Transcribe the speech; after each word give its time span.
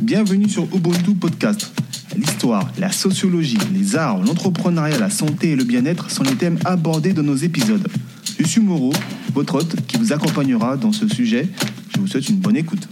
Bienvenue 0.00 0.48
sur 0.48 0.64
Ubuntu 0.74 1.14
Podcast. 1.14 1.70
L'histoire, 2.16 2.66
la 2.78 2.90
sociologie, 2.90 3.58
les 3.74 3.96
arts, 3.96 4.18
l'entrepreneuriat, 4.18 4.98
la 4.98 5.10
santé 5.10 5.50
et 5.50 5.56
le 5.56 5.64
bien-être 5.64 6.10
sont 6.10 6.22
les 6.22 6.36
thèmes 6.36 6.58
abordés 6.64 7.12
dans 7.12 7.22
nos 7.22 7.36
épisodes. 7.36 7.86
Je 8.38 8.46
suis 8.46 8.62
Moreau, 8.62 8.94
votre 9.34 9.56
hôte 9.56 9.76
qui 9.86 9.98
vous 9.98 10.12
accompagnera 10.14 10.78
dans 10.78 10.92
ce 10.92 11.06
sujet. 11.06 11.46
Je 11.94 12.00
vous 12.00 12.06
souhaite 12.06 12.26
une 12.30 12.38
bonne 12.38 12.56
écoute. 12.56 12.88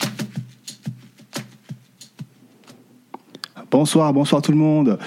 Bonsoir, 3.70 4.12
bonsoir 4.12 4.42
tout 4.42 4.52
le 4.52 4.58
monde. 4.58 4.98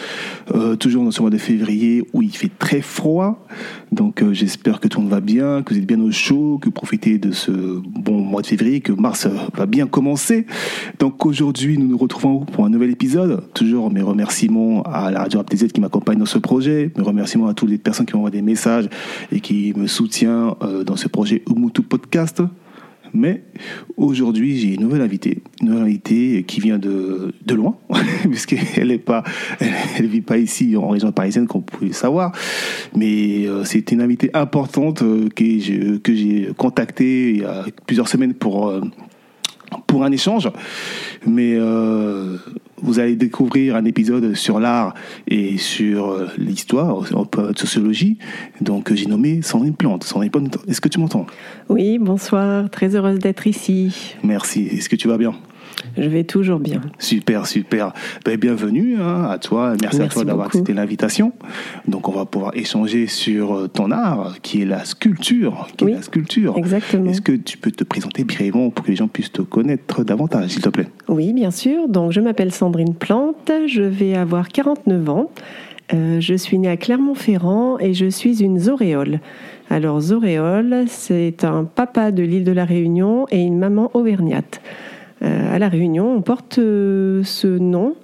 Euh, 0.53 0.75
toujours 0.75 1.03
dans 1.03 1.11
ce 1.11 1.21
mois 1.21 1.29
de 1.29 1.37
février 1.37 2.03
où 2.13 2.21
il 2.21 2.35
fait 2.35 2.51
très 2.59 2.81
froid. 2.81 3.45
Donc 3.91 4.21
euh, 4.21 4.33
j'espère 4.33 4.79
que 4.79 4.87
tout 4.87 4.99
le 4.99 5.03
monde 5.03 5.11
va 5.11 5.21
bien, 5.21 5.61
que 5.63 5.73
vous 5.73 5.79
êtes 5.79 5.85
bien 5.85 6.01
au 6.01 6.11
chaud, 6.11 6.59
que 6.61 6.69
profitez 6.69 7.17
de 7.17 7.31
ce 7.31 7.51
bon 7.51 8.19
mois 8.19 8.41
de 8.41 8.47
février, 8.47 8.81
que 8.81 8.91
mars 8.91 9.27
va 9.55 9.65
bien 9.65 9.87
commencer. 9.87 10.45
Donc 10.99 11.25
aujourd'hui 11.25 11.77
nous 11.77 11.87
nous 11.87 11.97
retrouvons 11.97 12.39
pour 12.39 12.65
un 12.65 12.69
nouvel 12.69 12.91
épisode. 12.91 13.43
Toujours 13.53 13.91
mes 13.91 14.01
remerciements 14.01 14.83
à 14.83 15.11
la 15.11 15.19
radio 15.19 15.39
APTZ 15.39 15.67
qui 15.71 15.79
m'accompagne 15.79 16.17
dans 16.17 16.25
ce 16.25 16.37
projet. 16.37 16.91
Mes 16.97 17.03
remerciements 17.03 17.47
à 17.47 17.53
toutes 17.53 17.69
les 17.69 17.77
personnes 17.77 18.05
qui 18.05 18.13
m'envoient 18.13 18.29
des 18.29 18.41
messages 18.41 18.89
et 19.31 19.39
qui 19.39 19.73
me 19.75 19.87
soutiennent 19.87 20.51
euh, 20.61 20.83
dans 20.83 20.97
ce 20.97 21.07
projet 21.07 21.43
Umutu 21.49 21.81
Podcast. 21.81 22.41
Mais 23.13 23.43
aujourd'hui, 23.97 24.57
j'ai 24.57 24.75
une 24.75 24.81
nouvelle 24.81 25.01
invitée, 25.01 25.39
une 25.61 25.69
nouvelle 25.69 25.83
invitée 25.83 26.43
qui 26.47 26.59
vient 26.61 26.77
de, 26.77 27.33
de 27.45 27.55
loin, 27.55 27.77
puisqu'elle 28.29 28.87
n'est 28.87 28.97
pas, 28.97 29.23
elle, 29.59 30.07
vit 30.07 30.21
pas 30.21 30.37
ici 30.37 30.75
en 30.77 30.89
région 30.89 31.11
parisienne, 31.11 31.47
comme 31.47 31.61
vous 31.61 31.65
pouvez 31.65 31.87
le 31.87 31.93
savoir. 31.93 32.31
Mais 32.95 33.45
euh, 33.47 33.63
c'est 33.63 33.91
une 33.91 34.01
invitée 34.01 34.31
importante 34.33 35.01
euh, 35.03 35.29
que 35.29 36.13
j'ai 36.15 36.49
contactée 36.57 37.31
il 37.31 37.41
y 37.41 37.45
a 37.45 37.65
plusieurs 37.85 38.07
semaines 38.07 38.33
pour 38.33 38.69
euh, 38.69 38.81
pour 39.87 40.03
un 40.03 40.11
échange. 40.11 40.49
Mais 41.25 41.55
euh, 41.55 42.37
vous 42.81 42.99
allez 42.99 43.15
découvrir 43.15 43.75
un 43.75 43.85
épisode 43.85 44.33
sur 44.33 44.59
l'art 44.59 44.93
et 45.27 45.57
sur 45.57 46.09
euh, 46.09 46.27
l'histoire, 46.37 47.01
de 47.01 47.57
sociologie. 47.57 48.17
Donc 48.59 48.93
j'ai 48.93 49.05
nommé 49.05 49.41
Sandrine 49.41 49.75
Plante. 49.75 50.03
Sandrine 50.03 50.31
Plante, 50.31 50.57
est-ce 50.67 50.81
que 50.81 50.89
tu 50.89 50.99
m'entends? 50.99 51.25
Oui, 51.69 51.97
bonsoir. 51.99 52.69
Très 52.69 52.95
heureuse 52.95 53.19
d'être 53.19 53.47
ici. 53.47 54.15
Merci. 54.23 54.67
Est-ce 54.67 54.89
que 54.89 54.95
tu 54.95 55.07
vas 55.07 55.17
bien? 55.17 55.33
Je 55.97 56.07
vais 56.07 56.23
toujours 56.23 56.59
bien. 56.59 56.81
Super, 56.99 57.47
super. 57.47 57.93
Ben, 58.25 58.37
bienvenue 58.37 58.97
hein, 58.99 59.27
à 59.29 59.37
toi. 59.37 59.73
Merci, 59.81 60.01
à 60.01 60.07
toi 60.07 60.23
d'avoir 60.23 60.47
accepté 60.47 60.73
l'invitation. 60.73 61.33
Donc, 61.87 62.07
on 62.07 62.11
va 62.11 62.25
pouvoir 62.25 62.55
échanger 62.55 63.07
sur 63.07 63.55
euh, 63.55 63.67
ton 63.67 63.91
art, 63.91 64.37
qui 64.41 64.61
est 64.61 64.65
la 64.65 64.85
sculpture. 64.85 65.67
Qui 65.77 65.85
oui, 65.85 65.91
est 65.91 65.95
la 65.95 66.01
sculpture. 66.01 66.57
Exactement. 66.57 67.09
Est-ce 67.09 67.21
que 67.21 67.33
tu 67.33 67.57
peux 67.57 67.71
te 67.71 67.83
présenter 67.83 68.23
brièvement 68.23 68.69
pour 68.69 68.85
que 68.85 68.91
les 68.91 68.95
gens 68.97 69.07
puissent 69.07 69.31
te 69.31 69.41
connaître 69.41 70.03
davantage, 70.03 70.51
s'il 70.51 70.61
te 70.61 70.69
plaît? 70.69 70.87
Oui, 71.07 71.33
bien 71.33 71.51
sûr. 71.51 71.87
Donc, 71.87 72.11
je 72.11 72.21
m'appelle 72.21 72.51
Sandrine 72.51 72.95
Plante. 72.95 73.51
Je 73.67 73.81
vais 73.81 74.15
avoir 74.15 74.49
49 74.49 75.09
ans. 75.09 75.31
Euh, 75.93 76.21
je 76.21 76.35
suis 76.35 76.57
née 76.57 76.69
à 76.69 76.77
Clermont-Ferrand 76.77 77.77
et 77.79 77.93
je 77.93 78.05
suis 78.05 78.43
une 78.43 78.59
zoréole. 78.59 79.19
Alors, 79.69 79.99
zoréole, 79.99 80.85
c'est 80.87 81.43
un 81.43 81.63
papa 81.63 82.11
de 82.11 82.23
l'île 82.23 82.43
de 82.43 82.51
la 82.51 82.65
Réunion 82.65 83.25
et 83.29 83.39
une 83.39 83.57
maman 83.57 83.91
auvergnate. 83.93 84.61
Euh, 85.23 85.55
à 85.55 85.59
La 85.59 85.69
Réunion, 85.69 86.15
on 86.15 86.21
porte 86.21 86.57
euh, 86.57 87.21
ce 87.23 87.47
nom 87.47 87.95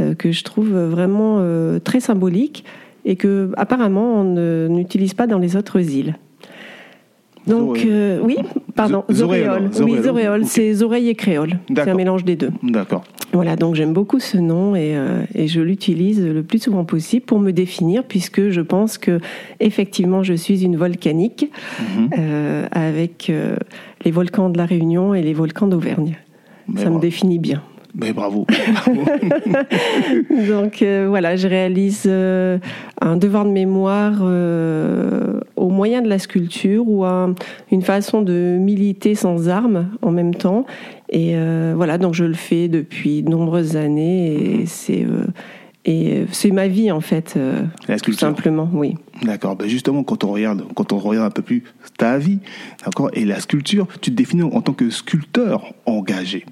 euh, 0.00 0.14
que 0.14 0.32
je 0.32 0.44
trouve 0.44 0.68
vraiment 0.68 1.42
très 1.82 2.00
symbolique 2.00 2.64
et 3.04 3.16
que 3.16 3.52
apparemment 3.56 4.20
on 4.20 4.68
n'utilise 4.68 5.14
pas 5.14 5.26
dans 5.26 5.38
les 5.38 5.56
autres 5.56 5.80
îles. 5.80 6.16
Donc 7.46 7.86
oui, 8.22 8.38
pardon, 8.74 9.04
zoréole. 9.12 9.70
Oui, 9.80 10.02
zoréole, 10.02 10.44
c'est 10.44 10.82
oreilles 10.82 11.10
et 11.10 11.14
créole. 11.14 11.60
C'est 11.68 11.88
un 11.88 11.94
mélange 11.94 12.24
des 12.24 12.34
deux. 12.34 12.50
D'accord. 12.64 13.04
Voilà, 13.32 13.54
donc 13.54 13.76
j'aime 13.76 13.92
beaucoup 13.92 14.18
ce 14.18 14.36
nom 14.36 14.74
et, 14.74 14.96
et 15.32 15.46
je 15.46 15.60
l'utilise 15.60 16.20
le 16.26 16.42
plus 16.42 16.58
souvent 16.58 16.84
possible 16.84 17.24
pour 17.24 17.38
me 17.38 17.52
définir, 17.52 18.02
puisque 18.02 18.48
je 18.48 18.60
pense 18.60 18.98
que 18.98 19.20
effectivement 19.60 20.24
je 20.24 20.34
suis 20.34 20.64
une 20.64 20.76
volcanique 20.76 21.48
mm 21.78 22.08
-hmm. 22.08 22.68
avec 22.72 23.32
les 24.04 24.10
volcans 24.10 24.50
de 24.50 24.58
la 24.58 24.66
Réunion 24.66 25.14
et 25.14 25.22
les 25.22 25.34
volcans 25.34 25.68
d'Auvergne. 25.68 26.16
Mais 26.68 26.82
ça 26.82 26.90
me 26.90 27.00
définit 27.00 27.38
bien. 27.38 27.62
Mais 27.98 28.12
bravo. 28.12 28.46
Donc 30.48 30.82
euh, 30.82 31.06
voilà, 31.08 31.36
je 31.36 31.48
réalise 31.48 32.04
euh, 32.06 32.58
un 33.00 33.16
devoir 33.16 33.46
de 33.46 33.50
mémoire 33.50 34.18
euh, 34.20 35.40
au 35.56 35.70
moyen 35.70 36.02
de 36.02 36.08
la 36.08 36.18
sculpture 36.18 36.86
ou 36.86 37.06
un, 37.06 37.34
une 37.72 37.80
façon 37.80 38.20
de 38.20 38.58
militer 38.60 39.14
sans 39.14 39.48
armes 39.48 39.88
en 40.02 40.10
même 40.10 40.34
temps. 40.34 40.66
Et 41.08 41.36
euh, 41.36 41.72
voilà, 41.74 41.96
donc 41.96 42.12
je 42.12 42.24
le 42.24 42.34
fais 42.34 42.68
depuis 42.68 43.22
de 43.22 43.30
nombreuses 43.30 43.76
années 43.76 44.60
et 44.60 44.66
c'est 44.66 45.04
euh, 45.04 45.24
et 45.86 46.26
c'est 46.32 46.50
ma 46.50 46.68
vie 46.68 46.90
en 46.90 47.00
fait, 47.00 47.38
la 47.88 47.98
tout 47.98 48.12
simplement, 48.12 48.68
oui. 48.72 48.96
D'accord. 49.22 49.56
Ben 49.56 49.68
justement, 49.68 50.02
quand 50.02 50.24
on 50.24 50.32
regarde, 50.32 50.64
quand 50.74 50.92
on 50.92 50.98
regarde 50.98 51.28
un 51.28 51.30
peu 51.30 51.42
plus 51.42 51.62
ta 51.96 52.18
vie, 52.18 52.40
d'accord, 52.84 53.10
et 53.14 53.24
la 53.24 53.40
sculpture, 53.40 53.86
tu 54.00 54.10
te 54.10 54.16
définis 54.16 54.42
en 54.42 54.60
tant 54.60 54.72
que 54.72 54.90
sculpteur 54.90 55.72
engagé. 55.86 56.44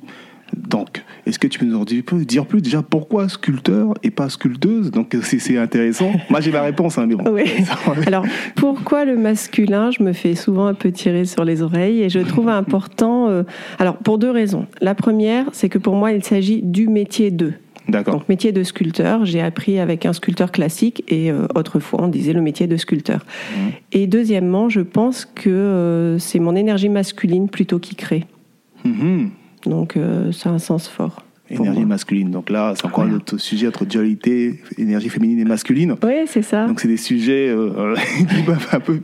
Donc, 0.57 1.03
est-ce 1.27 1.39
que 1.39 1.47
tu 1.47 1.59
peux 1.59 1.67
nous 1.67 1.85
dire 1.85 2.47
plus 2.47 2.63
déjà 2.63 2.83
pourquoi 2.83 3.29
sculpteur 3.29 3.95
et 4.03 4.11
pas 4.11 4.29
sculpteuse? 4.29 4.91
Donc, 4.91 5.17
c'est 5.23 5.59
intéressant. 5.59 6.13
Moi, 6.31 6.41
j'ai 6.41 6.53
ma 6.53 6.63
réponse, 6.63 6.99
hein, 6.99 7.07
mais 7.07 7.15
bon. 7.15 7.25
Oui. 7.31 7.45
Alors, 8.07 8.25
pourquoi 8.55 9.05
le 9.05 9.17
masculin? 9.17 9.91
Je 9.91 10.03
me 10.03 10.13
fais 10.13 10.35
souvent 10.35 10.67
un 10.67 10.75
peu 10.75 10.93
tirer 10.93 11.25
sur 11.25 11.45
les 11.45 11.63
oreilles 11.63 12.03
et 12.03 12.09
je 12.09 12.21
trouve 12.21 12.49
important. 12.51 13.29
Euh, 13.29 13.43
alors, 13.79 13.97
pour 13.97 14.19
deux 14.19 14.31
raisons. 14.31 14.67
La 14.81 14.95
première, 14.95 15.47
c'est 15.53 15.69
que 15.69 15.79
pour 15.79 15.97
moi, 15.97 16.13
il 16.13 16.23
s'agit 16.23 16.63
du 16.63 16.89
métier 16.89 17.31
d'eux. 17.31 17.55
D'accord. 17.89 18.15
Donc 18.15 18.29
métier 18.29 18.53
de 18.53 18.63
sculpteur, 18.63 19.25
j'ai 19.25 19.41
appris 19.41 19.79
avec 19.79 20.07
un 20.07 20.13
sculpteur 20.13 20.51
classique 20.51 21.05
et 21.09 21.31
euh, 21.31 21.47
autrefois 21.55 22.03
on 22.03 22.09
disait 22.09 22.33
le 22.33 22.41
métier 22.41 22.67
de 22.67 22.77
sculpteur. 22.77 23.21
Mmh. 23.21 23.61
Et 23.93 24.07
deuxièmement, 24.07 24.69
je 24.69 24.81
pense 24.81 25.27
que 25.27 25.51
euh, 25.51 26.19
c'est 26.19 26.39
mon 26.39 26.57
énergie 26.57 26.89
masculine 26.89 27.49
plutôt 27.49 27.79
qui 27.79 27.95
crée. 27.95 28.25
Mmh. 28.85 29.27
Donc 29.67 29.97
euh, 29.97 30.33
ça 30.33 30.51
a 30.51 30.53
un 30.53 30.59
sens 30.59 30.89
fort. 30.89 31.25
Énergie 31.51 31.85
masculine. 31.85 32.31
Donc 32.31 32.49
là, 32.49 32.73
c'est 32.75 32.87
encore 32.87 33.05
voilà. 33.05 33.13
un 33.13 33.17
autre 33.17 33.37
sujet 33.37 33.69
entre 33.69 33.85
dualité, 33.85 34.61
énergie 34.79 35.11
féminine 35.11 35.39
et 35.41 35.45
masculine. 35.45 35.95
Oui, 36.03 36.15
c'est 36.27 36.41
ça. 36.41 36.67
Donc 36.67 36.81
c'est 36.81 36.89
des 36.89 36.97
sujets 36.97 37.51
euh, 37.51 37.95
qui 38.19 38.43
peuvent 38.45 38.67
un 38.73 38.81
peu 38.81 38.99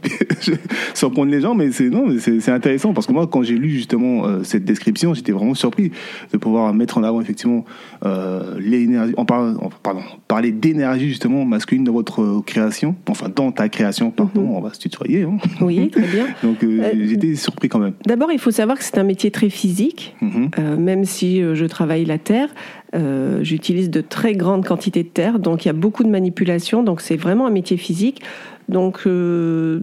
surprendre 0.95 1.31
les 1.31 1.43
gens, 1.43 1.55
mais 1.55 1.71
c'est 1.71 1.91
non, 1.91 2.07
c'est 2.19 2.49
intéressant 2.49 2.95
parce 2.95 3.07
que 3.07 3.13
moi, 3.13 3.27
quand 3.27 3.43
j'ai 3.43 3.57
lu 3.57 3.69
justement 3.69 4.27
euh, 4.27 4.43
cette 4.43 4.65
description, 4.65 5.13
j'étais 5.13 5.33
vraiment 5.33 5.53
surpris 5.53 5.93
de 6.33 6.39
pouvoir 6.39 6.73
mettre 6.73 6.97
en 6.97 7.03
avant 7.03 7.21
effectivement 7.21 7.67
euh, 8.07 8.59
l'énergie. 8.59 9.13
On 9.19 9.27
parle, 9.27 9.59
pardon, 9.83 10.01
parler 10.27 10.51
d'énergie 10.51 11.09
justement 11.09 11.45
masculine 11.45 11.85
dans 11.85 11.93
votre 11.93 12.43
création, 12.47 12.97
enfin 13.07 13.29
dans 13.29 13.53
ta 13.53 13.69
création. 13.69 14.11
Pardon, 14.11 14.41
mm 14.41 14.47
-hmm. 14.47 14.57
on 14.57 14.61
va 14.63 14.73
se 14.73 14.79
tutoyer. 14.81 15.25
Hein. 15.25 15.37
Oui, 15.61 15.91
très 15.91 16.07
bien. 16.07 16.27
Donc 16.43 16.65
j'étais 17.07 17.35
surpris 17.35 17.69
quand 17.69 17.81
même. 17.81 17.93
D'abord, 18.07 18.33
il 18.33 18.39
faut 18.39 18.51
savoir 18.51 18.79
que 18.79 18.85
c'est 18.85 18.97
un 18.97 19.05
métier 19.05 19.31
très 19.31 19.51
physique, 19.51 20.17
mm 20.23 20.29
-hmm. 20.29 20.77
même 20.79 21.05
si 21.05 21.29
je 21.43 21.67
travaille 21.67 22.07
la 22.07 22.19
terre. 22.31 22.49
Euh, 22.95 23.43
J'utilise 23.43 23.91
de 23.91 24.01
très 24.01 24.35
grandes 24.35 24.65
quantités 24.65 25.03
de 25.03 25.09
terre, 25.09 25.41
donc 25.41 25.65
il 25.65 25.69
y 25.69 25.71
a 25.71 25.75
beaucoup 25.75 26.05
de 26.05 26.09
manipulation, 26.09 26.85
donc 26.85 27.01
c'est 27.01 27.17
vraiment 27.17 27.47
un 27.47 27.51
métier 27.51 27.77
physique. 27.77 28.23
Donc, 28.69 29.01
euh, 29.07 29.81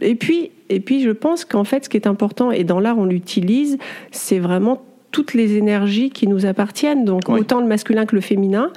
et 0.00 0.14
puis, 0.14 0.52
et 0.70 0.80
puis 0.80 1.02
je 1.02 1.10
pense 1.10 1.44
qu'en 1.44 1.64
fait, 1.64 1.84
ce 1.84 1.88
qui 1.90 1.98
est 1.98 2.06
important, 2.06 2.50
et 2.50 2.64
dans 2.64 2.80
l'art 2.80 2.96
on 2.98 3.04
l'utilise, 3.04 3.76
c'est 4.10 4.38
vraiment 4.38 4.82
toutes 5.10 5.34
les 5.34 5.56
énergies 5.56 6.08
qui 6.10 6.26
nous 6.26 6.46
appartiennent, 6.46 7.04
donc 7.04 7.24
oui. 7.28 7.40
autant 7.40 7.60
le 7.60 7.66
masculin 7.66 8.06
que 8.06 8.14
le 8.14 8.22
féminin. 8.22 8.70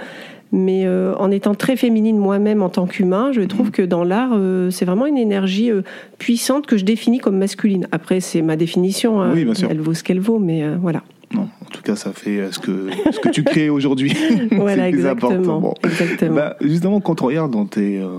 Mais 0.51 0.85
euh, 0.85 1.13
en 1.17 1.29
étant 1.29 1.53
très 1.53 1.75
féminine 1.75 2.17
moi-même 2.17 2.63
en 2.63 2.69
tant 2.69 2.87
qu'humain, 2.87 3.31
je 3.31 3.41
trouve 3.41 3.67
mmh. 3.67 3.71
que 3.71 3.81
dans 3.83 4.03
l'art, 4.03 4.31
euh, 4.33 4.71
c'est 4.71 4.85
vraiment 4.85 5.05
une 5.05 5.17
énergie 5.17 5.71
euh, 5.71 5.83
puissante 6.17 6.65
que 6.65 6.75
je 6.75 6.85
définis 6.85 7.19
comme 7.19 7.37
masculine. 7.37 7.87
Après, 7.91 8.19
c'est 8.19 8.41
ma 8.41 8.55
définition, 8.55 9.21
hein. 9.21 9.31
oui, 9.33 9.45
bien 9.45 9.53
sûr. 9.53 9.67
elle 9.69 9.79
vaut 9.79 9.93
ce 9.93 10.03
qu'elle 10.03 10.19
vaut, 10.19 10.39
mais 10.39 10.63
voilà. 10.77 11.03
Non, 11.33 11.47
en 11.61 11.69
tout 11.71 11.83
cas, 11.83 11.95
ça 11.95 12.11
fait 12.11 12.51
ce 12.51 12.57
que, 12.57 12.89
ce 13.11 13.19
que 13.19 13.29
tu 13.29 13.43
crées 13.43 13.69
aujourd'hui. 13.69 14.13
voilà, 14.51 14.89
exactement. 14.89 15.59
Bon. 15.59 15.73
exactement. 15.83 16.35
Bah, 16.35 16.55
justement, 16.59 17.01
quand 17.01 17.21
on 17.21 17.27
regarde 17.27 17.51
dans, 17.51 17.65
tes, 17.65 17.99
euh, 17.99 18.09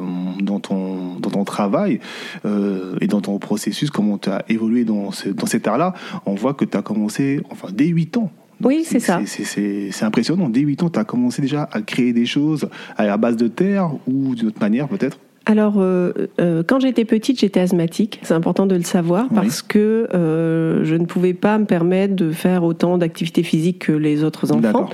dans, 0.40 0.60
ton, 0.60 1.16
dans 1.18 1.30
ton 1.30 1.44
travail 1.44 1.98
euh, 2.44 2.96
et 3.00 3.08
dans 3.08 3.20
ton 3.20 3.38
processus, 3.38 3.90
comment 3.90 4.16
tu 4.16 4.30
as 4.30 4.44
évolué 4.48 4.84
dans, 4.84 5.10
ce, 5.10 5.28
dans 5.28 5.46
cet 5.46 5.66
art-là, 5.66 5.94
on 6.24 6.34
voit 6.34 6.54
que 6.54 6.64
tu 6.64 6.76
as 6.76 6.82
commencé 6.82 7.40
enfin, 7.50 7.68
dès 7.72 7.86
8 7.86 8.16
ans. 8.18 8.30
Oui, 8.62 8.82
c'est 8.84 9.00
ça. 9.00 9.20
C'est 9.26 10.02
impressionnant. 10.02 10.48
Dès 10.48 10.60
8 10.60 10.82
ans, 10.84 10.90
tu 10.90 10.98
as 10.98 11.04
commencé 11.04 11.42
déjà 11.42 11.68
à 11.72 11.82
créer 11.82 12.12
des 12.12 12.26
choses 12.26 12.68
à 12.96 13.06
la 13.06 13.16
base 13.16 13.36
de 13.36 13.48
terre 13.48 13.90
ou 14.06 14.34
d'une 14.34 14.48
autre 14.48 14.60
manière 14.60 14.86
peut-être? 14.86 15.18
Alors, 15.46 15.74
euh, 15.78 16.12
euh, 16.40 16.62
quand 16.66 16.80
j'étais 16.80 17.04
petite, 17.04 17.40
j'étais 17.40 17.60
asthmatique. 17.60 18.20
C'est 18.22 18.34
important 18.34 18.66
de 18.66 18.74
le 18.76 18.82
savoir 18.82 19.26
parce 19.34 19.62
que 19.62 20.06
euh, 20.14 20.84
je 20.84 20.94
ne 20.94 21.06
pouvais 21.06 21.32
pas 21.32 21.58
me 21.58 21.64
permettre 21.64 22.14
de 22.14 22.30
faire 22.30 22.62
autant 22.62 22.98
d'activités 22.98 23.42
physiques 23.42 23.86
que 23.86 23.92
les 23.92 24.22
autres 24.22 24.52
enfants. 24.52 24.90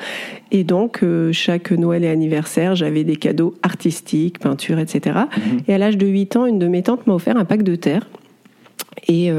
Et 0.52 0.62
donc, 0.62 1.00
euh, 1.02 1.32
chaque 1.32 1.72
Noël 1.72 2.04
et 2.04 2.08
anniversaire, 2.08 2.76
j'avais 2.76 3.02
des 3.02 3.16
cadeaux 3.16 3.54
artistiques, 3.62 4.38
peinture, 4.38 4.78
etc. 4.78 5.00
Mm 5.00 5.40
-hmm. 5.40 5.60
Et 5.69 5.75
à 5.75 5.78
l'âge 5.78 5.98
de 5.98 6.06
8 6.06 6.37
ans, 6.37 6.46
une 6.46 6.60
de 6.60 6.69
mes 6.69 6.82
tantes 6.82 7.06
m'a 7.06 7.14
offert 7.14 7.37
un 7.37 7.44
pack 7.44 7.62
de 7.62 7.75
terre. 7.75 8.06
Et 9.08 9.31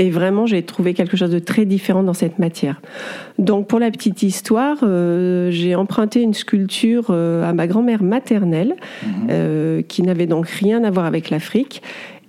Et 0.00 0.10
vraiment, 0.10 0.46
j'ai 0.46 0.62
trouvé 0.62 0.92
quelque 0.92 1.16
chose 1.16 1.30
de 1.30 1.38
très 1.38 1.64
différent 1.66 2.02
dans 2.02 2.14
cette 2.14 2.40
matière. 2.40 2.80
Donc, 3.38 3.68
pour 3.68 3.78
la 3.78 3.90
petite 3.92 4.24
histoire, 4.24 4.78
euh, 4.82 5.52
j'ai 5.52 5.76
emprunté 5.76 6.20
une 6.20 6.34
sculpture 6.34 7.06
euh, 7.10 7.48
à 7.48 7.52
ma 7.52 7.68
grand-mère 7.68 8.02
maternelle, 8.02 8.74
mhm. 9.04 9.12
euh, 9.30 9.82
qui 9.82 10.02
n'avait 10.02 10.26
donc 10.26 10.48
rien 10.48 10.82
à 10.82 10.90
voir 10.90 11.06
avec 11.06 11.30
l'Afrique, 11.30 11.80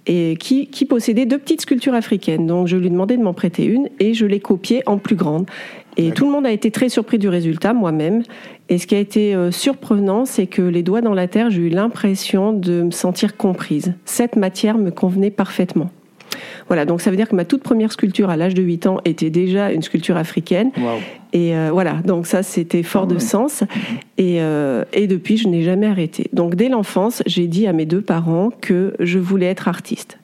et 0.05 0.37
qui, 0.39 0.67
qui, 0.67 0.85
possédait 0.85 1.25
deux 1.25 1.39
petites 1.39 1.61
sculptures 1.61 1.95
africaines. 1.95 2.45
Donc, 2.45 2.67
je 2.67 2.77
lui 2.77 2.85
ai 2.85 2.89
demandé 2.91 3.17
de 3.17 3.23
m'en 3.23 3.33
prêter 3.33 3.65
une, 3.65 3.89
et 3.99 4.13
je 4.13 4.27
l'ai 4.27 4.39
copiée 4.39 4.83
en 4.85 4.99
plus 4.99 5.15
grande. 5.15 5.47
Et 5.97 6.11
tout 6.11 6.25
le 6.25 6.31
monde 6.31 6.45
a 6.45 6.51
été 6.51 6.69
très 6.69 6.89
surpris 6.89 7.17
du 7.17 7.29
résultat, 7.29 7.73
moi-même. 7.73 8.21
Et 8.69 8.77
ce 8.77 8.85
qui 8.85 8.95
a 8.95 8.99
été 8.99 9.33
surprenant, 9.49 10.25
c'est 10.25 10.45
que 10.45 10.61
les 10.61 10.83
doigts 10.83 10.99
dans 10.99 11.13
la 11.13 11.29
terre, 11.29 11.49
j'ai 11.49 11.61
eu 11.61 11.69
l'impression 11.69 12.51
de 12.51 12.83
me 12.83 12.91
sentir 12.91 13.37
comprise. 13.37 13.93
Cette 14.03 14.35
matière 14.35 14.77
me 14.77 14.91
convenait 14.91 15.31
parfaitement. 15.31 15.89
Voilà, 16.67 16.85
donc 16.85 17.01
ça 17.01 17.11
veut 17.11 17.17
dire 17.17 17.29
que 17.29 17.35
ma 17.35 17.45
toute 17.45 17.63
première 17.63 17.91
sculpture 17.91 18.29
à 18.29 18.37
l'âge 18.37 18.53
de 18.53 18.61
8 18.61 18.87
ans 18.87 18.97
était 19.05 19.29
déjà 19.29 19.71
une 19.71 19.81
sculpture 19.81 20.17
africaine. 20.17 20.71
Et 21.33 21.55
euh, 21.55 21.69
voilà, 21.71 21.95
donc 22.05 22.27
ça 22.27 22.43
c'était 22.43 22.83
fort 22.83 23.07
de 23.07 23.19
sens. 23.19 23.63
Et, 24.17 24.41
euh, 24.41 24.85
et 24.93 25.07
depuis, 25.07 25.37
je 25.37 25.47
n'ai 25.47 25.63
jamais 25.63 25.87
arrêté. 25.87 26.29
Donc 26.33 26.55
dès 26.55 26.69
l'enfance, 26.69 27.23
j'ai 27.25 27.47
dit 27.47 27.67
à 27.67 27.73
mes 27.73 27.85
deux 27.85 28.01
parents 28.01 28.51
que 28.61 28.93
je 28.99 29.19
voulais 29.19 29.47
être 29.47 29.67
artiste. 29.67 30.17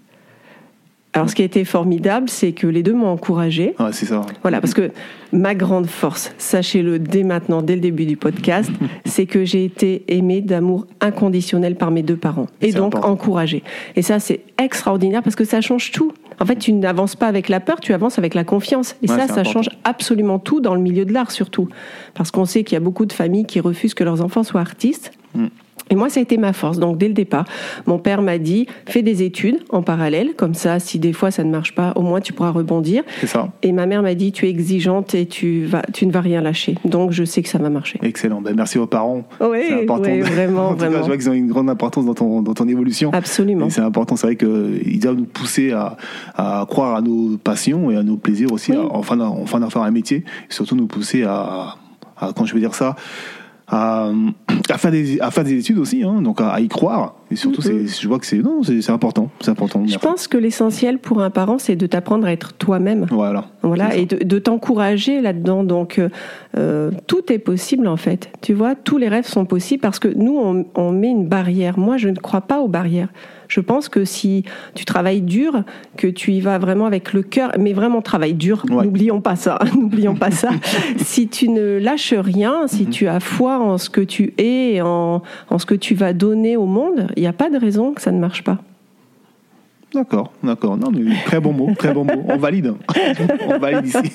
Alors, 1.14 1.30
ce 1.30 1.36
qui 1.36 1.42
a 1.42 1.46
été 1.46 1.66
formidable, 1.66 2.30
c'est 2.30 2.54
que 2.54 2.68
les 2.68 2.84
deux 2.84 2.94
m'ont 2.94 3.10
encouragé. 3.10 3.76
Ouais, 3.80 3.92
c'est 3.92 4.06
ça. 4.06 4.22
Voilà, 4.44 4.62
parce 4.62 4.74
que 4.74 4.92
ma 5.34 5.56
grande 5.56 5.88
force, 5.88 6.34
sachez-le 6.38 7.00
dès 7.00 7.24
maintenant, 7.24 7.62
dès 7.62 7.76
le 7.76 7.82
début 7.82 8.06
du 8.06 8.16
podcast, 8.16 8.72
c'est 9.06 9.26
que 9.26 9.44
j'ai 9.44 9.66
été 9.66 10.06
aimée 10.08 10.40
d'amour 10.40 10.88
inconditionnel 11.02 11.76
par 11.76 11.92
mes 11.92 12.02
deux 12.02 12.16
parents. 12.16 12.48
Et 12.62 12.72
donc 12.72 12.96
encouragée. 12.96 13.62
Et 13.98 14.02
ça, 14.02 14.20
c'est 14.20 14.42
extraordinaire 14.58 15.22
parce 15.22 15.36
que 15.36 15.44
ça 15.44 15.60
change 15.60 15.92
tout. 15.92 16.14
En 16.40 16.46
fait, 16.46 16.56
tu 16.56 16.72
n'avances 16.72 17.18
pas 17.18 17.28
avec 17.28 17.50
la 17.50 17.60
peur, 17.60 17.82
tu 17.82 17.94
avances 17.94 18.18
avec 18.18 18.34
la 18.34 18.46
confiance. 18.46 18.96
Et 19.02 19.08
ça, 19.08 19.28
ça 19.28 19.44
change 19.44 19.70
absolument 19.84 20.40
tout 20.40 20.62
dans 20.62 20.76
le 20.76 20.82
milieu 20.82 21.04
de 21.04 21.14
l'art, 21.14 21.32
surtout. 21.32 21.68
Parce 22.14 22.32
qu'on 22.32 22.46
sait 22.46 22.64
qu'il 22.64 22.76
y 22.76 22.78
a 22.78 22.82
beaucoup 22.82 23.06
de 23.06 23.14
familles 23.14 23.46
qui 23.46 23.60
refusent 23.60 23.94
que 23.94 24.04
leurs 24.06 24.22
enfants 24.22 24.44
soient 24.44 24.62
artistes. 24.62 25.12
Mm. 25.36 25.48
Et 25.92 25.96
moi, 25.96 26.10
ça 26.10 26.20
a 26.20 26.24
été 26.24 26.38
ma 26.38 26.54
force. 26.54 26.80
Donc, 26.80 26.98
dès 26.98 27.08
le 27.08 27.14
départ, 27.14 27.46
mon 27.86 28.00
père 28.00 28.22
m'a 28.22 28.38
dit 28.38 28.66
fais 28.88 29.04
des 29.04 29.24
études 29.24 29.60
en 29.70 29.84
parallèle, 29.84 30.32
comme 30.36 30.54
ça, 30.54 30.80
si 30.80 30.98
des 30.98 31.14
fois 31.14 31.32
ça 31.32 31.44
ne 31.44 31.52
marche 31.52 31.76
pas, 31.76 31.92
au 31.96 32.02
moins 32.02 32.22
tu 32.22 32.34
pourras 32.34 32.52
rebondir. 32.52 33.04
C'est 33.20 33.28
ça. 33.28 33.50
Et 33.62 33.74
ma 33.74 33.86
mère 33.86 34.02
m'a 34.02 34.16
dit 34.16 34.32
tu 34.32 34.48
es 34.48 34.50
exigeante 34.50 35.14
et 35.14 35.26
tu 35.26 35.66
vas, 35.66 35.84
tu 35.94 36.08
ne 36.08 36.12
vas 36.12 36.22
rien 36.22 36.42
lâcher. 36.42 36.76
Donc, 36.86 37.12
je 37.12 37.26
sais 37.26 37.44
que 37.44 37.50
ça 37.50 37.58
va 37.58 37.70
marcher. 37.70 38.00
Excellent. 38.02 38.42
Ben, 38.42 38.56
merci 38.56 38.78
aux 38.78 38.88
parents. 38.88 39.24
Oui, 39.42 39.60
c'est 39.68 39.84
important. 39.84 40.10
vraiment, 40.20 40.70
en 40.70 40.72
tout 40.72 40.80
vraiment. 40.80 40.96
Cas, 40.96 41.02
je 41.02 41.08
vois 41.08 41.18
qu'ils 41.18 41.30
ont 41.30 41.34
une 41.34 41.50
grande 41.50 41.70
importance 41.70 42.06
dans 42.06 42.14
ton, 42.14 42.42
dans 42.42 42.54
ton 42.54 42.68
évolution. 42.68 43.12
Absolument. 43.14 43.70
C'est 43.70 43.82
important. 43.82 44.16
C'est 44.16 44.28
vrai 44.28 44.36
qu'ils 44.38 45.00
doivent 45.00 45.18
nous 45.18 45.26
pousser 45.26 45.72
à, 45.72 45.98
à, 46.36 46.66
croire 46.70 46.96
à 46.96 47.02
nos 47.02 47.38
passions 47.38 47.92
et 47.92 47.98
à 47.98 48.04
nos 48.04 48.16
plaisirs 48.16 48.54
aussi, 48.54 48.72
enfin, 48.92 49.20
enfin 49.20 49.60
d'en 49.60 49.70
faire 49.70 49.82
un 49.82 49.92
métier. 49.92 50.24
Et 50.50 50.54
surtout 50.54 50.76
nous 50.78 50.88
pousser 50.88 51.24
à, 51.24 51.76
à, 52.18 52.32
quand 52.34 52.46
je 52.46 52.54
veux 52.54 52.62
dire 52.62 52.76
ça, 52.76 52.96
à, 53.72 54.10
à, 54.70 54.78
faire 54.78 54.92
des, 54.92 55.20
à 55.20 55.32
faire 55.32 55.44
des 55.44 55.58
études 55.58 55.80
aussi, 55.80 56.04
hein, 56.04 56.22
donc 56.22 56.42
à, 56.42 56.60
y 56.60 56.68
croire. 56.68 57.16
Et 57.32 57.36
surtout, 57.36 57.62
je 57.62 58.08
vois 58.08 58.20
que 58.20 58.26
c'est 58.26 58.38
non, 58.38 58.62
c'est 58.64 58.90
important, 58.90 59.30
c'est 59.40 59.52
important. 59.52 59.84
Je 59.88 59.98
pense 59.98 60.28
que 60.28 60.38
l'essentiel 60.38 61.00
pour 61.00 61.22
un 61.22 61.30
parent, 61.30 61.58
c'est 61.58 61.76
de 61.76 61.88
t'apprendre 61.88 62.28
à 62.28 62.32
être 62.32 62.54
toi-même. 62.54 63.08
Voilà. 63.10 63.46
Voilà, 63.62 63.96
et 63.96 64.06
de, 64.06 64.24
de 64.24 64.40
t'encourager 64.40 65.22
là-dedans. 65.22 65.64
Donc, 65.64 66.02
euh, 66.58 66.92
tout 67.08 67.32
est 67.32 67.40
possible 67.40 67.88
en 67.88 67.98
fait. 67.98 68.30
Tu 68.42 68.54
vois, 68.54 68.76
tous 68.76 68.98
les 68.98 69.08
rêves 69.08 69.28
sont 69.28 69.46
possibles 69.46 69.82
parce 69.82 70.00
que 70.00 70.10
nous, 70.10 70.38
on, 70.38 70.66
on 70.76 70.92
met 70.92 71.10
une 71.10 71.28
barrière. 71.28 71.80
Moi, 71.80 71.98
je 71.98 72.10
ne 72.10 72.18
crois 72.18 72.42
pas 72.42 72.60
aux 72.60 72.68
barrières. 72.68 73.10
Je 73.52 73.60
pense 73.60 73.90
que 73.90 74.06
si 74.06 74.46
tu 74.76 74.86
travailles 74.86 75.22
dur, 75.22 75.66
que 75.98 76.08
tu 76.08 76.32
y 76.32 76.40
vas 76.40 76.58
vraiment 76.58 76.86
avec 76.86 77.12
le 77.12 77.22
cœur, 77.22 77.52
mais 77.60 77.74
vraiment 77.74 78.02
travaille 78.02 78.34
dur, 78.34 78.64
n'oublions 78.70 79.20
pas 79.20 79.36
ça, 79.36 79.60
n'oublions 79.76 80.16
pas 80.16 80.32
ça. 80.32 80.52
si 80.98 81.28
tu 81.28 81.50
ne 81.50 81.78
lâches 81.78 82.14
rien, 82.14 82.68
si 82.68 82.84
mhm. 82.84 82.90
tu 82.92 83.08
as 83.10 83.20
foi 83.20 83.60
en 83.60 83.78
ce 83.78 83.90
que 83.90 84.00
tu 84.00 84.34
es, 84.38 84.80
en, 84.80 85.22
en 85.50 85.60
ce 85.60 85.66
que 85.66 85.76
tu 85.76 85.96
vas 85.96 86.14
donner 86.14 86.56
au 86.56 86.66
monde, 86.66 87.08
n'y 87.22 87.28
a 87.28 87.34
pas 87.34 87.50
de 87.50 87.58
raison 87.58 87.94
que 87.94 88.02
ça 88.02 88.12
ne 88.12 88.20
marche 88.20 88.44
pas. 88.44 88.60
D'accord, 89.94 90.32
d'accord. 90.42 90.78
Non, 90.78 90.90
mais 90.92 91.16
très 91.26 91.42
bon 91.42 91.52
mot, 91.52 91.70
très 91.78 91.94
bon 91.94 92.06
mot. 92.06 92.24
On 92.30 92.38
valide. 92.38 92.74
On 93.48 93.60
valide 93.60 93.88
ici. 93.88 93.98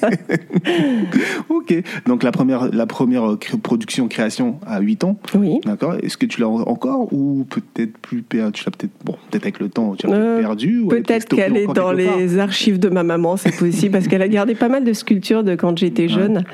ok. 1.50 1.82
Donc 2.06 2.22
la 2.22 2.32
première, 2.32 2.72
la 2.72 2.86
première 2.86 3.36
production, 3.62 4.08
création 4.08 4.58
à 4.66 4.80
8 4.80 5.04
ans. 5.04 5.18
Oui. 5.34 5.60
D'accord. 5.66 5.96
Est-ce 6.02 6.16
que 6.16 6.24
tu 6.24 6.40
l'as 6.40 6.48
encore 6.48 7.12
ou 7.12 7.46
peut-être 7.50 7.98
plus 7.98 8.22
perdu 8.22 8.52
Tu 8.52 8.64
l'as 8.64 8.70
peut-être, 8.70 8.92
bon, 9.04 9.16
peut-être 9.30 9.44
avec 9.44 9.60
le 9.60 9.68
temps, 9.68 9.94
tu 9.96 10.06
l'as 10.06 10.14
euh, 10.14 10.40
perdu. 10.40 10.84
Peut-être 10.88 11.28
qu'elle 11.28 11.56
est 11.56 11.66
dans 11.66 11.92
les 11.92 12.38
archives 12.38 12.78
de 12.78 12.88
ma 12.88 13.02
maman, 13.02 13.36
c'est 13.36 13.54
possible, 13.56 13.92
parce 13.92 14.08
qu'elle 14.08 14.22
a 14.22 14.28
gardé 14.28 14.54
pas 14.54 14.68
mal 14.68 14.82
de 14.84 14.92
sculptures 14.94 15.44
de 15.44 15.56
quand 15.56 15.76
j'étais 15.76 16.08
jeune. 16.08 16.44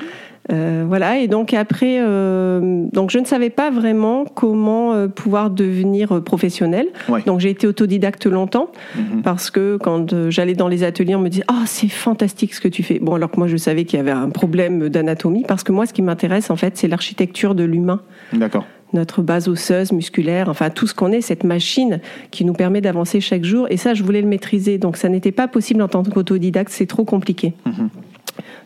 Euh, 0.51 0.83
voilà, 0.87 1.19
et 1.19 1.27
donc 1.27 1.53
après, 1.53 1.97
euh, 1.99 2.85
donc 2.91 3.11
je 3.11 3.19
ne 3.19 3.25
savais 3.25 3.49
pas 3.49 3.71
vraiment 3.71 4.25
comment 4.25 4.93
euh, 4.93 5.07
pouvoir 5.07 5.49
devenir 5.49 6.21
professionnel. 6.23 6.87
Donc 7.25 7.39
j'ai 7.39 7.49
été 7.49 7.65
autodidacte 7.65 8.25
longtemps 8.25 8.69
mhm. 8.95 9.21
parce 9.21 9.49
que 9.51 9.77
quand 9.77 10.29
j'allais 10.29 10.53
dans 10.53 10.67
les 10.67 10.83
ateliers, 10.83 11.15
on 11.15 11.21
me 11.21 11.29
disait 11.29 11.45
ah 11.47 11.59
oh, 11.61 11.63
c'est 11.65 11.87
fantastique 11.87 12.53
ce 12.53 12.61
que 12.61 12.67
tu 12.67 12.83
fais. 12.83 12.99
Bon 12.99 13.15
alors 13.15 13.31
que 13.31 13.37
moi 13.37 13.47
je 13.47 13.57
savais 13.57 13.85
qu'il 13.85 13.97
y 13.97 13.99
avait 14.01 14.11
un 14.11 14.29
problème 14.29 14.89
d'anatomie 14.89 15.45
parce 15.47 15.63
que 15.63 15.71
moi 15.71 15.85
ce 15.85 15.93
qui 15.93 16.01
m'intéresse 16.01 16.49
en 16.49 16.55
fait 16.55 16.77
c'est 16.77 16.87
l'architecture 16.87 17.55
de 17.55 17.63
l'humain. 17.63 18.01
D'accord 18.33 18.65
notre 18.93 19.23
base 19.23 19.47
osseuse, 19.47 19.91
musculaire, 19.91 20.49
enfin 20.49 20.69
tout 20.69 20.85
ce 20.85 20.93
qu'on 20.93 21.11
est, 21.11 21.21
cette 21.21 21.43
machine 21.43 21.99
qui 22.29 22.45
nous 22.45 22.53
permet 22.53 22.79
d'avancer 22.79 23.21
chaque 23.21 23.43
jour. 23.43 23.65
Et 23.71 23.77
ça, 23.77 23.95
je 23.95 24.03
voulais 24.03 24.21
le 24.21 24.27
maîtriser. 24.27 24.77
Donc 24.77 24.97
ça 24.97 25.09
n'était 25.09 25.31
pas 25.31 25.47
possible 25.47 25.81
en 25.81 25.87
tant 25.87 26.03
qu'autodidacte, 26.03 26.71
c'est 26.71 26.85
trop 26.85 27.03
compliqué. 27.03 27.53
Mhm. 27.65 27.89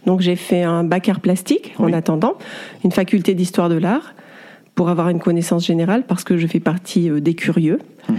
Donc 0.06 0.22
j'ai 0.22 0.36
fait 0.36 0.64
un 0.64 0.84
bac 0.84 1.10
art 1.10 1.20
plastique 1.20 1.76
en 1.78 1.92
attendant, 1.94 2.36
une 2.84 2.92
faculté 2.92 3.34
d'histoire 3.34 3.70
de 3.70 3.76
l'art 3.76 4.14
pour 4.76 4.90
avoir 4.90 5.10
une 5.10 5.20
connaissance 5.20 5.66
générale 5.66 6.04
parce 6.08 6.24
que 6.24 6.38
je 6.38 6.48
fais 6.48 6.60
partie 6.60 7.10
euh, 7.10 7.20
des 7.20 7.34
curieux. 7.34 7.80
Mhm. 8.10 8.16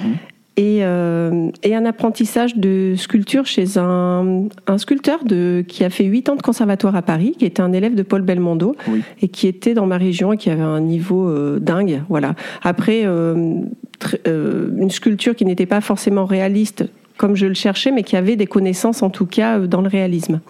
Euh, 0.60 1.50
et, 1.62 1.76
un 1.76 1.84
apprentissage 1.84 2.56
de 2.56 2.94
sculpture 2.96 3.46
chez 3.46 3.78
un, 3.78 4.48
sculpteur 4.76 5.22
de, 5.22 5.64
qui 5.66 5.84
a 5.84 5.90
fait 5.90 6.02
8 6.02 6.30
ans 6.30 6.34
de 6.34 6.42
conservatoire 6.42 6.96
à 6.96 7.02
Paris, 7.02 7.36
qui 7.38 7.44
était 7.44 7.62
un 7.62 7.72
élève 7.72 7.94
de 7.94 8.02
Paul 8.02 8.22
Belmondo 8.22 8.74
et 9.22 9.28
qui 9.28 9.46
était 9.46 9.74
dans 9.74 9.86
ma 9.86 9.98
région 9.98 10.32
et 10.32 10.36
qui 10.36 10.50
avait 10.50 10.62
un 10.62 10.80
niveau 10.80 11.28
euh, 11.28 11.60
dingue. 11.60 12.02
Voilà. 12.08 12.34
Après, 12.62 13.04
une 13.04 14.90
sculpture 14.90 15.36
qui 15.36 15.44
n'était 15.44 15.66
pas 15.66 15.80
forcément 15.80 16.24
réaliste 16.24 16.84
comme 17.16 17.36
je 17.36 17.46
le 17.46 17.54
cherchais, 17.54 17.92
mais 17.92 18.02
qui 18.02 18.16
avait 18.16 18.36
des 18.36 18.46
connaissances 18.46 19.02
en 19.02 19.10
tout 19.10 19.26
cas 19.26 19.58
dans 19.60 19.80
le 19.80 19.88
réalisme. 19.88 20.40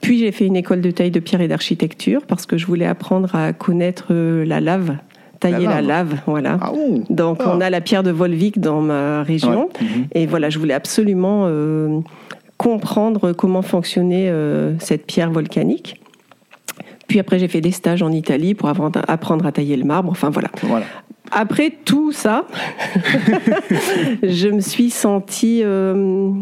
Puis 0.00 0.18
j'ai 0.18 0.32
fait 0.32 0.46
une 0.46 0.56
école 0.56 0.80
de 0.80 0.90
taille 0.90 1.10
de 1.10 1.20
pierre 1.20 1.40
et 1.40 1.48
d'architecture 1.48 2.22
parce 2.26 2.46
que 2.46 2.56
je 2.56 2.66
voulais 2.66 2.86
apprendre 2.86 3.34
à 3.34 3.52
connaître 3.52 4.08
euh, 4.10 4.44
la 4.44 4.60
lave, 4.60 4.96
tailler 5.40 5.66
la 5.66 5.82
lave, 5.82 6.16
voilà. 6.26 6.58
Ah 6.60 6.72
Donc 7.10 7.38
ah. 7.40 7.52
on 7.54 7.60
a 7.60 7.70
la 7.70 7.80
pierre 7.80 8.02
de 8.02 8.10
Volvic 8.10 8.58
dans 8.60 8.80
ma 8.80 9.22
région 9.22 9.68
mhm. 9.80 10.06
et 10.12 10.26
voilà, 10.26 10.50
je 10.50 10.58
voulais 10.58 10.74
absolument 10.74 11.44
euh, 11.46 12.00
comprendre 12.56 13.32
comment 13.32 13.62
fonctionnait 13.62 14.28
euh, 14.28 14.78
cette 14.78 15.06
pierre 15.06 15.30
volcanique. 15.30 16.00
Puis 17.08 17.18
après 17.18 17.38
j'ai 17.38 17.48
fait 17.48 17.60
des 17.60 17.72
stages 17.72 18.02
en 18.02 18.12
Italie 18.12 18.54
pour 18.54 18.68
apprendre 18.68 19.46
à 19.46 19.52
tailler 19.52 19.76
le 19.76 19.84
marbre. 19.84 20.10
Enfin 20.10 20.30
voilà. 20.30 20.48
voilà. 20.62 20.86
Après 21.32 21.70
tout 21.84 22.10
ça, 22.10 22.46
je 24.22 24.48
me 24.48 24.60
suis 24.60 24.90
sentie, 24.90 25.60
euh, 25.62 26.32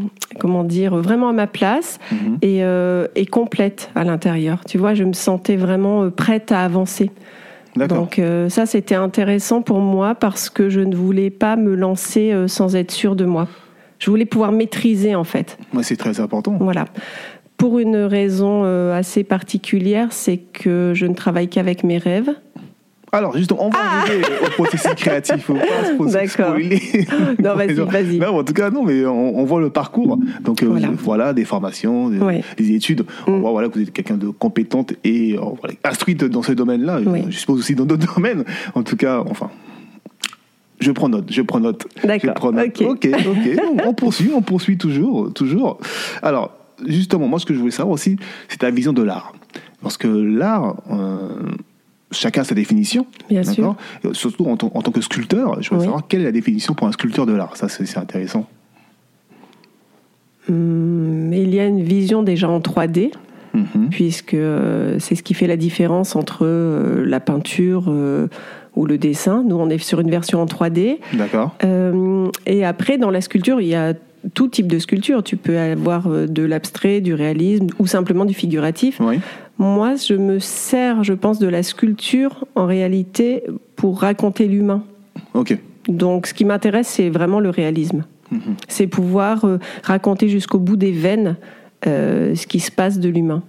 comment 0.40 0.64
dire, 0.64 0.96
vraiment 0.96 1.28
à 1.28 1.32
ma 1.32 1.46
place 1.46 1.98
mhm. 2.10 2.38
euh, 2.42 3.06
et, 3.14 3.26
complète 3.26 3.90
à 3.94 4.04
l'intérieur. 4.04 4.64
Tu 4.64 4.78
vois, 4.78 4.94
je 4.94 5.04
me 5.04 5.12
sentais 5.12 5.56
vraiment 5.56 6.04
euh, 6.04 6.10
prête 6.10 6.52
à 6.52 6.64
avancer. 6.64 7.10
Donc 7.76 8.20
ça, 8.48 8.66
c'était 8.66 8.96
intéressant 8.96 9.62
pour 9.62 9.78
moi 9.78 10.16
parce 10.16 10.50
que 10.50 10.68
je 10.68 10.80
ne 10.80 10.96
voulais 10.96 11.30
pas 11.30 11.54
me 11.54 11.76
lancer 11.76 12.34
sans 12.48 12.74
être 12.74 12.90
sûre 12.90 13.14
de 13.14 13.24
moi. 13.24 13.46
Je 14.00 14.10
voulais 14.10 14.24
pouvoir 14.24 14.50
maîtriser 14.50 15.14
en 15.14 15.22
fait. 15.22 15.56
Moi, 15.72 15.84
c'est 15.84 15.94
très 15.94 16.18
important. 16.18 16.56
Voilà. 16.58 16.86
Pour 17.56 17.78
une 17.78 17.98
raison 17.98 18.64
assez 18.92 19.22
particulière, 19.22 20.08
c'est 20.10 20.38
que 20.38 20.90
je 20.92 21.06
ne 21.06 21.14
travaille 21.14 21.46
qu'avec 21.46 21.84
mes 21.84 21.98
rêves. 21.98 22.30
Alors, 23.12 23.36
justement, 23.36 23.66
on 23.66 23.70
va 23.70 23.78
ah 23.80 24.00
arriver 24.02 24.24
au 24.46 24.50
processus 24.50 24.94
créatif. 24.94 25.50
D'accord. 25.50 26.56
non, 27.38 27.54
vas-y, 27.54 27.72
vas-y. 28.18 28.24
en 28.24 28.44
tout 28.44 28.52
cas, 28.52 28.70
non, 28.70 28.84
mais 28.84 29.04
on, 29.06 29.44
voit 29.44 29.60
le 29.60 29.70
parcours. 29.70 30.18
Donc, 30.42 30.62
euh, 30.62 30.78
voilà. 30.98 31.32
des 31.32 31.44
formations, 31.44 32.10
des, 32.10 32.72
études. 32.72 33.04
On 33.26 33.32
mm. 33.32 33.40
voit 33.40 33.50
voilà, 33.52 33.68
que 33.68 33.74
vous 33.74 33.82
êtes 33.82 33.92
quelqu'un 33.92 34.16
de 34.16 34.28
compétente 34.28 34.92
et 35.04 35.36
euh, 35.36 35.68
instruite 35.84 36.24
dans 36.24 36.42
ce 36.42 36.52
domaine-là. 36.52 37.00
Je 37.28 37.36
suppose 37.36 37.60
aussi 37.60 37.74
dans 37.74 37.84
d'autres 37.84 38.14
domaines. 38.14 38.44
En 38.74 38.82
tout 38.82 38.96
cas, 38.96 39.24
enfin, 39.28 39.50
je 40.80 40.92
prends 40.92 41.08
note, 41.08 41.26
je 41.30 41.42
prends 41.42 41.60
note. 41.60 41.86
D'accord. 42.04 42.52
Ok, 42.54 42.82
ok. 42.82 43.08
on 43.84 43.94
poursuit, 43.94 44.30
on 44.34 44.42
poursuit 44.42 44.76
toujours, 44.76 45.32
toujours. 45.32 45.78
Alors, 46.22 46.52
justement, 46.86 47.26
moi, 47.26 47.38
ce 47.38 47.46
que 47.46 47.54
je 47.54 47.58
voulais 47.58 47.72
savoir 47.72 47.94
aussi, 47.94 48.16
c'est 48.48 48.58
ta 48.58 48.70
vision 48.70 48.92
de 48.92 49.02
l'art. 49.02 49.32
Parce 49.82 49.96
que 49.96 50.08
l'art, 50.08 50.76
euh, 50.90 51.28
chacun 52.10 52.44
sa 52.44 52.54
définition. 52.54 53.06
Bien 53.28 53.42
sûr. 53.42 53.76
Surtout 54.12 54.46
en, 54.46 54.56
tant 54.56 54.90
que 54.90 55.00
sculpteur, 55.00 55.62
je 55.62 55.74
veux 55.74 55.80
savoir 55.80 56.06
quelle 56.08 56.22
est 56.22 56.24
la 56.24 56.32
définition 56.32 56.74
pour 56.74 56.86
un 56.86 56.92
sculpteur 56.92 57.26
de 57.26 57.32
l'art. 57.32 57.56
Ça, 57.56 57.68
c'est 57.68 57.98
intéressant. 57.98 58.46
Hum, 60.48 61.32
il 61.32 61.54
y 61.54 61.60
a 61.60 61.66
une 61.66 61.82
vision 61.82 62.22
déjà 62.22 62.48
en 62.48 62.60
3D. 62.60 63.10
Mhm. 63.54 63.88
puisque 63.90 64.36
c'est 64.98 65.14
ce 65.14 65.22
qui 65.22 65.32
fait 65.32 65.46
la 65.46 65.56
différence 65.56 66.14
entre 66.14 66.46
la 66.46 67.18
peinture 67.18 67.90
ou 68.76 68.86
le 68.86 68.98
dessin. 68.98 69.42
Nous, 69.42 69.56
on 69.56 69.70
est 69.70 69.78
sur 69.78 70.00
une 70.00 70.10
version 70.10 70.42
en 70.42 70.46
3D. 70.46 70.98
D'accord. 71.14 71.56
et 72.46 72.64
après, 72.64 72.98
dans 72.98 73.10
la 73.10 73.22
sculpture, 73.22 73.60
il 73.60 73.68
y 73.68 73.74
a 73.74 73.94
tout 74.34 74.48
type 74.48 74.66
de 74.66 74.78
sculpture. 74.78 75.22
Tu 75.22 75.36
peux 75.36 75.58
avoir 75.58 76.08
de 76.08 76.42
l'abstrait, 76.42 77.00
du 77.00 77.14
réalisme 77.14 77.68
ou 77.78 77.86
simplement 77.86 78.26
du 78.26 78.34
figuratif. 78.34 78.98
Oui. 79.00 79.18
Moi, 79.58 79.96
je 79.96 80.14
me 80.14 80.38
sers, 80.38 81.02
je 81.02 81.12
pense, 81.12 81.38
de 81.38 81.48
la 81.48 81.62
sculpture 81.62 82.46
en 82.54 82.66
réalité 82.66 83.42
pour 83.76 84.00
raconter 84.00 84.46
l'humain. 84.46 84.84
Ok. 85.34 85.58
Donc, 85.88 86.26
ce 86.26 86.34
qui 86.34 86.44
m'intéresse, 86.44 86.86
c'est 86.88 87.10
vraiment 87.10 87.40
le 87.40 87.50
réalisme. 87.50 88.04
Mhm. 88.30 88.56
C'est 88.68 88.86
pouvoir 88.86 89.44
euh, 89.44 89.58
raconter 89.82 90.28
jusqu'au 90.28 90.58
bout 90.58 90.76
des 90.76 90.92
veines 90.92 91.36
euh, 91.86 92.34
ce 92.34 92.46
qui 92.46 92.60
se 92.60 92.70
passe 92.70 92.98
de 92.98 93.08
l'humain 93.08 93.42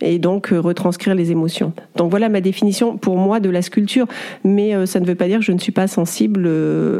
et 0.00 0.18
donc 0.18 0.52
euh, 0.52 0.60
retranscrire 0.60 1.14
les 1.14 1.30
émotions. 1.30 1.72
Donc 1.96 2.10
voilà 2.10 2.28
ma 2.28 2.40
définition 2.40 2.96
pour 2.96 3.16
moi 3.16 3.40
de 3.40 3.48
la 3.48 3.62
sculpture, 3.62 4.06
mais 4.42 4.86
ça 4.86 4.98
ne 5.00 5.06
veut 5.06 5.14
pas 5.14 5.28
dire 5.28 5.38
que 5.38 5.44
je 5.44 5.52
ne 5.52 5.58
suis 5.58 5.72
pas 5.72 5.86
sensible 5.86 6.50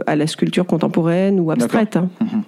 à 0.06 0.14
la 0.14 0.26
sculpture 0.26 0.64
contemporaine 0.64 1.40
ou 1.40 1.50
abstraite. 1.50 1.96
Hein. 1.96 2.08
Mhm. 2.20 2.42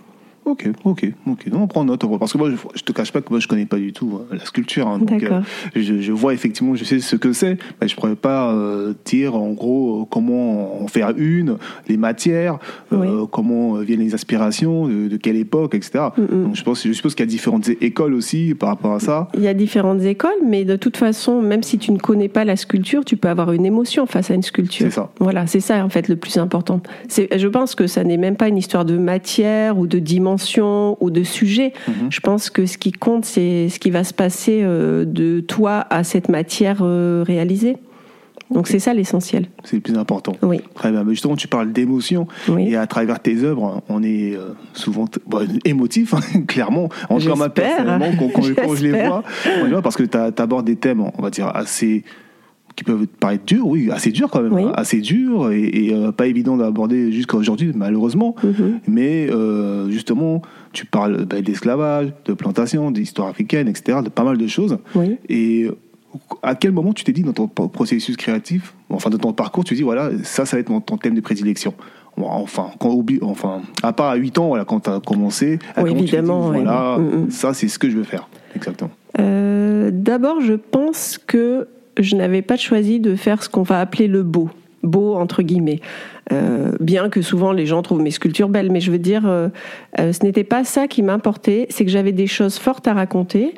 Ok, 0.47 0.69
ok, 0.85 1.13
ok. 1.27 1.47
Non, 1.51 1.63
on 1.63 1.67
prend 1.67 1.85
note. 1.85 2.05
Parce 2.21 2.33
que 2.33 2.39
moi, 2.39 2.49
je, 2.51 2.57
je 2.77 2.83
te 2.85 2.93
cache 2.93 3.11
pas 3.11 3.21
que 3.21 3.31
moi, 3.31 3.41
je 3.41 3.49
connais 3.49 3.67
pas 3.67 3.79
du 3.79 3.93
tout 3.93 4.21
hein, 4.21 4.27
la 4.31 4.45
sculpture. 4.45 4.87
Hein, 4.87 5.01
donc, 5.01 5.21
euh, 5.21 5.41
je, 5.75 6.01
je, 6.01 6.13
vois 6.13 6.35
effectivement, 6.35 6.77
je 6.77 6.85
sais 6.85 7.01
ce 7.01 7.17
que 7.17 7.33
c'est, 7.33 7.59
mais 7.81 7.89
je 7.89 7.97
pourrais 7.97 8.15
pas 8.15 8.53
euh, 8.53 8.95
dire 9.05 9.35
en 9.35 9.51
gros 9.51 10.07
comment 10.09 10.81
en 10.81 10.87
faire 10.87 11.15
une, 11.17 11.57
les 11.89 11.97
matières, 11.97 12.61
euh, 12.93 13.27
comment 13.27 13.75
viennent 13.79 13.99
les 13.99 14.15
aspirations, 14.15 14.87
de, 14.87 15.17
quelle 15.17 15.35
époque, 15.35 15.75
etc. 15.75 16.05
Mm, 16.17 16.23
mm. 16.23 16.45
Donc, 16.45 16.55
je 16.55 16.63
pense, 16.63 16.87
je 16.87 16.93
suppose 16.93 17.17
qu'il 17.17 17.25
y 17.25 17.29
a 17.29 17.31
différentes 17.31 17.69
écoles 17.81 18.15
aussi 18.15 18.55
par 18.55 18.69
rapport 18.69 18.95
à 18.95 19.01
ça. 19.01 19.29
Il 19.35 19.43
y 19.43 19.49
a 19.49 19.55
différentes 19.55 20.03
écoles, 20.03 20.31
mais 20.47 20.65
de 20.65 20.77
toute 20.77 20.97
façon, 20.97 21.43
même 21.43 21.65
si 21.65 21.77
tu 21.77 21.91
ne 21.91 21.99
connais 21.99 22.29
pas 22.29 22.45
la 22.45 22.55
sculpture, 22.55 23.05
tu 23.05 23.17
peux 23.17 23.29
avoir 23.29 23.51
une 23.51 23.67
émotion 23.67 24.07
face 24.07 24.31
à 24.31 24.35
une 24.35 24.45
sculpture. 24.45 24.87
C'est 24.87 24.95
ça. 24.95 25.11
Voilà, 25.19 25.49
c'est 25.49 25.59
ça 25.59 25.85
en 25.85 25.89
fait 25.89 26.07
le 26.07 26.15
plus 26.15 26.39
important. 26.39 26.81
Je 27.09 27.49
pense 27.49 27.75
que 27.75 27.89
ça 27.89 28.05
n'est 28.05 28.17
même 28.17 28.37
pas 28.37 28.47
une 28.47 28.59
histoire 28.59 28.85
de 28.85 28.97
matière 28.97 29.77
ou 29.77 29.89
de 29.89 29.99
dimension 29.99 30.36
ou 31.01 31.11
de 31.11 31.23
sujet. 31.23 31.73
Mhm. 31.89 32.11
Je 32.11 32.21
pense 32.21 32.51
que 32.51 32.67
ce 32.67 32.79
qui 32.79 32.93
compte, 32.93 33.25
c'est 33.25 33.69
ce 33.69 33.79
qui 33.79 33.91
va 33.91 34.05
se 34.05 34.15
passer 34.15 34.61
euh, 34.63 35.05
de 35.05 35.41
toi 35.41 35.87
à 35.91 36.05
cette 36.05 36.29
matière 36.29 36.79
euh, 36.83 37.25
réalisée. 37.27 37.77
Donc 38.51 38.69
c'est 38.69 38.79
ça 38.79 38.95
l'essentiel. 38.95 39.49
C'est 39.65 39.77
le 39.77 39.83
plus 39.83 39.99
important. 39.99 40.33
Oui. 40.43 40.61
Très 40.75 40.93
bien. 40.93 41.05
Justement, 41.09 41.35
tu 41.35 41.49
parles 41.49 41.73
d'émotion. 41.73 42.29
Et 42.59 42.77
à 42.77 42.87
travers 42.87 43.19
tes 43.21 43.43
œuvres, 43.43 43.83
on 43.89 44.03
est 44.05 44.37
euh, 44.37 44.55
souvent 44.73 45.07
émotif, 45.65 46.15
hein, 46.15 46.21
clairement. 46.47 46.89
En 47.09 47.19
tout 47.19 47.27
cas, 47.27 47.49
personnellement, 47.49 48.13
quand, 48.17 48.31
quand, 48.33 48.43
je 48.75 48.87
les 48.87 49.07
vois, 49.07 49.83
parce 49.83 49.97
que 49.97 50.05
tu 50.05 50.17
abordes 50.17 50.67
des 50.67 50.77
thèmes, 50.77 51.01
on 51.01 51.23
va 51.23 51.31
dire, 51.31 51.49
assez 51.49 52.05
qui 52.77 52.85
peuvent 52.85 53.07
paraître 53.07 53.45
durs, 53.47 53.67
oui, 53.67 53.91
assez 53.91 54.13
durs 54.13 54.31
quand 54.31 54.43
même, 54.43 54.53
hein, 54.55 54.73
assez 54.75 55.01
durs 55.01 55.51
et, 55.51 55.91
euh, 55.93 56.13
pas 56.13 56.27
évident 56.27 56.59
d'aborder 56.59 57.11
jusqu'à 57.11 57.39
aujourd'hui, 57.39 57.73
malheureusement. 57.75 58.37
Mhm. 58.45 58.81
Mais 58.87 59.29
euh, 59.31 59.91
justement, 59.91 60.43
tu 60.73 60.85
parles 60.85 61.25
bah, 61.25 61.41
d'esclavage, 61.41 62.13
de 62.27 62.35
plantation, 62.35 62.91
d'histoire 62.91 63.29
africaine, 63.29 63.67
etc., 63.67 64.01
de 64.05 64.11
pas 64.11 64.25
mal 64.25 64.37
de 64.37 64.47
choses. 64.47 64.79
Et 65.31 65.69
à 66.43 66.55
quel 66.55 66.73
moment 66.73 66.93
tu 66.93 67.05
t'es 67.05 67.13
dit 67.13 67.23
dans 67.23 67.33
ton 67.33 67.49
processus 67.49 68.17
créatif, 68.17 68.75
enfin 68.91 69.11
dans 69.11 69.19
ton 69.19 69.33
parcours, 69.33 69.65
tu 69.65 69.75
dis 69.75 69.83
voilà, 69.83 70.11
ça, 70.23 70.45
ça 70.45 70.57
va 70.57 70.61
être 70.61 70.69
mon, 70.69 70.81
ton 70.81 70.99
thème 70.99 71.15
de 71.15 71.21
prédilection? 71.21 71.73
Enfin, 72.19 72.71
quand, 72.79 73.05
enfin, 73.23 73.61
à 73.83 73.93
part 73.93 74.09
à 74.09 74.17
8 74.17 74.39
ans, 74.39 74.49
voilà, 74.49 74.65
quand 74.65 74.81
tu 74.81 74.91
as 74.91 75.01
commencé, 75.01 75.59
oui, 75.77 75.91
évidemment, 75.91 76.51
voilà, 76.51 76.99
mm, 76.99 77.03
mm. 77.03 77.31
ça 77.31 77.53
c'est 77.53 77.69
ce 77.69 77.79
que 77.79 77.91
je 77.91 77.97
veux 77.97 78.05
faire. 78.05 78.29
Exactement. 78.55 78.91
Euh, 79.19 79.91
d'abord, 79.93 80.41
je 80.41 80.55
pense 80.55 81.19
que 81.19 81.69
je 81.99 82.17
n'avais 82.17 82.43
pas 82.43 82.57
choisi 82.57 83.01
de 83.01 83.17
faire 83.17 83.43
ce 83.43 83.49
qu'on 83.49 83.63
va 83.63 83.81
appeler 83.81 84.09
le 84.09 84.23
beau 84.23 84.51
beau 84.87 85.15
entre 85.15 85.43
guillemets. 85.43 85.81
Euh, 86.33 86.73
bien 86.81 87.09
que 87.09 87.23
souvent 87.23 87.53
les 87.53 87.67
gens 87.67 87.83
trouvent 87.83 88.03
mes 88.03 88.11
sculptures 88.11 88.49
belles, 88.49 88.71
mais 88.71 88.81
je 88.81 88.91
veux 88.91 88.99
dire, 88.99 89.27
euh, 89.27 89.49
euh, 89.99 90.13
ce 90.13 90.25
n'était 90.25 90.45
pas 90.45 90.65
ça 90.65 90.89
qui 90.89 91.03
m'importait, 91.03 91.67
c'est 91.71 91.85
que 91.85 91.91
j'avais 91.91 92.13
des 92.13 92.27
choses 92.27 92.59
fortes 92.59 92.89
à 92.89 92.95
raconter. 92.95 93.55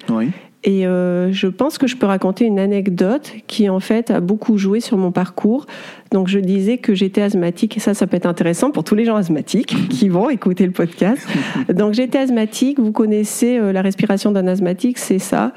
Et 0.65 0.83
je 0.83 1.47
pense 1.47 1.79
que 1.79 1.87
je 1.87 1.97
peux 1.97 2.07
raconter 2.07 2.45
une 2.45 2.59
anecdote 2.59 3.33
qui 3.47 3.69
en 3.69 3.81
fait 3.81 4.11
a 4.11 4.21
beaucoup 4.21 4.59
joué 4.59 4.81
sur 4.81 4.99
mon 4.99 5.13
parcours. 5.13 5.67
Donc 6.11 6.29
je 6.29 6.39
disais 6.39 6.79
que 6.79 6.95
j'étais 6.95 7.23
asthmatique 7.23 7.77
et 7.77 7.81
ça, 7.81 7.95
ça 7.95 8.07
peut 8.07 8.17
être 8.17 8.27
intéressant 8.27 8.71
pour 8.71 8.85
tous 8.85 8.95
les 8.95 9.05
gens 9.05 9.17
asthmatiques 9.17 9.75
qui 9.89 10.09
vont 10.09 10.29
écouter 10.31 10.67
le 10.67 10.73
podcast. 10.73 11.27
Donc 11.73 11.95
j'étais 11.95 12.19
asthmatique. 12.19 12.81
Vous 12.81 12.93
connaissez 12.93 13.59
la 13.73 13.83
respiration 13.83 14.33
d'un 14.33 14.47
asthmatique, 14.47 14.99
c'est 14.99 15.21
ça. 15.21 15.53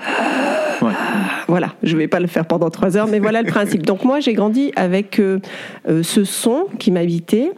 Voilà, 1.48 1.74
je 1.84 1.94
ne 1.94 2.00
vais 2.00 2.08
pas 2.08 2.20
le 2.20 2.28
faire 2.28 2.46
pendant 2.46 2.70
trois 2.70 2.98
heures, 2.98 3.08
mais 3.08 3.20
voilà 3.20 3.42
le 3.42 3.48
principe. 3.48 3.86
Donc 3.86 4.04
moi, 4.04 4.20
j'ai 4.20 4.34
grandi 4.34 4.72
avec 4.76 5.20
euh, 5.20 5.40
euh, 5.88 6.04
ce 6.04 6.24
son 6.24 6.68
qui 6.80 6.92
m'habitait, 6.92 7.52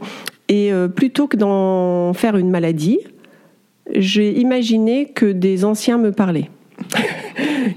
et 0.49 0.73
euh, 0.73 0.87
plutôt 0.87 1.27
que 1.27 1.37
d'en 1.37 2.13
faire 2.13 2.35
une 2.35 2.49
maladie, 2.49 2.99
j'ai 3.95 4.39
imaginé 4.39 5.05
que 5.05 5.25
des 5.25 5.65
anciens 5.65 5.97
me 5.97 6.11
parlaient. 6.11 6.49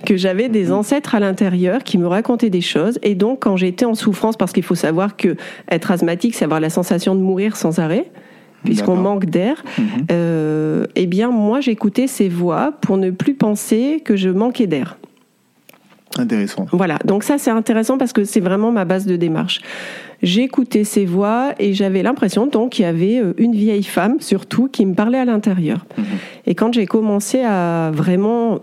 Que 0.07 0.17
j'avais 0.17 0.49
des 0.49 0.73
ancêtres 0.73 1.15
à 1.15 1.21
l'intérieur 1.21 1.85
qui 1.85 1.99
me 1.99 2.07
racontaient 2.07 2.49
des 2.49 2.63
choses 2.63 2.99
et 3.03 3.15
donc 3.15 3.41
quand 3.43 3.57
j'étais 3.57 3.85
en 3.85 3.95
souffrance 3.95 4.37
parce 4.39 4.53
qu'il 4.53 4.63
faut 4.63 4.75
savoir 4.75 5.17
que 5.17 5.37
être 5.71 5.91
asthmatique 5.91 6.35
c'est 6.35 6.45
avoir 6.45 6.61
la 6.61 6.71
sensation 6.71 7.15
de 7.15 7.21
mourir 7.21 7.57
sans 7.57 7.79
arrêt 7.79 8.11
puisqu'on 8.65 8.97
manque 8.97 9.27
d'air, 9.27 9.63
mhm. 9.79 10.87
eh 10.97 11.07
bien 11.07 11.31
moi 11.31 11.61
j'écoutais 11.61 12.07
ces 12.07 12.29
voix 12.29 12.73
pour 12.81 12.97
ne 12.97 13.11
plus 13.11 13.35
penser 13.35 14.03
que 14.05 14.17
je 14.17 14.29
manquais 14.29 14.67
d'air. 14.67 14.97
Intéressant. 16.19 16.67
Voilà, 16.73 16.99
donc 17.05 17.25
ça 17.25 17.39
c'est 17.39 17.51
intéressant 17.51 17.99
parce 17.99 18.13
que 18.13 18.25
c'est 18.25 18.41
vraiment 18.41 18.73
ma 18.73 18.85
base 18.85 19.07
de 19.07 19.17
démarche. 19.17 19.61
J'écoutais 20.23 20.85
ces 20.85 21.05
voix 21.05 21.53
et 21.59 21.75
j'avais 21.75 22.03
l'impression 22.03 22.47
donc 22.47 22.73
qu'il 22.73 22.85
y 22.85 22.89
avait 22.89 23.21
euh, 23.21 23.35
une 23.37 23.53
vieille 23.53 23.83
femme 23.83 24.17
surtout 24.21 24.69
qui 24.69 24.87
me 24.87 24.95
parlait 24.95 25.19
à 25.19 25.27
l'intérieur. 25.27 25.85
Mhm. 25.99 26.05
Et 26.47 26.55
quand 26.55 26.73
j'ai 26.73 26.87
commencé 26.87 27.43
à 27.43 27.91
vraiment 27.93 28.61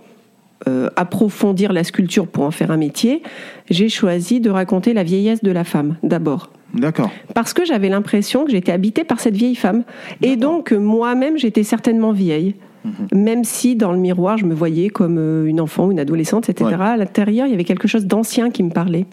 euh, 0.67 0.89
approfondir 0.95 1.73
la 1.73 1.83
sculpture 1.83 2.27
pour 2.27 2.43
en 2.43 2.51
faire 2.51 2.71
un 2.71 2.77
métier, 2.77 3.21
j'ai 3.69 3.89
choisi 3.89 4.39
de 4.39 4.49
raconter 4.49 4.93
la 4.93 5.03
vieillesse 5.03 5.43
de 5.43 5.51
la 5.51 5.63
femme 5.63 5.95
d'abord. 6.03 6.49
D'accord. 6.73 7.11
Parce 7.35 7.53
que 7.53 7.65
j'avais 7.65 7.89
l'impression 7.89 8.45
que 8.45 8.51
j'étais 8.51 8.71
habitée 8.71 9.03
par 9.03 9.19
cette 9.19 9.35
vieille 9.35 9.55
femme. 9.55 9.83
Et 10.21 10.35
donc 10.35 10.71
moi-même 10.71 11.37
j'étais 11.37 11.63
certainement 11.63 12.11
vieille. 12.11 12.55
Mhm. 12.85 13.23
Même 13.23 13.43
si 13.43 13.75
dans 13.75 13.91
le 13.91 13.97
miroir, 13.97 14.37
je 14.37 14.45
me 14.45 14.53
voyais 14.53 14.89
comme 14.89 15.17
euh, 15.17 15.45
une 15.45 15.61
enfant, 15.61 15.91
une 15.91 15.99
adolescente, 15.99 16.49
etc. 16.49 16.75
À 16.79 16.97
l'intérieur, 16.97 17.47
il 17.47 17.51
y 17.51 17.53
avait 17.53 17.63
quelque 17.63 17.87
chose 17.87 18.05
d'ancien 18.05 18.49
qui 18.49 18.63
me 18.63 18.71
parlait. 18.71 19.05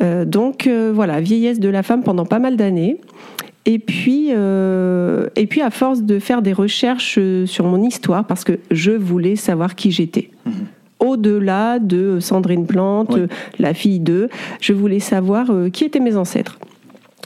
Euh, 0.00 0.24
donc 0.24 0.66
euh, 0.66 0.92
voilà, 0.94 1.20
vieillesse 1.20 1.60
de 1.60 1.68
la 1.68 1.82
femme 1.82 2.02
pendant 2.02 2.24
pas 2.24 2.38
mal 2.38 2.56
d'années. 2.56 2.98
Et 3.64 3.78
puis, 3.78 4.30
et 4.30 5.46
puis, 5.46 5.60
à 5.62 5.70
force 5.70 6.02
de 6.02 6.18
faire 6.18 6.42
des 6.42 6.52
recherches 6.52 7.18
sur 7.46 7.66
mon 7.66 7.82
histoire, 7.82 8.26
parce 8.26 8.44
que 8.44 8.58
je 8.70 8.92
voulais 8.92 9.36
savoir 9.36 9.74
qui 9.74 9.90
j'étais. 9.90 10.30
Mhm. 10.46 10.52
Au-delà 10.98 11.78
de 11.78 12.18
Sandrine 12.20 12.66
Plante, 12.66 13.16
la 13.58 13.74
fille 13.74 14.00
d'eux, 14.00 14.28
je 14.60 14.72
voulais 14.72 15.00
savoir 15.00 15.50
qui 15.72 15.84
étaient 15.84 16.00
mes 16.00 16.16
ancêtres. 16.16 16.58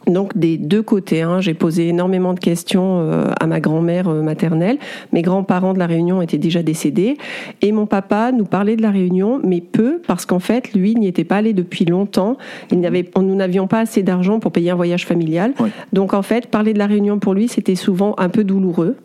Donc 0.07 0.37
des 0.39 0.57
deux 0.57 0.83
côtés, 0.83 1.23
hein, 1.23 1.41
j'ai 1.41 1.55
posé 1.55 1.89
énormément 1.89 2.33
de 2.33 2.39
questions 2.39 3.01
euh, 3.01 3.25
à 3.41 3.47
ma 3.47 3.61
grand-mère 3.61 4.09
euh, 4.09 4.23
maternelle. 4.23 4.79
Mes 5.13 5.23
grands-parents 5.23 5.75
de 5.75 5.79
la 5.79 5.87
Réunion 5.87 6.23
étaient 6.23 6.39
déjà 6.39 6.63
décédés 6.63 7.17
et 7.61 7.73
mon 7.73 7.87
papa 7.87 8.31
nous 8.31 8.45
parlait 8.45 8.77
de 8.77 8.83
la 8.83 8.91
Réunion, 8.91 9.41
mais 9.43 9.61
peu 9.61 10.01
parce 10.07 10.25
qu'en 10.25 10.39
fait 10.39 10.73
lui 10.75 10.95
n'y 10.95 11.09
était 11.09 11.25
pas 11.25 11.37
allé 11.37 11.53
depuis 11.53 11.85
longtemps. 11.85 12.37
Il 12.71 12.81
n'avait, 12.81 13.05
nous 13.17 13.35
n'avions 13.35 13.67
pas 13.67 13.81
assez 13.81 14.03
d'argent 14.03 14.39
pour 14.39 14.53
payer 14.53 14.71
un 14.71 14.77
voyage 14.77 15.07
familial. 15.07 15.55
Donc 15.93 16.15
en 16.15 16.23
fait 16.23 16.47
parler 16.47 16.73
de 16.73 16.79
la 16.79 16.87
Réunion 16.87 17.19
pour 17.19 17.35
lui 17.35 17.49
c'était 17.49 17.75
souvent 17.75 18.15
un 18.19 18.29
peu 18.29 18.45
douloureux. 18.45 18.97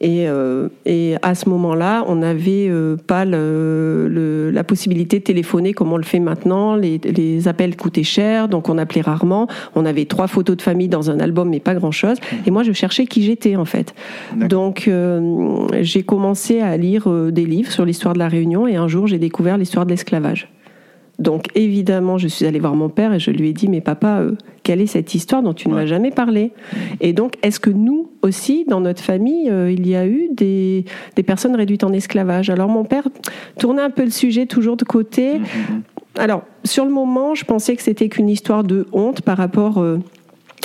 Et, 0.00 0.28
euh, 0.28 0.68
et, 0.86 1.14
à 1.22 1.34
ce 1.34 1.48
moment-là, 1.48 2.04
on 2.08 2.16
n'avait 2.16 2.68
euh, 2.68 2.96
pas 2.96 3.24
le, 3.24 4.50
la 4.52 4.64
possibilité 4.64 5.20
de 5.20 5.24
téléphoner 5.24 5.72
comme 5.72 5.92
on 5.92 5.96
le 5.96 6.02
fait 6.04 6.18
maintenant. 6.18 6.74
Les, 6.74 6.98
les, 6.98 7.46
appels 7.46 7.76
coûtaient 7.76 8.02
cher, 8.02 8.48
donc 8.48 8.68
on 8.68 8.76
appelait 8.76 9.02
rarement. 9.02 9.46
On 9.76 9.86
avait 9.86 10.04
trois 10.06 10.26
photos 10.26 10.56
de 10.56 10.62
famille 10.62 10.88
dans 10.88 11.10
un 11.10 11.20
album, 11.20 11.48
mais 11.48 11.60
pas 11.60 11.74
grand-chose. 11.74 12.16
Et 12.44 12.50
moi, 12.50 12.64
je 12.64 12.72
cherchais 12.72 13.06
qui 13.06 13.22
j'étais, 13.22 13.54
en 13.54 13.64
fait. 13.64 13.94
Donc, 14.36 14.88
euh, 14.88 15.68
j'ai 15.80 16.02
commencé 16.02 16.60
à 16.60 16.76
lire 16.76 17.08
des 17.30 17.46
livres 17.46 17.70
sur 17.70 17.84
l'histoire 17.84 18.14
de 18.14 18.18
la 18.18 18.28
Réunion, 18.28 18.66
et 18.66 18.76
un 18.76 18.88
jour, 18.88 19.06
j'ai 19.06 19.18
découvert 19.18 19.58
l'histoire 19.58 19.86
de 19.86 19.90
l'esclavage. 19.90 20.48
Donc 21.18 21.46
évidemment, 21.54 22.18
je 22.18 22.28
suis 22.28 22.44
allée 22.46 22.58
voir 22.58 22.74
mon 22.74 22.88
père 22.88 23.12
et 23.12 23.20
je 23.20 23.30
lui 23.30 23.50
ai 23.50 23.52
dit, 23.52 23.68
mais 23.68 23.80
papa, 23.80 24.20
euh, 24.20 24.32
quelle 24.62 24.80
est 24.80 24.86
cette 24.86 25.14
histoire 25.14 25.42
dont 25.42 25.54
tu 25.54 25.68
ne 25.68 25.74
m'as 25.74 25.86
jamais 25.86 26.10
parlé? 26.10 26.52
Et 27.00 27.12
donc, 27.12 27.34
est-ce 27.42 27.60
que 27.60 27.70
nous 27.70 28.10
aussi, 28.22 28.64
dans 28.66 28.80
notre 28.80 29.02
famille, 29.02 29.48
euh, 29.50 29.70
il 29.70 29.86
y 29.86 29.94
a 29.94 30.06
eu 30.06 30.28
des, 30.32 30.84
personnes 31.26 31.54
réduites 31.54 31.84
en 31.84 31.92
esclavage? 31.92 32.50
Alors 32.50 32.68
mon 32.68 32.84
père 32.84 33.06
tournait 33.58 33.82
un 33.82 33.90
peu 33.90 34.04
le 34.04 34.10
sujet 34.10 34.46
toujours 34.46 34.76
de 34.76 34.84
côté. 34.84 35.38
Mm-hmm. 35.38 36.18
Alors, 36.18 36.42
sur 36.64 36.84
le 36.84 36.90
moment, 36.90 37.34
je 37.34 37.44
pensais 37.44 37.76
que 37.76 37.82
c'était 37.82 38.08
qu'une 38.08 38.28
histoire 38.28 38.64
de 38.64 38.86
honte 38.92 39.22
par 39.22 39.36
rapport... 39.36 39.78
Euh, 39.78 39.98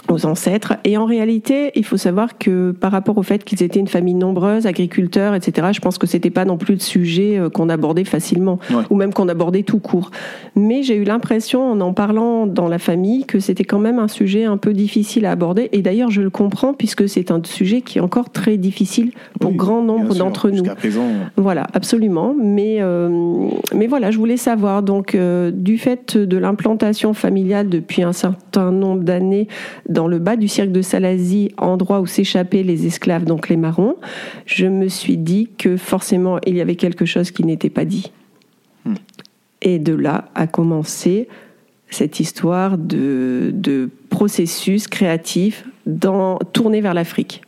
aux 0.07 0.25
ancêtres. 0.25 0.75
Et 0.83 0.97
en 0.97 1.05
réalité, 1.05 1.71
il 1.75 1.85
faut 1.85 1.97
savoir 1.97 2.37
que 2.37 2.71
par 2.71 2.91
rapport 2.91 3.17
au 3.17 3.23
fait 3.23 3.43
qu'ils 3.43 3.63
étaient 3.63 3.79
une 3.79 3.87
famille 3.87 4.13
nombreuse, 4.13 4.65
agriculteurs, 4.65 5.35
etc., 5.35 5.69
je 5.73 5.79
pense 5.79 5.97
que 5.97 6.07
c'était 6.07 6.29
pas 6.29 6.45
non 6.45 6.57
plus 6.57 6.75
le 6.75 6.79
sujet 6.79 7.37
euh, 7.37 7.49
qu'on 7.49 7.69
abordait 7.69 8.05
facilement, 8.05 8.59
ou 8.89 8.95
même 8.95 9.13
qu'on 9.13 9.27
abordait 9.27 9.63
tout 9.63 9.79
court. 9.79 10.11
Mais 10.55 10.83
j'ai 10.83 10.95
eu 10.95 11.03
l'impression, 11.03 11.71
en 11.71 11.81
en 11.81 11.93
parlant 11.93 12.45
dans 12.45 12.67
la 12.67 12.79
famille, 12.79 13.25
que 13.25 13.39
c'était 13.39 13.63
quand 13.63 13.79
même 13.79 13.99
un 13.99 14.07
sujet 14.07 14.45
un 14.45 14.57
peu 14.57 14.73
difficile 14.73 15.25
à 15.25 15.31
aborder. 15.31 15.69
Et 15.71 15.81
d'ailleurs, 15.81 16.11
je 16.11 16.21
le 16.21 16.29
comprends 16.29 16.73
puisque 16.73 17.07
c'est 17.07 17.31
un 17.31 17.41
sujet 17.43 17.81
qui 17.81 17.97
est 17.97 18.01
encore 18.01 18.29
très 18.29 18.57
difficile 18.57 19.11
pour 19.39 19.53
grand 19.53 19.81
nombre 19.81 20.15
d'entre 20.15 20.49
nous. 20.49 20.63
Présent. 20.63 21.05
Voilà, 21.35 21.67
absolument. 21.73 22.35
Mais 22.39 22.77
euh, 22.79 23.49
mais 23.75 23.87
voilà, 23.87 24.11
je 24.11 24.17
voulais 24.17 24.37
savoir 24.37 24.83
donc 24.83 25.15
euh, 25.15 25.51
du 25.51 25.77
fait 25.77 26.17
de 26.17 26.37
l'implantation 26.37 27.13
familiale 27.13 27.69
depuis 27.69 28.03
un 28.03 28.13
certain 28.13 28.71
nombre 28.71 29.03
d'années 29.03 29.47
dans 29.89 30.07
le 30.07 30.19
bas 30.19 30.35
du 30.35 30.47
cirque 30.47 30.71
de 30.71 30.81
Salazie, 30.81 31.51
endroit 31.57 31.99
où 31.99 32.05
s'échappaient 32.05 32.63
les 32.63 32.85
esclaves, 32.85 33.25
donc 33.25 33.49
les 33.49 33.57
marrons, 33.57 33.95
je 34.45 34.67
me 34.67 34.87
suis 34.87 35.17
dit 35.17 35.49
que 35.57 35.75
forcément 35.75 36.39
il 36.45 36.55
y 36.55 36.61
avait 36.61 36.75
quelque 36.75 37.05
chose 37.05 37.31
qui 37.31 37.43
n'était 37.43 37.69
pas 37.69 37.85
dit. 37.85 38.11
Hmm. 38.85 38.93
Et 39.61 39.79
de 39.79 39.93
là 39.93 40.29
a 40.35 40.47
commencé 40.47 41.27
cette 41.89 42.19
histoire 42.19 42.77
de, 42.77 43.51
de 43.53 43.89
processus 44.09 44.87
créatif 44.87 45.65
dans, 45.85 46.37
tourné 46.37 46.81
vers 46.81 46.93
l'Afrique. 46.93 47.41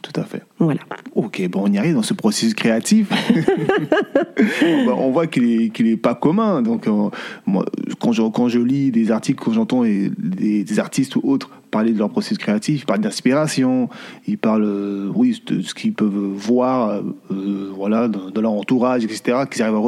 Tout 0.00 0.20
à 0.20 0.24
fait. 0.24 0.42
Voilà. 0.58 0.80
Ok, 1.16 1.46
bon, 1.48 1.64
on 1.64 1.72
y 1.72 1.76
arrive 1.76 1.94
dans 1.94 2.02
ce 2.02 2.14
processus 2.14 2.54
créatif. 2.54 3.10
on 4.62 5.10
voit 5.10 5.26
qu'il 5.26 5.44
n'est 5.44 5.90
est 5.90 5.96
pas 5.96 6.14
commun. 6.14 6.62
Donc, 6.62 6.86
euh, 6.86 7.10
moi, 7.46 7.64
quand 7.98 8.12
je, 8.12 8.22
quand 8.22 8.48
je 8.48 8.60
lis 8.60 8.92
des 8.92 9.10
articles, 9.10 9.42
quand 9.42 9.52
j'entends 9.52 9.82
des, 9.82 10.10
des, 10.16 10.78
artistes 10.78 11.16
ou 11.16 11.20
autres 11.24 11.50
parler 11.70 11.92
de 11.92 11.98
leur 11.98 12.10
processus 12.10 12.38
créatif, 12.38 12.82
ils 12.82 12.86
parlent 12.86 13.00
d'inspiration, 13.00 13.88
ils 14.26 14.38
parlent, 14.38 14.64
euh, 14.64 15.10
oui, 15.14 15.40
de 15.46 15.60
ce 15.62 15.74
qu'ils 15.74 15.94
peuvent 15.94 16.10
voir, 16.10 17.00
euh, 17.30 17.72
voilà, 17.74 18.08
de, 18.08 18.40
leur 18.40 18.52
entourage, 18.52 19.04
etc., 19.04 19.38
qu'ils 19.50 19.62
arrivent 19.62 19.76
à 19.76 19.78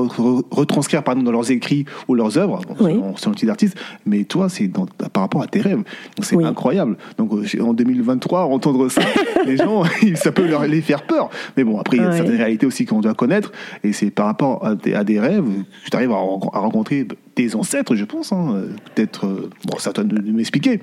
retranscrire, 0.50 1.02
pardon, 1.02 1.22
dans 1.22 1.32
leurs 1.32 1.50
écrits 1.50 1.84
ou 2.08 2.14
leurs 2.14 2.38
œuvres, 2.38 2.60
oui. 2.80 2.94
le 2.94 3.34
type 3.34 3.46
d'artiste. 3.46 3.78
Mais 4.06 4.24
toi, 4.24 4.48
c'est 4.48 4.68
par 5.12 5.22
rapport 5.22 5.42
à 5.42 5.46
tes 5.46 5.60
rêves. 5.60 5.82
C'est 6.20 6.42
incroyable. 6.42 6.96
Donc, 7.18 7.32
en 7.60 7.72
2023, 7.72 8.44
entendre 8.44 8.88
ça, 8.88 9.02
les 9.46 9.56
gens, 9.56 9.84
ça 10.14 10.32
peut 10.32 10.46
leur, 10.46 10.66
les 10.66 10.80
faire 10.80 11.02
peur. 11.02 11.30
Mais 11.56 11.64
bon, 11.64 11.78
après, 11.78 11.96
il 11.96 12.02
y 12.02 12.06
a 12.06 12.12
certaines 12.12 12.36
réalités 12.36 12.66
aussi 12.66 12.84
qu'on 12.84 13.00
doit 13.00 13.14
connaître, 13.14 13.52
et 13.84 13.92
c'est 13.92 14.10
par 14.10 14.26
rapport 14.26 14.64
à 14.64 14.74
des, 14.74 14.94
à 14.94 15.04
des 15.04 15.18
rêves 15.20 15.44
que 15.84 15.90
tu 15.90 15.96
arrives 15.96 16.12
à, 16.12 16.16
rencontrer 16.16 17.06
tes 17.34 17.54
ancêtres, 17.54 17.94
je 17.94 18.04
pense. 18.04 18.32
Hein. 18.32 18.62
Peut-être, 18.94 19.26
euh, 19.26 19.50
bon, 19.66 19.78
ça 19.78 19.92
toi 19.92 20.04
de, 20.04 20.30
m'expliquer. 20.30 20.80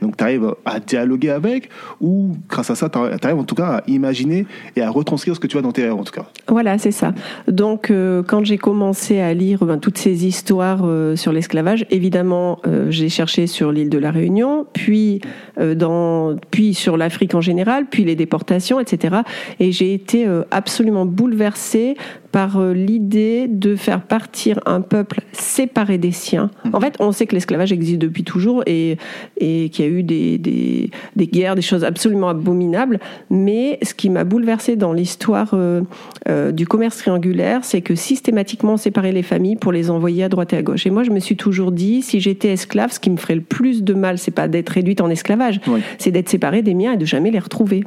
Donc, 0.00 0.16
tu 0.16 0.24
arrives 0.24 0.54
à 0.64 0.80
dialoguer 0.80 1.30
avec, 1.30 1.68
ou 2.00 2.36
grâce 2.48 2.70
à 2.70 2.74
ça, 2.74 2.88
tu 2.88 2.98
arrives 2.98 3.38
en 3.38 3.44
tout 3.44 3.54
cas 3.54 3.66
à 3.78 3.82
imaginer 3.86 4.46
et 4.76 4.82
à 4.82 4.90
retranscrire 4.90 5.34
ce 5.34 5.40
que 5.40 5.46
tu 5.46 5.58
as 5.58 5.62
dans 5.62 5.72
tes 5.72 5.82
rêves, 5.82 5.94
en 5.94 6.04
tout 6.04 6.12
cas. 6.12 6.26
Voilà, 6.48 6.78
c'est 6.78 6.90
ça. 6.90 7.12
Donc, 7.48 7.90
euh, 7.90 8.22
quand 8.22 8.44
j'ai 8.44 8.58
commencé 8.58 9.20
à 9.20 9.34
lire 9.34 9.64
ben, 9.64 9.78
toutes 9.78 9.98
ces 9.98 10.26
histoires 10.26 10.80
euh, 10.84 11.16
sur 11.16 11.32
l'esclavage, 11.32 11.86
évidemment, 11.90 12.58
j'ai 12.88 13.08
cherché 13.08 13.46
sur 13.46 13.72
l'île 13.72 13.90
de 13.90 13.98
la 13.98 14.10
Réunion, 14.10 14.66
puis, 14.72 15.20
dans, 15.58 16.36
puis 16.50 16.74
sur 16.74 16.96
l'Afrique 16.96 17.34
en 17.34 17.40
général, 17.40 17.86
puis 17.90 18.04
les 18.04 18.16
déportations, 18.16 18.80
etc. 18.80 19.16
Et 19.58 19.72
j'ai 19.72 19.92
été 19.92 20.26
absolument 20.50 21.06
bouleversée 21.06 21.96
par 22.32 22.60
l'idée 22.62 23.48
de 23.48 23.74
faire 23.74 24.02
partir 24.02 24.60
un 24.66 24.80
peuple 24.80 25.22
séparé 25.32 25.89
des 25.98 26.12
siens. 26.12 26.50
Mhm. 26.64 26.74
En 26.74 26.80
fait, 26.80 26.96
on 27.00 27.12
sait 27.12 27.26
que 27.26 27.34
l'esclavage 27.34 27.72
existe 27.72 27.98
depuis 27.98 28.24
toujours 28.24 28.62
et, 28.66 28.96
et 29.38 29.68
qu'il 29.70 29.84
y 29.84 29.88
a 29.88 29.90
eu 29.90 30.02
des, 30.02 30.38
des, 30.38 30.90
des, 31.16 31.26
guerres, 31.26 31.54
des 31.54 31.62
choses 31.62 31.84
absolument 31.84 32.28
abominables. 32.28 33.00
Mais 33.30 33.78
ce 33.82 33.94
qui 33.94 34.10
m'a 34.10 34.24
bouleversé 34.24 34.76
dans 34.76 34.92
l'histoire 34.92 35.50
euh, 35.54 35.82
euh, 36.28 36.52
du 36.52 36.66
commerce 36.66 36.98
triangulaire, 36.98 37.64
c'est 37.64 37.80
que 37.80 37.94
systématiquement 37.94 38.74
on 38.74 38.76
séparait 38.76 39.12
les 39.12 39.22
familles 39.22 39.56
pour 39.56 39.72
les 39.72 39.90
envoyer 39.90 40.24
à 40.24 40.28
droite 40.28 40.52
et 40.52 40.56
à 40.56 40.62
gauche. 40.62 40.86
Et 40.86 40.90
moi, 40.90 41.02
je 41.02 41.10
me 41.10 41.20
suis 41.20 41.36
toujours 41.36 41.72
dit, 41.72 42.02
si 42.02 42.20
j'étais 42.20 42.48
esclave, 42.48 42.92
ce 42.92 43.00
qui 43.00 43.10
me 43.10 43.16
ferait 43.16 43.34
le 43.34 43.40
plus 43.40 43.82
de 43.82 43.94
mal, 43.94 44.18
c'est 44.18 44.30
pas 44.30 44.48
d'être 44.48 44.70
réduite 44.70 45.00
en 45.00 45.10
esclavage, 45.10 45.60
c'est 45.98 46.10
d'être 46.10 46.28
séparée 46.28 46.62
des 46.62 46.74
miens 46.74 46.92
et 46.92 46.96
de 46.96 47.04
jamais 47.04 47.30
les 47.30 47.38
retrouver. 47.38 47.84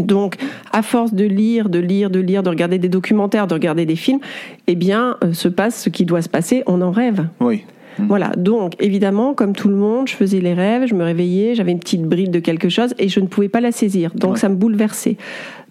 Donc, 0.00 0.36
à 0.72 0.82
force 0.82 1.12
de 1.12 1.24
lire, 1.24 1.68
de 1.68 1.78
lire, 1.78 2.10
de 2.10 2.20
lire, 2.20 2.42
de 2.42 2.48
regarder 2.48 2.78
des 2.78 2.88
documentaires, 2.88 3.46
de 3.46 3.54
regarder 3.54 3.84
des 3.84 3.96
films, 3.96 4.20
eh 4.66 4.74
bien, 4.74 5.16
euh, 5.22 5.32
se 5.32 5.48
passe 5.48 5.82
ce 5.82 5.90
qui 5.90 6.04
doit 6.04 6.22
se 6.22 6.30
passer, 6.30 6.62
on 6.66 6.80
en 6.80 6.90
rêve. 6.90 7.26
Oui. 7.40 7.64
Mmh. 7.98 8.06
Voilà, 8.06 8.32
donc 8.38 8.72
évidemment, 8.80 9.34
comme 9.34 9.52
tout 9.54 9.68
le 9.68 9.76
monde, 9.76 10.08
je 10.08 10.14
faisais 10.14 10.40
les 10.40 10.54
rêves, 10.54 10.86
je 10.86 10.94
me 10.94 11.04
réveillais, 11.04 11.54
j'avais 11.54 11.72
une 11.72 11.78
petite 11.78 12.02
bride 12.02 12.30
de 12.30 12.38
quelque 12.38 12.70
chose 12.70 12.94
et 12.98 13.08
je 13.08 13.20
ne 13.20 13.26
pouvais 13.26 13.50
pas 13.50 13.60
la 13.60 13.70
saisir. 13.70 14.12
Donc 14.14 14.38
ça 14.38 14.48
me 14.48 14.54
bouleversait. 14.54 15.18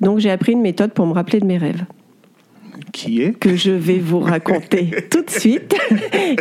Donc 0.02 0.20
j'ai 0.20 0.30
appris 0.30 0.52
une 0.52 0.62
méthode 0.62 0.92
pour 0.92 1.08
me 1.08 1.14
rappeler 1.14 1.40
de 1.40 1.46
mes 1.48 1.58
rêves 1.58 1.84
qui 2.92 3.22
est 3.22 3.32
que 3.32 3.56
je 3.56 3.72
vais 3.72 4.00
vous 4.00 4.20
raconter 4.20 4.92
tout 5.10 5.22
de 5.22 5.30
suite 5.30 5.76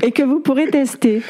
et 0.02 0.10
que 0.12 0.22
vous 0.22 0.40
pourrez 0.40 0.68
tester 0.68 1.22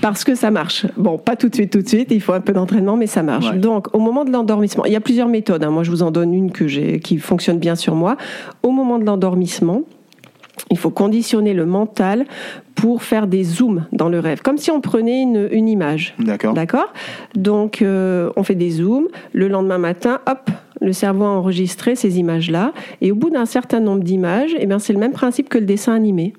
parce 0.00 0.24
que 0.24 0.34
ça 0.34 0.50
marche. 0.50 0.86
Bon, 0.96 1.18
pas 1.18 1.36
tout 1.36 1.48
de 1.48 1.54
suite, 1.54 1.72
tout 1.72 1.82
de 1.82 1.88
suite. 1.88 2.08
Il 2.10 2.20
faut 2.20 2.32
un 2.32 2.40
peu 2.40 2.52
d'entraînement, 2.52 2.96
mais 2.96 3.06
ça 3.06 3.22
marche. 3.22 3.52
Donc, 3.54 3.94
au 3.94 3.98
moment 3.98 4.24
de 4.24 4.32
l'endormissement, 4.32 4.84
il 4.84 4.92
y 4.92 4.96
a 4.96 5.00
plusieurs 5.00 5.28
méthodes. 5.28 5.64
Hein. 5.64 5.70
Moi, 5.70 5.82
je 5.82 5.90
vous 5.90 6.02
en 6.02 6.10
donne 6.10 6.34
une 6.34 6.50
que 6.52 6.66
j'ai, 6.68 7.00
qui 7.00 7.18
fonctionne 7.18 7.58
bien 7.58 7.74
sur 7.74 7.94
moi. 7.94 8.16
Au 8.62 8.70
moment 8.70 8.98
de 8.98 9.04
l'endormissement, 9.04 9.82
il 10.70 10.78
faut 10.78 10.90
conditionner 10.90 11.54
le 11.54 11.66
mental 11.66 12.26
pour 12.74 13.02
faire 13.02 13.26
des 13.26 13.44
zooms 13.44 13.86
dans 13.92 14.08
le 14.08 14.18
rêve, 14.20 14.42
comme 14.42 14.58
si 14.58 14.70
on 14.70 14.80
prenait 14.80 15.22
une, 15.22 15.48
une 15.50 15.68
image. 15.68 16.14
D'accord. 16.18 16.54
D'accord? 16.54 16.92
Donc, 17.34 17.82
euh, 17.82 18.30
on 18.36 18.42
fait 18.42 18.54
des 18.54 18.70
zooms. 18.70 19.08
Le 19.32 19.48
lendemain 19.48 19.78
matin, 19.78 20.20
hop, 20.26 20.50
le 20.80 20.92
cerveau 20.92 21.24
a 21.24 21.28
enregistré 21.28 21.94
ces 21.94 22.18
images-là. 22.18 22.72
Et 23.00 23.12
au 23.12 23.14
bout 23.14 23.30
d'un 23.30 23.46
certain 23.46 23.80
nombre 23.80 24.02
d'images, 24.02 24.54
eh 24.58 24.66
bien, 24.66 24.78
c'est 24.78 24.92
le 24.92 24.98
même 24.98 25.12
principe 25.12 25.48
que 25.48 25.58
le 25.58 25.64
dessin 25.64 25.94
animé. 25.94 26.34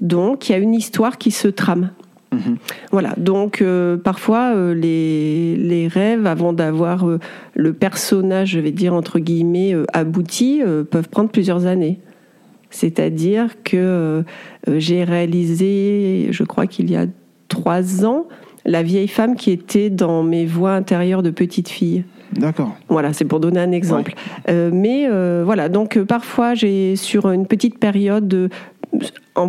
Donc, 0.00 0.48
il 0.48 0.52
y 0.52 0.54
a 0.54 0.58
une 0.58 0.74
histoire 0.74 1.18
qui 1.18 1.30
se 1.30 1.48
trame. 1.48 1.90
Mhm. 2.32 2.56
Voilà, 2.90 3.14
donc 3.16 3.62
euh, 3.62 3.96
parfois 3.96 4.52
euh, 4.54 4.74
les, 4.74 5.56
les, 5.56 5.86
rêves, 5.86 6.26
avant 6.26 6.52
d'avoir 6.52 7.06
le 7.54 7.72
personnage, 7.72 8.50
je 8.50 8.58
vais 8.58 8.72
dire 8.72 8.94
entre 8.94 9.20
guillemets, 9.20 9.74
abouti, 9.92 10.60
peuvent 10.90 11.08
prendre 11.08 11.30
plusieurs 11.30 11.66
années. 11.66 12.00
C'est-à-dire 12.70 13.62
que 13.64 13.76
euh, 13.76 14.22
j'ai 14.66 15.04
réalisé, 15.04 16.28
je 16.30 16.44
crois 16.44 16.66
qu'il 16.66 16.90
y 16.90 16.96
a 16.96 17.06
trois 17.48 18.04
ans, 18.04 18.26
la 18.64 18.82
vieille 18.82 19.08
femme 19.08 19.36
qui 19.36 19.50
était 19.50 19.90
dans 19.90 20.22
mes 20.22 20.46
voix 20.46 20.72
intérieures 20.72 21.22
de 21.22 21.30
petite 21.30 21.68
fille. 21.68 22.04
D'accord. 22.32 22.76
Voilà, 22.88 23.12
c'est 23.12 23.24
pour 23.24 23.38
donner 23.38 23.60
un 23.60 23.70
exemple. 23.70 24.14
Euh, 24.48 24.70
mais 24.72 25.06
euh, 25.08 25.42
voilà, 25.44 25.68
donc 25.68 25.98
parfois 26.00 26.54
j'ai 26.54 26.96
sur 26.96 27.30
une 27.30 27.46
petite 27.46 27.78
période, 27.78 28.50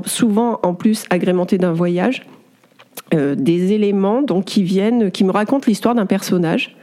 souvent 0.05 0.59
en 0.61 0.75
plus 0.75 1.05
agrémentée 1.09 1.57
d'un 1.57 1.73
voyage, 1.73 2.23
des 3.11 3.73
éléments 3.73 4.21
donc 4.21 4.45
qui 4.45 4.63
viennent, 4.63 5.11
qui 5.11 5.23
me 5.23 5.31
racontent 5.31 5.65
l'histoire 5.67 5.95
d'un 5.95 6.05
personnage. 6.05 6.75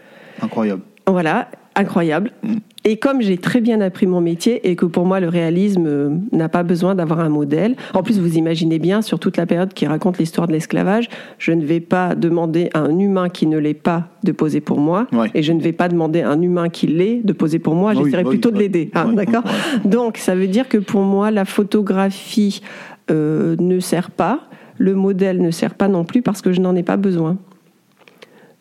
Incroyable. 0.43 0.83
Voilà, 1.07 1.49
incroyable. 1.77 2.33
Mm. 2.43 2.57
Et 2.87 2.99
comme 2.99 3.23
j'ai 3.23 3.39
très 3.39 3.63
bien 3.63 3.81
appris 3.81 4.07
mon 4.07 4.21
métier 4.21 4.69
et 4.69 4.77
que 4.77 4.85
pour 4.85 5.07
moi 5.07 5.19
le 5.19 5.31
réalisme 5.31 5.87
euh, 5.87 6.11
n'a 6.33 6.51
pas 6.51 6.63
besoin 6.63 6.95
d'avoir 6.95 7.21
un 7.21 7.31
modèle, 7.31 7.77
en 7.95 8.03
plus 8.03 8.21
vous 8.21 8.37
imaginez 8.37 8.79
bien 8.79 9.01
sur 9.01 9.19
toute 9.19 9.39
la 9.39 9.47
période 9.47 9.73
qui 9.73 9.87
raconte 9.87 10.19
l'histoire 10.19 10.47
de 10.47 10.53
l'esclavage, 10.53 11.09
je 11.39 11.53
ne 11.53 11.65
vais 11.65 11.81
pas 11.81 12.15
demander 12.15 12.69
à 12.75 12.81
un 12.81 12.99
humain 12.99 13.31
qui 13.31 13.47
ne 13.47 13.57
l'est 13.57 13.73
pas 13.73 14.09
de 14.23 14.33
poser 14.33 14.61
pour 14.61 14.81
moi, 14.81 15.07
et 15.35 15.43
je 15.43 15.53
ne 15.55 15.63
vais 15.63 15.73
pas 15.73 15.89
demander 15.89 16.21
à 16.21 16.29
un 16.29 16.43
humain 16.43 16.69
qui 16.69 16.87
l'est 16.87 17.25
de 17.25 17.33
poser 17.33 17.59
pour 17.59 17.75
moi. 17.75 17.95
J'essaierai 17.95 18.25
plutôt 18.25 18.51
de 18.51 18.59
l'aider, 18.59 18.91
hein, 18.95 19.15
d'accord. 19.15 19.45
Donc 19.87 20.19
ça 20.19 20.35
veut 20.35 20.47
dire 20.47 20.69
que 20.69 20.77
pour 20.77 21.03
moi 21.03 21.31
la 21.31 21.47
photographie 21.47 22.61
euh, 23.11 23.57
ne 23.61 23.81
sert 23.81 24.11
pas, 24.11 24.41
le 24.77 24.95
modèle 24.95 25.41
ne 25.41 25.51
sert 25.51 25.75
pas 25.75 25.89
non 25.89 26.05
plus 26.05 26.21
parce 26.21 26.43
que 26.43 26.53
je 26.53 26.61
n'en 26.61 26.77
ai 26.77 26.83
pas 26.83 26.99
besoin. 26.99 27.39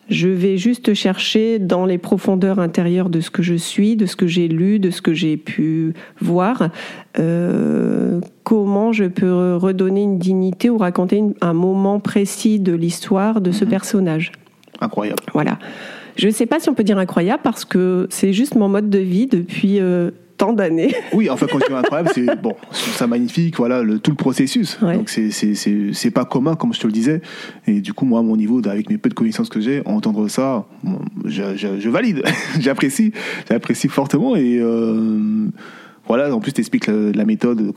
Je 0.08 0.28
vais 0.28 0.58
juste 0.58 0.94
chercher 0.94 1.58
dans 1.58 1.86
les 1.86 1.98
profondeurs 1.98 2.58
intérieures 2.58 3.08
de 3.08 3.20
ce 3.20 3.30
que 3.30 3.42
je 3.42 3.54
suis, 3.54 3.96
de 3.96 4.06
ce 4.06 4.16
que 4.16 4.26
j'ai 4.26 4.48
lu, 4.48 4.78
de 4.78 4.90
ce 4.90 5.00
que 5.00 5.14
j'ai 5.14 5.36
pu 5.36 5.94
voir, 6.20 6.68
euh, 7.18 8.20
comment 8.42 8.92
je 8.92 9.04
peux 9.04 9.56
redonner 9.56 10.02
une 10.02 10.18
dignité 10.18 10.68
ou 10.68 10.78
raconter 10.78 11.22
un 11.40 11.54
moment 11.54 12.00
précis 12.00 12.60
de 12.60 12.72
l'histoire 12.72 13.40
de 13.40 13.50
ce 13.50 13.64
mhm. 13.64 13.70
personnage. 13.70 14.32
Incroyable. 14.80 15.22
Voilà. 15.32 15.58
Je 16.16 16.26
ne 16.26 16.32
sais 16.32 16.46
pas 16.46 16.60
si 16.60 16.68
on 16.68 16.74
peut 16.74 16.84
dire 16.84 16.98
incroyable 16.98 17.42
parce 17.42 17.64
que 17.64 18.06
c'est 18.10 18.32
juste 18.32 18.54
mon 18.54 18.68
mode 18.68 18.90
de 18.90 18.98
vie 18.98 19.26
depuis 19.26 19.80
euh, 19.80 20.10
tant 20.36 20.52
d'années. 20.52 20.94
Oui, 21.12 21.30
enfin, 21.30 21.46
quand 21.50 21.58
tu 21.58 21.68
dis 21.68 21.74
incroyable, 21.74 22.10
c'est 22.12 22.40
bon, 22.40 22.54
ça 22.70 23.06
magnifique, 23.06 23.56
voilà, 23.56 23.82
le, 23.82 23.98
tout 23.98 24.10
le 24.10 24.16
processus. 24.16 24.78
Donc, 24.80 25.08
c'est 25.08 26.10
pas 26.10 26.24
commun, 26.24 26.56
comme 26.56 26.74
je 26.74 26.80
te 26.80 26.86
le 26.86 26.92
disais. 26.92 27.20
Et 27.66 27.80
du 27.80 27.92
coup, 27.92 28.04
moi, 28.04 28.20
à 28.20 28.22
mon 28.22 28.36
niveau, 28.36 28.60
avec 28.66 28.90
mes 28.90 28.98
peu 28.98 29.08
de 29.08 29.14
connaissances 29.14 29.48
que 29.48 29.60
j'ai, 29.60 29.82
entendre 29.84 30.28
ça, 30.28 30.66
je, 31.24 31.56
je, 31.56 31.88
valide. 31.88 32.22
j'apprécie, 32.60 33.12
j'apprécie 33.48 33.88
fortement. 33.88 34.34
Et 34.34 34.58
euh, 34.60 35.46
voilà, 36.06 36.34
en 36.34 36.40
plus, 36.40 36.52
tu 36.52 36.60
expliques 36.60 36.88
la, 36.88 37.24
méthode 37.24 37.72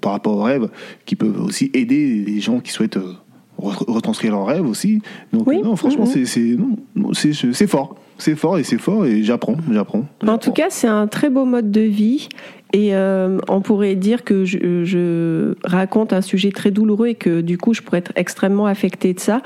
par 0.00 0.12
rapport 0.12 0.36
aux 0.36 0.42
rêves 0.42 0.68
qui 1.06 1.16
peuvent 1.16 1.40
aussi 1.42 1.70
aider 1.74 2.24
les 2.26 2.40
gens 2.40 2.60
qui 2.60 2.72
souhaitent. 2.72 2.96
Euh, 2.96 3.14
retranscrire 3.62 4.32
leurs 4.32 4.46
rêves 4.46 4.66
aussi. 4.66 5.02
Donc 5.32 5.46
non, 5.46 5.76
franchement, 5.76 6.06
c'est 6.06 6.24
c'est 6.24 7.66
fort, 7.66 7.96
c'est 8.20 8.36
fort 8.36 8.58
et 8.58 8.64
c'est 8.64 8.78
fort 8.78 9.06
et 9.06 9.22
j'apprends, 9.22 9.56
j'apprends. 9.70 10.04
En 10.26 10.38
tout 10.38 10.52
cas, 10.52 10.66
c'est 10.70 10.88
un 10.88 11.06
très 11.06 11.30
beau 11.30 11.44
mode 11.44 11.70
de 11.70 11.80
vie. 11.80 12.28
Et 12.72 12.94
euh, 12.94 13.38
on 13.48 13.60
pourrait 13.60 13.96
dire 13.96 14.22
que 14.22 14.44
je, 14.44 14.84
je, 14.84 15.54
raconte 15.64 16.12
un 16.12 16.20
sujet 16.20 16.52
très 16.52 16.70
douloureux 16.70 17.08
et 17.08 17.14
que 17.16 17.40
du 17.40 17.58
coup 17.58 17.74
je 17.74 17.82
pourrais 17.82 17.98
être 17.98 18.12
extrêmement 18.14 18.66
affectée 18.66 19.12
de 19.12 19.18
ça 19.18 19.42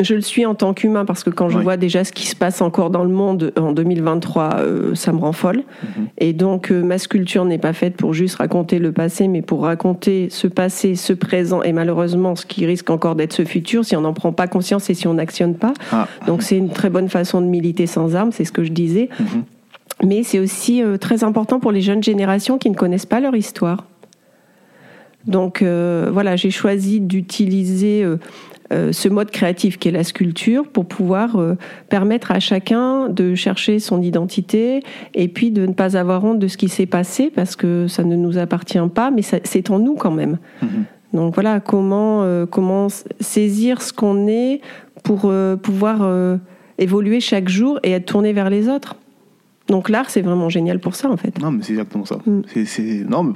je 0.00 0.14
le 0.14 0.20
suis 0.20 0.44
en 0.44 0.54
tant 0.54 0.74
qu'humain 0.74 1.04
parce 1.04 1.24
que 1.24 1.30
quand 1.30 1.48
je 1.48 1.58
vois 1.58 1.76
déjà 1.76 2.04
ce 2.04 2.12
qui 2.12 2.26
se 2.26 2.36
passe 2.36 2.60
encore 2.60 2.90
dans 2.90 3.04
le 3.04 3.10
monde 3.10 3.52
en 3.58 3.72
2023, 3.72 4.56
euh, 4.58 4.94
ça 4.94 5.12
me 5.12 5.18
rend 5.18 5.32
folle. 5.32 5.62
Mhm. 5.82 6.06
Et 6.18 6.32
donc 6.32 6.70
euh, 6.70 6.82
ma 6.82 6.98
sculpture 6.98 7.44
n'est 7.44 7.58
pas 7.58 7.72
faite 7.72 7.96
pour 7.96 8.12
juste 8.12 8.36
raconter 8.36 8.78
le 8.78 8.92
passé, 8.92 9.28
mais 9.28 9.42
pour 9.42 9.62
raconter 9.62 10.28
ce 10.30 10.48
passé, 10.48 10.96
ce 10.96 11.12
présent 11.12 11.62
et 11.62 11.72
malheureusement 11.72 12.36
ce 12.36 12.44
qui 12.44 12.66
risque 12.66 12.90
encore 12.90 13.14
d'être 13.14 13.32
ce 13.32 13.44
futur 13.44 13.84
si 13.84 13.96
on 13.96 14.02
n'en 14.02 14.12
prend 14.12 14.32
pas 14.32 14.48
conscience 14.48 14.90
et 14.90 14.94
si 14.94 15.08
on 15.08 15.14
n'actionne 15.14 15.54
pas. 15.54 15.72
Ah. 15.92 16.08
Donc 16.26 16.42
c'est 16.42 16.58
une 16.58 16.70
très 16.70 16.90
bonne 16.90 17.08
façon 17.08 17.40
de 17.40 17.46
militer 17.46 17.86
sans 17.86 18.14
armes, 18.14 18.32
c'est 18.32 18.44
ce 18.44 18.52
que 18.52 18.64
je 18.64 18.72
disais. 18.72 19.08
Mhm. 19.18 19.44
Mais 20.04 20.22
c'est 20.24 20.38
aussi 20.38 20.82
euh, 20.82 20.98
très 20.98 21.24
important 21.24 21.58
pour 21.58 21.72
les 21.72 21.80
jeunes 21.80 22.02
générations 22.02 22.58
qui 22.58 22.68
ne 22.68 22.74
connaissent 22.76 23.06
pas 23.06 23.20
leur 23.20 23.34
histoire. 23.34 23.84
Donc 25.26 25.60
voilà, 25.60 26.36
j'ai 26.36 26.52
choisi 26.52 27.00
d'utiliser 27.00 28.04
euh, 28.04 28.16
ce 28.70 29.08
mode 29.08 29.30
créatif 29.30 29.78
qui 29.78 29.88
est 29.88 29.92
la 29.92 30.04
sculpture 30.04 30.68
pour 30.68 30.86
pouvoir 30.86 31.36
euh, 31.36 31.54
permettre 31.88 32.32
à 32.32 32.40
chacun 32.40 33.08
de 33.08 33.34
chercher 33.34 33.78
son 33.78 34.02
identité 34.02 34.82
et 35.14 35.28
puis 35.28 35.50
de 35.50 35.66
ne 35.66 35.72
pas 35.72 35.96
avoir 35.96 36.24
honte 36.24 36.38
de 36.38 36.48
ce 36.48 36.56
qui 36.56 36.68
s'est 36.68 36.86
passé 36.86 37.30
parce 37.34 37.56
que 37.56 37.86
ça 37.88 38.04
ne 38.04 38.16
nous 38.16 38.38
appartient 38.38 38.78
pas, 38.94 39.10
mais 39.10 39.22
c'est 39.22 39.70
en 39.70 39.78
nous 39.78 39.94
quand 39.94 40.10
même. 40.10 40.38
Mm-hmm. 40.62 41.16
Donc 41.16 41.34
voilà, 41.34 41.60
comment, 41.60 42.22
euh, 42.22 42.46
comment 42.46 42.88
saisir 43.20 43.82
ce 43.82 43.92
qu'on 43.92 44.26
est 44.26 44.60
pour 45.04 45.32
pouvoir 45.62 46.38
évoluer 46.78 47.20
chaque 47.20 47.48
jour 47.48 47.78
et 47.84 47.92
être 47.92 48.06
tourné 48.06 48.32
vers 48.32 48.50
les 48.50 48.68
autres. 48.68 48.96
Donc 49.68 49.88
l'art, 49.88 50.10
c'est 50.10 50.22
vraiment 50.22 50.48
génial 50.48 50.78
pour 50.78 50.94
ça, 50.94 51.10
en 51.10 51.16
fait. 51.16 51.38
Non, 51.40 51.50
mais 51.50 51.62
c'est 51.62 51.72
exactement 51.72 52.04
ça. 52.04 52.18
Mm. 52.24 52.42
C'est, 52.64 53.04
non, 53.08 53.24
mais 53.24 53.32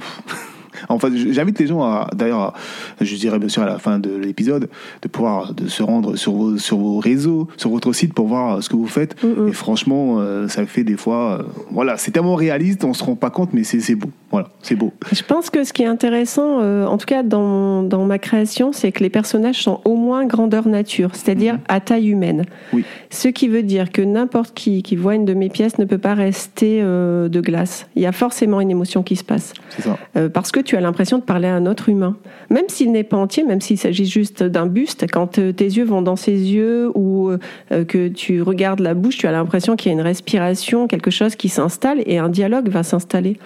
Enfin, 0.89 1.09
j'invite 1.13 1.59
les 1.59 1.67
gens 1.67 1.83
à, 1.83 2.09
d'ailleurs, 2.15 2.53
je 2.99 3.15
dirais 3.15 3.39
bien 3.39 3.49
sûr 3.49 3.63
à 3.63 3.65
la 3.65 3.79
fin 3.79 3.99
de 3.99 4.11
l'épisode, 4.15 4.69
de 5.01 5.07
pouvoir 5.07 5.53
de 5.53 5.67
se 5.67 5.83
rendre 5.83 6.15
sur 6.15 6.33
vos, 6.33 6.57
sur 6.57 6.77
vos 6.77 6.99
réseaux, 6.99 7.47
sur 7.57 7.69
votre 7.69 7.93
site 7.93 8.13
pour 8.13 8.27
voir 8.27 8.61
ce 8.63 8.69
que 8.69 8.75
vous 8.75 8.87
faites. 8.87 9.21
Mm, 9.23 9.27
mm. 9.27 9.47
Et 9.49 9.53
franchement, 9.53 10.17
euh, 10.19 10.47
ça 10.47 10.65
fait 10.65 10.83
des 10.83 10.97
fois, 10.97 11.39
euh, 11.39 11.43
voilà, 11.71 11.97
c'est 11.97 12.11
tellement 12.11 12.35
réaliste, 12.35 12.83
on 12.83 12.93
se 12.93 13.03
rend 13.03 13.15
pas 13.15 13.29
compte, 13.29 13.53
mais 13.53 13.63
c'est 13.63 13.95
beau. 13.95 14.09
Voilà, 14.31 14.47
c'est 14.61 14.75
beau. 14.75 14.93
Je 15.11 15.23
pense 15.23 15.49
que 15.49 15.63
ce 15.63 15.73
qui 15.73 15.83
est 15.83 15.87
intéressant, 15.87 16.61
euh, 16.61 16.85
en 16.85 16.97
tout 16.97 17.05
cas 17.05 17.21
dans, 17.21 17.83
dans 17.83 18.05
ma 18.05 18.17
création, 18.17 18.71
c'est 18.71 18.91
que 18.91 19.03
les 19.03 19.09
personnages 19.09 19.61
sont 19.61 19.81
au 19.83 19.95
moins 19.95 20.25
grandeur 20.25 20.67
nature, 20.67 21.11
c'est-à-dire 21.13 21.55
mm-hmm. 21.55 21.75
à 21.75 21.79
taille 21.81 22.09
humaine. 22.09 22.45
Oui. 22.71 22.85
Ce 23.09 23.27
qui 23.27 23.49
veut 23.49 23.63
dire 23.63 23.91
que 23.91 24.01
n'importe 24.01 24.53
qui 24.53 24.83
qui 24.83 24.95
voit 24.95 25.15
une 25.15 25.25
de 25.25 25.33
mes 25.33 25.49
pièces 25.49 25.77
ne 25.79 25.85
peut 25.85 25.97
pas 25.97 26.13
rester 26.13 26.81
de 26.81 27.41
glace. 27.41 27.87
Il 27.95 28.01
y 28.01 28.05
a 28.05 28.11
forcément 28.11 28.61
une 28.61 28.71
émotion 28.71 29.03
qui 29.03 29.15
se 29.15 29.23
passe. 29.23 29.53
C'est 29.69 29.83
ça. 29.83 29.97
parce 30.29 30.51
que 30.51 30.60
tu 30.61 30.75
as 30.75 30.81
l'impression 30.81 31.17
de 31.17 31.23
parler 31.23 31.47
à 31.47 31.55
un 31.55 31.65
autre 31.65 31.89
humain. 31.89 32.17
Même 32.49 32.65
s'il 32.67 32.91
n'est 32.91 33.03
pas 33.03 33.17
entier, 33.17 33.43
même 33.43 33.61
s'il 33.61 33.77
s'agit 33.77 34.05
juste 34.05 34.43
d'un 34.43 34.65
buste, 34.65 35.05
quand 35.11 35.39
euh, 35.39 35.51
tes 35.51 35.65
yeux 35.65 35.85
vont 35.85 36.01
dans 36.01 36.15
ses 36.15 36.31
yeux 36.31 36.91
ou 36.95 37.29
euh, 37.29 37.85
que 37.85 38.07
tu 38.07 38.41
regardes 38.41 38.79
la 38.79 38.93
bouche, 38.93 39.17
tu 39.17 39.27
as 39.27 39.31
l'impression 39.31 39.75
qu'il 39.75 39.91
y 39.91 39.95
a 39.95 39.97
une 39.97 40.05
respiration, 40.05 40.87
quelque 40.87 41.11
chose 41.11 41.35
qui 41.35 41.49
s'installe 41.49 42.01
et 42.05 42.17
un 42.17 42.29
dialogue 42.29 42.69
va 42.69 42.83
s'installer. 42.83 43.37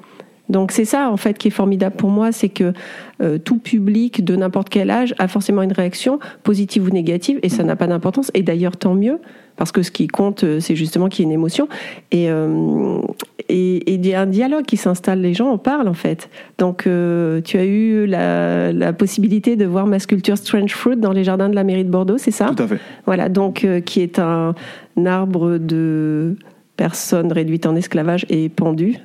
Donc 0.50 0.72
c'est 0.72 0.86
ça 0.86 1.10
en 1.10 1.18
fait 1.18 1.38
qui 1.38 1.48
est 1.48 1.52
formidable 1.52 1.96
pour 1.96 2.10
moi, 2.10 2.32
c'est 2.32 2.50
que 2.50 2.74
euh, 3.22 3.38
tout 3.38 3.58
public 3.58 4.24
de 4.24 4.36
n'importe 4.36 4.70
quel 4.70 4.90
âge 4.92 5.16
a 5.18 5.28
forcément 5.28 5.62
une 5.62 5.72
réaction 5.72 6.20
positive 6.44 6.86
ou 6.86 6.90
négative 6.90 7.40
et 7.44 7.50
ça 7.50 7.64
n'a 7.64 7.76
pas 7.76 7.88
d'importance. 7.88 8.32
Et 8.34 8.44
d'ailleurs 8.44 8.78
tant 8.78 8.94
mieux 8.94 9.20
parce 9.58 9.72
que 9.72 9.82
ce 9.84 9.92
qui 9.92 10.08
compte 10.08 10.44
euh, 10.44 10.60
c'est 10.60 10.76
justement 10.76 11.08
qu'il 11.08 11.24
y 11.24 11.28
ait 11.28 11.32
une 11.32 11.40
émotion 11.40 11.68
et 12.12 12.30
euh, 12.30 13.00
et 13.48 13.94
il 13.94 14.06
y 14.06 14.14
a 14.14 14.22
un 14.22 14.26
dialogue 14.26 14.66
qui 14.66 14.76
s'installe. 14.76 15.22
Les 15.22 15.34
gens 15.34 15.50
en 15.50 15.58
parlent 15.58 15.88
en 15.88 15.94
fait. 15.94 16.30
Donc 16.58 16.84
tu 16.84 17.58
as 17.58 17.66
eu 17.66 18.08
la, 18.08 18.74
la, 18.74 18.92
possibilité 18.92 19.56
de 19.56 19.66
voir 19.66 19.86
ma 19.86 20.00
sculpture 20.00 20.36
Strange 20.36 20.74
Fruit 20.74 20.98
dans 20.98 21.12
les 21.12 21.24
jardins 21.24 21.48
de 21.48 21.54
la 21.54 21.64
mairie 21.64 21.86
de 21.86 21.92
Bordeaux, 21.92 22.18
c'est 22.18 22.32
ça? 22.32 22.52
Tout 22.56 22.64
à 22.64 22.68
fait. 22.68 22.80
Voilà 23.06 23.30
donc 23.30 23.68
qui 23.86 24.02
est 24.02 24.18
un, 24.18 24.56
un 24.98 25.06
arbre 25.06 25.60
de 25.60 26.36
personnes 26.76 27.32
réduites 27.32 27.66
en 27.66 27.76
esclavage 27.76 28.26
et 28.30 28.50
pendues, 28.50 28.98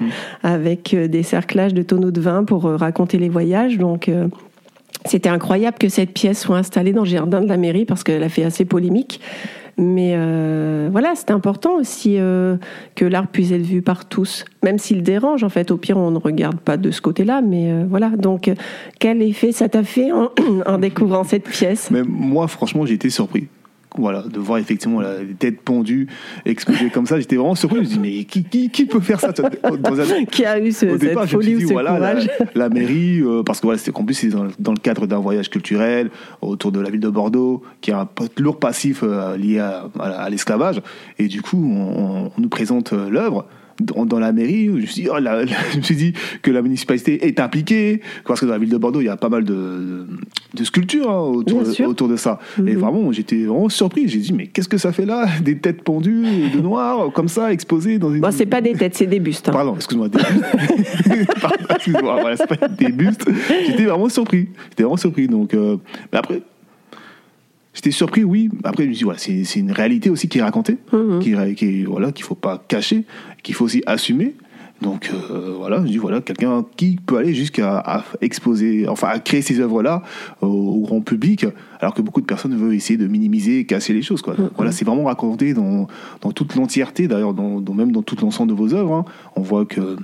mhm. 0.00 0.08
avec 0.42 0.94
euh, 0.94 1.08
des 1.08 1.22
cerclages 1.22 1.74
de 1.74 1.82
tonneaux 1.82 2.10
de 2.10 2.20
vin 2.20 2.44
pour 2.44 2.66
euh, 2.66 2.76
raconter 2.76 3.18
les 3.18 3.28
voyages. 3.28 3.78
Donc, 3.78 4.08
euh, 4.08 4.28
c'était 5.04 5.28
incroyable 5.28 5.78
que 5.78 5.88
cette 5.88 6.12
pièce 6.12 6.40
soit 6.40 6.56
installée 6.56 6.92
dans 6.92 7.04
le 7.04 7.08
jardin 7.08 7.40
de 7.40 7.48
la 7.48 7.56
mairie 7.56 7.84
parce 7.84 8.02
qu'elle 8.02 8.22
a 8.22 8.28
fait 8.28 8.44
assez 8.44 8.64
polémique. 8.64 9.20
Mais 9.80 10.16
voilà, 10.90 11.12
c'est 11.14 11.30
important 11.30 11.76
aussi 11.76 12.16
que 12.16 13.04
l'art 13.04 13.28
puisse 13.28 13.52
être 13.52 13.62
vu 13.62 13.80
par 13.80 14.06
tous, 14.06 14.44
même 14.64 14.76
s'il 14.76 15.04
dérange. 15.04 15.44
En 15.44 15.48
fait, 15.50 15.70
au 15.70 15.76
pire, 15.76 15.96
on 15.96 16.10
ne 16.10 16.18
regarde 16.18 16.58
pas 16.58 16.76
de 16.76 16.90
ce 16.90 17.00
côté-là. 17.00 17.42
Mais 17.42 17.84
voilà. 17.84 18.08
Donc, 18.08 18.50
quel 18.98 19.22
effet 19.22 19.52
ça 19.52 19.68
t'a 19.68 19.84
fait 19.84 20.10
en, 20.10 20.30
en 20.66 20.78
découvrant 20.78 21.22
cette 21.22 21.44
pièce? 21.44 21.92
Mais 21.92 22.02
moi, 22.02 22.48
franchement, 22.48 22.86
j'ai 22.86 22.94
été 22.94 23.08
surpris 23.08 23.46
voilà, 23.98 24.22
de 24.22 24.38
voir 24.38 24.58
effectivement 24.58 25.00
la 25.00 25.16
tête 25.38 25.60
pendue 25.60 26.08
exposée 26.44 26.90
comme 26.90 27.06
ça, 27.06 27.18
j'étais 27.18 27.36
vraiment 27.36 27.54
surpris. 27.54 27.78
Je 27.78 27.82
me 27.82 27.86
dis 27.86 27.98
mais 27.98 28.24
qui, 28.24 28.44
qui, 28.44 28.70
qui 28.70 28.86
peut 28.86 29.00
faire 29.00 29.20
ça 29.20 29.32
Qui 30.30 30.44
a 30.44 30.58
eu 30.58 30.72
ce, 30.72 30.86
Au 30.86 30.96
départ, 30.96 31.24
cette 31.24 31.32
folie 31.32 31.56
ou 31.56 31.60
ce 31.60 31.72
voilà, 31.72 31.94
courage 31.94 32.30
la, 32.54 32.68
mairie, 32.68 33.20
euh, 33.20 33.42
parce 33.42 33.60
que 33.60 33.66
voilà, 33.66 33.78
c'est 33.78 33.92
plus 33.92 34.14
c'est 34.14 34.28
dans, 34.28 34.46
dans, 34.58 34.72
le 34.72 34.78
cadre 34.78 35.06
d'un 35.06 35.18
voyage 35.18 35.50
culturel 35.50 36.10
autour 36.40 36.72
de 36.72 36.80
la 36.80 36.90
ville 36.90 37.00
de 37.00 37.08
Bordeaux, 37.08 37.62
qui 37.80 37.92
a 37.92 38.00
un 38.00 38.08
lourd 38.38 38.58
passif 38.58 39.00
euh, 39.02 39.36
lié 39.36 39.58
à, 39.58 39.88
à, 39.98 40.30
l'esclavage, 40.30 40.80
et 41.18 41.28
du 41.28 41.42
coup 41.42 41.58
on, 41.58 42.30
on 42.36 42.40
nous 42.40 42.48
présente 42.48 42.92
euh, 42.92 43.10
l'œuvre 43.10 43.46
dans, 43.80 44.18
la 44.18 44.32
mairie, 44.32 44.66
je 44.66 44.70
me, 44.72 44.80
suis 44.86 45.02
dit, 45.02 45.08
oh, 45.10 45.18
je 45.72 45.76
me 45.76 45.82
suis 45.82 45.96
dit 45.96 46.12
que 46.42 46.50
la 46.50 46.62
municipalité 46.62 47.26
est 47.26 47.40
impliquée, 47.40 48.00
parce 48.26 48.40
que 48.40 48.46
dans 48.46 48.52
la 48.52 48.58
ville 48.58 48.70
de 48.70 48.76
Bordeaux, 48.76 49.00
il 49.00 49.06
y 49.06 49.08
a 49.08 49.16
pas 49.16 49.28
mal 49.28 49.44
de, 49.44 50.06
de 50.54 50.64
sculptures 50.64 51.10
hein, 51.10 51.20
autour, 51.20 51.62
de, 51.62 51.84
autour 51.84 52.08
de 52.08 52.16
ça. 52.16 52.38
Et 52.58 52.62
mhm. 52.62 52.78
vraiment, 52.78 53.12
j'étais 53.12 53.44
vraiment 53.44 53.68
surpris. 53.68 54.08
J'ai 54.08 54.18
dit, 54.18 54.32
mais 54.32 54.46
qu'est-ce 54.46 54.68
que 54.68 54.78
ça 54.78 54.92
fait 54.92 55.06
là? 55.06 55.26
Des 55.42 55.58
têtes 55.58 55.82
pendues 55.82 56.50
de 56.54 56.60
noir, 56.60 57.12
comme 57.12 57.28
ça, 57.28 57.52
exposées 57.52 57.98
dans 57.98 58.12
une. 58.12 58.20
Bon, 58.20 58.30
c'est 58.30 58.46
pas 58.46 58.60
des 58.60 58.72
têtes, 58.72 58.96
c'est 58.96 59.06
des 59.06 59.20
bustes. 59.20 59.48
Hein. 59.48 59.52
Pardon, 59.52 59.74
excuse-moi, 59.76 60.08
des 60.08 60.18
bustes. 60.18 61.24
excuse-moi, 61.70 62.18
voilà, 62.20 62.36
c'est 62.36 62.46
pas 62.46 62.68
des 62.68 62.92
bustes. 62.92 63.28
J'étais 63.66 63.84
vraiment 63.84 64.08
surpris. 64.08 64.48
J'étais 64.70 64.82
vraiment 64.82 64.96
surpris. 64.96 65.28
Donc, 65.28 65.54
euh, 65.54 65.76
mais 66.12 66.18
après, 66.18 66.42
J'étais 67.78 67.92
surpris, 67.92 68.24
oui. 68.24 68.50
Après, 68.64 68.82
je 68.82 68.88
me 68.88 68.92
dis, 68.92 69.04
voilà, 69.04 69.20
c'est 69.20 69.54
une 69.54 69.70
réalité 69.70 70.10
aussi 70.10 70.28
qui 70.28 70.38
est 70.38 70.42
racontée, 70.42 70.78
mhm. 70.92 71.20
qui, 71.20 71.54
qui, 71.54 71.84
voilà, 71.84 72.10
qu'il 72.10 72.24
faut 72.24 72.34
pas 72.34 72.60
cacher, 72.66 73.04
qu'il 73.44 73.54
faut 73.54 73.66
aussi 73.66 73.84
assumer. 73.86 74.34
Donc 74.82 75.12
euh, 75.12 75.54
voilà, 75.56 75.80
je 75.82 75.90
dis 75.90 75.96
voilà, 75.96 76.20
quelqu'un 76.20 76.64
qui 76.76 76.98
peut 77.04 77.18
aller 77.18 77.34
jusqu'à 77.34 78.04
exposer, 78.20 78.88
enfin 78.88 79.08
à 79.08 79.20
créer 79.20 79.42
ces 79.42 79.60
œuvres-là 79.60 80.02
au, 80.40 80.80
grand 80.80 81.00
public, 81.00 81.46
alors 81.78 81.94
que 81.94 82.02
beaucoup 82.02 82.20
de 82.20 82.26
personnes 82.26 82.56
veulent 82.56 82.74
essayer 82.74 82.96
de 82.96 83.06
minimiser, 83.06 83.64
casser 83.64 83.92
les 83.92 84.02
choses. 84.02 84.22
Quoi. 84.22 84.34
Mhm. 84.36 84.50
Voilà, 84.56 84.72
c'est 84.72 84.84
vraiment 84.84 85.04
raconté 85.04 85.54
dans, 85.54 85.86
dans 86.20 86.32
toute 86.32 86.56
l'entièreté, 86.56 87.06
d'ailleurs, 87.06 87.32
dans, 87.32 87.60
même 87.74 87.92
dans 87.92 88.02
tout 88.02 88.16
l'ensemble 88.20 88.50
de 88.50 88.56
vos 88.56 88.74
œuvres. 88.74 88.92
Hein. 88.92 89.04
On 89.36 89.42
voit 89.42 89.66
que 89.66 89.96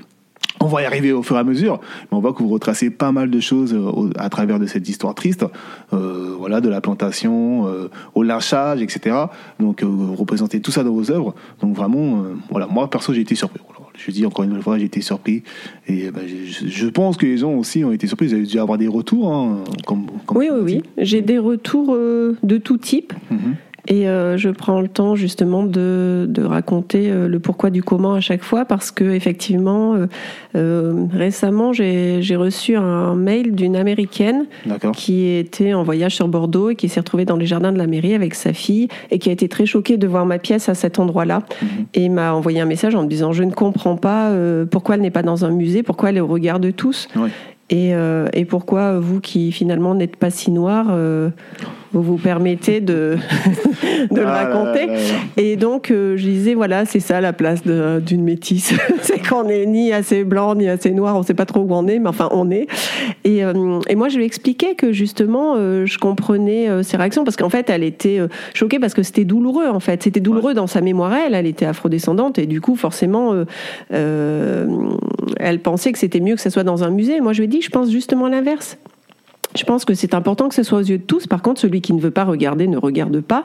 on 0.65 0.69
va 0.69 0.83
y 0.83 0.85
arriver 0.87 1.13
au 1.13 1.23
fur 1.23 1.37
et 1.37 1.41
à 1.41 1.45
mesure, 1.45 1.81
mais 2.11 2.17
on 2.17 2.21
voit 2.21 2.33
que 2.33 2.43
vous 2.43 2.49
retracez 2.49 2.91
pas 2.91 3.13
mal 3.13 3.31
de 3.31 3.41
choses 3.41 3.75
euh, 3.75 4.11
à 4.17 4.31
travers 4.31 4.59
de 4.59 4.67
cette 4.67 4.89
histoire 4.89 5.15
triste, 5.15 5.45
euh, 5.93 6.35
voilà, 6.39 6.61
de 6.61 6.69
la 6.69 6.81
plantation 6.81 7.67
euh, 7.67 7.91
au 8.15 8.23
lynchage, 8.23 8.81
etc. 8.81 9.17
Donc 9.61 9.83
vous 9.83 10.15
représentez 10.15 10.61
tout 10.61 10.71
ça 10.71 10.83
dans 10.83 10.93
vos 10.93 11.11
œuvres. 11.11 11.35
Donc 11.61 11.77
vraiment, 11.77 12.25
voilà, 12.51 12.67
moi 12.67 12.89
perso 12.89 13.13
j'ai 13.13 13.21
été 13.21 13.35
surpris. 13.35 13.61
Je 13.97 14.11
dis 14.11 14.27
encore 14.27 14.45
une 14.45 14.61
fois, 14.61 14.79
j'ai 14.79 14.87
été 14.87 15.01
surpris. 15.03 15.45
Et 15.87 16.11
ben, 16.11 16.23
je, 16.27 16.87
pense 16.89 17.17
que 17.17 17.27
les 17.27 17.39
gens 17.39 17.53
aussi 17.53 17.85
ont 17.85 17.93
été 17.93 18.09
surpris. 18.09 18.27
Vous 18.27 18.35
avez 18.35 18.43
dû 18.43 18.59
avoir 18.59 18.77
des 18.77 18.89
retours. 18.89 19.33
Hein, 19.33 19.59
comme, 19.87 20.07
oui, 20.35 20.49
oui, 20.53 20.61
oui. 20.63 20.83
J'ai 20.99 21.23
des 21.23 21.39
retours 21.39 21.97
de 21.97 22.59
tout 22.59 22.79
type. 22.79 23.13
Mhm. 23.31 23.55
Et 23.87 24.09
euh, 24.09 24.38
je 24.38 24.49
prends 24.49 24.81
le 24.81 24.88
temps 24.88 25.14
justement 25.14 25.62
de, 25.62 26.27
de 26.29 26.42
raconter 26.42 27.11
euh, 27.11 27.29
le 27.29 27.38
pourquoi 27.38 27.68
du 27.68 27.83
comment 27.83 28.14
à 28.14 28.20
chaque 28.20 28.42
fois 28.42 28.64
parce 28.64 28.90
que 28.90 29.05
effectivement 29.05 29.94
euh, 30.57 31.07
récemment 31.12 31.75
j'ai 31.75 32.37
reçu 32.37 32.77
un 32.77 33.14
mail 33.14 33.55
d'une 33.55 33.77
américaine 33.77 34.47
qui 34.94 35.27
était 35.27 35.75
en 35.75 35.83
voyage 35.83 36.14
sur 36.14 36.29
Bordeaux 36.29 36.70
et 36.70 36.77
qui 36.77 36.88
s'est 36.88 37.01
retrouvée 37.01 37.27
dans 37.27 37.37
les 37.37 37.44
jardins 37.44 37.73
de 37.73 37.79
la 37.79 37.87
mairie 37.87 38.14
avec 38.14 38.35
sa 38.35 38.55
fille 38.55 38.88
et 39.11 39.18
qui 39.18 39.29
a 39.29 39.33
été 39.33 39.49
très 39.49 39.66
choquée 39.66 39.99
de 39.99 40.07
voir 40.07 40.25
ma 40.25 40.38
pièce 40.38 40.70
à 40.70 40.75
cet 40.75 40.99
endroit-là 40.99 41.42
mhm. 41.61 41.68
et 41.92 42.09
m'a 42.09 42.33
envoyé 42.33 42.61
un 42.61 42.66
message 42.66 42.94
en 42.94 43.03
me 43.03 43.09
disant 43.09 43.33
je 43.33 43.42
ne 43.42 43.53
comprends 43.53 43.97
pas 43.97 44.33
pourquoi 44.70 44.94
elle 44.94 45.03
n'est 45.03 45.11
pas 45.11 45.23
dans 45.23 45.44
un 45.44 45.51
musée 45.51 45.83
pourquoi 45.83 46.09
elle 46.09 46.16
est 46.16 46.20
au 46.20 46.27
regard 46.27 46.59
de 46.59 46.70
tous 46.70 47.09
et, 47.70 47.92
et, 48.33 48.44
pourquoi 48.44 48.99
vous 48.99 49.20
qui 49.20 49.53
finalement 49.53 49.94
n'êtes 49.94 50.16
pas 50.16 50.31
si 50.31 50.51
noir 50.51 50.87
vous 51.95 52.03
vous 52.03 52.17
permettez 52.17 52.81
de, 52.81 53.17
de 54.11 54.21
le 54.21 54.27
ah 54.27 54.45
raconter. 54.45 54.89
Et 55.37 55.57
donc, 55.57 55.87
je 55.91 56.23
disais, 56.23 56.55
voilà, 56.55 56.85
c'est 56.85 57.01
ça 57.01 57.21
la 57.21 57.33
place 57.33 57.63
d'une 57.65 58.23
métisse. 58.23 58.75
c'est 59.03 59.27
qu'on 59.27 59.45
n'est 59.45 59.65
ni 59.67 59.93
assez 59.93 60.25
blanc, 60.25 60.55
ni 60.55 60.69
assez 60.69 60.91
noir, 60.91 61.17
on 61.17 61.21
ne 61.21 61.25
sait 61.25 61.35
pas 61.35 61.47
trop 61.47 61.61
où 61.61 61.73
on 61.73 61.87
est, 61.87 61.99
mais 61.99 62.09
enfin, 62.09 62.29
on 62.33 62.51
est. 62.51 62.67
Et, 63.25 63.39
et 63.39 63.95
moi, 63.95 64.09
je 64.09 64.19
lui 64.19 64.25
expliquais 64.25 64.75
que 64.75 64.93
justement, 64.93 65.57
je 65.57 65.99
comprenais 65.99 66.83
ses 66.83 66.97
réactions 66.97 67.25
parce 67.25 67.37
qu'en 67.37 67.49
fait, 67.49 67.71
elle 67.71 67.85
était 67.85 68.19
choquée 68.53 68.79
parce 68.79 68.95
que 68.95 69.03
c'était 69.03 69.25
douloureux, 69.25 69.69
en 69.69 69.81
fait. 69.81 70.03
C'était 70.03 70.21
douloureux 70.21 70.55
dans 70.55 70.67
sa 70.67 70.81
mémoire, 70.81 71.13
elle, 71.15 71.35
elle 71.35 71.47
était 71.47 71.67
afrodescendante 71.67 72.39
et 72.39 72.47
du 72.47 72.61
coup, 72.61 72.77
forcément, 72.77 73.35
elle 73.91 75.61
pensait 75.61 75.93
que 75.93 75.99
c'était 75.99 76.21
mieux 76.21 76.35
que 76.35 76.41
ça 76.41 76.51
soit 76.51 76.65
dans 76.65 76.85
un 76.85 76.91
musée. 76.91 77.21
Moi, 77.21 77.33
je 77.33 77.39
lui 77.39 77.45
ai 77.45 77.49
dit, 77.49 77.63
je 77.63 77.71
pense 77.71 77.91
justement 77.91 78.29
l'inverse. 78.29 78.79
Je 79.57 79.64
pense 79.64 79.85
que 79.85 79.95
c'est 79.95 80.14
important 80.14 80.49
que 80.49 80.55
ce 80.55 80.62
soit 80.62 80.79
aux 80.79 80.83
yeux 80.83 80.99
de 80.99 81.05
tous. 81.05 81.27
Par 81.27 81.40
contre, 81.40 81.61
celui 81.61 81.81
qui 81.81 81.93
ne 81.93 82.01
veut 82.01 82.11
pas 82.11 82.25
regarder 82.25 82.67
ne 82.67 82.77
regarde 82.77 83.21
pas. 83.21 83.45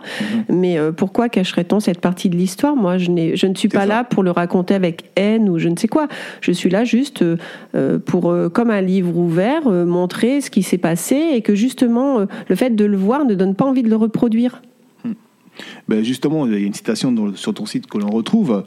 Mhm. 0.50 0.58
Mais 0.58 0.78
euh, 0.78 0.92
pourquoi 0.92 1.30
cacherait-on 1.30 1.80
cette 1.80 2.02
partie 2.02 2.30
de 2.30 2.36
l'histoire? 2.36 2.76
Moi, 2.76 2.98
je, 2.98 3.06
je, 3.36 3.48
ne 3.48 3.56
suis 3.56 3.70
pas 3.70 3.86
là 3.86 4.04
pour 4.04 4.24
le 4.24 4.32
raconter 4.32 4.74
avec 4.74 5.12
haine 5.16 5.50
ou 5.50 5.60
je 5.60 5.70
ne 5.70 5.78
sais 5.78 5.88
quoi. 5.88 6.08
Je 6.42 6.52
suis 6.52 6.70
là 6.70 6.84
juste 6.84 7.24
euh, 7.24 8.00
pour, 8.00 8.32
euh, 8.32 8.50
comme 8.50 8.72
un 8.72 8.82
livre 8.82 9.16
ouvert, 9.16 9.70
montrer 9.70 10.42
ce 10.42 10.50
qui 10.50 10.64
s'est 10.64 10.78
passé 10.78 11.16
et 11.34 11.42
que 11.42 11.54
justement, 11.54 12.26
le 12.48 12.56
fait 12.56 12.76
de 12.76 12.86
le 12.86 12.98
voir 12.98 13.26
ne 13.26 13.36
donne 13.36 13.54
pas 13.54 13.66
envie 13.66 13.84
de 13.84 13.90
le 13.90 13.96
reproduire. 13.96 14.62
Hmm. 15.06 15.14
Ben 15.88 16.04
justement, 16.04 16.48
il 16.48 16.54
y 16.54 16.56
a 16.56 16.60
une 16.60 16.74
citation 16.74 17.14
sur 17.36 17.54
ton 17.54 17.66
site 17.66 17.88
que 17.88 17.98
l'on 17.98 18.10
retrouve. 18.10 18.64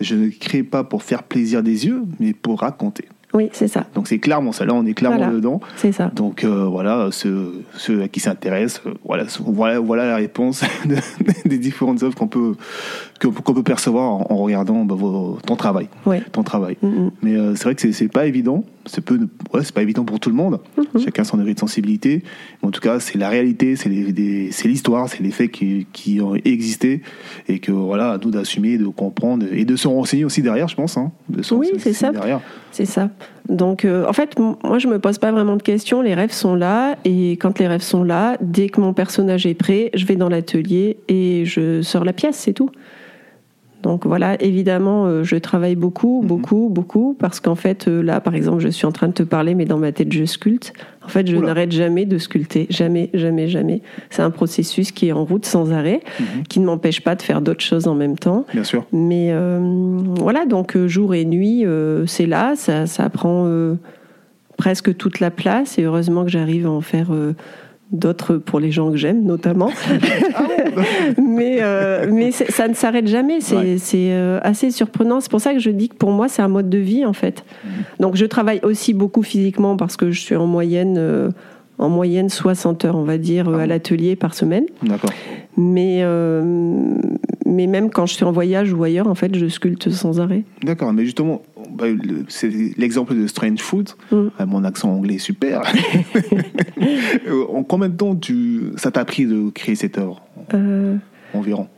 Je 0.00 0.14
ne 0.14 0.28
crée 0.28 0.62
pas 0.62 0.84
pour 0.84 1.02
faire 1.02 1.22
plaisir 1.22 1.62
des 1.62 1.86
yeux, 1.86 2.02
mais 2.20 2.34
pour 2.34 2.60
raconter. 2.60 3.06
Oui, 3.34 3.48
c'est 3.52 3.68
ça. 3.68 3.86
Donc 3.94 4.08
c'est 4.08 4.18
clairement 4.18 4.52
ça. 4.52 4.64
Là, 4.64 4.74
on 4.74 4.84
est 4.84 4.94
clairement 4.94 5.32
dedans. 5.32 5.60
C'est 5.76 5.92
ça. 5.92 6.10
Donc 6.14 6.44
euh, 6.44 6.64
voilà, 6.64 7.08
ceux, 7.10 7.62
ceux, 7.76 8.02
à 8.02 8.08
qui 8.08 8.20
s'intéressent, 8.20 8.82
euh, 8.86 8.94
voilà, 9.04 9.24
voilà, 9.40 9.80
voilà 9.80 10.06
la 10.06 10.16
réponse 10.16 10.62
des 11.44 11.58
différentes 11.58 12.02
œuvres 12.02 12.14
qu'on 12.14 12.28
peut 12.28 12.54
qu'on 13.28 13.54
peut 13.54 13.62
percevoir 13.62 14.30
en, 14.32 14.36
regardant 14.36 14.84
bah, 14.84 14.96
ton 15.46 15.56
travail. 15.56 15.88
Ton 16.32 16.42
travail. 16.42 16.76
Mm-hmm. 16.82 17.10
Mais 17.22 17.34
euh, 17.36 17.54
c'est 17.54 17.64
vrai 17.64 17.74
que 17.74 17.92
c'est 17.92 18.08
pas 18.08 18.26
évident. 18.26 18.64
C'est 18.84 19.00
peu, 19.00 19.16
ouais, 19.54 19.62
c'est 19.62 19.74
pas 19.74 19.82
évident 19.82 20.04
pour 20.04 20.18
tout 20.18 20.28
le 20.28 20.34
monde. 20.34 20.58
Mm-hmm. 20.76 21.04
Chacun 21.04 21.24
son 21.24 21.36
degré 21.36 21.54
de 21.54 21.58
sensibilité. 21.58 22.22
Mais 22.60 22.68
en 22.68 22.70
tout 22.72 22.80
cas, 22.80 22.98
c'est 22.98 23.16
la 23.18 23.28
réalité, 23.28 23.76
c'est 23.76 23.88
l'histoire, 23.88 25.08
c'est 25.08 25.22
les 25.22 25.30
faits 25.30 25.52
qui, 25.52 25.86
qui, 25.92 26.20
ont 26.20 26.34
existé 26.34 27.02
et 27.48 27.60
que 27.60 27.70
voilà, 27.70 28.12
à 28.12 28.18
nous 28.18 28.30
d'assumer, 28.30 28.76
de 28.76 28.86
comprendre 28.86 29.46
et 29.52 29.64
de 29.64 29.76
se 29.76 29.86
renseigner 29.86 30.24
aussi 30.24 30.42
derrière, 30.42 30.68
je 30.68 30.74
pense. 30.74 30.96
Hein, 30.96 31.12
de 31.28 31.42
oui, 31.54 31.70
c'est 31.78 31.92
ça. 31.92 32.10
C'est 32.72 32.86
ça. 32.86 33.10
Donc, 33.48 33.84
euh, 33.84 34.06
en 34.08 34.12
fait, 34.12 34.38
moi, 34.38 34.78
je 34.78 34.88
me 34.88 34.98
pose 34.98 35.18
pas 35.18 35.32
vraiment 35.32 35.56
de 35.56 35.62
questions. 35.62 36.00
Les 36.00 36.14
rêves 36.14 36.32
sont 36.32 36.54
là, 36.54 36.96
et 37.04 37.32
quand 37.32 37.58
les 37.58 37.66
rêves 37.66 37.82
sont 37.82 38.04
là, 38.04 38.36
dès 38.40 38.68
que 38.68 38.80
mon 38.80 38.92
personnage 38.92 39.46
est 39.46 39.54
prêt, 39.54 39.90
je 39.94 40.06
vais 40.06 40.16
dans 40.16 40.28
l'atelier 40.28 40.98
et 41.08 41.44
je 41.44 41.82
sors 41.82 42.04
la 42.04 42.12
pièce, 42.12 42.36
c'est 42.36 42.52
tout. 42.52 42.70
Donc 43.82 44.06
voilà, 44.06 44.40
évidemment, 44.40 45.06
euh, 45.06 45.24
je 45.24 45.36
travaille 45.36 45.74
beaucoup, 45.74 46.22
mhm. 46.22 46.28
beaucoup, 46.28 46.68
beaucoup, 46.70 47.16
parce 47.18 47.40
qu'en 47.40 47.56
fait, 47.56 47.88
euh, 47.88 48.00
là, 48.00 48.20
par 48.20 48.34
exemple, 48.34 48.60
je 48.60 48.68
suis 48.68 48.86
en 48.86 48.92
train 48.92 49.08
de 49.08 49.12
te 49.12 49.22
parler, 49.22 49.54
mais 49.54 49.64
dans 49.64 49.78
ma 49.78 49.92
tête, 49.92 50.12
je 50.12 50.24
sculpte. 50.24 50.72
En 51.04 51.08
fait, 51.08 51.26
je 51.26 51.36
n'arrête 51.36 51.72
jamais 51.72 52.06
de 52.06 52.18
sculpter, 52.18 52.66
jamais, 52.70 53.10
jamais, 53.14 53.48
jamais. 53.48 53.82
C'est 54.10 54.22
un 54.22 54.30
processus 54.30 54.92
qui 54.92 55.08
est 55.08 55.12
en 55.12 55.24
route 55.24 55.44
sans 55.44 55.72
arrêt, 55.72 56.00
mhm. 56.20 56.44
qui 56.48 56.60
ne 56.60 56.66
m'empêche 56.66 57.00
pas 57.00 57.14
de 57.14 57.22
faire 57.22 57.40
d'autres 57.40 57.64
choses 57.64 57.86
en 57.86 57.94
même 57.94 58.18
temps. 58.18 58.46
Bien 58.52 58.64
sûr. 58.64 58.84
Mais 58.92 59.30
euh, 59.32 59.58
voilà, 60.18 60.46
donc 60.46 60.76
jour 60.86 61.14
et 61.14 61.24
nuit, 61.24 61.64
c'est 62.06 62.26
là, 62.26 62.54
ça, 62.56 62.86
ça 62.86 63.08
prend 63.08 63.48
presque 64.56 64.96
toute 64.96 65.20
la 65.20 65.30
place, 65.30 65.78
et 65.78 65.82
heureusement 65.82 66.24
que 66.24 66.30
j'arrive 66.30 66.66
à 66.66 66.70
en 66.70 66.80
faire 66.80 67.10
d'autres 67.92 68.36
pour 68.36 68.58
les 68.58 68.70
gens 68.70 68.90
que 68.90 68.96
j'aime 68.96 69.22
notamment. 69.22 69.70
Ah 70.34 70.46
mais 71.22 71.58
euh, 71.60 72.06
mais 72.10 72.30
ça 72.32 72.66
ne 72.66 72.74
s'arrête 72.74 73.06
jamais, 73.06 73.40
c'est 73.40 74.12
euh, 74.12 74.40
assez 74.42 74.70
surprenant. 74.70 75.20
C'est 75.20 75.30
pour 75.30 75.40
ça 75.40 75.52
que 75.52 75.58
je 75.58 75.70
dis 75.70 75.88
que 75.90 75.94
pour 75.94 76.10
moi 76.10 76.28
c'est 76.28 76.40
un 76.40 76.48
mode 76.48 76.70
de 76.70 76.78
vie 76.78 77.04
en 77.04 77.12
fait. 77.12 77.44
Mhm. 77.64 77.70
Donc 78.00 78.16
je 78.16 78.24
travaille 78.24 78.60
aussi 78.62 78.94
beaucoup 78.94 79.22
physiquement 79.22 79.76
parce 79.76 79.96
que 79.96 80.10
je 80.10 80.20
suis 80.20 80.36
en 80.36 80.46
moyenne 80.46 80.96
euh, 80.98 81.30
en 81.82 81.88
moyenne 81.88 82.28
60 82.28 82.84
heures, 82.84 82.96
on 82.96 83.04
va 83.04 83.18
dire, 83.18 83.48
à 83.48 83.62
ah 83.62 83.66
l'atelier 83.66 84.16
par 84.16 84.34
semaine. 84.34 84.66
D'accord. 84.82 85.10
Mais, 85.56 86.02
mais 87.44 87.66
même 87.66 87.90
quand 87.90 88.06
je 88.06 88.14
suis 88.14 88.24
en 88.24 88.32
voyage 88.32 88.72
ou 88.72 88.82
ailleurs, 88.84 89.08
en 89.08 89.14
fait, 89.14 89.34
je 89.34 89.48
sculpte 89.48 89.90
sans 89.90 90.20
arrêt. 90.20 90.44
D'accord, 90.62 90.92
mais 90.92 91.04
justement, 91.04 91.42
bah, 91.70 91.86
c'est 92.28 92.50
l'exemple 92.76 93.14
de 93.14 93.26
Strange 93.26 93.60
Food. 93.60 93.90
Mm. 94.10 94.28
Ah, 94.38 94.46
mon 94.46 94.64
accent 94.64 94.90
anglais 94.90 95.14
est 95.14 95.18
super. 95.18 95.62
en 97.52 97.62
combien 97.64 97.88
de 97.88 97.96
temps 97.96 98.14
tu, 98.14 98.72
ça 98.76 98.90
t'a 98.90 99.04
pris 99.04 99.26
de 99.26 99.50
créer 99.50 99.74
cette 99.74 99.98
œuvre 99.98 100.22
euh, 100.54 100.96
Environ? 101.34 101.68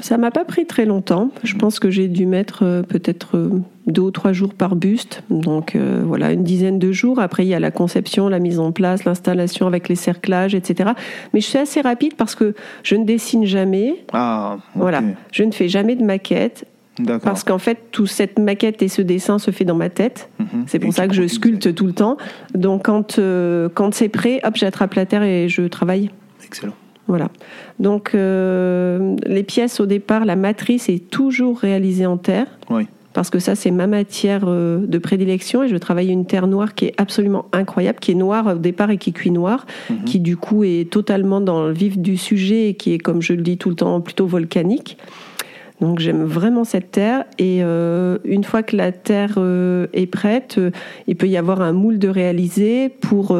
Ça 0.00 0.18
m'a 0.18 0.30
pas 0.30 0.44
pris 0.44 0.66
très 0.66 0.84
longtemps. 0.84 1.30
Je 1.42 1.54
pense 1.54 1.78
que 1.78 1.90
j'ai 1.90 2.08
dû 2.08 2.26
mettre 2.26 2.64
euh, 2.64 2.82
peut-être 2.82 3.36
euh, 3.36 3.50
deux 3.86 4.02
ou 4.02 4.10
trois 4.10 4.32
jours 4.32 4.54
par 4.54 4.76
buste. 4.76 5.22
Donc 5.30 5.76
voilà, 5.76 6.32
une 6.32 6.42
dizaine 6.42 6.78
de 6.78 6.92
jours. 6.92 7.20
Après, 7.20 7.44
il 7.44 7.48
y 7.48 7.54
a 7.54 7.60
la 7.60 7.70
conception, 7.70 8.28
la 8.28 8.38
mise 8.38 8.58
en 8.58 8.72
place, 8.72 9.04
l'installation 9.04 9.66
avec 9.66 9.88
les 9.88 9.94
cerclages, 9.94 10.54
etc. 10.54 10.90
Mais 11.32 11.40
je 11.40 11.46
suis 11.46 11.58
assez 11.58 11.80
rapide 11.80 12.14
parce 12.14 12.34
que 12.34 12.54
je 12.82 12.96
ne 12.96 13.04
dessine 13.04 13.44
jamais. 13.44 14.04
Ah, 14.12 14.58
Voilà, 14.74 15.02
je 15.32 15.44
ne 15.44 15.52
fais 15.52 15.68
jamais 15.68 15.94
de 15.94 16.04
maquette. 16.04 16.66
Parce 17.22 17.44
qu'en 17.44 17.58
fait, 17.58 17.78
toute 17.92 18.08
cette 18.08 18.38
maquette 18.38 18.82
et 18.82 18.88
ce 18.88 19.02
dessin 19.02 19.38
se 19.38 19.50
fait 19.50 19.64
dans 19.64 19.74
ma 19.74 19.90
tête. 19.90 20.30
Mhm. 20.38 20.64
C'est 20.66 20.78
pour 20.78 20.92
ça 20.92 21.08
que 21.08 21.14
je 21.14 21.26
sculpte 21.26 21.74
tout 21.74 21.86
le 21.86 21.92
temps. 21.92 22.16
Donc 22.54 22.86
quand, 22.86 23.18
euh, 23.18 23.68
quand 23.72 23.94
c'est 23.94 24.08
prêt, 24.08 24.40
hop, 24.44 24.56
j'attrape 24.56 24.94
la 24.94 25.06
terre 25.06 25.22
et 25.22 25.48
je 25.48 25.62
travaille. 25.62 26.10
Excellent. 26.44 26.74
Voilà. 27.08 27.28
Donc 27.78 28.12
euh, 28.14 29.16
les 29.26 29.42
pièces 29.42 29.80
au 29.80 29.86
départ, 29.86 30.24
la 30.24 30.36
matrice 30.36 30.88
est 30.88 31.10
toujours 31.10 31.58
réalisée 31.58 32.06
en 32.06 32.16
terre. 32.16 32.46
Oui. 32.70 32.86
Parce 33.12 33.30
que 33.30 33.38
ça, 33.38 33.54
c'est 33.54 33.70
ma 33.70 33.86
matière 33.86 34.42
euh, 34.46 34.86
de 34.86 34.98
prédilection 34.98 35.62
et 35.62 35.68
je 35.68 35.76
travaille 35.76 36.08
une 36.08 36.26
terre 36.26 36.46
noire 36.46 36.74
qui 36.74 36.86
est 36.86 36.94
absolument 36.98 37.46
incroyable, 37.52 37.98
qui 37.98 38.12
est 38.12 38.16
noire 38.16 38.46
au 38.46 38.58
départ 38.58 38.90
et 38.90 38.98
qui 38.98 39.14
cuit 39.14 39.30
noir, 39.30 39.64
mhm. 39.88 40.04
qui 40.04 40.20
du 40.20 40.36
coup 40.36 40.64
est 40.64 40.90
totalement 40.90 41.40
dans 41.40 41.66
le 41.66 41.72
vif 41.72 41.96
du 41.96 42.18
sujet 42.18 42.68
et 42.68 42.74
qui 42.74 42.92
est, 42.92 42.98
comme 42.98 43.22
je 43.22 43.32
le 43.32 43.40
dis 43.40 43.56
tout 43.56 43.70
le 43.70 43.76
temps, 43.76 44.00
plutôt 44.02 44.26
volcanique. 44.26 44.98
Donc 45.80 45.98
j'aime 45.98 46.24
vraiment 46.24 46.64
cette 46.64 46.90
terre 46.90 47.24
et 47.38 47.62
euh, 47.62 48.18
une 48.24 48.44
fois 48.44 48.62
que 48.62 48.76
la 48.76 48.92
terre 48.92 49.34
euh, 49.36 49.88
est 49.92 50.06
prête, 50.06 50.56
euh, 50.58 50.70
il 51.06 51.16
peut 51.16 51.28
y 51.28 51.36
avoir 51.36 51.60
un 51.60 51.72
moule 51.72 51.98
de 51.98 52.08
réaliser 52.08 52.88
pour 52.88 53.36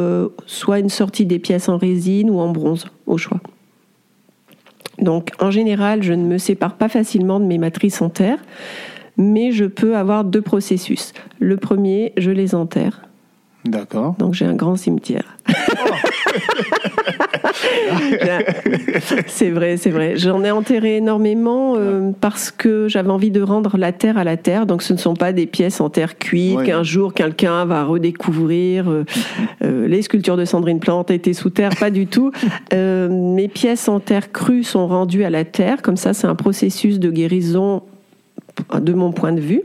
soit 0.46 0.78
une 0.78 0.88
sortie 0.88 1.26
des 1.26 1.38
pièces 1.38 1.68
en 1.68 1.78
résine 1.78 2.30
ou 2.30 2.38
en 2.38 2.50
bronze 2.50 2.86
au 3.06 3.16
choix. 3.16 3.40
Donc 4.98 5.30
en 5.40 5.50
général, 5.50 6.02
je 6.02 6.12
ne 6.12 6.24
me 6.24 6.38
sépare 6.38 6.74
pas 6.74 6.88
facilement 6.88 7.40
de 7.40 7.44
mes 7.44 7.58
matrices 7.58 8.00
en 8.02 8.08
terre, 8.08 8.38
mais 9.16 9.52
je 9.52 9.64
peux 9.64 9.96
avoir 9.96 10.24
deux 10.24 10.42
processus. 10.42 11.12
Le 11.38 11.56
premier, 11.56 12.12
je 12.16 12.30
les 12.30 12.54
enterre. 12.54 13.02
D'accord. 13.64 14.14
Donc 14.18 14.34
j'ai 14.34 14.46
un 14.46 14.54
grand 14.54 14.76
cimetière. 14.76 15.36
c'est 19.26 19.50
vrai, 19.50 19.76
c'est 19.76 19.90
vrai. 19.90 20.16
J'en 20.16 20.42
ai 20.44 20.50
enterré 20.50 20.96
énormément 20.96 21.74
euh, 21.76 22.12
parce 22.20 22.50
que 22.50 22.88
j'avais 22.88 23.10
envie 23.10 23.30
de 23.30 23.42
rendre 23.42 23.76
la 23.76 23.92
terre 23.92 24.18
à 24.18 24.24
la 24.24 24.36
terre. 24.36 24.66
Donc 24.66 24.82
ce 24.82 24.92
ne 24.92 24.98
sont 24.98 25.14
pas 25.14 25.32
des 25.32 25.46
pièces 25.46 25.80
en 25.80 25.90
terre 25.90 26.18
cuite 26.18 26.62
qu'un 26.64 26.82
jour 26.82 27.14
quelqu'un 27.14 27.64
va 27.64 27.84
redécouvrir. 27.84 28.90
Euh, 28.90 29.04
euh, 29.62 29.86
les 29.88 30.02
sculptures 30.02 30.36
de 30.36 30.44
Sandrine 30.44 30.80
Plante 30.80 31.10
étaient 31.10 31.32
sous 31.32 31.50
terre, 31.50 31.70
pas 31.78 31.90
du 31.90 32.06
tout. 32.06 32.30
mes 32.72 33.48
pièces 33.48 33.88
en 33.88 34.00
terre 34.00 34.32
crue 34.32 34.64
sont 34.64 34.86
rendues 34.86 35.24
à 35.24 35.30
la 35.30 35.44
terre. 35.44 35.82
Comme 35.82 35.96
ça, 35.96 36.12
c'est 36.12 36.26
un 36.26 36.34
processus 36.34 36.98
de 36.98 37.10
guérison 37.10 37.82
de 38.74 38.92
mon 38.92 39.12
point 39.12 39.32
de 39.32 39.40
vue. 39.40 39.62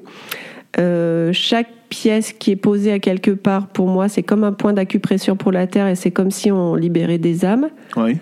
Chaque 0.77 1.69
pièce 1.89 2.33
qui 2.33 2.51
est 2.51 2.55
posée 2.55 2.91
à 2.91 2.99
quelque 2.99 3.31
part, 3.31 3.67
pour 3.67 3.87
moi, 3.87 4.07
c'est 4.07 4.23
comme 4.23 4.43
un 4.43 4.53
point 4.53 4.73
d'acupression 4.73 5.35
pour 5.35 5.51
la 5.51 5.67
terre 5.67 5.87
et 5.87 5.95
c'est 5.95 6.11
comme 6.11 6.31
si 6.31 6.51
on 6.51 6.75
libérait 6.75 7.17
des 7.17 7.45
âmes. 7.45 7.69
Oui. 7.97 8.17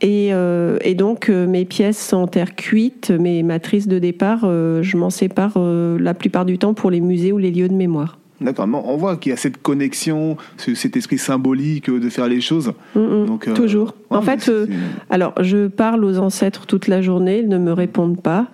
Et, 0.00 0.30
euh, 0.32 0.78
et, 0.80 0.96
donc 0.96 1.28
euh, 1.28 1.46
mes 1.46 1.64
pièces 1.64 2.04
sont 2.04 2.16
en 2.16 2.26
terre 2.26 2.56
cuite, 2.56 3.10
mes 3.10 3.44
matrices 3.44 3.86
de 3.86 4.00
départ, 4.00 4.40
euh, 4.42 4.82
je 4.82 4.96
m'en 4.96 5.10
sépare 5.10 5.56
la 5.56 6.14
plupart 6.14 6.44
du 6.44 6.58
temps 6.58 6.74
pour 6.74 6.90
les 6.90 7.00
musées 7.00 7.30
ou 7.30 7.38
les 7.38 7.52
lieux 7.52 7.68
de 7.68 7.74
mémoire. 7.74 8.18
D'accord, 8.42 8.68
on 8.72 8.96
voit 8.96 9.16
qu'il 9.16 9.30
y 9.30 9.32
a 9.32 9.36
cette 9.36 9.60
connexion, 9.62 10.36
cet 10.56 10.96
esprit 10.96 11.18
symbolique 11.18 11.90
de 11.90 12.08
faire 12.08 12.28
les 12.28 12.40
choses. 12.40 12.72
Mm, 12.94 13.00
mm. 13.00 13.26
Donc, 13.26 13.48
euh, 13.48 13.54
toujours. 13.54 13.94
en 14.10 14.22
fait, 14.22 14.48
euh, 14.48 14.66
alors 15.10 15.34
je 15.40 15.68
parle 15.68 16.04
aux 16.04 16.18
ancêtres 16.18 16.66
toute 16.66 16.88
la 16.88 17.02
journée, 17.02 17.40
ils 17.40 17.48
ne 17.48 17.58
me 17.58 17.72
répondent 17.72 18.20
pas. 18.20 18.46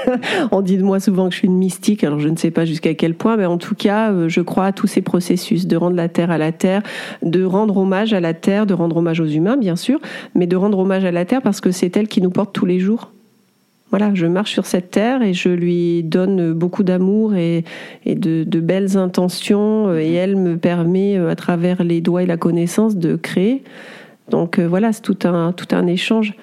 on 0.52 0.60
dit 0.60 0.76
de 0.76 0.82
moi 0.82 1.00
souvent 1.00 1.28
que 1.28 1.34
je 1.34 1.38
suis 1.38 1.48
une 1.48 1.58
mystique, 1.58 2.04
alors 2.04 2.20
je 2.20 2.28
ne 2.28 2.36
sais 2.36 2.50
pas 2.50 2.64
jusqu'à 2.64 2.94
quel 2.94 3.14
point, 3.14 3.36
mais 3.36 3.46
en 3.46 3.58
tout 3.58 3.74
cas, 3.74 4.12
euh, 4.12 4.28
je 4.28 4.40
crois 4.40 4.66
à 4.66 4.72
tous 4.72 4.86
ces 4.86 5.02
processus 5.02 5.66
de 5.66 5.76
rendre 5.76 5.96
la 5.96 6.08
terre 6.08 6.30
à 6.30 6.38
la 6.38 6.52
terre, 6.52 6.82
de 7.22 7.42
rendre 7.44 7.76
hommage 7.76 8.12
à 8.12 8.20
la 8.20 8.34
terre, 8.34 8.66
de 8.66 8.74
rendre 8.74 8.96
hommage 8.96 9.20
aux 9.20 9.26
humains, 9.26 9.56
bien 9.56 9.76
sûr, 9.76 10.00
mais 10.34 10.46
de 10.46 10.56
rendre 10.56 10.78
hommage 10.78 11.04
à 11.04 11.12
la 11.12 11.24
terre 11.24 11.42
parce 11.42 11.60
que 11.60 11.70
c'est 11.70 11.96
elle 11.96 12.08
qui 12.08 12.20
nous 12.20 12.30
porte 12.30 12.52
tous 12.52 12.66
les 12.66 12.78
jours 12.78 13.10
voilà, 13.90 14.14
je 14.14 14.26
marche 14.26 14.52
sur 14.52 14.66
cette 14.66 14.92
terre 14.92 15.20
et 15.22 15.34
je 15.34 15.48
lui 15.48 16.04
donne 16.04 16.52
beaucoup 16.52 16.84
d'amour 16.84 17.34
et, 17.34 17.64
de, 18.06 18.60
belles 18.60 18.96
intentions 18.96 19.88
euh, 19.88 19.98
et 19.98 20.12
elle 20.12 20.36
me 20.36 20.56
permet, 20.56 21.18
euh, 21.18 21.28
à 21.28 21.34
travers 21.34 21.82
les 21.82 22.00
doigts 22.00 22.22
et 22.22 22.26
la 22.26 22.36
connaissance, 22.36 22.96
de 22.96 23.16
créer. 23.16 23.64
Donc 24.28 24.58
euh, 24.58 24.66
voilà, 24.68 24.92
c'est 24.92 25.02
tout 25.02 25.18
un, 25.24 25.52
tout 25.52 25.66
un 25.72 25.86
échange. 25.88 26.34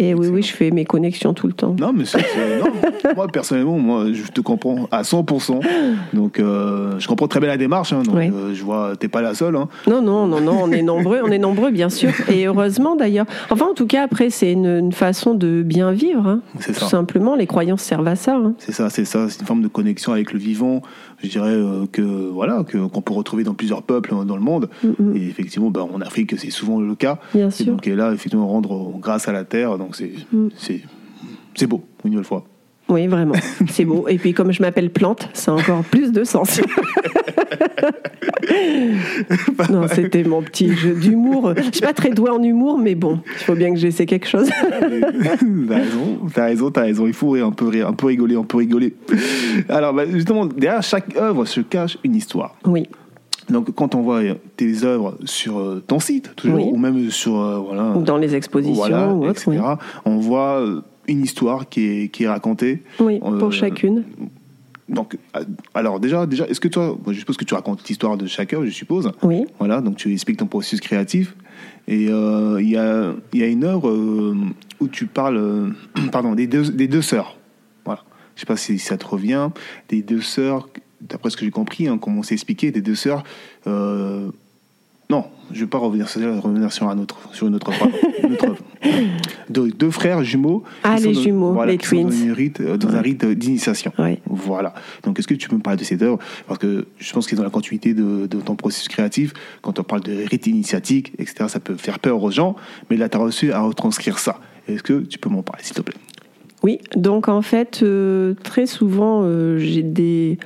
Et 0.00 0.14
oui, 0.14 0.28
oui, 0.28 0.42
je 0.42 0.52
fais 0.52 0.70
mes 0.70 0.84
connexions 0.84 1.34
tout 1.34 1.48
le 1.48 1.52
temps. 1.52 1.74
Non, 1.78 1.92
mais 1.92 2.04
c'est, 2.04 2.18
non. 2.60 2.70
moi, 3.16 3.26
personnellement, 3.26 3.78
moi, 3.80 4.04
je 4.12 4.30
te 4.30 4.40
comprends 4.40 4.86
à 4.92 5.02
100%. 5.02 5.60
Donc, 6.12 6.38
euh, 6.38 7.00
je 7.00 7.08
comprends 7.08 7.26
très 7.26 7.40
bien 7.40 7.48
la 7.48 7.56
démarche. 7.56 7.92
Hein, 7.92 8.04
donc, 8.04 8.14
euh, 8.16 8.54
je 8.54 8.62
vois, 8.62 8.92
t'es 8.96 9.08
pas 9.08 9.22
la 9.22 9.34
seule. 9.34 9.56
Hein. 9.56 9.68
Non, 9.88 10.00
non, 10.00 10.28
non, 10.28 10.40
non, 10.40 10.56
on 10.62 10.70
est 10.70 10.82
nombreux, 10.82 11.20
on 11.24 11.32
est 11.32 11.38
nombreux, 11.38 11.72
bien 11.72 11.90
sûr. 11.90 12.12
Et 12.28 12.46
heureusement, 12.46 12.94
d'ailleurs. 12.94 13.26
Enfin, 13.50 13.66
en 13.66 13.74
tout 13.74 13.88
cas, 13.88 14.04
après, 14.04 14.30
c'est 14.30 14.52
une, 14.52 14.92
façon 14.92 15.34
de 15.34 15.62
bien 15.62 15.90
vivre. 15.90 16.28
Hein. 16.28 16.40
C'est 16.60 16.74
ça. 16.74 16.80
Tout 16.80 16.90
simplement, 16.90 17.34
les 17.34 17.48
croyances 17.48 17.82
servent 17.82 18.06
à 18.06 18.14
ça. 18.14 18.36
Hein. 18.36 18.54
C'est 18.58 18.72
ça, 18.72 18.90
c'est 18.90 19.04
ça. 19.04 19.28
C'est 19.28 19.40
une 19.40 19.46
forme 19.46 19.62
de 19.62 19.68
connexion 19.68 20.12
avec 20.12 20.32
le 20.32 20.38
vivant. 20.38 20.80
Je 21.22 21.28
dirais 21.28 21.50
euh, 21.50 21.86
que 21.90 22.02
voilà, 22.02 22.64
que, 22.64 22.78
qu'on 22.86 23.02
peut 23.02 23.12
retrouver 23.12 23.44
dans 23.44 23.54
plusieurs 23.54 23.82
peuples 23.82 24.14
dans 24.24 24.36
le 24.36 24.42
monde. 24.42 24.70
Mm-hmm. 24.84 25.16
Et 25.16 25.28
effectivement, 25.28 25.70
ben, 25.70 25.82
en 25.82 26.00
Afrique, 26.00 26.38
c'est 26.38 26.50
souvent 26.50 26.80
le 26.80 26.94
cas. 26.94 27.18
Bien 27.34 27.50
sûr. 27.50 27.66
Et 27.66 27.70
donc, 27.70 27.86
et 27.86 27.94
là, 27.94 28.12
effectivement, 28.12 28.46
rendre 28.46 28.92
grâce 28.98 29.28
à 29.28 29.32
la 29.32 29.44
terre. 29.44 29.78
Donc, 29.78 29.96
c'est, 29.96 30.12
mm. 30.32 30.48
c'est, 30.56 30.82
c'est 31.54 31.66
beau, 31.66 31.84
une 32.04 32.12
nouvelle 32.12 32.26
fois. 32.26 32.44
Oui, 32.88 33.06
vraiment. 33.06 33.34
C'est 33.68 33.84
beau. 33.84 34.06
Et 34.08 34.16
puis, 34.16 34.32
comme 34.32 34.52
je 34.52 34.62
m'appelle 34.62 34.90
Plante, 34.90 35.28
ça 35.34 35.52
a 35.52 35.54
encore 35.54 35.84
plus 35.84 36.12
de 36.12 36.24
sens. 36.24 36.60
non, 39.70 39.86
c'était 39.88 40.24
mon 40.24 40.42
petit 40.42 40.74
jeu 40.74 40.94
d'humour. 40.94 41.52
Je 41.56 41.62
suis 41.62 41.80
pas 41.80 41.92
très 41.92 42.10
doué 42.10 42.30
en 42.30 42.42
humour, 42.42 42.78
mais 42.78 42.94
bon, 42.94 43.20
il 43.26 43.44
faut 43.44 43.54
bien 43.54 43.72
que 43.72 43.78
j'essaie 43.78 44.06
quelque 44.06 44.26
chose. 44.26 44.48
t'as 44.70 45.76
raison, 45.76 46.18
t'as 46.32 46.44
raison, 46.44 46.70
t'as 46.70 46.82
raison. 46.82 47.06
Il 47.06 47.12
faut 47.12 47.30
rire, 47.30 47.46
un 47.46 47.52
peu 47.52 47.68
rire, 47.68 47.88
un 47.88 47.92
peu 47.92 48.06
rigoler, 48.06 48.36
un 48.36 48.44
peu 48.44 48.58
rigoler. 48.58 48.94
Alors, 49.68 49.92
bah, 49.92 50.04
justement, 50.10 50.46
derrière 50.46 50.82
chaque 50.82 51.16
œuvre 51.16 51.44
se 51.44 51.60
cache 51.60 51.98
une 52.04 52.14
histoire. 52.14 52.56
Oui. 52.64 52.88
Donc, 53.50 53.74
quand 53.74 53.94
on 53.94 54.02
voit 54.02 54.20
tes 54.56 54.84
œuvres 54.84 55.16
sur 55.24 55.58
euh, 55.58 55.82
ton 55.86 56.00
site, 56.00 56.34
toujours, 56.36 56.72
ou 56.72 56.76
même 56.76 57.10
sur 57.10 57.40
euh, 57.40 57.58
voilà, 57.58 57.96
ou 57.96 58.02
dans 58.02 58.18
les 58.18 58.34
expositions, 58.34 59.20
ou 59.20 59.30
etc., 59.30 59.58
on 60.04 60.18
voit 60.18 60.60
euh, 60.60 60.82
une 61.08 61.22
histoire 61.22 61.68
qui 61.68 61.84
est, 61.84 62.08
qui 62.08 62.24
est 62.24 62.28
racontée. 62.28 62.82
Oui, 63.00 63.18
pour 63.18 63.32
euh, 63.32 63.50
chacune. 63.50 64.04
Donc, 64.88 65.18
euh, 65.36 65.44
alors 65.74 66.00
déjà, 66.00 66.26
déjà 66.26 66.46
est-ce 66.46 66.60
que 66.60 66.68
toi, 66.68 66.96
je 67.08 67.18
suppose 67.18 67.36
que 67.36 67.44
tu 67.44 67.54
racontes 67.54 67.86
l'histoire 67.88 68.16
de 68.16 68.26
chacun, 68.26 68.64
je 68.64 68.70
suppose. 68.70 69.10
Oui. 69.22 69.44
Voilà, 69.58 69.80
donc 69.80 69.96
tu 69.96 70.12
expliques 70.12 70.38
ton 70.38 70.46
processus 70.46 70.80
créatif. 70.80 71.34
Et 71.88 72.08
euh, 72.08 72.60
il 72.60 72.70
y, 72.70 72.76
a, 72.76 73.14
y, 73.32 73.42
a, 73.42 73.46
une 73.46 73.64
œuvre 73.64 73.90
où 74.80 74.88
tu 74.88 75.06
parles, 75.06 75.72
pardon, 76.12 76.34
des 76.34 76.46
deux, 76.46 76.70
des 76.70 76.86
deux 76.86 77.02
sœurs. 77.02 77.36
Voilà. 77.84 78.02
Je 78.36 78.40
sais 78.40 78.46
pas 78.46 78.56
si 78.56 78.78
ça 78.78 78.96
te 78.96 79.06
revient. 79.06 79.50
Des 79.88 80.02
deux 80.02 80.20
sœurs, 80.20 80.68
d'après 81.00 81.30
ce 81.30 81.36
que 81.36 81.44
j'ai 81.44 81.50
compris, 81.50 81.88
hein, 81.88 81.98
comment 81.98 82.20
on 82.20 82.22
s'est 82.22 82.34
expliqué, 82.34 82.70
des 82.70 82.82
deux 82.82 82.94
sœurs 82.94 83.24
non, 85.10 85.24
je 85.50 85.56
ne 85.56 85.60
vais 85.60 85.66
pas 85.66 85.78
revenir, 85.78 86.06
revenir 86.06 86.70
sur, 86.70 86.86
un 86.88 86.98
autre, 86.98 87.18
sur 87.32 87.46
une 87.46 87.54
autre 87.54 87.70
œuvre. 87.70 88.58
deux, 89.48 89.90
frères 89.90 90.22
jumeaux. 90.22 90.64
Ah, 90.84 90.96
les 91.00 91.14
jumeaux, 91.14 91.64
les 91.64 91.78
twins. 91.78 92.10
Euh, 92.10 92.76
dans, 92.76 92.94
un 92.94 93.00
rite, 93.00 93.24
d'initiation. 93.24 93.90
Voilà. 94.26 94.74
Donc, 95.04 95.18
est-ce 95.18 95.26
que 95.26 95.34
tu 95.34 95.48
peux 95.48 95.56
me 95.56 95.62
parler 95.62 95.78
de 95.78 95.84
cette 95.84 96.02
œuvre? 96.02 96.18
Parce 96.46 96.58
que 96.58 96.88
je 96.98 97.12
pense 97.12 97.26
que 97.26 97.34
dans 97.34 97.42
la 97.42 97.48
continuité 97.48 97.94
de, 97.94 98.26
ton 98.26 98.54
processus 98.54 98.88
créatif, 98.88 99.32
quand 99.62 99.78
on 99.78 99.82
parle 99.82 100.02
de 100.02 100.24
rite 100.28 100.46
initiatique, 100.46 101.12
etc., 101.18 101.46
ça 101.48 101.60
peut 101.60 101.76
faire 101.76 102.00
peur 102.00 102.22
aux 102.22 102.30
gens, 102.30 102.54
mais 102.90 102.98
là, 102.98 103.08
tu 103.08 103.16
as 103.16 103.20
reçu 103.20 103.52
à 103.52 103.60
retranscrire 103.60 104.18
ça. 104.18 104.40
Est-ce 104.68 104.82
que 104.82 105.00
tu 105.00 105.18
peux 105.18 105.30
m'en 105.30 105.42
parler, 105.42 105.62
s'il 105.64 105.74
te 105.74 105.80
plaît? 105.80 105.96
Oui, 106.62 106.80
donc 106.96 107.28
en 107.28 107.40
fait, 107.40 107.80
euh, 107.82 108.34
très 108.42 108.66
souvent, 108.66 109.22
euh, 109.22 109.58
j'ai 109.58 109.82
des 109.82 110.38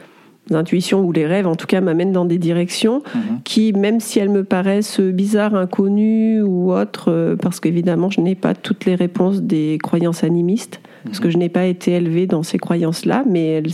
intuitions 0.51 1.01
ou 1.01 1.13
les 1.13 1.27
rêves, 1.27 1.47
en 1.47 1.55
tout 1.55 1.67
cas, 1.67 1.81
m'amènent 1.81 2.13
dans 2.13 2.25
des 2.25 2.39
directions 2.39 3.03
mhm. 3.15 3.41
qui, 3.45 3.73
même 3.73 4.01
si 4.01 4.19
elles 4.19 4.29
me 4.29 4.45
paraissent 4.45 5.01
bizarres, 5.01 5.55
inconnues 5.55 6.43
ou 6.43 6.73
autres, 6.73 7.11
euh, 7.11 7.37
parce 7.37 7.61
qu'évidemment, 7.61 8.11
je 8.11 8.21
n'ai 8.21 8.35
pas 8.35 8.55
toutes 8.55 8.85
les 8.85 8.95
réponses 8.95 9.43
des 9.43 9.79
croyances 9.83 10.25
animistes, 10.25 10.81
parce 11.05 11.21
que 11.21 11.27
mhm. 11.27 11.33
je 11.33 11.39
n'ai 11.39 11.49
pas 11.49 11.67
été 11.67 11.93
élevée 11.93 12.27
dans 12.27 12.43
ces 12.43 12.59
croyances-là, 12.59 13.25
mais 13.29 13.47
elles, 13.47 13.71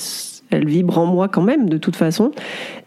elles 0.50 0.66
vibrent 0.66 0.98
en 0.98 1.06
moi 1.06 1.28
quand 1.28 1.42
même, 1.42 1.68
de 1.68 1.78
toute 1.78 1.96
façon. 1.96 2.32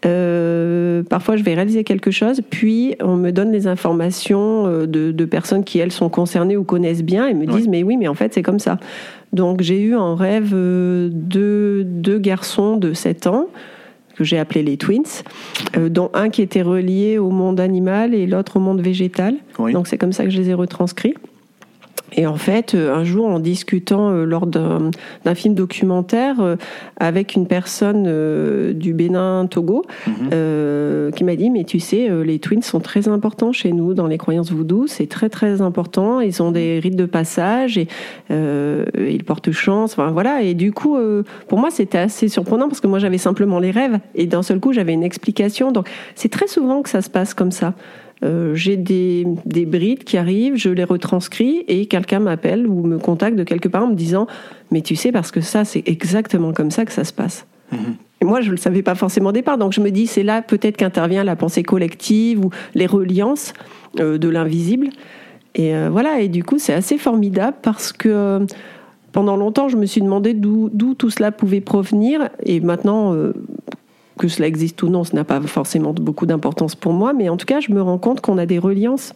Euh, 0.06 1.04
parfois, 1.04 1.36
je 1.36 1.44
vais 1.44 1.56
réaliser 1.56 1.84
quelque 1.84 2.12
chose, 2.12 2.41
puis 2.50 2.96
on 3.02 3.15
me 3.15 3.32
donne 3.32 3.52
les 3.52 3.65
informations 3.65 4.67
euh, 4.67 4.86
de, 4.86 5.26
personnes 5.26 5.63
qui, 5.63 5.80
elles, 5.80 5.91
sont 5.91 6.10
concernées 6.10 6.56
ou 6.56 6.63
connaissent 6.63 7.04
bien 7.04 7.28
et 7.28 7.34
me 7.34 7.48
disent, 7.48 7.67
mais 7.67 7.84
oui, 7.84 7.98
mais 7.98 8.08
en 8.08 8.15
fait, 8.15 8.34
c'est 8.34 8.44
comme 8.44 8.60
ça. 8.60 8.80
Donc, 9.34 9.62
j'ai 9.62 9.82
eu 9.82 9.96
en 9.96 10.13
rêve 10.15 10.52
deux, 10.52 11.84
deux 11.86 12.20
garçons 12.20 12.76
de 12.78 12.94
7 12.94 13.28
ans 13.28 13.48
que 14.15 14.24
j'ai 14.24 14.38
appelé 14.38 14.63
les 14.63 14.78
twins, 14.78 15.04
euh, 15.78 15.89
dont 15.89 16.10
un 16.13 16.30
qui 16.30 16.41
était 16.41 16.62
relié 16.62 17.17
au 17.17 17.30
monde 17.30 17.60
animal 17.60 18.13
et 18.13 18.28
l'autre 18.28 18.58
au 18.58 18.60
monde 18.60 18.82
végétal. 18.82 19.36
Donc 19.58 19.88
c'est 19.88 19.97
comme 19.97 20.13
ça 20.13 20.24
que 20.24 20.30
je 20.30 20.38
les 20.39 20.50
ai 20.50 20.54
retranscrits. 20.54 21.15
Et 22.13 22.28
en 22.28 22.36
fait, 22.36 22.76
euh, 22.76 22.93
un 22.93 23.04
jour, 23.04 23.26
en 23.26 23.39
discutant 23.39 24.10
euh, 24.10 24.26
lors 24.26 24.45
d'un 24.45 24.91
film 25.36 25.56
documentaire 25.56 26.41
euh, 26.41 26.56
avec 27.00 27.36
une 27.36 27.47
personne 27.47 28.04
du 28.74 28.93
Bénin, 28.93 29.47
Togo, 29.50 29.86
mhm. 30.08 31.12
qui 31.13 31.24
m'a 31.24 31.36
dit, 31.36 31.50
mais 31.50 31.63
tu 31.63 31.80
sais, 31.80 32.10
les 32.24 32.39
twins 32.39 32.62
sont 32.62 32.80
très 32.80 33.08
importants 33.08 33.52
chez 33.52 33.71
nous 33.71 33.93
dans 33.93 34.08
les 34.08 34.17
croyances 34.17 34.52
voodoo, 34.52 34.88
c'est 34.88 35.08
très 35.08 35.30
très 35.30 35.62
important, 35.62 36.19
ils 36.19 36.41
ont 36.41 36.52
des 36.52 36.80
rites 36.80 36.95
de 36.95 37.06
passage 37.06 37.78
et 37.78 37.88
ils 38.30 39.24
portent 39.24 39.52
chance, 39.52 39.93
enfin 39.93 40.12
voilà. 40.12 40.41
Et 40.43 40.54
du 40.54 40.71
coup, 40.71 40.97
pour 41.47 41.60
moi, 41.60 41.69
c'était 41.71 41.97
assez 41.97 42.28
surprenant 42.28 42.67
parce 42.67 42.82
que 42.82 42.88
moi, 42.88 43.00
j'avais 43.00 43.17
simplement 43.17 43.60
les 43.60 43.71
rêves 43.71 44.00
et 44.15 44.26
d'un 44.26 44.43
seul 44.43 44.60
coup, 44.60 44.74
j'avais 44.74 44.93
une 44.93 45.04
explication. 45.04 45.71
Donc, 45.71 45.89
c'est 46.15 46.30
très 46.30 46.47
souvent 46.47 46.82
que 46.82 46.89
ça 46.89 47.02
se 47.02 47.10
passe 47.10 47.34
comme 47.34 47.52
ça. 47.52 47.74
Euh, 48.23 48.53
j'ai 48.53 48.77
des, 48.77 49.25
des, 49.45 49.65
brides 49.65 50.03
qui 50.03 50.15
arrivent, 50.17 50.55
je 50.55 50.69
les 50.69 50.84
retranscris 50.84 51.63
et 51.67 51.88
quelqu'un 51.88 52.19
m'appelle 52.19 52.67
ou 52.67 52.86
me 52.86 52.99
contacte 52.99 53.36
de 53.36 53.43
quelque 53.43 53.67
part 53.67 53.84
en 53.84 53.88
me 53.88 53.95
disant 53.95 54.27
Mais 54.69 54.81
tu 54.81 54.95
sais, 54.95 55.12
parce 55.12 55.31
que 55.31 55.41
ça, 55.41 55.65
c'est 55.65 55.84
exactement 55.88 56.53
comme 56.53 56.69
ça 56.69 56.86
que 56.86 56.91
ça 56.91 57.03
se 57.03 57.13
passe. 57.13 57.47
Mhm. 57.71 57.95
Et 58.21 58.25
moi, 58.25 58.41
je 58.41 58.47
ne 58.47 58.51
le 58.51 58.57
savais 58.57 58.84
pas 58.84 58.93
forcément 58.93 59.29
au 59.29 59.34
départ. 59.34 59.57
Donc 59.57 59.73
je 59.73 59.81
me 59.81 59.89
dis 59.89 60.05
C'est 60.05 60.21
là 60.21 60.43
peut-être 60.43 60.77
qu'intervient 60.77 61.23
la 61.23 61.36
pensée 61.36 61.63
collective 61.63 62.45
ou 62.45 62.51
les 62.75 62.86
reliances 62.86 63.53
euh, 63.99 64.19
de 64.19 64.29
l'invisible. 64.29 64.89
Et 65.55 65.75
euh, 65.75 65.89
voilà, 65.91 66.21
et 66.21 66.27
du 66.27 66.43
coup, 66.43 66.60
c'est 66.60 66.73
assez 66.73 66.99
formidable 66.99 67.57
parce 67.63 67.91
que 67.91 68.45
pendant 69.12 69.36
longtemps, 69.36 69.67
je 69.67 69.77
me 69.77 69.86
suis 69.88 70.01
demandé 70.01 70.34
d'où 70.34 70.69
tout 70.93 71.10
cela 71.10 71.31
pouvait 71.31 71.60
provenir. 71.60 72.29
Et 72.43 72.60
maintenant, 72.60 73.13
que 74.17 74.28
cela 74.28 74.47
existe 74.47 74.82
ou 74.84 74.89
non, 74.89 75.04
ce 75.04 75.15
n'a 75.15 75.24
pas 75.24 75.41
forcément 75.41 75.93
beaucoup 75.93 76.26
d'importance 76.26 76.76
pour 76.76 76.93
moi, 76.93 77.13
mais 77.13 77.30
en 77.30 77.38
tout 77.38 77.45
cas, 77.45 77.60
je 77.60 77.71
me 77.71 77.82
rends 77.82 77.97
compte 77.97 78.21
qu'on 78.21 78.38
a 78.38 78.45
des 78.45 78.60
reliances, 78.60 79.13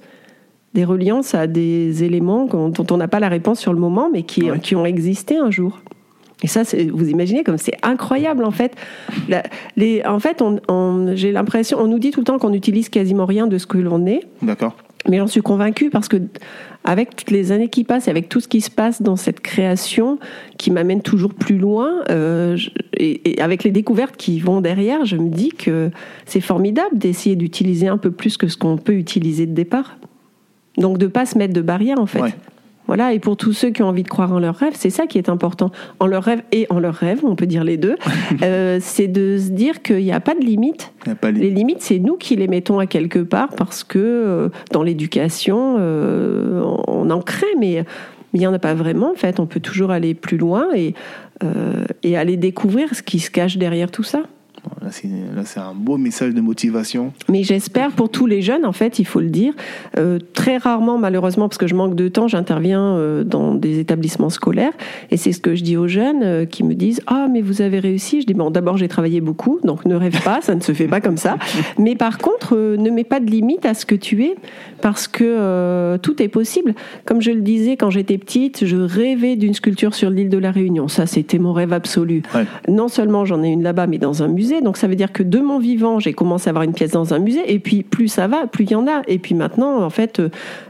des 0.74 0.86
reliances 0.86 1.36
à 1.36 1.48
des 1.48 2.04
éléments 2.04 2.46
dont 2.46 2.88
on 2.90 2.98
n'a 2.98 3.08
pas 3.08 3.20
la 3.20 3.30
réponse 3.30 3.60
sur 3.60 3.74
le 3.74 3.80
moment, 3.80 4.10
mais 4.12 4.24
qui, 4.24 4.50
qui 4.62 4.76
ont 4.76 4.86
existé 4.86 5.38
un 5.38 5.52
jour. 5.52 5.80
Et 6.44 6.48
ça, 6.48 6.64
vous 6.92 7.10
imaginez 7.10 7.44
comme 7.44 7.58
c'est 7.58 7.78
incroyable 7.82 8.44
en 8.44 8.52
fait. 8.52 8.76
les, 9.78 10.04
en 10.06 10.20
fait, 10.20 10.42
on, 10.42 11.16
j'ai 11.16 11.32
l'impression, 11.32 11.80
on 11.80 11.88
nous 11.88 12.00
dit 12.00 12.12
tout 12.12 12.20
le 12.20 12.26
temps 12.26 12.40
qu'on 12.40 12.50
n'utilise 12.50 12.90
quasiment 12.90 13.26
rien 13.26 13.48
de 13.48 13.58
ce 13.58 13.66
que 13.66 13.78
l'on 13.78 14.06
est. 14.06 14.22
D'accord. 14.42 14.76
Mais 15.08 15.18
j'en 15.18 15.28
suis 15.28 15.42
convaincue 15.42 15.90
parce 15.90 16.08
que 16.08 16.18
avec 16.84 17.16
toutes 17.16 17.32
les 17.32 17.52
années 17.52 17.70
qui 17.70 17.84
passent, 17.84 18.08
et 18.08 18.12
avec 18.12 18.30
tout 18.30 18.40
ce 18.40 18.48
qui 18.48 18.62
se 18.62 18.70
passe 18.70 19.02
dans 19.02 19.16
cette 19.16 19.40
création 19.40 20.20
qui 20.58 20.72
m'amène 20.72 21.02
toujours 21.02 21.34
plus 21.34 21.58
loin, 21.58 22.04
euh, 22.10 22.58
et, 22.98 23.40
avec 23.42 23.64
les 23.64 23.72
découvertes 23.72 24.16
qui 24.18 24.40
vont 24.40 24.62
derrière, 24.62 25.06
je 25.06 25.18
me 25.18 25.30
dis 25.30 25.50
que 25.50 25.90
c'est 26.26 26.42
formidable 26.42 26.98
d'essayer 26.98 27.36
d'utiliser 27.36 27.88
un 27.88 27.98
peu 27.98 28.12
plus 28.12 28.38
que 28.38 28.48
ce 28.48 28.58
qu'on 28.58 28.78
peut 28.78 28.94
utiliser 28.94 29.46
de 29.46 29.54
départ. 29.54 29.98
Donc 30.78 30.98
de 30.98 31.08
pas 31.08 31.26
se 31.26 31.38
mettre 31.38 31.54
de 31.54 31.62
barrière 31.62 32.00
en 32.00 32.06
fait. 32.06 32.36
Voilà, 32.88 33.14
et 33.14 33.20
pour 33.20 33.38
tous 33.38 33.54
ceux 33.54 33.70
qui 33.72 33.82
ont 33.82 33.88
envie 33.88 34.04
de 34.04 34.08
croire 34.08 34.32
en 34.32 34.40
leurs 34.40 34.56
rêves, 34.56 34.74
c'est 34.76 34.90
ça 34.90 35.08
qui 35.08 35.18
est 35.18 35.30
important. 35.30 35.72
En 36.00 36.08
leurs 36.08 36.24
rêves 36.24 36.44
et 36.52 36.68
en 36.70 36.80
leurs 36.80 36.96
rêves, 36.96 37.22
on 37.24 37.36
peut 37.36 37.48
dire 37.48 37.64
les 37.64 37.78
deux, 37.78 37.96
euh, 38.44 38.80
c'est 38.82 39.08
de 39.08 39.38
se 39.38 39.50
dire 39.50 39.82
qu'il 39.82 40.04
n'y 40.04 40.12
a 40.12 40.20
pas 40.20 40.36
de 40.36 40.42
limite. 40.42 40.94
les... 41.24 41.50
limites, 41.50 41.82
c'est 41.82 42.00
nous 42.00 42.16
qui 42.16 42.36
les 42.36 42.48
mettons 42.48 42.80
à 42.80 42.86
quelque 42.86 43.20
part 43.20 43.50
parce 43.50 43.84
que 43.84 44.00
euh, 44.00 44.50
dans 44.72 44.84
l'éducation, 44.84 45.78
euh, 45.80 46.64
on 46.88 47.10
en 47.10 47.22
crée, 47.22 47.56
mais 47.60 47.84
il 48.34 48.40
n'y 48.40 48.48
en 48.48 48.54
a 48.54 48.60
pas 48.60 48.74
vraiment 48.74 49.12
en 49.12 49.16
fait. 49.16 49.40
On 49.40 49.46
peut 49.46 49.60
toujours 49.60 49.92
aller 49.92 50.14
plus 50.14 50.38
loin 50.38 50.68
et, 50.76 50.94
et 52.04 52.18
aller 52.18 52.38
découvrir 52.38 52.94
ce 52.94 53.02
qui 53.02 53.20
se 53.20 53.32
cache 53.32 53.58
derrière 53.58 53.92
tout 53.92 54.04
ça. 54.04 54.24
Là, 54.82 55.44
c'est 55.46 55.60
un 55.60 55.74
beau 55.74 55.98
message 55.98 56.34
de 56.34 56.42
motivation. 56.42 57.14
Mais 57.30 57.44
j'espère 57.44 57.92
pour 57.92 58.10
tous 58.10 58.26
les 58.26 58.42
jeunes, 58.42 58.66
en 58.66 58.72
fait, 58.72 59.00
il 59.00 59.06
faut 59.06 59.20
le 59.20 59.30
dire. 59.30 59.54
Euh, 59.98 60.20
très 60.34 60.58
rarement, 60.58 60.98
malheureusement, 60.98 61.48
parce 61.48 61.58
que 61.58 61.68
je 61.68 61.76
manque 61.76 61.96
de 61.96 62.08
temps, 62.08 62.28
j'interviens 62.28 62.96
euh, 62.96 63.24
dans 63.24 63.56
des 63.56 63.80
établissements 63.80 64.30
scolaires. 64.30 64.74
Et 65.12 65.18
c'est 65.18 65.32
ce 65.32 65.40
que 65.40 65.56
je 65.56 65.64
dis 65.64 65.78
aux 65.78 65.88
jeunes 65.88 66.24
euh, 66.24 66.46
qui 66.46 66.64
me 66.64 66.76
disent 66.76 67.02
Ah, 67.08 67.28
mais 67.32 67.42
vous 67.42 67.62
avez 67.62 67.80
réussi. 67.80 68.22
Je 68.22 68.28
dis 68.28 68.34
Bon, 68.34 68.52
d'abord, 68.52 68.78
j'ai 68.78 68.88
travaillé 68.88 69.22
beaucoup, 69.22 69.60
donc 69.64 69.86
ne 69.86 69.96
rêve 69.96 70.22
pas, 70.24 70.42
ça 70.42 70.56
ne 70.56 70.62
se 70.62 70.72
fait 70.74 70.88
pas 70.88 71.02
comme 71.02 71.18
ça. 71.18 71.38
Mais 71.78 71.96
par 71.96 72.18
contre, 72.18 72.56
ne 72.56 72.90
mets 72.90 73.04
pas 73.04 73.20
de 73.20 73.30
limite 73.30 73.66
à 73.66 73.74
ce 73.74 73.86
que 73.86 73.96
tu 73.96 74.24
es, 74.24 74.36
parce 74.82 75.08
que 75.08 75.98
tout 75.98 76.22
est 76.22 76.28
possible. 76.28 76.74
Comme 77.06 77.22
je 77.22 77.32
le 77.32 77.42
disais 77.42 77.78
quand 77.78 77.90
j'étais 77.90 78.18
petite, 78.18 78.66
je 78.66 78.78
rêvais 78.78 79.36
d'une 79.36 79.54
sculpture 79.54 79.94
sur 79.94 80.10
l'île 80.10 80.30
de 80.30 80.38
la 80.38 80.52
Réunion. 80.52 80.88
Ça, 80.88 81.06
c'était 81.06 81.40
mon 81.40 81.54
rêve 81.54 81.74
absolu. 81.74 82.24
Non 82.68 82.88
seulement 82.88 83.26
j'en 83.26 83.44
ai 83.44 83.50
une 83.50 83.64
là-bas, 83.64 83.88
mais 83.88 83.98
dans 83.98 84.24
un 84.24 84.28
musée 84.28 84.55
donc 84.62 84.76
Donc 84.76 84.82
ça 84.82 84.88
veut 84.90 84.96
dire 84.98 85.14
que 85.14 85.24
de 85.24 85.40
mon 85.40 85.58
vivant, 85.58 86.02
j'ai 86.02 86.12
commencé 86.12 86.50
à 86.50 86.52
avoir 86.52 86.64
une 86.64 86.74
pièce 86.74 86.92
dans 86.92 87.14
un 87.14 87.20
musée, 87.20 87.54
et 87.54 87.60
puis 87.60 87.82
plus 87.82 88.10
ça 88.10 88.28
va, 88.28 88.46
plus 88.46 88.66
il 88.66 88.72
y 88.72 88.76
en 88.76 88.88
a. 88.88 89.04
Et 89.08 89.20
puis 89.20 89.34
maintenant, 89.34 89.82
en 89.82 89.90
fait, 89.90 90.22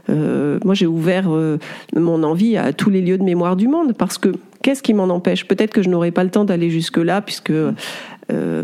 euh, 0.08 0.60
moi 0.64 0.74
j'ai 0.74 0.86
ouvert 0.86 1.24
euh, 1.28 1.58
mon 1.96 2.22
envie 2.22 2.56
à 2.56 2.72
tous 2.72 2.88
les 2.88 3.00
lieux 3.00 3.18
de 3.18 3.24
mémoire 3.24 3.56
du 3.56 3.66
monde, 3.66 3.94
parce 3.94 4.16
que 4.16 4.32
qu'est-ce 4.62 4.80
qui 4.80 4.94
m'en 4.94 5.08
empêche? 5.08 5.44
Peut-être 5.48 5.72
que 5.72 5.82
je 5.82 5.88
n'aurai 5.88 6.12
pas 6.12 6.22
le 6.22 6.30
temps 6.30 6.44
d'aller 6.44 6.70
jusque-là, 6.70 7.20
puisque 7.20 7.50
euh, 7.50 8.62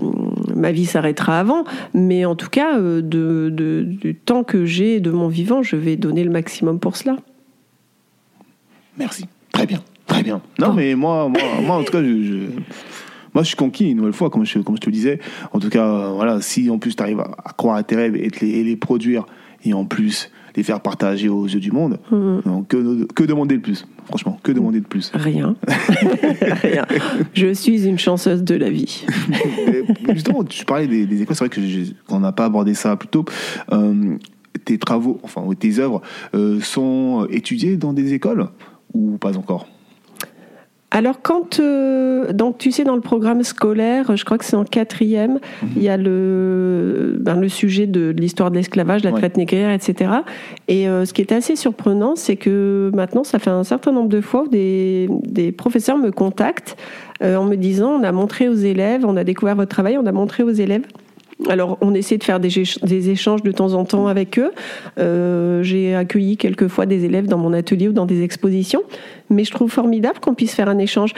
ma 0.54 0.70
vie 0.70 0.86
s'arrêtera 0.86 1.40
avant, 1.40 1.64
mais 1.92 2.24
en 2.24 2.36
tout 2.36 2.48
cas, 2.48 2.78
de, 2.78 3.50
du 3.50 4.14
temps 4.14 4.44
que 4.44 4.64
j'ai 4.64 5.00
de 5.00 5.10
mon 5.10 5.26
vivant, 5.26 5.64
je 5.64 5.74
vais 5.74 5.96
donner 5.96 6.22
le 6.22 6.30
maximum 6.30 6.78
pour 6.78 6.96
cela. 6.96 7.16
Merci. 8.96 9.26
Très 9.50 9.66
bien. 9.66 9.80
Très 10.06 10.22
bien. 10.22 10.40
Non, 10.60 10.72
mais 10.72 10.94
moi, 10.94 11.28
moi, 11.28 11.42
moi, 11.62 11.76
en 11.78 11.82
tout 11.82 11.90
cas, 11.90 12.00
je, 12.00 12.46
moi, 13.34 13.42
je 13.42 13.48
suis 13.48 13.56
conquis 13.56 13.90
une 13.90 13.98
nouvelle 13.98 14.12
fois, 14.12 14.30
comme 14.30 14.44
je, 14.44 14.58
comme 14.58 14.76
je 14.76 14.80
te 14.80 14.86
le 14.86 14.92
disais. 14.92 15.18
En 15.52 15.58
tout 15.58 15.70
cas, 15.70 16.10
voilà, 16.10 16.40
si 16.40 16.68
en 16.70 16.78
plus 16.78 16.94
tu 16.94 17.02
arrives 17.02 17.20
à, 17.20 17.52
croire 17.56 17.76
à 17.76 17.82
tes 17.82 17.96
rêves 17.96 18.16
et, 18.16 18.30
les, 18.40 18.62
les 18.64 18.76
produire, 18.76 19.26
et 19.64 19.74
en 19.74 19.84
plus 19.84 20.30
les 20.54 20.62
faire 20.62 20.80
partager 20.80 21.28
aux 21.28 21.46
yeux 21.46 21.60
du 21.60 21.72
monde, 21.72 21.98
donc, 22.10 22.68
que, 22.68 23.04
que 23.14 23.24
demander 23.24 23.56
de 23.56 23.62
plus 23.62 23.86
Franchement, 24.04 24.38
que 24.42 24.52
demander 24.52 24.80
de 24.80 24.86
plus 24.86 25.10
Rien. 25.14 25.54
Rien. 26.62 26.84
Je 27.34 27.54
suis 27.54 27.86
une 27.86 27.98
chanceuse 27.98 28.42
de 28.42 28.56
la 28.56 28.68
vie. 28.68 29.06
justement, 30.12 30.44
tu 30.44 30.64
parlais 30.64 30.86
des, 30.86 31.22
écoles, 31.22 31.36
c'est 31.36 31.46
vrai 31.46 31.94
qu'on 32.06 32.20
n'a 32.20 32.32
pas 32.32 32.46
abordé 32.46 32.74
ça 32.74 32.96
plus 32.96 33.08
tôt. 33.08 33.24
Euh, 33.72 34.16
tes 34.64 34.76
travaux, 34.78 35.20
enfin, 35.22 35.42
tes 35.58 35.78
œuvres 35.78 36.02
euh, 36.34 36.60
sont 36.60 37.26
étudiées 37.30 37.76
dans 37.76 37.92
des 37.92 38.12
écoles 38.12 38.48
ou 38.92 39.18
pas 39.18 39.38
encore? 39.38 39.68
Alors 40.94 41.22
quand 41.22 41.58
euh, 41.58 42.34
donc 42.34 42.58
tu 42.58 42.70
sais 42.70 42.84
dans 42.84 42.94
le 42.94 43.00
programme 43.00 43.42
scolaire, 43.42 44.14
je 44.14 44.24
crois 44.26 44.36
que 44.36 44.44
c'est 44.44 44.56
en 44.56 44.64
quatrième, 44.64 45.40
mhm. 45.62 45.68
il 45.76 45.82
y 45.82 45.88
a 45.88 45.96
le 45.96 47.16
ben, 47.18 47.40
le 47.40 47.48
sujet 47.48 47.86
de, 47.86 48.10
l'histoire 48.10 48.50
de 48.50 48.56
l'esclavage, 48.56 49.02
la 49.02 49.12
traite 49.12 49.38
négrière, 49.38 49.72
etc. 49.72 50.10
Et 50.68 50.88
euh, 50.88 51.06
ce 51.06 51.14
qui 51.14 51.22
est 51.22 51.32
assez 51.32 51.56
surprenant, 51.56 52.14
c'est 52.14 52.36
que 52.36 52.90
maintenant 52.94 53.24
ça 53.24 53.38
fait 53.38 53.48
un 53.48 53.64
certain 53.64 53.90
nombre 53.90 54.10
de 54.10 54.20
fois 54.20 54.44
des, 54.50 55.08
des 55.24 55.50
professeurs 55.50 55.96
me 55.96 56.10
contactent 56.10 56.76
euh, 57.22 57.36
en 57.36 57.44
me 57.44 57.56
disant 57.56 57.92
on 57.92 58.02
a 58.02 58.12
montré 58.12 58.50
aux 58.50 58.54
élèves, 58.54 59.06
on 59.06 59.16
a 59.16 59.24
découvert 59.24 59.56
votre 59.56 59.70
travail, 59.70 59.96
on 59.96 60.04
a 60.04 60.12
montré 60.12 60.42
aux 60.42 60.50
élèves 60.50 60.84
alors, 61.48 61.78
on 61.80 61.94
essaie 61.94 62.18
de 62.18 62.24
faire 62.24 62.40
des, 62.40 63.10
échanges 63.10 63.42
de 63.42 63.52
temps 63.52 63.74
en 63.74 63.84
temps 63.84 64.06
avec 64.06 64.38
eux. 64.38 64.52
Euh, 64.98 65.62
j'ai 65.62 65.94
accueilli 65.94 66.36
quelquefois 66.36 66.86
des 66.86 67.04
élèves 67.04 67.26
dans 67.26 67.38
mon 67.38 67.52
atelier 67.52 67.88
ou 67.88 67.92
dans 67.92 68.06
des 68.06 68.22
expositions, 68.22 68.82
mais 69.30 69.44
je 69.44 69.50
trouve 69.50 69.70
formidable 69.70 70.18
qu'on 70.20 70.34
puisse 70.34 70.54
faire 70.54 70.68
un 70.68 70.78
échange. 70.78 71.14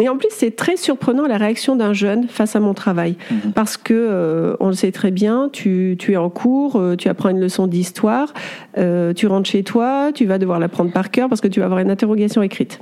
Et 0.00 0.08
en 0.08 0.16
plus, 0.16 0.28
c'est 0.30 0.56
très 0.56 0.76
surprenant 0.76 1.26
la 1.26 1.36
réaction 1.36 1.76
d'un 1.76 1.92
jeune 1.92 2.26
face 2.26 2.56
à 2.56 2.60
mon 2.60 2.72
travail, 2.72 3.16
mhm. 3.30 3.52
parce 3.52 3.76
que 3.76 3.92
euh, 3.94 4.56
on 4.58 4.68
le 4.68 4.74
sait 4.74 4.92
très 4.92 5.10
bien, 5.10 5.50
tu, 5.52 5.98
es 6.08 6.16
en 6.16 6.30
cours, 6.30 6.76
euh, 6.76 6.96
tu 6.96 7.08
apprends 7.08 7.28
une 7.28 7.40
leçon 7.40 7.66
d'histoire, 7.66 8.32
tu 8.76 9.26
rentres 9.26 9.50
chez 9.50 9.62
toi, 9.62 10.10
tu 10.14 10.24
vas 10.24 10.38
devoir 10.38 10.58
l'apprendre 10.58 10.92
par 10.92 11.10
cœur 11.10 11.28
parce 11.28 11.40
que 11.40 11.48
tu 11.48 11.60
vas 11.60 11.66
avoir 11.66 11.80
une 11.80 11.90
interrogation 11.90 12.40
écrite, 12.42 12.80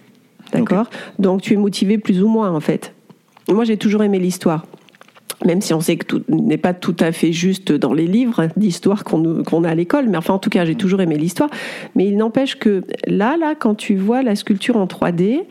d'accord? 0.52 0.88
Donc 1.18 1.42
tu 1.42 1.54
es 1.54 1.56
motivé 1.56 1.98
plus 1.98 2.22
ou 2.22 2.28
moins 2.28 2.52
en 2.52 2.60
fait. 2.60 2.94
Moi, 3.48 3.64
j'ai 3.64 3.78
toujours 3.78 4.02
aimé 4.04 4.18
l'histoire 4.18 4.64
même 5.44 5.60
si 5.60 5.72
on 5.72 5.80
sait 5.80 5.96
que 5.96 6.04
tout 6.04 6.22
n'est 6.28 6.56
pas 6.58 6.74
tout 6.74 6.96
à 6.98 7.12
fait 7.12 7.32
juste 7.32 7.72
dans 7.72 7.92
les 7.92 8.06
livres 8.06 8.48
d'histoire 8.56 9.04
qu'on 9.04 9.64
a 9.64 9.68
à 9.68 9.74
l'école, 9.74 10.08
mais 10.08 10.16
enfin 10.16 10.34
en 10.34 10.38
tout 10.38 10.50
cas 10.50 10.64
j'ai 10.64 10.74
toujours 10.74 11.00
aimé 11.00 11.16
l'histoire. 11.16 11.50
Mais 11.94 12.06
il 12.06 12.16
n'empêche 12.16 12.56
que 12.58 12.82
là, 13.06 13.36
là, 13.36 13.54
quand 13.54 13.74
tu 13.74 13.96
vois 13.96 14.22
la 14.22 14.34
sculpture 14.34 14.76
en 14.76 14.86
3D 14.86 15.42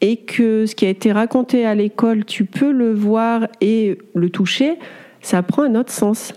et 0.00 0.16
que 0.18 0.66
ce 0.66 0.74
qui 0.74 0.86
a 0.86 0.88
été 0.88 1.12
raconté 1.12 1.64
à 1.66 1.74
l'école, 1.74 2.24
tu 2.24 2.44
peux 2.44 2.70
le 2.70 2.92
voir 2.92 3.48
et 3.60 3.98
le 4.14 4.30
toucher, 4.30 4.78
ça 5.22 5.42
prend 5.42 5.62
un 5.62 5.74
autre 5.74 5.92
sens. 5.92 6.32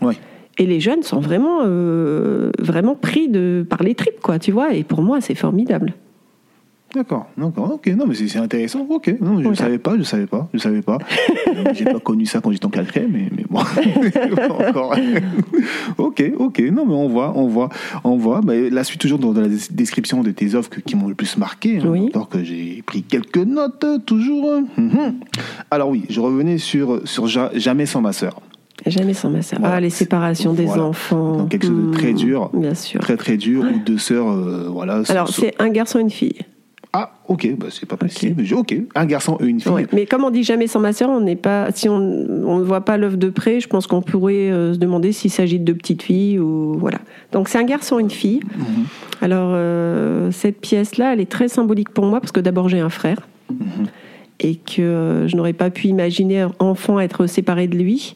Et 0.57 0.65
les 0.65 0.79
jeunes 0.79 1.03
sont 1.03 1.19
vraiment, 1.19 1.59
euh, 1.63 2.51
vraiment 2.59 2.95
pris 2.95 3.29
de, 3.29 3.65
par 3.69 3.81
les 3.83 3.95
tripes, 3.95 4.19
quoi, 4.21 4.39
tu 4.39 4.51
vois. 4.51 4.73
Et 4.73 4.83
pour 4.83 5.01
moi, 5.01 5.21
c'est 5.21 5.35
formidable. 5.35 5.93
D'accord, 6.93 7.27
d'accord, 7.37 7.73
ok, 7.73 7.87
non 7.95 8.07
mais 8.07 8.15
c'est 8.15 8.39
intéressant, 8.39 8.85
ok, 8.89 9.15
non, 9.21 9.41
je 9.41 9.47
ne 9.47 9.53
savais 9.53 9.77
pas, 9.77 9.95
je 9.97 10.03
savais 10.03 10.25
pas, 10.25 10.49
je 10.53 10.57
savais 10.57 10.81
pas, 10.81 10.97
j'ai 11.73 11.85
pas 11.85 11.99
connu 11.99 12.25
ça 12.25 12.41
quand 12.41 12.51
j'étais 12.51 12.65
en 12.65 12.69
quatrième, 12.69 13.11
mais, 13.11 13.29
mais 13.35 13.45
bon, 13.47 13.59
encore, 14.67 14.95
ok, 15.99 16.23
ok, 16.37 16.59
non 16.71 16.85
mais 16.87 16.93
on 16.93 17.07
voit, 17.07 17.33
on 17.35 17.47
voit, 17.47 17.69
on 18.03 18.17
voit, 18.17 18.41
bah, 18.41 18.53
la 18.55 18.83
suite 18.83 19.01
toujours 19.01 19.19
dans, 19.19 19.33
la 19.33 19.47
description 19.69 20.23
de 20.23 20.31
tes 20.31 20.55
offres 20.55 20.71
qui 20.83 20.95
m'ont 20.95 21.07
le 21.07 21.15
plus 21.15 21.37
marqué, 21.37 21.77
hein, 21.77 21.83
oui. 21.87 22.11
que 22.31 22.43
j'ai 22.43 22.81
pris 22.85 23.03
quelques 23.03 23.37
notes 23.37 23.85
toujours. 24.05 24.61
Mhm. 24.77 25.19
Alors 25.69 25.89
oui, 25.89 26.05
je 26.09 26.19
revenais 26.19 26.57
sur, 26.57 27.07
sur 27.07 27.27
Jamais 27.27 27.85
sans 27.85 28.01
ma 28.01 28.13
sœur. 28.13 28.41
Jamais 28.85 29.13
sans 29.13 29.29
ma 29.29 29.41
sœur. 29.41 29.59
Ah, 29.63 29.79
les 29.79 29.89
séparations 29.89 30.53
des 30.53 30.69
enfants. 30.69 31.37
Donc 31.37 31.49
quelque 31.49 31.67
chose 31.67 31.91
de 31.91 31.93
très 31.93 32.13
hmm, 32.13 32.17
dur. 32.17 32.49
Bien 32.53 32.73
sûr. 32.73 33.01
Très 33.01 33.17
très 33.17 33.37
dur, 33.37 33.63
ou 33.63 33.79
deux 33.79 33.97
sœurs, 33.97 34.29
euh, 34.29 34.67
voilà. 34.69 35.01
Alors 35.09 35.29
c'est 35.29 35.53
un 35.59 35.69
garçon 35.69 35.99
et 35.99 36.03
une 36.03 36.09
fille. 36.09 36.39
Ah, 36.91 37.11
ok, 37.27 37.55
bah, 37.55 37.67
c'est 37.69 37.85
pas 37.85 37.97
possible. 37.97 38.43
Ok, 38.51 38.75
un 38.95 39.05
garçon 39.05 39.37
et 39.39 39.45
une 39.45 39.61
fille. 39.61 39.87
mais 39.93 40.07
comme 40.07 40.23
on 40.23 40.31
dit 40.31 40.43
jamais 40.43 40.65
sans 40.65 40.79
ma 40.79 40.91
sœur, 40.91 41.09
on 41.09 41.21
n'est 41.21 41.35
pas. 41.35 41.71
Si 41.71 41.87
on 41.87 41.99
ne 41.99 42.63
voit 42.63 42.81
pas 42.81 42.97
l'œuvre 42.97 43.17
de 43.17 43.29
près, 43.29 43.59
je 43.59 43.67
pense 43.67 43.85
qu'on 43.85 44.01
pourrait 44.01 44.49
euh, 44.49 44.73
se 44.73 44.79
demander 44.79 45.11
s'il 45.11 45.29
s'agit 45.29 45.59
de 45.59 45.65
deux 45.65 45.75
petites 45.75 46.01
filles 46.01 46.39
ou 46.39 46.73
voilà. 46.79 46.97
Donc 47.31 47.47
c'est 47.47 47.59
un 47.59 47.63
garçon 47.63 47.99
et 47.99 48.01
une 48.01 48.09
fille. 48.09 48.39
Mhm. 48.57 48.85
Alors 49.21 49.51
euh, 49.53 50.31
cette 50.31 50.61
pièce-là, 50.61 51.13
elle 51.13 51.19
est 51.19 51.29
très 51.29 51.47
symbolique 51.47 51.89
pour 51.89 52.05
moi 52.05 52.21
parce 52.21 52.31
que 52.31 52.39
d'abord 52.39 52.69
j'ai 52.69 52.79
un 52.79 52.89
frère 52.89 53.27
mhm. 53.51 53.85
et 54.39 54.55
que 54.55 54.81
euh, 54.81 55.27
je 55.27 55.35
n'aurais 55.35 55.53
pas 55.53 55.69
pu 55.69 55.89
imaginer 55.89 56.47
enfant 56.57 56.99
être 56.99 57.27
séparé 57.27 57.67
de 57.67 57.77
lui. 57.77 58.15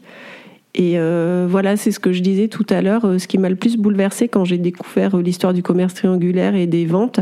Et 0.76 0.94
euh, 0.98 1.46
voilà, 1.48 1.78
c'est 1.78 1.92
ce 1.92 2.00
que 2.00 2.12
je 2.12 2.22
disais 2.22 2.48
tout 2.48 2.66
à 2.70 2.82
l'heure. 2.82 3.06
Euh, 3.06 3.20
ce 3.20 3.28
qui 3.28 3.38
m'a 3.38 3.50
le 3.50 3.56
plus 3.56 3.78
bouleversé 3.78 4.28
quand 4.28 4.44
j'ai 4.44 4.58
découvert 4.58 5.16
euh, 5.16 5.22
l'histoire 5.22 5.54
du 5.54 5.62
commerce 5.62 5.94
triangulaire 5.94 6.56
et 6.56 6.66
des 6.66 6.86
ventes, 6.86 7.20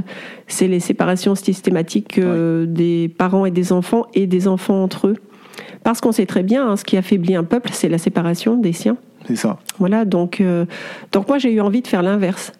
c'est 0.47 0.67
les 0.67 0.79
séparations 0.79 1.35
systématiques 1.35 2.19
des 2.19 3.13
parents 3.17 3.45
et 3.45 3.51
des 3.51 3.73
enfants 3.73 4.05
et 4.13 4.25
des 4.25 4.47
enfants 4.47 4.81
entre 4.83 5.07
eux. 5.07 5.15
Parce 5.83 5.99
qu'on 5.99 6.11
sait 6.11 6.25
très 6.25 6.43
bien, 6.43 6.67
hein, 6.67 6.77
ce 6.77 6.85
qui 6.85 6.95
affaiblit 6.95 7.35
un 7.35 7.43
peuple, 7.43 7.71
c'est 7.73 7.89
la 7.89 7.97
séparation 7.97 8.55
des 8.55 8.73
siens. 8.73 8.97
C'est 9.27 9.35
ça. 9.35 9.59
Voilà, 9.79 10.05
donc, 10.05 10.41
donc 11.11 11.27
moi 11.27 11.37
j'ai 11.37 11.51
eu 11.51 11.61
envie 11.61 11.81
de 11.81 11.87
faire 11.87 12.03
l'inverse 12.03 12.53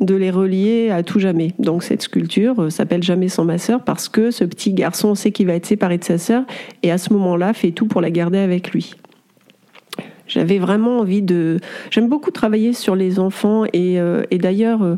de 0.00 0.14
les 0.14 0.30
relier 0.30 0.90
à 0.90 1.02
tout 1.02 1.18
jamais. 1.18 1.52
Donc 1.58 1.82
cette 1.82 2.02
sculpture 2.02 2.70
s'appelle 2.70 3.02
Jamais 3.02 3.28
sans 3.28 3.44
ma 3.44 3.58
sœur 3.58 3.84
parce 3.84 4.08
que 4.08 4.30
ce 4.30 4.44
petit 4.44 4.72
garçon 4.72 5.14
sait 5.14 5.32
qu'il 5.32 5.46
va 5.46 5.54
être 5.54 5.66
séparé 5.66 5.98
de 5.98 6.04
sa 6.04 6.18
sœur 6.18 6.44
et 6.82 6.90
à 6.90 6.98
ce 6.98 7.12
moment-là 7.12 7.52
fait 7.52 7.70
tout 7.70 7.86
pour 7.86 8.00
la 8.00 8.10
garder 8.10 8.38
avec 8.38 8.72
lui. 8.72 8.96
J'avais 10.32 10.58
vraiment 10.58 11.00
envie 11.00 11.22
de. 11.22 11.58
J'aime 11.90 12.08
beaucoup 12.08 12.30
travailler 12.30 12.72
sur 12.72 12.96
les 12.96 13.18
enfants 13.18 13.64
et, 13.72 14.00
euh, 14.00 14.22
et 14.30 14.38
d'ailleurs. 14.38 14.82
Euh, 14.82 14.96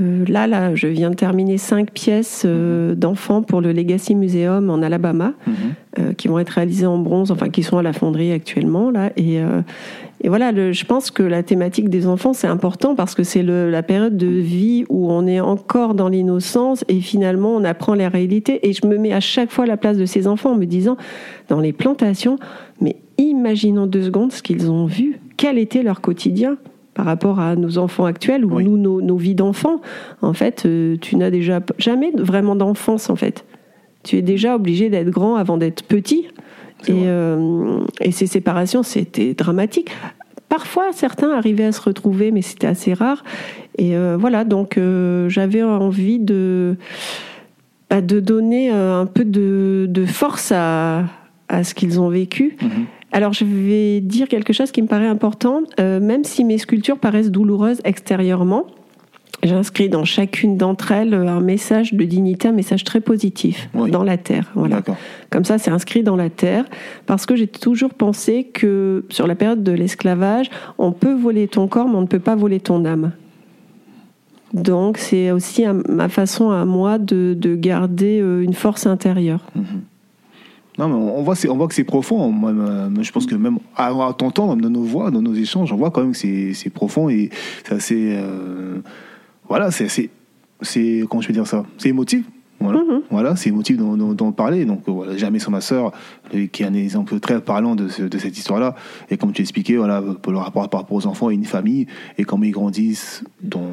euh, 0.00 0.24
là, 0.28 0.46
là, 0.46 0.74
je 0.74 0.86
viens 0.86 1.10
de 1.10 1.14
terminer 1.14 1.58
cinq 1.58 1.90
pièces 1.90 2.46
d'enfants 2.46 3.42
pour 3.42 3.60
le 3.60 3.70
Legacy 3.70 4.14
Museum 4.14 4.70
en 4.70 4.80
Alabama, 4.80 5.34
mhm. 5.46 6.14
qui 6.14 6.26
vont 6.26 6.38
être 6.38 6.48
réalisées 6.48 6.86
en 6.86 6.96
bronze, 6.96 7.30
enfin 7.30 7.50
qui 7.50 7.62
sont 7.62 7.76
à 7.76 7.82
la 7.82 7.92
fonderie 7.92 8.32
actuellement 8.32 8.90
là. 8.90 9.10
Et, 9.18 9.40
et 10.22 10.28
voilà, 10.30 10.52
le, 10.52 10.72
je 10.72 10.86
pense 10.86 11.10
que 11.10 11.22
la 11.22 11.42
thématique 11.42 11.90
des 11.90 12.06
enfants 12.06 12.32
c'est 12.32 12.46
important 12.46 12.94
parce 12.94 13.14
que 13.14 13.24
c'est 13.24 13.42
la 13.42 13.82
période 13.82 14.16
de 14.16 14.26
vie 14.26 14.86
où 14.88 15.12
on 15.12 15.26
est 15.26 15.40
encore 15.40 15.92
dans 15.92 16.08
l'innocence 16.08 16.82
et 16.88 17.00
finalement 17.00 17.54
on 17.54 17.62
apprend 17.62 17.94
la 17.94 18.08
réalité. 18.08 18.66
Et 18.66 18.72
je 18.72 18.86
me 18.86 18.96
mets 18.96 19.12
à 19.12 19.20
chaque 19.20 19.50
fois 19.50 19.64
à 19.64 19.66
la 19.66 19.76
place 19.76 19.98
de 19.98 20.06
ces 20.06 20.26
enfants 20.26 20.52
en 20.52 20.56
me 20.56 20.64
disant, 20.64 20.96
dans 21.50 21.60
les 21.60 21.74
plantations, 21.74 22.38
mais 22.80 22.96
imaginons 23.18 23.86
deux 23.86 24.02
secondes 24.02 24.32
ce 24.32 24.42
qu'ils 24.42 24.70
ont 24.70 24.86
vu, 24.86 25.20
quel 25.36 25.58
était 25.58 25.82
leur 25.82 26.00
quotidien 26.00 26.56
par 26.94 27.06
rapport 27.06 27.40
à 27.40 27.56
nos 27.56 27.78
enfants 27.78 28.04
actuels 28.04 28.44
ou 28.44 28.60
nous, 28.60 29.02
nos, 29.02 29.16
vies 29.16 29.34
d'enfants? 29.34 29.80
En 30.22 30.32
fait, 30.32 30.64
euh, 30.64 30.96
tu 31.00 31.16
n'as 31.16 31.30
déjà 31.30 31.60
jamais 31.78 32.12
vraiment 32.16 32.56
d'enfance, 32.56 33.10
en 33.10 33.16
fait. 33.16 33.44
Tu 34.04 34.16
es 34.16 34.22
déjà 34.22 34.54
obligé 34.54 34.90
d'être 34.90 35.10
grand 35.10 35.36
avant 35.36 35.56
d'être 35.56 35.82
petit. 35.82 36.28
Euh, 36.90 37.80
et, 38.00 38.12
ces 38.12 38.26
séparations, 38.26 38.82
c'était 38.82 39.34
dramatique. 39.34 39.90
Parfois, 40.48 40.92
certains 40.92 41.30
arrivaient 41.30 41.64
à 41.64 41.72
se 41.72 41.80
retrouver, 41.80 42.30
mais 42.30 42.42
c'était 42.42 42.66
assez 42.66 42.92
rare. 42.94 43.24
Et 43.78 43.96
euh, 43.96 44.16
voilà, 44.18 44.44
donc 44.44 44.78
j'avais 45.28 45.62
envie 45.62 46.20
de, 46.20 46.76
bah, 47.90 48.02
de 48.02 48.20
donner 48.20 48.70
un 48.70 49.06
peu 49.06 49.24
de, 49.24 50.04
force 50.06 50.52
à, 50.54 51.04
à 51.48 51.64
ce 51.64 51.74
qu'ils 51.74 51.98
ont 51.98 52.08
vécu. 52.08 52.56
Mhm. 52.62 52.86
Alors 53.14 53.32
je 53.32 53.44
vais 53.44 54.00
dire 54.00 54.26
quelque 54.26 54.52
chose 54.52 54.72
qui 54.72 54.82
me 54.82 54.88
paraît 54.88 55.06
important, 55.06 55.62
euh, 55.78 56.00
même 56.00 56.24
si 56.24 56.42
mes 56.42 56.58
sculptures 56.58 56.98
paraissent 56.98 57.30
douloureuses 57.30 57.80
extérieurement. 57.84 58.66
J'inscris 59.44 59.88
dans 59.88 60.04
chacune 60.04 60.56
d'entre 60.56 60.90
elles 60.90 61.14
un 61.14 61.38
message 61.38 61.94
de 61.94 62.04
dignité, 62.04 62.48
un 62.48 62.52
message 62.52 62.82
très 62.82 63.00
positif 63.00 63.68
dans 63.72 64.02
la 64.02 64.16
terre. 64.16 64.50
Voilà. 64.56 64.82
Comme 65.30 65.44
ça, 65.44 65.58
c'est 65.58 65.70
inscrit 65.70 66.02
dans 66.02 66.16
la 66.16 66.28
terre 66.28 66.64
parce 67.06 67.24
que 67.24 67.36
j'ai 67.36 67.46
toujours 67.46 67.94
pensé 67.94 68.44
que 68.52 69.04
sur 69.10 69.28
la 69.28 69.36
période 69.36 69.62
de 69.62 69.72
l'esclavage, 69.72 70.50
on 70.78 70.90
peut 70.90 71.14
voler 71.14 71.46
ton 71.46 71.68
corps, 71.68 71.88
mais 71.88 71.96
on 71.96 72.00
ne 72.00 72.06
peut 72.06 72.18
pas 72.18 72.34
voler 72.34 72.58
ton 72.58 72.84
âme. 72.84 73.12
Donc, 74.54 74.98
c'est 74.98 75.30
aussi 75.30 75.64
ma 75.88 76.08
façon 76.08 76.50
à 76.50 76.64
moi 76.64 76.98
de, 76.98 77.36
garder 77.54 78.20
euh, 78.20 78.40
une 78.40 78.54
force 78.54 78.86
intérieure. 78.86 79.44
Mhm. 79.54 79.82
Non, 80.76 80.88
mais 80.88 80.94
on 80.94 81.22
voit, 81.22 81.36
on 81.48 81.56
voit 81.56 81.68
que 81.68 81.74
c'est 81.74 81.84
profond. 81.84 82.30
Moi, 82.30 82.52
je 83.02 83.12
pense 83.12 83.26
que 83.26 83.34
même 83.34 83.58
à, 83.76 83.92
t'entendre 84.16 84.56
dans 84.56 84.70
nos 84.70 84.82
voix, 84.82 85.10
dans 85.10 85.22
nos 85.22 85.34
échanges, 85.34 85.72
on 85.72 85.76
voit 85.76 85.90
quand 85.90 86.02
même 86.02 86.12
que 86.12 86.52
c'est 86.52 86.70
profond 86.70 87.08
et 87.08 87.30
c'est 87.64 87.74
assez. 87.74 88.16
Euh, 88.16 88.80
voilà, 89.48 89.70
c'est 89.70 89.84
assez. 89.84 90.10
C'est. 90.62 91.04
Comment 91.08 91.20
je 91.20 91.28
peux 91.28 91.32
dire 91.32 91.46
ça? 91.46 91.64
C'est 91.78 91.90
émotif. 91.90 92.24
Voilà, 92.60 92.80
mhm. 92.80 93.02
voilà 93.10 93.36
c'est 93.36 93.50
émotif 93.50 93.76
dont, 93.76 94.32
parler. 94.32 94.64
Donc 94.64 94.82
voilà, 94.86 95.16
jamais 95.16 95.38
sans 95.38 95.50
ma 95.50 95.60
sœur, 95.60 95.92
qui 96.52 96.62
est 96.62 96.66
un 96.66 96.74
exemple 96.74 97.20
très 97.20 97.40
parlant 97.40 97.74
de, 97.74 97.88
de 98.06 98.18
cette 98.18 98.36
histoire-là. 98.38 98.74
Et 99.10 99.16
comme 99.16 99.32
tu 99.32 99.42
expliquais, 99.42 99.76
voilà, 99.76 100.02
pour 100.02 100.32
le 100.32 100.38
rapport 100.38 100.68
par 100.68 100.80
rapport 100.80 100.96
aux 100.96 101.06
enfants 101.06 101.30
et 101.30 101.34
une 101.34 101.44
famille, 101.44 101.86
et 102.18 102.24
comment 102.24 102.44
ils 102.44 102.52
grandissent, 102.52 103.24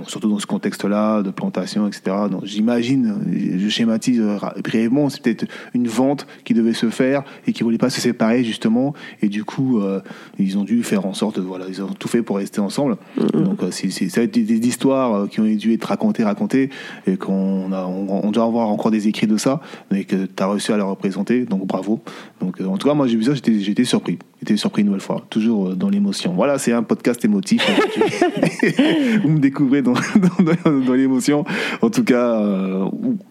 surtout 0.07 0.29
dans 0.29 0.39
ce 0.39 0.47
contexte-là, 0.47 1.21
de 1.21 1.31
plantation, 1.31 1.87
etc. 1.87 2.15
Donc 2.29 2.45
j'imagine, 2.45 3.15
je 3.57 3.69
schématise 3.69 4.21
brièvement, 4.63 5.09
c'est 5.09 5.21
peut-être 5.21 5.45
une 5.73 5.87
vente 5.87 6.27
qui 6.43 6.53
devait 6.53 6.73
se 6.73 6.89
faire 6.89 7.23
et 7.47 7.53
qui 7.53 7.63
ne 7.63 7.65
voulait 7.65 7.77
pas 7.77 7.89
se 7.89 8.01
séparer 8.01 8.43
justement. 8.43 8.93
Et 9.21 9.29
du 9.29 9.43
coup, 9.43 9.79
euh, 9.79 10.01
ils 10.39 10.57
ont 10.57 10.63
dû 10.63 10.83
faire 10.83 11.05
en 11.05 11.13
sorte, 11.13 11.39
voilà, 11.39 11.65
ils 11.67 11.81
ont 11.81 11.87
tout 11.87 12.07
fait 12.07 12.21
pour 12.21 12.37
rester 12.37 12.59
ensemble. 12.59 12.97
Mhm. 13.17 13.43
Donc 13.43 13.63
euh, 13.63 13.71
c'est, 13.71 13.89
ça 13.89 14.21
a 14.21 14.23
été 14.23 14.41
des, 14.41 14.67
histoires 14.67 15.13
euh, 15.13 15.27
qui 15.27 15.39
ont 15.39 15.45
dû 15.45 15.73
être 15.73 15.85
racontées, 15.85 16.23
racontées, 16.23 16.69
et 17.07 17.17
qu'on 17.17 17.71
a, 17.71 17.85
on, 17.85 18.31
doit 18.31 18.45
avoir 18.45 18.70
encore 18.71 18.91
des 18.91 19.07
écrits 19.07 19.27
de 19.27 19.37
ça, 19.37 19.61
mais 19.91 20.03
que 20.03 20.25
tu 20.25 20.43
as 20.43 20.47
réussi 20.47 20.71
à 20.71 20.77
les 20.77 20.83
représenter, 20.83 21.45
donc 21.45 21.65
bravo. 21.65 22.01
Donc 22.39 22.59
en 22.61 22.77
tout 22.77 22.87
cas, 22.87 22.93
moi 22.93 23.07
j'ai 23.07 23.17
vu 23.17 23.23
ça, 23.23 23.33
j'étais, 23.33 23.83
surpris. 23.83 24.17
J'étais 24.39 24.57
surpris 24.57 24.81
une 24.81 24.87
nouvelle 24.87 25.01
fois, 25.01 25.23
toujours 25.29 25.75
dans 25.75 25.89
l'émotion. 25.89 26.33
Voilà, 26.33 26.57
c'est 26.57 26.71
un 26.71 26.83
podcast 26.83 27.23
émotif. 27.25 27.61
vous 29.23 29.29
me 29.29 29.39
découvrez 29.39 29.81
dans, 29.83 29.93
dans, 29.93 30.93
l'émotion. 30.93 31.45
En 31.81 31.89
tout 31.89 32.03
cas, 32.03 32.41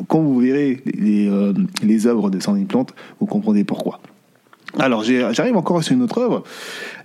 quand 0.08 0.20
vous 0.20 0.38
verrez 0.38 0.80
les, 0.86 1.30
les 1.82 2.06
œuvres 2.06 2.30
de 2.30 2.40
Sandy 2.40 2.64
Plante, 2.64 2.94
vous 3.18 3.26
comprendrez 3.26 3.64
pourquoi. 3.64 4.00
Alors, 4.78 5.02
j'arrive 5.02 5.56
encore 5.56 5.82
sur 5.82 5.94
une 5.94 6.02
autre 6.02 6.18
œuvre, 6.18 6.44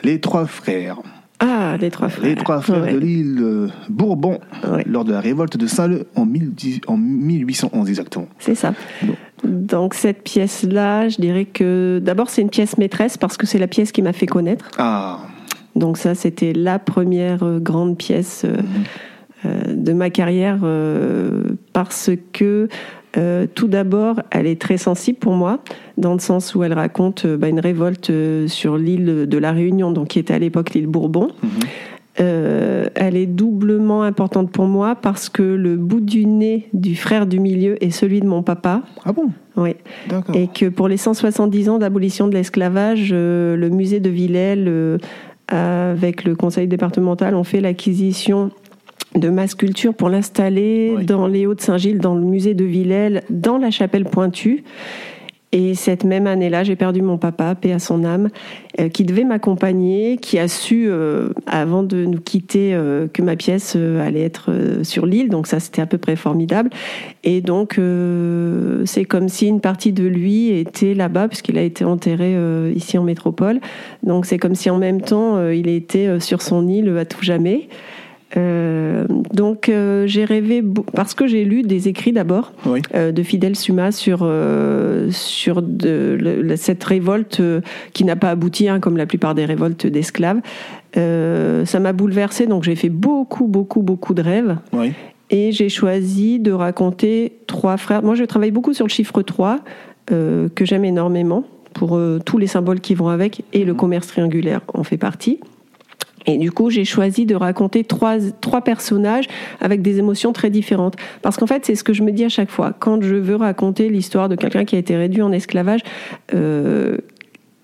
Les 0.04 0.20
Trois 0.20 0.46
Frères. 0.46 0.98
Ah, 1.40 1.76
les 1.80 1.92
Trois 1.92 2.10
Frères. 2.10 2.26
Les 2.26 2.36
Trois 2.36 2.62
Frères 2.62 2.94
de 2.94 2.98
l'île 2.98 3.40
euh, 3.42 3.68
Bourbon, 3.90 4.40
lors 4.86 5.04
de 5.04 5.12
la 5.12 5.20
révolte 5.20 5.58
de 5.58 5.68
Saint-Leu 5.68 6.08
en, 6.16 6.28
en 6.88 6.98
1811 6.98 7.90
exactement. 7.90 8.28
C'est 8.40 8.56
ça. 8.56 8.74
Donc 9.44 9.94
cette 9.94 10.24
pièce-là, 10.24 11.10
je 11.10 11.18
dirais 11.18 11.46
que 11.46 12.00
d'abord 12.04 12.30
c'est 12.30 12.42
une 12.42 12.50
pièce 12.50 12.78
maîtresse 12.78 13.18
parce 13.18 13.38
que 13.38 13.46
c'est 13.46 13.60
la 13.60 13.68
pièce 13.68 13.92
qui 13.92 14.02
m'a 14.02 14.14
fait 14.14 14.28
connaître. 14.28 14.70
Ah. 14.78 15.20
Donc 15.76 15.98
ça, 15.98 16.16
c'était 16.16 16.54
la 16.54 16.80
première 16.80 17.44
euh, 17.44 17.60
grande 17.60 17.98
pièce 17.98 18.46
euh, 18.46 18.58
mhm. 19.44 19.84
de 19.84 19.94
ma 19.94 20.10
carrière 20.10 20.60
parce 21.74 22.12
que 22.32 22.70
euh, 23.18 23.46
tout 23.54 23.68
d'abord, 23.68 24.22
elle 24.32 24.48
est 24.48 24.60
très 24.60 24.78
sensible 24.78 25.20
pour 25.20 25.34
moi, 25.34 25.60
dans 25.98 26.14
le 26.14 26.20
sens 26.20 26.56
où 26.56 26.64
elle 26.64 26.74
raconte 26.74 27.26
euh, 27.26 27.38
bah, 27.38 27.48
une 27.48 27.60
révolte 27.60 28.10
euh, 28.10 28.48
sur 28.48 28.78
l'île 28.78 29.26
de 29.28 29.38
la 29.38 29.52
Réunion, 29.52 29.92
donc 29.92 30.10
qui 30.10 30.20
était 30.20 30.34
à 30.34 30.40
l'époque 30.40 30.72
l'île 30.72 30.88
Bourbon. 30.88 31.30
Mhm. 31.44 31.50
elle 32.96 33.18
est 33.18 33.26
doublement 33.26 34.04
importante 34.04 34.50
pour 34.50 34.68
moi 34.68 34.96
parce 34.96 35.28
que 35.28 35.44
le 35.44 35.76
bout 35.76 36.00
du 36.00 36.26
nez 36.26 36.70
du 36.72 36.96
frère 36.96 37.28
du 37.28 37.40
milieu 37.40 37.84
est 37.84 37.92
celui 37.92 38.22
de 38.22 38.26
mon 38.26 38.42
papa. 38.42 38.84
Ah 39.04 39.12
bon? 39.12 39.32
Oui. 39.58 39.76
Et 40.34 40.48
que 40.48 40.70
pour 40.70 40.88
les 40.88 40.96
170 40.96 41.70
ans 41.70 41.78
d'abolition 41.78 42.30
de 42.30 42.34
l'esclavage, 42.34 43.12
le 43.12 43.70
musée 43.70 44.00
de 44.00 44.10
Villèle, 44.10 45.00
avec 45.50 46.24
le 46.24 46.36
conseil 46.36 46.68
départemental, 46.68 47.36
ont 47.36 47.44
fait 47.44 47.60
l'acquisition 47.60 48.50
de 49.16 49.30
ma 49.30 49.48
sculpture 49.48 49.94
pour 49.94 50.10
l'installer 50.10 50.98
dans 51.04 51.28
les 51.28 51.48
Hauts-de-Saint-Gilles, 51.48 52.00
dans 52.00 52.16
le 52.16 52.22
musée 52.22 52.54
de 52.54 52.66
Villèle, 52.66 53.24
dans 53.30 53.58
la 53.58 53.72
chapelle 53.72 54.06
pointue. 54.06 54.64
Et 55.58 55.74
cette 55.74 56.04
même 56.04 56.28
année-là, 56.28 56.66
j'ai 56.66 56.76
perdu 56.76 57.02
mon 57.02 57.18
papa, 57.18 57.56
paix 57.56 57.72
à 57.72 57.80
son 57.80 58.04
âme, 58.04 58.28
euh, 58.82 58.90
qui 58.90 59.06
devait 59.06 59.24
m'accompagner, 59.24 60.18
qui 60.18 60.38
a 60.38 60.50
su, 60.50 60.88
euh, 60.90 61.30
avant 61.48 61.82
de 61.82 62.04
nous 62.04 62.20
quitter, 62.20 62.74
euh, 62.74 63.08
que 63.08 63.22
ma 63.22 63.38
pièce 63.38 63.78
allait 63.78 64.24
être 64.24 64.52
sur 64.84 65.06
l'île. 65.06 65.30
Donc 65.30 65.48
ça, 65.48 65.62
c'était 65.62 65.82
à 65.82 65.86
peu 65.86 65.98
près 65.98 66.18
formidable. 66.18 66.72
Et 67.24 67.40
donc, 67.40 67.80
c'est 68.84 69.06
comme 69.06 69.30
si 69.30 69.48
une 69.48 69.62
partie 69.62 69.94
de 69.94 70.06
lui 70.06 70.50
était 70.50 70.94
là-bas, 70.94 71.30
puisqu'il 71.30 71.58
a 71.58 71.64
été 71.64 71.86
enterré 71.86 72.36
ici 72.76 72.98
en 72.98 73.04
métropole. 73.04 73.62
Donc 74.04 74.26
c'est 74.26 74.38
comme 74.38 74.56
si 74.56 74.70
en 74.70 74.78
même 74.78 75.00
temps, 75.00 75.50
il 75.50 75.70
était 75.70 76.20
sur 76.20 76.42
son 76.42 76.68
île 76.68 76.98
à 76.98 77.06
tout 77.06 77.24
jamais. 77.24 77.70
Euh, 78.38 79.06
donc 79.34 79.70
euh, 79.70 80.08
j'ai 80.08 80.26
rêvé 80.26 80.64
parce 80.94 81.14
que 81.14 81.28
j'ai 81.28 81.46
lu 81.46 81.62
des 81.62 81.88
écrits 81.88 82.12
d'abord 82.12 82.54
euh, 82.96 83.12
de 83.12 83.24
Fidel 83.24 83.56
Suma 83.56 83.92
sur 83.92 84.30
sur 85.12 85.62
de, 85.62 86.56
cette 86.56 86.84
révolte 86.84 87.42
qui 87.94 88.04
n'a 88.04 88.16
pas 88.16 88.32
abouti 88.32 88.68
hein, 88.68 88.80
comme 88.80 88.98
la 88.98 89.06
plupart 89.06 89.36
des 89.36 89.46
révoltes 89.46 89.86
d'esclaves. 89.86 90.42
ça 90.96 91.80
m'a 91.80 91.94
bouleversé 91.94 92.48
donc 92.48 92.64
j'ai 92.64 92.76
fait 92.76 92.90
beaucoup 92.90 93.48
beaucoup 93.48 93.82
beaucoup 93.82 94.14
de 94.14 94.22
rêves. 94.22 94.58
Et 95.32 95.52
j'ai 95.52 95.70
choisi 95.70 96.40
de 96.40 96.52
raconter 96.52 97.40
trois 97.48 97.78
frères. 97.78 98.04
Moi, 98.04 98.14
je 98.14 98.24
travaille 98.24 98.52
beaucoup 98.52 98.74
sur 98.74 98.86
le 98.86 98.92
chiffre 98.92 99.24
3, 99.24 99.62
que 100.06 100.66
j'aime 100.66 100.86
énormément, 100.86 101.46
pour 101.74 102.00
tous 102.24 102.38
les 102.38 102.46
symboles 102.46 102.80
qui 102.80 102.94
vont 102.94 103.08
avec, 103.08 103.44
et 103.52 103.66
le 103.66 103.74
mhm. 103.74 103.80
commerce 103.80 104.06
triangulaire 104.06 104.62
en 104.76 104.84
fait 104.84 104.98
partie. 104.98 105.40
Et 106.28 106.38
du 106.38 106.52
coup, 106.52 106.70
j'ai 106.70 106.86
choisi 106.86 107.26
de 107.26 107.36
raconter 107.36 107.84
trois, 107.84 108.18
trois 108.42 108.62
personnages 108.62 109.26
avec 109.62 109.82
des 109.82 110.00
émotions 110.00 110.34
très 110.34 110.50
différentes. 110.50 110.96
Parce 111.22 111.38
qu'en 111.38 111.48
fait, 111.48 111.66
c'est 111.66 111.76
ce 111.76 111.84
que 111.84 111.94
je 111.94 112.04
me 112.04 112.12
dis 112.12 112.26
à 112.26 112.30
chaque 112.30 112.50
fois. 112.50 112.74
Quand 112.78 113.02
je 113.02 113.16
veux 113.16 113.36
raconter 113.36 113.90
l'histoire 113.90 114.30
de 114.30 114.36
quelqu'un 114.36 114.66
qui 114.66 114.76
a 114.76 114.80
été 114.80 114.96
réduit 114.96 115.22
en 115.22 115.32
esclavage, 115.32 115.82
euh, 116.34 116.98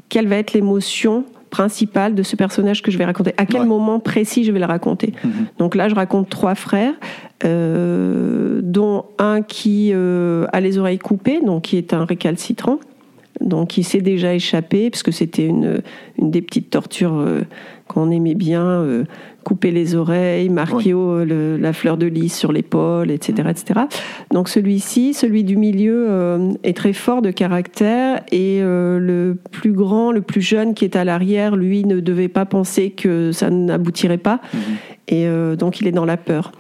quelle 0.09 0.27
va 0.27 0.37
être 0.37 0.53
l'émotion 0.53 1.25
principale 1.49 2.15
de 2.15 2.23
ce 2.23 2.35
personnage 2.35 2.81
que 2.81 2.91
je 2.91 2.97
vais 2.97 3.05
raconter? 3.05 3.33
À 3.37 3.45
quel 3.45 3.65
moment 3.65 3.99
précis 3.99 4.43
je 4.43 4.51
vais 4.51 4.59
le 4.59 4.65
raconter? 4.65 5.13
Mhm. 5.23 5.31
Donc 5.57 5.75
là, 5.75 5.89
je 5.89 5.95
raconte 5.95 6.29
trois 6.29 6.55
frères, 6.55 6.93
euh, 7.43 8.61
dont 8.63 9.05
un 9.19 9.41
qui 9.41 9.91
euh, 9.93 10.45
a 10.53 10.59
les 10.59 10.77
oreilles 10.77 10.99
coupées, 10.99 11.39
donc 11.43 11.63
qui 11.63 11.77
est 11.77 11.93
un 11.93 12.05
récalcitrant, 12.05 12.79
donc 13.41 13.77
il 13.77 13.83
s'est 13.83 14.01
déjà 14.01 14.33
échappé, 14.33 14.89
parce 14.89 15.03
que 15.03 15.11
c'était 15.11 15.45
une, 15.45 15.81
une 16.17 16.31
des 16.31 16.41
petites 16.41 16.69
tortures 16.69 17.17
euh, 17.17 17.41
qu'on 17.87 18.11
aimait 18.11 18.35
bien, 18.35 18.65
euh, 18.65 19.03
couper 19.43 19.71
les 19.71 19.95
oreilles, 19.95 20.49
marquer 20.49 20.93
la 20.93 21.73
fleur 21.73 21.97
de 21.97 22.05
lys 22.05 22.35
sur 22.35 22.51
l'épaule, 22.51 23.11
etc., 23.11 23.49
etc. 23.49 23.81
Donc 24.31 24.49
celui-ci, 24.49 25.13
celui 25.13 25.43
du 25.43 25.57
milieu, 25.57 26.05
euh, 26.09 26.51
est 26.63 26.75
très 26.75 26.93
fort 26.93 27.21
de 27.21 27.31
caractère, 27.31 28.21
et 28.31 28.59
le 28.61 29.37
plus 29.51 29.73
grand, 29.73 30.11
le 30.11 30.21
plus 30.21 30.41
jeune 30.41 30.73
qui 30.73 30.85
est 30.85 30.95
à 30.95 31.03
l'arrière, 31.03 31.55
lui, 31.55 31.85
ne 31.85 31.99
devait 31.99 32.27
pas 32.27 32.45
penser 32.45 32.91
que 32.91 33.31
ça 33.31 33.49
n'aboutirait 33.49 34.17
pas. 34.17 34.41
Mhm. 34.53 34.59
Et 35.11 35.27
euh, 35.27 35.57
donc 35.57 35.81
il 35.81 35.87
est 35.87 35.91
dans 35.91 36.05
la 36.05 36.17
peur. 36.17 36.53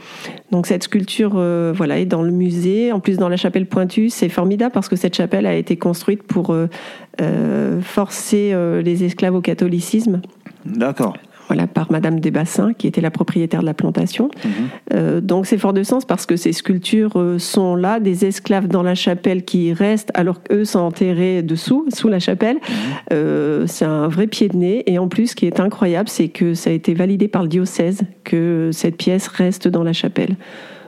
Donc 0.51 0.67
cette 0.67 0.83
sculpture, 0.83 1.33
euh, 1.35 1.73
voilà, 1.75 1.99
est 1.99 2.05
dans 2.05 2.21
le 2.21 2.31
musée. 2.31 2.91
En 2.91 2.99
plus, 2.99 3.17
dans 3.17 3.29
la 3.29 3.37
chapelle 3.37 3.65
pointue, 3.65 4.09
c'est 4.09 4.29
formidable 4.29 4.73
parce 4.73 4.89
que 4.89 4.97
cette 4.97 5.15
chapelle 5.15 5.45
a 5.45 5.55
été 5.55 5.77
construite 5.77 6.23
pour 6.23 6.53
euh, 6.53 7.81
forcer 7.81 8.53
les 8.83 9.03
esclaves 9.03 9.35
au 9.35 9.41
catholicisme. 9.41 10.21
D'accord 10.65 11.15
voilà, 11.51 11.67
par 11.67 11.91
Madame 11.91 12.21
Desbassins, 12.21 12.71
qui 12.71 12.87
était 12.87 13.01
la 13.01 13.11
propriétaire 13.11 13.59
de 13.59 13.65
la 13.65 13.73
plantation. 13.73 14.29
Mhm. 14.45 14.51
Euh, 14.93 15.19
donc 15.19 15.45
c'est 15.45 15.57
fort 15.57 15.73
de 15.73 15.83
sens 15.83 16.05
parce 16.05 16.25
que 16.25 16.37
ces 16.37 16.53
sculptures 16.53 17.19
euh, 17.19 17.39
sont 17.39 17.75
là, 17.75 17.99
des 17.99 18.23
esclaves 18.23 18.69
dans 18.69 18.83
la 18.83 18.95
chapelle 18.95 19.43
qui 19.43 19.73
restent 19.73 20.11
alors 20.13 20.41
qu'eux 20.43 20.63
sont 20.63 20.79
enterrés 20.79 21.41
dessous, 21.41 21.85
sous 21.93 22.07
la 22.07 22.19
chapelle. 22.19 22.55
Mhm. 22.55 22.75
Euh, 23.11 23.67
c'est 23.67 23.83
un 23.83 24.07
vrai 24.07 24.27
pied 24.27 24.47
de 24.47 24.55
nez. 24.55 24.83
Et 24.89 24.97
en 24.97 25.09
plus, 25.09 25.31
ce 25.31 25.35
qui 25.35 25.45
est 25.45 25.59
incroyable, 25.59 26.07
c'est 26.07 26.29
que 26.29 26.53
ça 26.53 26.69
a 26.69 26.73
été 26.73 26.93
validé 26.93 27.27
par 27.27 27.41
le 27.41 27.49
diocèse 27.49 28.03
que 28.23 28.69
cette 28.71 28.95
pièce 28.95 29.27
reste 29.27 29.67
dans 29.67 29.83
la 29.83 29.91
chapelle. 29.91 30.37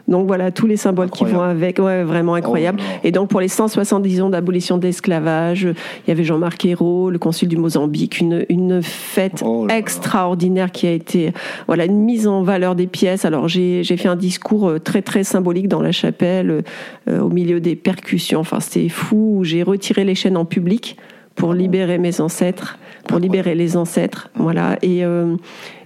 Donc 0.08 0.28
voilà, 0.28 0.52
tous 0.52 0.68
les 0.68 0.76
symboles 0.76 1.10
qui 1.10 1.24
vont 1.24 1.42
avec, 1.42 1.80
ouais, 1.80 2.04
vraiment 2.04 2.34
incroyable. 2.34 2.80
Oh 2.82 3.00
et 3.06 3.12
donc 3.12 3.30
pour 3.30 3.40
les 3.40 3.48
170 3.48 4.22
ans 4.22 4.30
d'abolition 4.30 4.78
de 4.78 4.84
l'esclavage, 4.84 5.64
il 5.64 6.10
y 6.10 6.12
avait 6.12 6.26
Jean-Marc 6.26 6.66
Ayrault, 6.66 7.10
le 7.10 7.18
consul 7.20 7.48
du 7.48 7.56
Mozambique, 7.56 8.20
une, 8.20 8.46
une 8.50 8.82
fête 8.82 9.42
oh 9.46 9.68
extraordinaire 9.70 10.72
qui 10.72 10.88
a 10.88 10.92
été, 10.92 11.32
voilà, 11.68 11.86
une 11.86 12.00
mise 12.00 12.28
en 12.28 12.44
valeur 12.44 12.76
des 12.76 12.88
pièces. 12.88 13.24
Alors 13.24 13.48
j'ai 13.48 13.84
fait 13.84 14.10
un 14.10 14.18
discours 14.18 14.68
euh, 14.68 14.80
très 14.80 15.02
très 15.02 15.24
symbolique 15.24 15.70
dans 15.70 15.82
la 15.82 15.94
chapelle, 15.94 16.64
euh, 17.10 17.20
au 17.20 17.30
milieu 17.30 17.62
des 17.62 17.78
percussions. 17.78 18.42
Enfin 18.42 18.60
c'était 18.60 18.90
fou. 18.90 19.42
J'ai 19.44 19.64
retiré 19.64 20.04
les 20.04 20.16
chaînes 20.16 20.38
en 20.38 20.46
public 20.46 20.98
pour 21.36 21.50
oh. 21.50 21.54
libérer 21.54 21.98
mes 21.98 22.20
ancêtres 22.20 22.78
pour 23.08 23.20
libérer 23.20 23.56
les 23.56 23.76
ancêtres. 23.78 24.30
Voilà. 24.36 24.78
Et, 24.82 25.04
euh, 25.04 25.36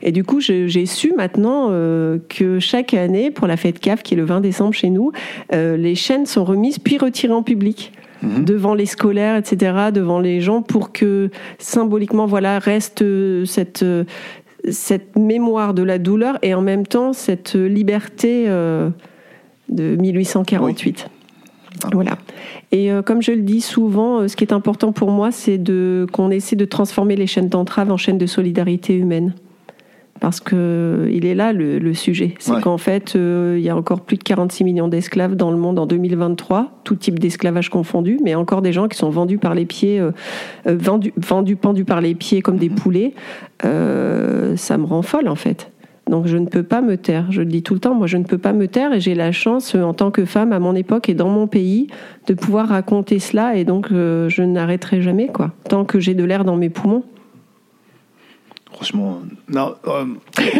et 0.02 0.12
du 0.12 0.24
coup, 0.24 0.40
j'ai 0.40 0.86
su 0.86 1.14
maintenant 1.16 1.68
euh, 1.72 2.20
que 2.30 2.60
chaque 2.60 2.94
année, 2.94 3.32
pour 3.32 3.48
la 3.48 3.58
fête 3.58 3.80
CAF, 3.80 4.04
qui 4.04 4.14
est 4.14 4.18
le 4.18 4.26
20 4.26 4.42
décembre 4.42 4.74
chez 4.74 4.90
nous, 4.90 5.12
euh, 5.54 5.78
les 5.78 5.96
chaînes 5.96 6.26
sont 6.26 6.46
remises 6.46 6.80
puis 6.80 6.98
retirées 6.98 7.34
en 7.34 7.44
public. 7.44 7.92
Mhm. 8.24 8.46
devant 8.46 8.74
les 8.74 8.88
scolaires, 8.88 9.36
etc., 9.36 9.92
devant 9.94 10.20
les 10.20 10.42
gens, 10.42 10.64
pour 10.64 10.92
que 10.92 11.30
symboliquement, 11.60 12.26
voilà, 12.26 12.58
reste 12.58 13.06
cette, 13.46 13.86
cette 14.72 15.16
mémoire 15.16 15.76
de 15.76 15.84
la 15.84 16.00
douleur 16.00 16.40
et 16.42 16.56
en 16.56 16.62
même 16.62 16.88
temps 16.88 17.14
cette 17.14 17.54
liberté 17.54 18.48
de 18.48 18.92
1848. 19.70 21.10
Voilà. 21.94 22.18
Et 22.72 22.90
comme 23.06 23.22
je 23.22 23.32
le 23.32 23.44
dis 23.44 23.62
souvent, 23.62 24.28
ce 24.28 24.36
qui 24.36 24.44
est 24.44 24.52
important 24.52 24.92
pour 24.92 25.10
moi, 25.10 25.32
c'est 25.32 25.58
de 25.58 26.06
qu'on 26.12 26.32
essaie 26.32 26.58
de 26.58 26.66
transformer 26.66 27.16
les 27.16 27.28
chaînes 27.28 27.48
d'entrave 27.48 27.92
en 27.92 27.98
chaînes 27.98 28.18
de 28.18 28.26
solidarité 28.26 28.94
humaine 28.94 29.34
parce 30.20 30.40
que 30.40 31.10
il 31.12 31.26
est 31.26 31.36
là 31.36 31.54
le, 31.54 31.94
sujet. 31.94 32.34
C'est 32.40 32.60
qu'en 32.62 32.78
fait, 32.78 33.16
euh, 33.16 33.56
il 33.58 33.64
y 33.64 33.70
a 33.70 33.76
encore 33.76 34.02
plus 34.02 34.18
de 34.18 34.24
46 34.24 34.64
millions 34.64 34.88
d'esclaves 34.88 35.36
dans 35.36 35.52
le 35.52 35.58
monde 35.58 35.80
en 35.80 35.86
2023, 35.86 36.82
tout 36.84 36.96
type 36.96 37.18
d'esclavage 37.20 37.70
confondu, 37.70 38.20
mais 38.24 38.36
encore 38.36 38.62
des 38.62 38.74
gens 38.74 38.88
qui 38.88 38.98
sont 38.98 39.10
vendus 39.10 39.38
par 39.38 39.56
les 39.56 39.66
pieds, 39.66 40.00
euh, 40.00 40.12
euh, 40.68 40.78
vendus, 40.78 41.14
vendus, 41.18 41.56
pendus 41.56 41.86
par 41.86 42.02
les 42.02 42.14
pieds 42.14 42.42
comme 42.42 42.58
des 42.58 42.70
mhm. 42.70 42.76
poulets. 42.76 43.14
ça 43.62 44.78
me 44.78 44.86
rend 44.86 45.02
folle 45.02 45.28
en 45.28 45.36
fait. 45.36 45.72
Donc 46.10 46.28
je 46.28 46.38
ne 46.38 46.46
peux 46.46 46.64
pas 46.64 46.82
me 46.82 46.98
taire. 46.98 47.32
Je 47.32 47.42
le 47.42 47.48
dis 47.48 47.64
tout 47.64 47.74
le 47.74 47.80
temps, 47.80 47.94
moi 47.94 48.08
je 48.08 48.18
ne 48.18 48.24
peux 48.24 48.38
pas 48.38 48.54
me 48.54 48.68
taire 48.68 48.94
et 48.94 49.00
j'ai 49.00 49.16
la 49.16 49.32
chance 49.32 49.76
en 49.76 49.94
tant 49.94 50.12
que 50.12 50.26
femme 50.26 50.54
à 50.54 50.60
mon 50.60 50.76
époque 50.76 51.10
et 51.10 51.14
dans 51.14 51.30
mon 51.30 51.48
pays 51.48 51.88
de 52.28 52.34
pouvoir 52.34 52.70
raconter 52.70 53.20
cela 53.20 53.56
et 53.56 53.66
donc 53.66 53.88
je 53.90 54.42
n'arrêterai 54.42 55.02
jamais 55.02 55.28
quoi, 55.28 55.52
tant 55.70 55.86
que 55.86 56.00
j'ai 56.00 56.14
de 56.14 56.24
l'air 56.24 56.46
dans 56.46 56.56
mes 56.56 56.70
poumons. 56.70 57.04
Franchement, 58.78 59.22
non, 59.50 59.76
euh, 59.88 60.06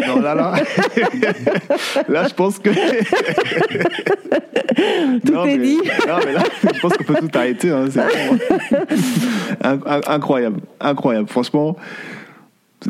non 0.08 0.20
là, 0.20 0.34
là, 0.34 0.54
là, 2.08 2.26
je 2.26 2.34
pense 2.34 2.58
que. 2.58 2.70
tout 5.24 5.46
est 5.46 5.58
dit. 5.58 5.78
Non, 6.08 6.16
mais 6.26 6.32
là, 6.32 6.42
je 6.74 6.80
pense 6.80 6.94
qu'on 6.94 7.04
peut 7.04 7.14
tout 7.20 7.30
arrêter. 7.34 7.70
Hein, 7.70 7.86
incroyable, 10.08 10.58
incroyable. 10.80 11.28
Franchement, 11.28 11.76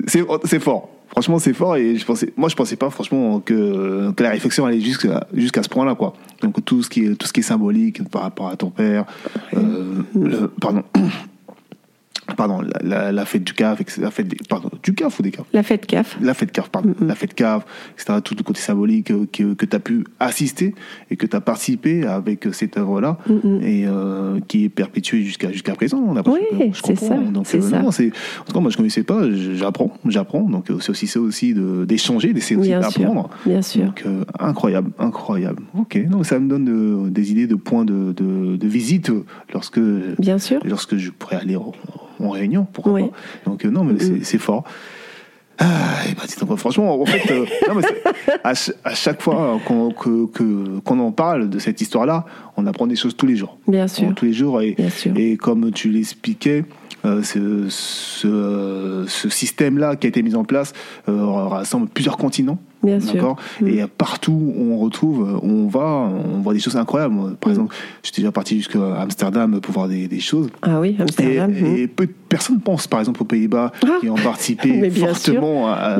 c'est 0.07 0.61
fort. 0.61 0.89
Franchement, 1.11 1.39
c'est 1.39 1.55
fort 1.55 1.77
et 1.77 1.97
je 1.97 2.05
pensais, 2.05 2.33
moi, 2.37 2.49
je 2.49 2.55
pensais 2.55 2.77
pas, 2.77 2.91
franchement, 2.91 3.41
que, 3.41 4.13
que 4.13 4.23
la 4.23 4.31
réflexion 4.31 4.67
allait 4.67 4.81
jusqu'à 4.81 5.27
jusqu'à 5.33 5.63
ce 5.63 5.69
point-là, 5.69 5.95
quoi. 5.95 6.15
Donc 6.43 6.65
tout 6.65 6.83
ce 6.83 6.91
qui 6.91 7.05
est 7.05 7.15
tout 7.15 7.27
ce 7.27 7.33
qui 7.33 7.41
est 7.41 7.45
symbolique 7.45 8.09
par 8.11 8.23
rapport 8.23 8.49
à 8.49 8.57
ton 8.57 8.71
père, 8.71 9.05
euh, 9.55 10.03
pardon, 10.61 10.85
pardon, 12.39 12.63
la, 12.83 13.11
la, 13.11 13.25
fête 13.25 13.43
du 13.43 13.53
CAF, 13.53 13.81
la 13.99 14.13
fête 14.13 14.29
des, 14.29 14.37
pardon, 14.49 14.71
du 14.85 14.95
CAF 14.95 15.19
ou 15.19 15.23
des 15.23 15.33
CAF 15.33 15.45
La 15.53 15.65
fête 15.65 15.85
CAF. 15.87 16.17
La 16.23 16.35
fête 16.35 16.53
CAF, 16.53 16.71
pardon. 16.71 16.95
La 17.01 17.17
fête 17.17 17.35
CAF, 17.35 17.65
etc. 17.95 18.21
Tout 18.25 18.37
le 18.39 18.45
côté 18.45 18.61
symbolique 18.61 19.11
euh, 19.11 19.27
que, 19.31 19.55
que 19.55 19.67
tu 19.67 19.77
as 19.77 19.81
pu 19.81 20.05
assister 20.21 20.75
et 21.11 21.17
que 21.17 21.27
tu 21.27 21.35
as 21.35 21.41
participé 21.41 22.07
avec 22.07 22.47
cette 22.53 22.79
œuvre-là 22.79 23.19
et 23.61 23.87
euh, 23.87 24.39
qui 24.47 24.65
est 24.65 24.69
perpétuée 24.69 25.25
jusqu'à 25.25 25.51
jusqu'à 25.51 25.75
présent. 25.75 26.15
oui, 26.27 26.71
c'est 26.85 26.97
ça. 26.97 27.17
Donc, 27.17 27.47
euh, 27.53 27.61
ça. 27.61 27.81
en 27.81 27.91
tout 27.91 28.53
cas, 28.55 28.61
moi, 28.61 28.71
je 28.71 28.75
ne 28.75 28.77
connaissais 28.77 29.03
pas, 29.03 29.21
j'apprends, 29.55 29.93
j'apprends. 30.07 30.43
Donc, 30.43 30.67
c'est 30.81 30.91
aussi 30.91 31.09
ça 31.09 31.21
aussi 31.21 31.55
d'échanger, 31.87 32.33
d'essayer 32.33 32.57
aussi 32.57 32.71
d'apprendre. 32.71 33.31
Bien 33.45 33.63
sûr. 33.63 33.87
Donc, 33.87 34.05
incroyable, 34.39 34.93
incroyable. 35.01 35.65
Ok, 35.77 36.07
donc 36.09 36.25
ça 36.25 36.39
me 36.39 36.49
donne 36.49 37.11
des 37.11 37.33
idées 37.33 37.49
de 37.49 37.57
points 37.57 37.85
de, 37.85 38.13
de, 38.13 38.57
de 38.57 38.69
visite 38.69 39.11
lorsque, 39.53 39.81
bien 40.21 40.39
sûr. 40.39 40.61
lorsque 40.65 40.97
je 40.97 41.11
pourrais 41.11 41.37
aller 41.37 41.57
en 42.21 42.31
réunion. 42.31 42.67
Pourquoi 42.73 43.01
Donc, 43.45 43.65
euh, 43.65 43.71
non, 43.71 43.85
mais 43.85 43.95
c'est 44.23 44.39
fort. 44.39 44.65
Ah, 45.61 45.67
et 46.09 46.57
franchement, 46.57 47.01
en 47.01 47.05
fait, 47.05 47.33
euh, 47.33 47.45
à, 48.45 48.95
chaque 48.95 49.21
fois 49.21 49.59
qu'on 49.67 50.99
en 51.01 51.11
parle 51.11 51.51
de 51.51 51.59
cette 51.59 51.81
histoire-là, 51.81 52.25
on 52.57 52.65
apprend 52.67 52.87
des 52.87 52.95
choses 52.95 53.17
tous 53.17 53.27
les 53.27 53.35
jours. 53.35 53.59
Bien 53.67 53.89
sûr. 53.89 54.15
tous 54.15 54.25
les 54.25 54.33
jours. 54.33 54.63
Et, 54.63 54.77
et 55.17 55.37
comme 55.37 55.73
tu 55.73 55.91
l'expliquais, 55.91 56.65
euh, 57.05 57.25
ce, 57.25 57.67
ce, 57.69 59.05
ce 59.09 59.29
système-là 59.29 59.97
qui 59.97 60.07
a 60.07 60.11
été 60.11 60.23
mis 60.23 60.37
en 60.37 60.45
place 60.45 60.73
rassemble 61.07 61.89
plusieurs 61.89 62.19
continents. 62.19 62.59
Bien 62.83 63.01
sûr. 63.01 63.37
Et 63.67 63.83
mm. 63.83 63.89
partout 63.89 64.53
où 64.57 64.73
on 64.73 64.79
retrouve, 64.79 65.41
on 65.43 65.67
va, 65.67 66.11
on 66.35 66.41
voit 66.41 66.55
des 66.55 66.61
choses 66.61 66.77
incroyables. 66.77 67.37
Par 67.41 67.49
mm. 67.49 67.53
exemple, 67.53 67.77
j'étais 68.03 68.23
déjà 68.23 68.33
parti 68.33 68.57
jusqu'à 68.57 69.01
Amsterdam 69.01 69.61
pour 69.61 69.75
voir 69.75 69.89
des, 69.89 70.09
des, 70.09 70.21
choses. 70.21 70.49
Ah 70.63 70.81
oui, 70.81 70.97
Amsterdam. 70.99 71.53
Et, 71.57 71.63
mm. 71.63 71.77
et 71.77 71.87
peu 71.89 72.07
de 72.07 72.13
personnes 72.29 72.61
pensent, 72.61 72.87
par 72.87 73.01
exemple, 73.01 73.23
aux 73.23 73.27
Pays-Bas, 73.27 73.73
ah. 73.85 73.89
qui 74.01 74.09
ont 74.09 74.15
participé 74.15 74.91
fortement 74.91 75.69
à, 75.73 75.99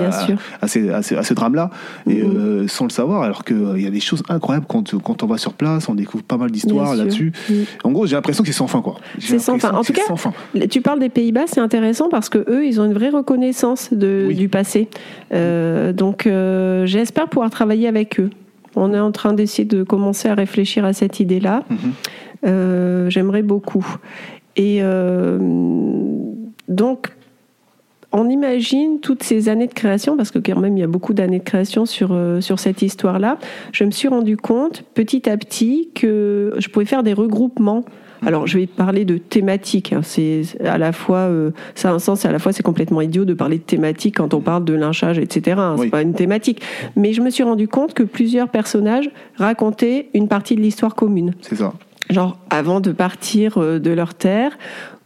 à, 0.61 0.69
ce 0.69 1.35
drame-là, 1.35 1.71
et 2.09 2.23
euh, 2.23 2.69
sans 2.69 2.85
le 2.85 2.91
savoir, 2.91 3.23
alors 3.23 3.45
qu'il 3.45 3.57
euh, 3.57 3.81
y 3.81 3.87
a 3.87 3.91
des 3.91 4.01
choses 4.01 4.23
incroyables 4.29 4.67
quand, 4.69 4.97
quand 5.01 5.23
on 5.23 5.27
va 5.27 5.39
sur 5.39 5.55
place, 5.55 5.89
on 5.89 5.95
découvre 5.95 6.25
pas 6.25 6.37
mal 6.37 6.51
d'histoires 6.51 6.95
là-dessus. 6.95 7.33
En 7.85 7.93
gros, 7.93 8.07
j'ai 8.07 8.15
l'impression 8.15 8.43
que 8.43 8.49
c'est 8.49 8.57
sans 8.57 8.69
fin, 8.69 8.83
quoi. 8.83 8.97
C'est 9.19 9.39
sans 9.39 9.59
fin. 9.59 9.73
En 9.73 9.83
tout 9.83 9.93
cas, 9.93 10.03
tu 10.71 10.81
parles 10.81 11.01
des 11.01 11.09
Pays-Bas, 11.09 11.47
c'est 11.47 11.61
intéressant 11.61 12.09
parce 12.09 12.29
que 12.29 12.39
eux, 12.49 12.67
ils 12.67 12.81
ont 12.81 12.85
une 12.85 12.95
vraie 12.95 13.11
reconnaissance 13.11 13.93
de, 13.93 14.33
du 14.33 14.49
passé. 14.49 14.89
Euh, 15.33 15.93
donc, 15.93 16.29
j'espère 16.85 17.29
pouvoir 17.29 17.51
travailler 17.51 17.89
avec 17.89 18.21
eux. 18.21 18.31
On 18.77 18.93
est 18.95 19.01
en 19.01 19.11
train 19.11 19.33
d'essayer 19.33 19.65
de 19.65 19.83
commencer 19.83 20.29
à 20.29 20.35
réfléchir 20.35 20.85
à 20.85 20.93
cette 20.93 21.21
idée-là. 21.21 21.65
Mhm. 21.69 21.79
Euh, 22.47 23.11
j'aimerais 23.11 23.43
beaucoup. 23.43 23.85
Et 24.59 24.81
euh, 24.83 25.39
donc, 26.69 27.09
on 28.13 28.29
imagine 28.29 29.01
toutes 29.01 29.23
ces 29.23 29.49
années 29.49 29.67
de 29.67 29.75
création, 29.75 30.17
parce 30.17 30.31
que 30.31 30.39
quand 30.39 30.61
même 30.61 30.77
il 30.77 30.81
y 30.81 30.85
a 30.85 30.89
beaucoup 30.89 31.15
d'années 31.15 31.39
de 31.39 31.45
création 31.45 31.87
sur, 31.87 32.15
sur 32.41 32.59
cette 32.59 32.83
histoire-là. 32.83 33.39
Je 33.73 33.85
me 33.85 33.91
suis 33.91 34.09
rendu 34.09 34.37
compte 34.37 34.83
petit 34.95 35.31
à 35.31 35.37
petit 35.37 35.89
que 35.95 36.55
je 36.59 36.69
pouvais 36.69 36.85
faire 36.85 37.03
des 37.03 37.15
regroupements 37.15 37.85
alors, 38.27 38.47
je 38.47 38.59
vais 38.59 38.67
parler 38.67 39.05
de 39.05 39.17
thématique. 39.19 39.93
Hein. 39.93 40.01
C'est 40.03 40.43
à 40.65 40.79
la 40.79 40.93
fois, 40.93 41.19
euh, 41.19 41.51
ça 41.75 41.91
a 41.91 41.93
un 41.93 41.99
sens, 41.99 42.25
et 42.25 42.29
à 42.29 42.33
la 42.33 42.39
fois 42.39 42.53
c'est 42.53 42.63
complètement 42.63 43.01
idiot 43.01 43.25
de 43.25 43.35
parler 43.35 43.59
de 43.59 43.63
thématique 43.63 44.17
quand 44.17 44.35
on 44.35 44.41
parle 44.41 44.65
de 44.65 44.75
lynchage, 44.75 45.19
etc. 45.19 45.57
Hein. 45.59 45.77
C'est 45.79 45.91
pas 45.91 46.03
une 46.03 46.15
thématique. 46.15 46.63
Mais 46.97 47.13
je 47.13 47.21
me 47.21 47.31
suis 47.31 47.45
rendu 47.45 47.69
compte 47.69 47.95
que 47.95 48.03
plusieurs 48.03 48.49
personnages 48.49 49.11
racontaient 49.37 50.09
une 50.15 50.29
partie 50.29 50.57
de 50.57 50.61
l'histoire 50.61 50.95
commune. 50.95 51.35
C'est 51.43 51.57
ça. 51.57 51.73
Genre, 52.11 52.39
avant 52.51 52.81
de 52.81 52.93
partir 52.93 53.59
euh, 53.59 53.79
de 53.79 53.91
leur 53.91 54.15
terre, 54.15 54.57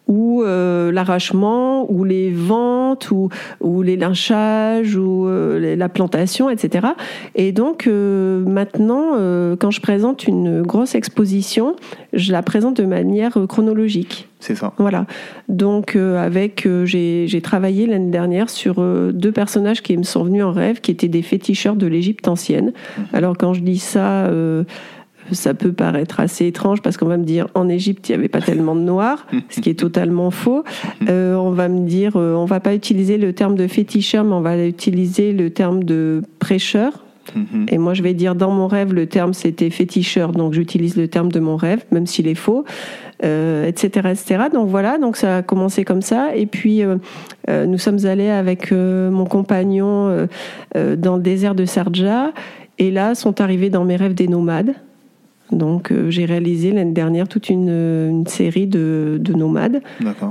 ou 0.09 0.42
euh, 0.42 0.92
l'arrachement, 0.92 1.90
ou 1.90 2.05
les 2.05 2.30
ventes, 2.30 3.11
ou, 3.11 3.28
ou 3.61 3.82
les 3.82 3.96
lynchages, 3.96 4.96
ou 4.96 5.26
euh, 5.26 5.76
la 5.76 5.88
plantation, 5.88 6.50
etc. 6.50 6.88
Et 7.34 7.53
donc 7.53 7.86
euh, 7.86 8.44
maintenant, 8.44 9.12
quand 9.59 9.70
je 9.70 9.80
présente 9.80 10.26
une 10.26 10.62
grosse 10.62 10.94
exposition, 10.94 11.76
je 12.12 12.32
la 12.32 12.42
présente 12.42 12.76
de 12.76 12.84
manière 12.84 13.38
chronologique. 13.48 14.28
C'est 14.40 14.57
ça. 14.57 14.72
Voilà. 14.78 15.07
Donc 15.48 15.96
avec, 15.96 16.66
j'ai 16.84 17.40
travaillé 17.42 17.86
l'année 17.86 18.11
dernière 18.11 18.50
sur 18.50 18.82
deux 19.12 19.32
personnages 19.32 19.82
qui 19.82 19.96
me 19.96 20.03
sont 20.03 20.24
venus 20.24 20.42
en 20.42 20.53
rêve, 20.53 20.80
qui 20.80 20.90
étaient 20.90 21.09
des 21.09 21.22
féticheurs 21.22 21.76
de 21.76 21.86
l'Égypte 21.86 22.26
ancienne. 22.26 22.72
Mmh. 22.72 23.03
Alors 23.12 23.36
quand 23.38 23.55
je 23.55 23.61
dis 23.61 23.78
ça 23.78 24.28
ça 25.31 25.55
peut 25.55 25.73
paraître 25.73 26.20
assez 26.20 26.47
étrange 26.47 26.83
parce 26.83 26.97
qu'on 26.97 27.07
va 27.07 27.16
me 27.16 27.25
dire 27.25 27.47
en 27.55 27.68
Égypte 27.68 28.09
il 28.09 28.12
n'y 28.12 28.18
avait 28.18 28.29
pas 28.29 28.41
tellement 28.41 28.75
de 28.75 28.81
noirs, 28.81 29.27
ce 29.49 29.61
qui 29.61 29.70
est 29.70 29.79
totalement 29.79 30.31
faux. 30.31 30.64
Euh, 31.09 31.35
on 31.35 31.51
va 31.51 31.68
me 31.68 31.87
dire 31.87 32.16
euh, 32.16 32.35
on 32.35 32.45
va 32.45 32.61
pas 32.61 32.75
utiliser 32.75 33.18
le 33.18 33.33
terme 33.33 33.57
de 33.57 33.66
féticheur, 33.66 34.25
mais 34.25 34.35
on 34.35 34.41
va 34.41 34.66
utiliser 34.66 35.33
le 35.33 35.51
terme 35.51 35.85
de 35.85 36.23
prêcheur. 36.39 37.05
Et 37.68 37.79
moi, 37.79 37.95
je 37.95 38.03
vais 38.03 38.14
dire 38.14 38.35
dans 38.35 38.51
mon 38.51 38.66
rêve, 38.66 38.93
le 38.93 39.07
terme 39.07 39.33
c'était 39.33 39.70
féticheur, 39.70 40.33
donc 40.33 40.53
j'utilise 40.55 40.97
le 40.97 41.07
terme 41.07 41.31
de 41.31 41.39
mon 41.39 41.57
rêve, 41.57 41.85
même 41.93 42.05
s'il 42.05 42.27
est 42.27 42.35
faux, 42.35 42.64
etc., 43.20 43.23
euh, 43.25 44.11
etc. 44.11 44.45
Donc 44.53 44.68
voilà, 44.68 44.99
donc 44.99 45.16
ça 45.16 45.37
a 45.39 45.43
commencé 45.43 45.85
comme 45.85 46.03
ça. 46.03 46.35
Et 46.35 46.47
puis 46.47 46.83
nous 47.49 47.79
sommes 47.79 48.05
allés 48.07 48.29
avec 48.29 48.73
mon 48.73 49.25
compagnon 49.25 50.27
dans 50.75 51.16
le 51.16 51.23
désert 51.23 51.55
de 51.55 51.64
Sarja. 51.64 52.33
Et 52.79 52.91
là 52.91 53.14
sont 53.14 53.41
arrivés 53.41 53.70
dans 53.70 53.85
mes 53.85 53.97
rêves 53.97 54.14
des 54.14 54.27
nomades. 54.27 54.75
Donc 55.53 55.90
euh, 55.90 56.11
j'ai 56.11 56.24
réalisé 56.24 56.72
l'année 56.72 56.92
dernière 56.92 57.28
toute 57.28 57.48
une, 57.48 58.24
série 58.26 58.66
de, 58.66 59.20
nomades 59.34 59.80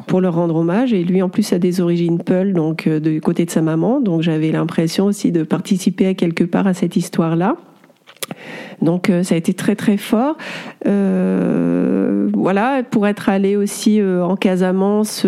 pour 0.08 0.22
leur 0.22 0.36
rendre 0.36 0.56
hommage. 0.56 0.94
Et 0.94 1.04
lui 1.04 1.22
en 1.22 1.30
plus 1.30 1.54
a 1.54 1.60
des 1.60 1.82
origines 1.82 2.20
Peul, 2.20 2.54
donc 2.54 2.88
euh, 2.88 3.00
du 3.00 3.22
côté 3.22 3.46
de 3.46 3.52
sa 3.52 3.62
maman. 3.62 4.00
Donc 4.00 4.22
j'avais 4.22 4.52
l'impression 4.52 5.06
aussi 5.06 5.32
de 5.32 5.44
participer 5.44 6.08
à 6.08 6.14
quelque 6.14 6.44
part 6.44 6.68
à 6.68 6.74
cette 6.74 6.96
histoire-là. 6.96 7.56
Donc 8.82 9.10
euh, 9.10 9.24
ça 9.24 9.36
a 9.36 9.38
été 9.38 9.54
très 9.54 9.76
très 9.76 9.98
fort. 9.98 10.38
Euh, 10.88 12.30
voilà, 12.34 12.82
pour 12.84 13.08
être 13.08 13.30
allé 13.30 13.56
aussi 13.56 14.00
euh, 14.00 14.24
en 14.24 14.36
Casamance, 14.36 15.26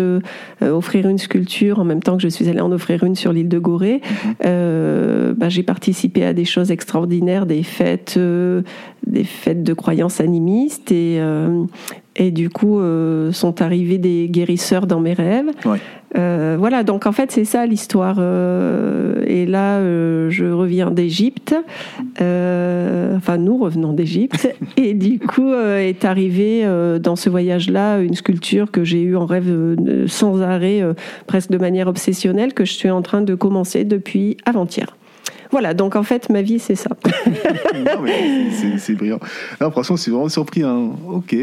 offrir 0.60 1.08
une 1.08 1.18
sculpture 1.18 1.78
en 1.78 1.84
même 1.84 2.02
temps 2.02 2.16
que 2.16 2.22
je 2.22 2.28
suis 2.28 2.48
allée 2.48 2.60
en 2.60 2.72
offrir 2.72 3.04
une 3.04 3.14
sur 3.14 3.32
l'île 3.32 3.48
de 3.48 3.58
Gorée, 3.58 4.00
mhm. 4.42 5.34
bah, 5.34 5.48
j'ai 5.48 5.62
participé 5.62 6.24
à 6.24 6.32
des 6.32 6.44
choses 6.44 6.70
extraordinaires, 6.70 7.46
des 7.46 7.62
fêtes, 7.62 8.18
des 9.06 9.24
fêtes 9.24 9.62
de 9.62 9.74
croyances 9.74 10.20
animistes 10.20 10.90
et 10.92 11.20
et 12.16 12.30
du 12.30 12.48
coup 12.48 12.80
sont 13.32 13.62
arrivés 13.62 13.98
des 13.98 14.28
guérisseurs 14.28 14.86
dans 14.86 15.00
mes 15.00 15.12
rêves. 15.12 15.50
Euh, 16.16 16.56
voilà, 16.58 16.84
donc 16.84 17.06
en 17.06 17.12
fait 17.12 17.32
c'est 17.32 17.44
ça 17.44 17.66
l'histoire. 17.66 18.16
Euh, 18.18 19.24
et 19.26 19.46
là, 19.46 19.78
euh, 19.78 20.30
je 20.30 20.44
reviens 20.44 20.90
d'Égypte. 20.90 21.54
enfin, 22.18 23.38
nous 23.38 23.58
revenons 23.58 23.92
d'Égypte. 23.92 24.48
et 24.76 24.94
du 24.94 25.18
coup, 25.18 25.52
est 25.52 26.04
arrivée 26.04 26.66
dans 27.00 27.16
ce 27.16 27.28
voyage-là 27.28 27.98
une 27.98 28.14
sculpture 28.14 28.70
que 28.70 28.84
j'ai 28.84 29.02
eue 29.02 29.16
en 29.16 29.26
rêve 29.26 29.76
sans 30.06 30.42
arrêt, 30.42 30.82
presque 31.26 31.50
de 31.50 31.58
manière 31.58 31.88
obsessionnelle, 31.88 32.54
que 32.54 32.64
je 32.64 32.72
suis 32.72 32.90
en 32.90 33.02
train 33.02 33.22
de 33.22 33.34
commencer 33.34 33.84
depuis 33.84 34.36
avant-hier. 34.44 34.96
Voilà, 35.50 35.72
donc 35.72 35.94
en 35.94 36.02
fait, 36.02 36.30
ma 36.30 36.42
vie, 36.42 36.58
c'est 36.58 36.74
ça. 36.74 36.90
c'est 38.78 38.94
brillant. 38.94 39.20
Non, 39.60 39.70
franchement, 39.70 39.94
je 39.94 40.02
suis 40.02 40.10
vraiment 40.10 40.28
surpris. 40.28 40.64
Hein. 40.64 40.90
Ok. 41.08 41.36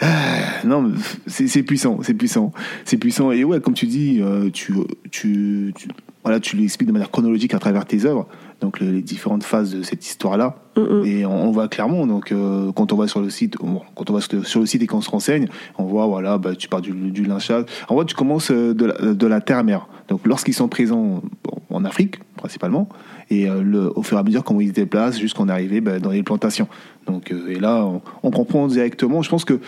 Ah, 0.00 0.64
non, 0.64 0.92
c'est 1.26 1.62
puissant, 1.62 2.00
c'est 2.02 2.14
puissant, 2.14 2.52
c'est 2.84 2.96
puissant. 2.96 3.30
Et 3.30 3.44
ouais, 3.44 3.60
comme 3.60 3.74
tu 3.74 3.86
dis, 3.86 4.20
euh, 4.20 4.50
tu, 4.50 4.74
tu, 5.10 5.72
tu, 5.76 5.88
voilà, 6.24 6.40
tu 6.40 6.56
l'expliques 6.56 6.88
de 6.88 6.92
manière 6.92 7.10
chronologique 7.10 7.54
à 7.54 7.58
travers 7.58 7.84
tes 7.84 8.04
œuvres, 8.04 8.26
donc 8.60 8.80
les 8.80 9.02
différentes 9.02 9.44
phases 9.44 9.74
de 9.74 9.82
cette 9.82 10.04
histoire-là. 10.04 10.56
Et 11.04 11.24
on, 11.24 11.52
voit 11.52 11.68
clairement, 11.68 12.06
donc 12.06 12.32
euh, 12.32 12.72
quand 12.72 12.92
on 12.92 12.96
va 12.96 13.06
sur 13.06 13.20
le 13.20 13.30
site, 13.30 13.56
quand 13.56 14.10
on 14.10 14.12
va 14.12 14.20
sur 14.20 14.60
le 14.60 14.66
site 14.66 14.82
et 14.82 14.86
qu'on 14.86 15.00
se 15.00 15.10
renseigne, 15.10 15.46
on 15.78 15.84
voit, 15.84 16.06
voilà, 16.06 16.38
bah, 16.38 16.56
tu 16.56 16.68
pars 16.68 16.80
du, 16.80 16.92
du 16.92 17.24
lynchage. 17.24 17.66
En 17.88 17.94
vrai, 17.94 18.04
tu 18.04 18.16
commences 18.16 18.50
euh, 18.50 18.74
de 18.74 18.86
la, 18.86 18.94
de 19.14 19.26
la 19.26 19.40
terre-mer. 19.40 19.86
Donc 20.08 20.26
lorsqu'ils 20.26 20.54
sont 20.54 20.68
présents 20.68 21.22
en 21.70 21.84
Afrique, 21.84 22.18
principalement, 22.36 22.88
et 23.30 23.46
le, 23.46 23.90
au 23.96 24.02
fur 24.02 24.16
et 24.16 24.20
à 24.20 24.22
mesure 24.22 24.44
comment 24.44 24.60
ils 24.60 24.68
se 24.68 24.72
déplacent 24.74 25.18
jusqu'en 25.18 25.48
arriver 25.48 25.80
bah, 25.80 25.98
dans 25.98 26.10
les 26.10 26.22
plantations. 26.22 26.68
Donc, 27.06 27.32
et 27.48 27.58
là, 27.58 27.84
on, 27.84 28.02
on, 28.22 28.30
comprend 28.30 28.66
directement. 28.66 29.22
Je 29.22 29.30
pense 29.30 29.44
que 29.44 29.60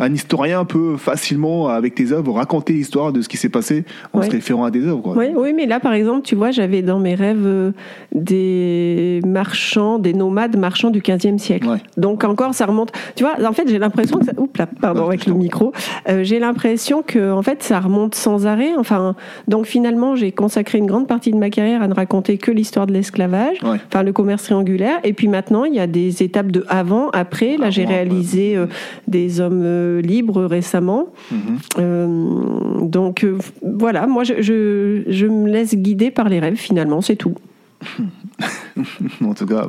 un 0.00 0.14
historien 0.14 0.64
peut 0.64 0.96
facilement, 0.96 1.68
avec 1.68 1.94
tes 1.94 2.12
œuvres, 2.12 2.32
raconter 2.32 2.72
l'histoire 2.72 3.12
de 3.12 3.20
ce 3.20 3.28
qui 3.28 3.36
s'est 3.36 3.50
passé 3.50 3.84
en 4.14 4.22
se 4.22 4.30
référant 4.30 4.64
à 4.64 4.70
des 4.70 4.86
œuvres. 4.86 5.14
Oui, 5.16 5.26
oui, 5.36 5.52
mais 5.52 5.66
là, 5.66 5.78
par 5.78 5.92
exemple, 5.92 6.22
tu 6.22 6.34
vois, 6.34 6.50
j'avais 6.50 6.80
dans 6.80 6.98
mes 6.98 7.14
rêves 7.14 7.44
euh, 7.44 7.72
des 8.12 9.20
marchands, 9.26 9.98
des 9.98 10.14
nomades 10.14 10.56
marchands 10.56 10.90
du 10.90 11.00
15e 11.00 11.36
siècle. 11.36 11.68
Donc 11.98 12.24
encore, 12.24 12.54
ça 12.54 12.64
remonte. 12.64 12.92
Tu 13.14 13.24
vois, 13.24 13.34
en 13.46 13.52
fait, 13.52 13.68
j'ai 13.68 13.78
l'impression 13.78 14.18
que 14.18 14.24
ça... 14.24 14.32
Oups 14.38 14.58
là, 14.58 14.66
pardon, 14.80 15.06
avec 15.06 15.26
le 15.26 15.34
micro. 15.34 15.72
Euh, 16.08 16.24
j'ai 16.24 16.38
l'impression 16.38 17.02
que, 17.02 17.30
en 17.30 17.42
fait, 17.42 17.62
ça 17.62 17.78
remonte 17.78 18.14
sans 18.14 18.46
arrêt. 18.46 18.72
Enfin, 18.78 19.14
donc 19.48 19.66
finalement, 19.66 20.16
j'ai 20.16 20.32
consacré 20.32 20.78
une 20.78 20.86
grande 20.86 21.08
partie 21.08 21.30
de 21.30 21.36
ma 21.36 21.50
carrière 21.50 21.82
à 21.82 21.88
ne 21.88 21.94
raconter 21.94 22.38
que 22.38 22.50
l'histoire 22.50 22.86
de 22.86 22.92
l'esclavage, 22.92 23.58
enfin 23.62 24.02
le 24.02 24.12
commerce 24.12 24.44
triangulaire. 24.44 24.98
Et 25.04 25.12
puis 25.12 25.28
maintenant, 25.28 25.64
il 25.64 25.74
y 25.74 25.80
a 25.80 25.86
des 25.86 26.22
étapes 26.22 26.50
de 26.50 26.64
avant, 26.68 27.10
après. 27.10 27.58
Là, 27.58 27.68
j'ai 27.68 27.84
réalisé 27.84 28.56
euh, 28.56 28.66
des 29.06 29.40
hommes 29.40 29.60
libre 29.98 30.44
récemment. 30.44 31.08
Mhm. 31.30 31.38
Euh, 31.78 32.80
donc 32.82 33.24
euh, 33.24 33.38
voilà, 33.62 34.06
moi 34.06 34.24
je, 34.24 34.40
je, 34.40 35.26
me 35.26 35.48
laisse 35.48 35.74
guider 35.74 36.10
par 36.10 36.28
les 36.28 36.38
rêves 36.38 36.56
finalement, 36.56 37.00
c'est 37.00 37.16
tout. 37.16 37.34
en 39.24 39.34
tout 39.34 39.46
cas. 39.46 39.66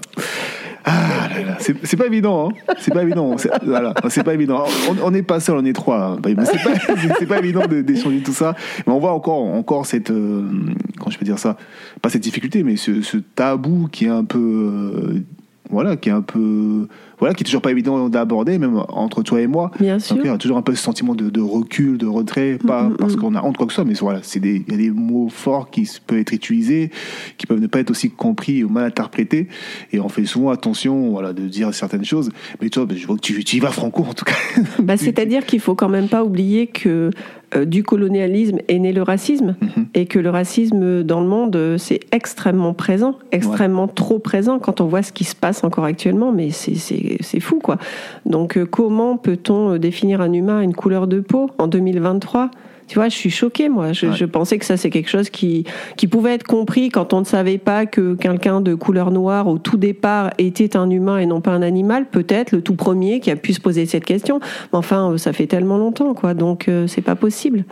Ah 0.83 1.29
c'est 1.59 1.97
pas 1.97 2.07
évident, 2.07 2.49
hein. 2.49 2.73
c'est 2.79 2.91
pas 2.91 3.03
évident, 3.03 3.35
voilà, 3.63 3.93
c'est 4.09 4.23
pas 4.23 4.33
évident. 4.33 4.65
On 5.03 5.11
n'est 5.11 5.21
pas 5.21 5.39
seul, 5.39 5.57
on 5.57 5.65
est 5.65 5.73
trois. 5.73 6.17
Hein. 6.17 6.19
C'est 6.23 7.25
pas, 7.25 7.25
pas 7.35 7.39
évident 7.39 7.67
d'échanger 7.67 8.21
tout 8.21 8.33
ça, 8.33 8.55
mais 8.87 8.93
on 8.93 8.99
voit 8.99 9.13
encore, 9.13 9.43
encore 9.43 9.85
cette, 9.85 10.09
euh, 10.09 10.43
comment 10.97 11.11
je 11.11 11.19
peux 11.19 11.25
dire 11.25 11.37
ça, 11.37 11.55
pas 12.01 12.09
cette 12.09 12.23
difficulté, 12.23 12.63
mais 12.63 12.77
ce, 12.77 13.03
ce 13.03 13.17
tabou 13.17 13.89
qui 13.91 14.05
est 14.05 14.09
un 14.09 14.25
peu, 14.25 15.21
voilà, 15.69 15.97
qui 15.97 16.09
est 16.09 16.13
un 16.13 16.21
peu 16.21 16.87
voilà, 17.21 17.35
qui 17.35 17.43
est 17.43 17.45
toujours 17.45 17.61
pas 17.61 17.71
évident 17.71 18.09
d'aborder, 18.09 18.57
même 18.57 18.83
entre 18.89 19.21
toi 19.21 19.39
et 19.39 19.47
moi. 19.47 19.69
Bien 19.79 19.99
sûr. 19.99 20.17
il 20.19 20.25
y 20.25 20.29
a 20.29 20.37
toujours 20.37 20.57
un 20.57 20.63
peu 20.63 20.73
ce 20.73 20.81
sentiment 20.81 21.13
de, 21.13 21.39
recul, 21.39 21.99
de 21.99 22.07
retrait, 22.07 22.57
pas 22.65 22.83
mm-hmm. 22.83 22.95
parce 22.97 23.15
qu'on 23.15 23.35
a 23.35 23.43
honte 23.43 23.57
quoi 23.57 23.67
que 23.67 23.73
ce 23.73 23.75
soit, 23.75 23.85
mais 23.85 23.93
voilà, 23.93 24.19
c'est 24.23 24.39
des, 24.39 24.63
il 24.67 24.71
y 24.71 24.73
a 24.73 24.77
des 24.77 24.89
mots 24.89 25.29
forts 25.29 25.69
qui 25.69 25.87
peuvent 26.07 26.17
être 26.17 26.33
utilisés, 26.33 26.89
qui 27.37 27.45
peuvent 27.45 27.59
ne 27.59 27.67
pas 27.67 27.79
être 27.79 27.91
aussi 27.91 28.09
compris 28.09 28.63
ou 28.63 28.69
mal 28.69 28.85
interprétés, 28.85 29.47
et 29.93 29.99
on 29.99 30.09
fait 30.09 30.25
souvent 30.25 30.49
attention, 30.49 31.11
voilà, 31.11 31.31
de 31.31 31.47
dire 31.47 31.71
certaines 31.75 32.05
choses. 32.05 32.31
Mais 32.59 32.69
toi, 32.69 32.87
ben, 32.87 32.97
je 32.97 33.05
vois 33.05 33.17
que 33.17 33.21
tu, 33.21 33.43
tu 33.43 33.57
y 33.57 33.59
vas 33.59 33.71
franco 33.71 34.03
en 34.03 34.13
tout 34.13 34.25
cas. 34.25 34.33
Bah, 34.79 34.97
c'est-à-dire 34.97 35.45
qu'il 35.45 35.59
faut 35.59 35.75
quand 35.75 35.89
même 35.89 36.07
pas 36.07 36.23
oublier 36.23 36.67
que 36.67 37.11
euh, 37.53 37.65
du 37.65 37.83
colonialisme 37.83 38.59
est 38.69 38.79
né 38.79 38.93
le 38.93 39.01
racisme 39.01 39.55
mm-hmm. 39.61 39.85
et 39.93 40.05
que 40.05 40.19
le 40.19 40.29
racisme 40.29 41.03
dans 41.03 41.19
le 41.19 41.27
monde 41.27 41.55
euh, 41.55 41.77
c'est 41.77 41.99
extrêmement 42.13 42.73
présent, 42.73 43.15
extrêmement 43.33 43.89
trop 43.89 44.19
présent 44.19 44.57
quand 44.57 44.79
on 44.79 44.85
voit 44.85 45.03
ce 45.03 45.11
qui 45.11 45.25
se 45.25 45.35
passe 45.35 45.65
encore 45.65 45.83
actuellement. 45.83 46.31
Mais 46.31 46.51
c'est 46.51 47.10
c'est 47.21 47.39
fou, 47.39 47.59
quoi. 47.59 47.77
Donc, 48.25 48.57
euh, 48.57 48.65
comment 48.65 49.17
peut-on 49.17 49.73
euh, 49.73 49.79
définir 49.79 50.21
un 50.21 50.31
humain 50.33 50.59
à 50.59 50.63
une 50.63 50.75
couleur 50.75 51.07
de 51.07 51.19
peau 51.19 51.49
en 51.57 51.67
2023 51.67 52.51
tu 52.87 52.95
vois, 52.95 53.07
je 53.07 53.15
suis 53.15 53.29
choquée, 53.29 53.69
moi. 53.69 53.93
Je, 53.93 54.25
pensais 54.25 54.57
que 54.57 54.65
ça, 54.65 54.75
c'est 54.75 54.89
quelque 54.89 55.09
chose 55.09 55.29
qui, 55.29 55.63
qui 55.95 56.07
pouvait 56.07 56.33
être 56.33 56.43
compris 56.43 56.89
quand 56.89 57.13
on 57.13 57.21
ne 57.21 57.25
savait 57.25 57.57
pas 57.57 57.85
que 57.85 58.15
quelqu'un 58.15 58.59
de 58.59 58.75
couleur 58.75 59.11
noire, 59.11 59.47
au 59.47 59.59
tout 59.59 59.77
départ, 59.77 60.31
était 60.39 60.75
un 60.75 60.89
humain 60.89 61.17
et 61.17 61.25
non 61.25 61.39
pas 61.39 61.51
un 61.51 61.61
animal. 61.61 62.07
Peut-être 62.07 62.51
le 62.51 62.61
tout 62.61 62.75
premier 62.75 63.21
qui 63.21 63.31
a 63.31 63.37
pu 63.37 63.53
se 63.53 63.61
poser 63.61 63.85
cette 63.85 64.03
question. 64.03 64.41
Mais 64.73 64.77
enfin, 64.77 65.13
euh, 65.13 65.17
ça 65.17 65.31
fait 65.31 65.47
tellement 65.47 65.77
longtemps, 65.77 66.13
quoi. 66.13 66.33
Donc, 66.33 66.69
c'est 66.87 67.01
pas 67.01 67.15
possible. 67.15 67.63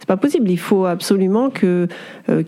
C'est 0.00 0.08
pas 0.08 0.16
possible. 0.16 0.50
Il 0.50 0.58
faut 0.58 0.86
absolument 0.86 1.50
que 1.50 1.86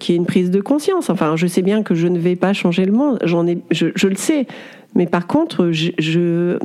qu'il 0.01 0.15
y 0.15 0.19
ait 0.19 0.21
une 0.21 0.27
prise 0.27 0.51
de 0.51 0.61
conscience. 0.61 1.11
Enfin, 1.11 1.37
je 1.37 1.47
sais 1.47 1.63
bien 1.63 1.85
que 1.85 1.95
je 1.95 2.09
ne 2.09 2.19
vais 2.19 2.35
pas 2.35 2.53
changer 2.53 2.87
le 2.87 2.93
monde. 2.93 3.21
J'en 3.23 3.47
ai, 3.47 3.59
je, 3.71 3.87
je 3.95 4.09
le 4.09 4.17
sais. 4.17 4.49
Mais 4.97 5.07
par 5.07 5.27
contre, 5.27 5.71
je, 5.71 6.59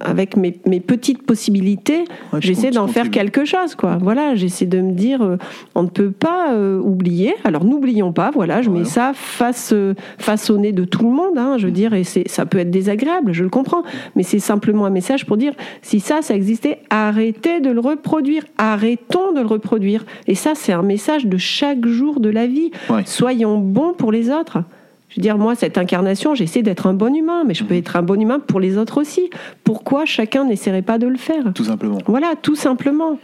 avec 0.00 0.36
mes, 0.36 0.52
petites 0.80 1.22
possibilités, 1.22 2.04
j'essaie 2.38 2.70
d'en 2.70 2.86
faire 2.86 3.10
quelque 3.10 3.44
chose. 3.44 3.74
Quoi. 3.74 3.98
Voilà, 4.00 4.34
j'essaie 4.34 4.66
de 4.66 4.80
me 4.80 4.92
dire, 4.92 5.22
euh, 5.22 5.36
on 5.74 5.82
ne 5.82 5.88
peut 5.88 6.10
pas 6.10 6.52
euh, 6.54 6.80
oublier. 6.80 7.34
Alors 7.44 7.64
n'oublions 7.64 8.12
pas. 8.12 8.30
Voilà, 8.32 8.62
je 8.62 8.70
mets 8.70 8.84
ça 8.84 9.12
face 9.14 9.72
euh, 9.72 9.94
face 10.18 10.48
au 10.50 10.56
nez 10.56 10.72
de 10.72 10.84
tout 10.84 11.04
le 11.04 11.10
monde. 11.10 11.36
Hein, 11.36 11.56
je 11.58 11.66
veux 11.66 11.72
dire, 11.72 11.92
et 11.92 12.04
ça 12.04 12.46
peut 12.46 12.58
être 12.58 12.70
désagréable, 12.70 13.32
je 13.32 13.44
le 13.44 13.50
comprends. 13.50 13.82
Mais 14.16 14.22
c'est 14.22 14.38
simplement 14.38 14.86
un 14.86 14.90
message 14.90 15.26
pour 15.26 15.36
dire, 15.36 15.52
si 15.82 16.00
ça, 16.00 16.22
ça 16.22 16.34
existait, 16.34 16.80
arrêtez 16.88 17.60
de 17.60 17.70
le 17.70 17.80
reproduire. 17.80 18.44
Arrêtons 18.56 19.32
de 19.32 19.40
le 19.40 19.46
reproduire. 19.46 20.04
Et 20.26 20.34
ça, 20.34 20.52
c'est 20.54 20.72
un 20.72 20.82
message 20.82 21.26
de 21.26 21.36
chaque 21.36 21.86
jour 21.86 22.20
de 22.20 22.30
la 22.30 22.46
vie. 22.46 22.70
Soyons 23.04 23.58
bons 23.58 23.92
pour 23.92 24.12
les 24.12 24.30
autres. 24.30 24.62
Je 25.10 25.16
veux 25.16 25.22
dire, 25.22 25.36
moi, 25.38 25.56
cette 25.56 25.76
incarnation, 25.76 26.34
j'essaie 26.34 26.62
d'être 26.62 26.86
un 26.86 26.94
bon 26.94 27.14
humain, 27.14 27.42
mais 27.44 27.54
je 27.54 27.64
peux 27.64 27.74
mhm. 27.74 27.80
être 27.80 27.96
un 27.96 28.02
bon 28.02 28.20
humain 28.20 28.38
pour 28.38 28.60
les 28.60 28.78
autres 28.78 29.00
aussi. 29.00 29.28
Pourquoi 29.64 30.04
chacun 30.06 30.44
n'essaierait 30.44 30.82
pas 30.82 30.98
de 30.98 31.08
le 31.08 31.18
faire? 31.18 31.52
Tout 31.52 31.64
simplement. 31.64 31.98
Voilà, 32.06 32.34
tout 32.40 32.56
simplement. 32.56 33.18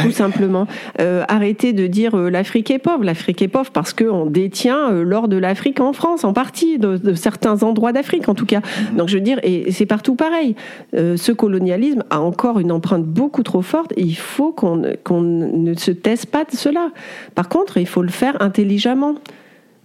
Tout 0.00 0.10
simplement. 0.10 0.66
Euh, 1.00 1.22
arrêter 1.28 1.74
de 1.74 1.86
dire 1.86 2.14
euh, 2.14 2.30
l'Afrique 2.30 2.70
est 2.70 2.78
pauvre. 2.78 3.04
L'Afrique 3.04 3.42
est 3.42 3.48
pauvre 3.48 3.70
parce 3.70 3.92
qu'on 3.92 4.24
détient 4.24 4.90
euh, 4.90 5.02
l'or 5.02 5.28
de 5.28 5.36
l'Afrique 5.36 5.80
en 5.80 5.92
France, 5.92 6.24
en 6.24 6.32
partie, 6.32 6.78
de, 6.78 7.12
certains 7.12 7.62
endroits 7.62 7.92
d'Afrique 7.92 8.26
en 8.30 8.34
tout 8.34 8.46
cas. 8.46 8.60
Mhm. 8.60 8.96
Donc 8.96 9.08
je 9.08 9.16
veux 9.16 9.22
dire, 9.22 9.38
et 9.42 9.70
c'est 9.70 9.84
partout 9.84 10.14
pareil. 10.14 10.56
ce 10.94 11.32
colonialisme 11.32 12.04
a 12.08 12.20
encore 12.20 12.58
une 12.58 12.72
empreinte 12.72 13.04
beaucoup 13.04 13.42
trop 13.42 13.60
forte 13.60 13.92
et 13.98 14.02
il 14.02 14.16
faut 14.16 14.52
qu'on 14.52 14.76
ne 15.20 15.74
se 15.74 15.90
taise 15.90 16.24
pas 16.24 16.44
de 16.44 16.56
cela. 16.56 16.88
Par 17.34 17.50
contre, 17.50 17.76
il 17.76 17.86
faut 17.86 18.02
le 18.02 18.08
faire 18.08 18.40
intelligemment. 18.40 19.16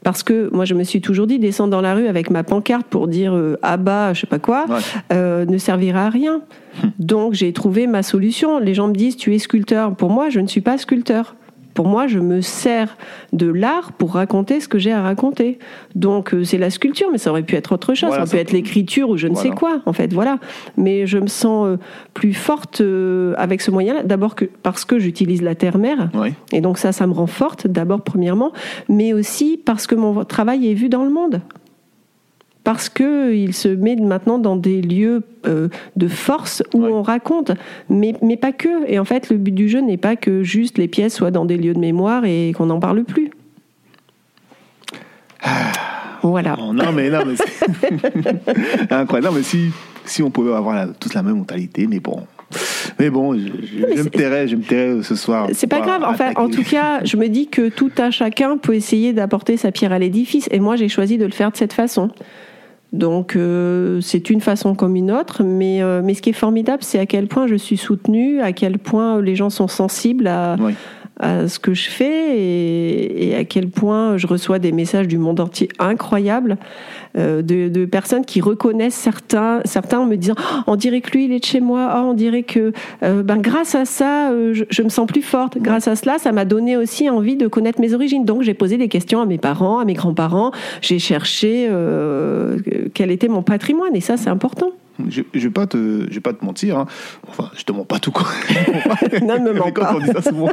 Parce 0.08 0.24
que 0.24 0.50
moi, 0.54 0.64
je 0.64 0.74
me 0.74 0.86
suis 0.86 1.02
toujours 1.02 1.28
dit, 1.28 1.38
descendre 1.38 1.72
dans 1.72 1.82
la 1.82 1.94
rue 1.94 2.08
avec 2.08 2.30
ma 2.30 2.46
pancarte 2.46 2.88
pour 2.88 3.10
dire 3.10 3.36
euh, 3.36 3.60
ah 3.62 3.76
bah, 3.76 4.14
je 4.14 4.22
sais 4.22 4.26
pas 4.26 4.40
quoi, 4.40 4.66
euh, 5.12 5.44
ne 5.44 5.58
servira 5.58 6.06
à 6.06 6.10
rien. 6.10 6.40
Donc, 6.98 7.34
j'ai 7.34 7.52
trouvé 7.52 7.88
ma 7.88 8.04
solution. 8.04 8.58
Les 8.58 8.74
gens 8.74 8.88
me 8.88 8.94
disent, 8.94 9.18
tu 9.18 9.36
es 9.36 9.40
sculpteur. 9.40 9.94
Pour 9.98 10.10
moi, 10.10 10.30
je 10.30 10.40
ne 10.40 10.48
suis 10.48 10.62
pas 10.62 10.78
sculpteur 10.78 11.36
pour 11.78 11.88
moi, 11.88 12.08
je 12.08 12.18
me 12.18 12.42
sers 12.42 12.98
de 13.34 13.46
l'art 13.46 13.92
pour 13.92 14.16
raconter 14.16 14.62
ce 14.62 14.68
que 14.68 14.80
j'ai 14.80 14.92
à 14.92 15.04
raconter. 15.04 15.60
Donc, 15.94 16.34
euh, 16.34 16.44
c'est 16.44 16.58
la 16.58 16.72
sculpture, 16.72 17.10
mais 17.12 17.20
ça 17.20 17.30
aurait 17.30 17.44
pu 17.44 17.54
être 17.54 17.72
autre 17.72 17.94
chose. 17.94 18.16
ça 18.16 18.26
peut 18.26 18.38
être 18.38 18.52
l'écriture 18.52 19.12
ou 19.12 19.16
je 19.16 19.28
ne 19.28 19.36
sais 19.36 19.52
quoi, 19.52 19.84
en 19.86 19.94
fait. 19.94 20.12
Voilà. 20.12 20.40
Mais 20.76 21.06
je 21.06 21.20
me 21.20 21.28
sens 21.28 21.68
euh, 21.68 21.78
plus 22.16 22.34
forte 22.34 22.82
euh, 22.82 23.36
avec 23.38 23.62
ce 23.62 23.70
moyen-là. 23.70 24.02
D'abord 24.02 24.34
que, 24.34 24.46
parce 24.46 24.86
que 24.86 24.98
j'utilise 24.98 25.44
la 25.44 25.54
terre-mère. 25.54 26.10
Et 26.52 26.62
donc, 26.62 26.80
ça, 26.80 26.92
ça 26.92 27.06
me 27.06 27.14
rend 27.14 27.28
forte, 27.28 27.68
d'abord, 27.68 28.02
premièrement. 28.02 28.54
Mais 28.90 29.14
aussi 29.14 29.62
parce 29.64 29.86
que 29.86 29.94
mon 29.94 30.26
travail 30.26 30.72
est 30.72 30.74
vu 30.74 30.90
dans 30.90 31.04
le 31.04 31.12
monde 31.12 31.42
parce 32.68 32.90
qu'il 32.90 33.54
se 33.54 33.70
met 33.70 33.96
maintenant 33.96 34.40
dans 34.40 34.58
des 34.58 34.82
lieux 34.82 35.24
euh, 35.46 35.70
de 35.96 36.10
force 36.10 36.62
où 36.74 36.84
on 36.84 37.02
raconte, 37.02 37.54
mais, 37.90 38.14
mais 38.22 38.36
pas 38.36 38.52
que. 38.52 38.86
Et 38.92 39.00
en 39.00 39.06
fait, 39.06 39.30
le 39.30 39.38
but 39.38 39.54
du 39.54 39.70
jeu 39.70 39.80
n'est 39.80 39.96
pas 39.96 40.18
que 40.18 40.44
juste 40.44 40.78
les 40.78 40.90
pièces 40.90 41.16
soient 41.16 41.32
dans 41.32 41.46
des 41.46 41.56
lieux 41.56 41.74
de 41.74 41.80
mémoire 41.80 42.26
et 42.26 42.52
qu'on 42.58 42.66
n'en 42.66 42.82
parle 42.82 43.06
plus. 43.06 43.32
Ah. 45.42 45.72
Voilà. 46.24 46.58
non, 46.58 46.92
mais 46.92 47.10
non, 47.10 47.20
mais 47.26 47.36
incroyable. 48.94 49.28
Non, 49.28 49.32
mais 49.32 49.44
si, 49.44 49.72
si 50.04 50.22
on 50.22 50.30
pouvait 50.30 50.54
avoir 50.54 50.76
la, 50.76 50.88
tous 50.88 51.14
la 51.14 51.24
même 51.24 51.38
mentalité, 51.38 51.88
mais 51.88 52.02
bon. 52.02 52.28
Mais 53.00 53.10
bon, 53.10 53.34
je, 53.34 53.48
je, 53.96 54.02
me 54.02 54.10
tairai, 54.10 54.50
je 54.50 54.58
me 54.58 54.64
tairai 54.64 55.04
ce 55.04 55.16
soir. 55.16 55.48
C'est 55.54 55.68
pas 55.68 55.80
grave. 55.80 56.04
Enfin, 56.06 56.34
en 56.36 56.50
tout 56.50 56.64
cas, 56.64 57.02
je 57.06 57.16
me 57.16 57.30
dis 57.30 57.48
que 57.48 57.70
tout 57.70 57.92
un 57.98 58.12
chacun 58.12 58.58
peut 58.58 58.76
essayer 58.76 59.14
d'apporter 59.14 59.56
sa 59.56 59.72
pierre 59.72 59.94
à 59.94 60.00
l'édifice. 60.00 60.50
Et 60.52 60.60
moi, 60.60 60.76
j'ai 60.76 60.90
choisi 60.90 61.18
de 61.18 61.24
le 61.24 61.32
faire 61.32 61.50
de 61.52 61.56
cette 61.56 61.72
façon. 61.72 62.10
Donc 62.94 63.36
euh, 63.36 64.00
c'est 64.02 64.30
une 64.30 64.40
façon 64.40 64.74
comme 64.74 64.96
une 64.96 65.12
autre, 65.12 65.44
mais, 65.44 65.82
euh, 65.82 66.02
mais 66.04 66.14
ce 66.14 66.22
qui 66.22 66.30
est 66.30 66.34
formidable, 66.34 66.84
c'est 66.84 67.00
à 67.00 67.06
quel 67.06 67.28
point 67.28 67.48
je 67.48 67.56
suis 67.56 67.78
soutenue, 67.78 68.42
à 68.42 68.54
quel 68.54 68.80
point 68.80 69.22
les 69.22 69.36
gens 69.36 69.50
sont 69.50 69.68
sensibles 69.68 70.28
à, 70.28 70.56
à 71.20 71.48
ce 71.48 71.60
que 71.60 71.74
je 71.74 71.90
fais 71.90 72.38
et, 72.40 73.36
à 73.36 73.44
quel 73.44 73.70
point 73.70 74.18
je 74.18 74.28
reçois 74.28 74.60
des 74.60 74.72
messages 74.72 75.08
du 75.08 75.18
monde 75.18 75.40
entier 75.40 75.70
incroyables 75.80 76.58
euh, 77.18 77.42
de, 77.42 77.86
personnes 77.86 78.26
qui 78.26 78.42
reconnaissent 78.42 78.96
certains, 78.96 79.62
certains 79.66 80.06
me 80.06 80.16
disant 80.16 80.36
oh, 80.38 80.62
on 80.68 80.76
dirait 80.76 81.02
que 81.02 81.12
lui 81.12 81.26
il 81.26 81.32
est 81.32 81.40
de 81.40 81.46
chez 81.46 81.60
moi, 81.60 81.94
oh, 81.96 82.10
on 82.10 82.14
dirait 82.14 82.44
que 82.44 82.74
euh, 83.04 83.24
ben, 83.24 83.38
grâce 83.38 83.76
à 83.76 83.86
ça 83.86 84.32
euh, 84.32 84.54
je, 84.70 84.84
me 84.84 84.90
sens 84.90 85.08
plus 85.08 85.22
forte. 85.22 85.58
Grâce 85.58 85.88
à 85.88 85.96
cela, 85.96 86.20
ça 86.20 86.32
m'a 86.32 86.46
donné 86.46 86.78
aussi 86.78 87.10
envie 87.10 87.36
de 87.36 87.48
connaître 87.48 87.82
mes 87.82 87.94
origines. 87.94 88.26
Donc 88.26 88.44
j'ai 88.44 88.54
posé 88.54 88.78
des 88.78 88.88
questions 88.88 89.22
à 89.22 89.26
mes 89.26 89.38
parents, 89.38 89.80
à 89.80 89.86
mes 89.86 89.94
grands-parents. 89.94 90.52
J'ai 90.82 91.00
cherché 91.00 91.70
quel 92.94 93.12
était 93.12 93.28
mon 93.28 93.42
patrimoine 93.42 93.96
et 93.96 94.02
ça 94.02 94.18
c'est 94.18 94.30
important. 94.30 94.72
Je, 95.10 95.22
je 95.34 95.40
vais 95.40 95.54
pas 95.54 95.68
te, 95.68 96.08
je 96.10 96.14
vais 96.14 96.22
pas 96.22 96.34
te 96.34 96.44
mentir. 96.44 96.78
Hein. 96.78 96.86
Enfin, 97.28 97.50
je 97.56 97.64
te 97.64 97.72
mens 97.72 97.86
pas 97.86 98.00
tout 98.00 98.12
quoi. 98.12 98.28
non, 99.22 99.42
me 99.42 99.54
mens 99.54 99.72
pas. 99.72 99.96
On 99.96 100.00
dit 100.00 100.08
ça 100.08 100.22
souvent, 100.22 100.50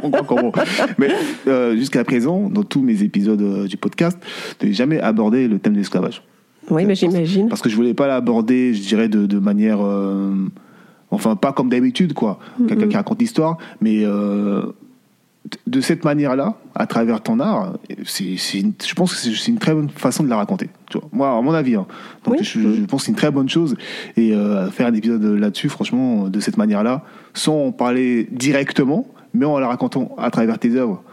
Mais 0.97 1.09
euh, 1.47 1.75
jusqu'à 1.75 2.03
présent, 2.03 2.49
dans 2.49 2.63
tous 2.63 2.81
mes 2.81 3.03
épisodes 3.03 3.41
euh, 3.41 3.67
du 3.67 3.77
podcast, 3.77 4.17
je 4.61 4.67
n'ai 4.67 4.73
jamais 4.73 4.99
abordé 4.99 5.47
le 5.47 5.59
thème 5.59 5.73
de 5.73 5.79
l'esclavage. 5.79 6.21
Oui, 6.69 6.85
mais 6.85 6.95
j'imagine. 6.95 7.49
Parce 7.49 7.61
que 7.61 7.69
je 7.69 7.75
voulais 7.75 7.93
pas 7.93 8.07
l'aborder, 8.07 8.73
je 8.73 8.81
dirais, 8.81 9.07
de, 9.07 9.25
de 9.25 9.39
manière, 9.39 9.79
euh, 9.83 10.33
enfin, 11.11 11.35
pas 11.35 11.53
comme 11.53 11.69
d'habitude, 11.69 12.13
quoi. 12.13 12.39
Quelqu'un 12.67 12.87
qui 12.87 12.95
raconte 12.95 13.19
l'histoire, 13.19 13.57
mais 13.81 14.03
de 15.67 15.81
cette 15.81 16.03
manière-là, 16.03 16.55
à 16.75 16.87
travers 16.87 17.21
ton 17.21 17.39
art, 17.39 17.73
c'est, 18.05 18.35
je 18.35 18.93
pense 18.93 19.13
que 19.13 19.35
c'est 19.35 19.51
une 19.51 19.57
très 19.57 19.73
bonne 19.73 19.89
façon 19.89 20.23
de 20.23 20.29
la 20.29 20.37
raconter. 20.37 20.69
Tu 20.89 20.97
vois. 20.97 21.09
Moi, 21.11 21.29
à 21.29 21.41
mon 21.41 21.53
avis, 21.53 21.75
hein. 21.75 21.87
Donc, 22.23 22.41
je, 22.41 22.85
pense 22.85 23.01
que 23.01 23.05
c'est 23.05 23.11
une 23.11 23.17
très 23.17 23.31
bonne 23.31 23.49
chose. 23.49 23.75
Et 24.17 24.33
euh, 24.33 24.69
faire 24.69 24.87
un 24.87 24.93
épisode 24.93 25.23
là-dessus, 25.23 25.69
franchement, 25.69 26.29
de 26.29 26.39
cette 26.39 26.57
manière-là, 26.57 27.03
sans 27.33 27.67
en 27.67 27.71
parler 27.71 28.27
directement, 28.31 29.07
mais 29.33 29.45
en 29.45 29.59
la 29.59 29.67
racontant 29.67 30.15
à 30.17 30.29
travers 30.29 30.59
tes 30.59 30.75
œuvres 30.75 31.03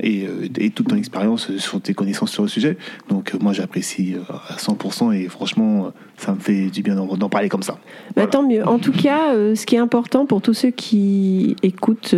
et, 0.00 0.26
euh, 0.26 0.48
et 0.58 0.70
toute 0.70 0.88
ton 0.88 0.96
expérience 0.96 1.56
sur 1.56 1.80
tes 1.80 1.94
connaissances 1.94 2.30
sur 2.30 2.42
le 2.42 2.48
sujet. 2.48 2.76
Donc, 3.08 3.34
euh, 3.34 3.38
moi, 3.40 3.52
j'apprécie 3.52 4.16
à 4.48 4.56
100% 4.56 5.12
et 5.12 5.28
franchement, 5.28 5.92
ça 6.16 6.34
me 6.34 6.40
fait 6.40 6.66
du 6.66 6.82
bien 6.82 6.94
d'en, 6.96 7.28
parler 7.28 7.48
comme 7.48 7.62
ça. 7.62 7.78
Bah, 8.16 8.26
Tant 8.26 8.42
mieux. 8.42 8.66
En 8.66 8.78
tout 8.78 8.92
cas, 8.92 9.34
ce 9.54 9.66
qui 9.66 9.76
est 9.76 9.80
important 9.80 10.26
pour 10.26 10.42
tous 10.42 10.54
ceux 10.54 10.70
qui 10.70 11.56
écoutent 11.62 12.14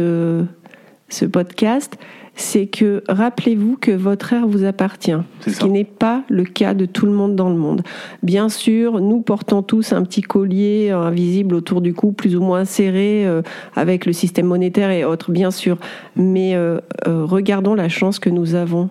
ce 1.08 1.24
podcast, 1.24 1.98
c'est 2.36 2.66
que 2.66 3.02
rappelez-vous 3.08 3.76
que 3.76 3.92
votre 3.92 4.32
air 4.32 4.46
vous 4.46 4.64
appartient, 4.64 5.16
ce 5.46 5.58
qui 5.58 5.68
n'est 5.68 5.84
pas 5.84 6.24
le 6.28 6.44
cas 6.44 6.74
de 6.74 6.84
tout 6.84 7.06
le 7.06 7.12
monde 7.12 7.36
dans 7.36 7.48
le 7.48 7.54
monde. 7.54 7.82
Bien 8.22 8.48
sûr, 8.48 9.00
nous 9.00 9.20
portons 9.20 9.62
tous 9.62 9.92
un 9.92 10.02
petit 10.02 10.22
collier 10.22 10.90
invisible 10.90 11.54
autour 11.54 11.80
du 11.80 11.94
cou, 11.94 12.12
plus 12.12 12.34
ou 12.34 12.42
moins 12.42 12.64
serré, 12.64 13.24
euh, 13.26 13.42
avec 13.76 14.04
le 14.04 14.12
système 14.12 14.46
monétaire 14.46 14.90
et 14.90 15.04
autres, 15.04 15.30
bien 15.30 15.50
sûr. 15.50 15.78
Mais 16.16 16.56
euh, 16.56 16.80
euh, 17.06 17.24
regardons 17.24 17.74
la 17.74 17.88
chance 17.88 18.18
que 18.18 18.30
nous 18.30 18.54
avons. 18.54 18.90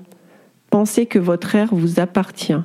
Pensez 0.69 1.05
que 1.05 1.19
votre 1.19 1.55
air 1.55 1.69
vous 1.71 1.99
appartient. 1.99 2.55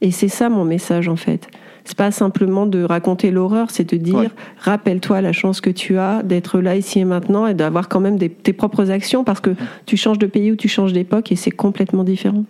Et 0.00 0.10
c'est 0.10 0.28
ça 0.28 0.48
mon 0.48 0.64
message 0.64 1.08
en 1.08 1.16
fait. 1.16 1.48
C'est 1.84 1.96
pas 1.96 2.10
simplement 2.10 2.66
de 2.66 2.82
raconter 2.82 3.30
l'horreur, 3.30 3.70
c'est 3.70 3.88
de 3.88 3.96
dire 3.96 4.30
rappelle-toi 4.58 5.20
la 5.20 5.32
chance 5.32 5.60
que 5.60 5.70
tu 5.70 5.98
as 5.98 6.22
d'être 6.24 6.60
là 6.60 6.74
ici 6.74 6.98
et 6.98 7.04
maintenant 7.04 7.46
et 7.46 7.54
d'avoir 7.54 7.88
quand 7.88 8.00
même 8.00 8.18
tes 8.18 8.52
propres 8.52 8.90
actions 8.90 9.22
parce 9.22 9.40
que 9.40 9.50
tu 9.86 9.96
changes 9.96 10.18
de 10.18 10.26
pays 10.26 10.50
ou 10.50 10.56
tu 10.56 10.68
changes 10.68 10.92
d'époque 10.92 11.30
et 11.30 11.36
c'est 11.36 11.52
complètement 11.52 12.02
différent. 12.02 12.44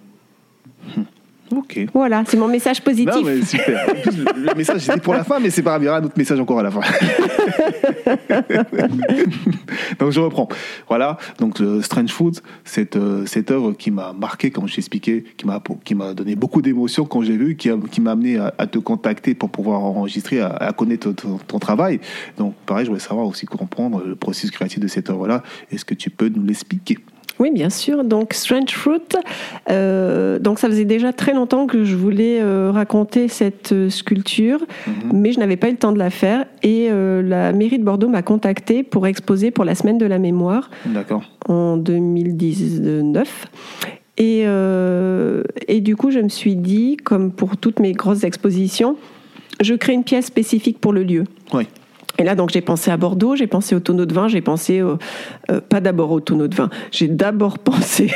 Ok. 1.55 1.87
Voilà, 1.93 2.25
c'est 2.27 2.37
mon 2.37 2.49
message 2.49 2.83
positif. 2.83 3.15
Non, 3.15 3.23
mais 3.23 3.43
super. 3.43 3.87
le 4.37 4.55
message 4.55 4.89
était 4.89 5.01
pour 5.01 5.15
la 5.15 5.25
fin, 5.25 5.39
mais 5.39 5.51
c'est 5.51 5.63
pas 5.63 5.71
grave, 5.71 5.83
il 5.83 5.87
y 5.87 5.89
aura 5.89 5.99
un 5.99 6.05
autre 6.05 6.19
message 6.19 6.41
encore 6.41 6.59
à 6.59 6.63
la 6.63 6.71
fin. 6.71 6.81
donc 9.99 10.11
je 10.11 10.21
reprends. 10.21 10.49
Voilà, 10.89 11.19
donc 11.39 11.59
le 11.59 11.83
Strange 11.83 12.11
Food, 12.11 12.41
cette, 12.65 12.97
euh, 12.97 13.27
cette 13.27 13.51
œuvre 13.51 13.73
qui 13.73 13.91
m'a 13.91 14.13
marqué, 14.13 14.51
comme 14.51 14.67
je 14.67 14.75
t'ai 14.75 14.81
expliqué, 14.81 15.25
qui 15.37 15.47
m'a, 15.47 15.63
qui 15.85 15.95
m'a 15.95 16.15
donné 16.15 16.37
beaucoup 16.37 16.63
d'émotions 16.63 17.05
quand 17.05 17.23
j'ai 17.23 17.37
vu, 17.37 17.57
qui, 17.57 17.71
qui 17.91 18.01
m'a 18.01 18.13
amené 18.13 18.39
à, 18.39 18.67
te 18.67 18.79
contacter 18.79 19.35
pour 19.35 19.51
pouvoir 19.51 19.83
enregistrer, 19.83 20.41
à, 20.41 20.73
connaître 20.77 21.13
ton, 21.13 21.39
ton, 21.39 21.59
travail. 21.59 22.01
Donc 22.39 22.55
pareil, 22.67 22.85
je 22.85 22.91
voulais 22.91 23.01
savoir 23.01 23.27
aussi 23.27 23.47
comprendre 23.47 24.03
le 24.05 24.17
processus 24.17 24.51
créatif 24.51 24.81
de 24.81 24.89
cette 24.89 25.11
œuvre-là. 25.11 25.43
Est-ce 25.71 25.85
que 25.85 25.95
tu 25.95 26.11
peux 26.11 26.29
nous 26.29 26.45
l'expliquer? 26.45 26.99
Oui, 27.39 27.51
bien 27.51 27.71
sûr. 27.71 28.05
Donc 28.05 28.33
Strange 28.33 28.71
Fruit. 28.71 29.01
Euh, 29.71 30.39
donc 30.39 30.59
ça 30.59 30.69
faisait 30.69 30.85
déjà 30.85 31.13
très 31.13 31.35
longtemps 31.35 31.67
que 31.67 31.85
je 31.85 31.97
voulais 31.97 32.41
euh, 32.41 32.71
raconter 32.71 33.29
cette 33.29 33.73
euh, 33.73 33.91
sculpture, 33.91 34.61
mhm. 34.87 34.95
mais 35.13 35.33
je 35.33 35.39
n'avais 35.39 35.57
pas 35.57 35.69
eu 35.69 35.73
le 35.73 35.77
temps 35.77 35.93
de 35.93 35.99
la 35.99 36.11
faire. 36.11 36.47
Et 36.63 36.89
la 36.89 37.53
mairie 37.53 37.79
de 37.79 37.85
Bordeaux 37.85 38.09
m'a 38.09 38.23
contacté 38.23 38.83
pour 38.83 39.07
exposer 39.07 39.51
pour 39.51 39.65
la 39.65 39.75
semaine 39.75 39.99
de 39.99 40.07
la 40.07 40.19
mémoire. 40.19 40.71
D'accord. 40.87 41.23
En 41.49 41.77
2019. 41.77 43.47
Et, 44.19 44.45
et 45.69 45.81
du 45.81 45.97
coup, 45.97 46.11
je 46.11 46.19
me 46.19 46.29
suis 46.29 46.57
dit, 46.57 46.97
comme 46.97 47.31
pour 47.31 47.57
toutes 47.57 47.79
mes 47.79 47.93
grosses 47.93 48.25
expositions, 48.25 48.97
je 49.61 49.75
crée 49.75 49.93
une 49.93 50.05
pièce 50.05 50.27
spécifique 50.27 50.81
pour 50.81 50.93
le 50.93 51.03
lieu. 51.03 51.25
Oui. 51.53 51.67
Et 52.19 52.25
là, 52.25 52.35
donc, 52.35 52.51
j'ai 52.51 52.61
pensé 52.61 52.91
à 52.91 52.97
Bordeaux, 52.97 53.37
j'ai 53.37 53.47
pensé 53.47 53.75
au 53.75 53.81
tonneau 53.81 54.07
de 54.07 54.15
vin, 54.15 54.29
j'ai 54.29 54.41
pensé, 54.41 54.81
euh, 54.81 54.97
pas 55.69 55.81
d'abord 55.81 56.11
au 56.13 56.21
tonneau 56.21 56.49
de 56.49 56.55
vin, 56.55 56.71
j'ai 56.91 57.09
d'abord 57.09 57.59
pensé 57.59 58.11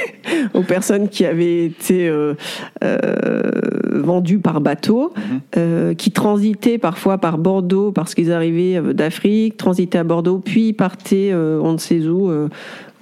aux 0.55 0.63
personnes 0.63 1.09
qui 1.09 1.25
avaient 1.25 1.65
été 1.67 2.09
euh, 2.09 2.35
euh, 2.83 3.51
vendues 3.93 4.39
par 4.39 4.61
bateau, 4.61 5.13
mhm. 5.17 5.41
euh, 5.57 5.95
qui 5.95 6.11
transitaient 6.11 6.79
parfois 6.79 7.19
par 7.19 7.39
Bordeaux 7.39 7.93
parce 7.93 8.15
qu'ils 8.15 8.33
arrivaient 8.33 8.77
euh, 8.77 8.93
d'Afrique, 8.93 9.57
transitaient 9.57 9.99
à 9.99 10.05
Bordeaux, 10.05 10.39
puis 10.39 10.73
partaient, 10.73 11.33
on 11.35 11.73
ne 11.73 11.79
sait 11.79 12.07
où, 12.07 12.31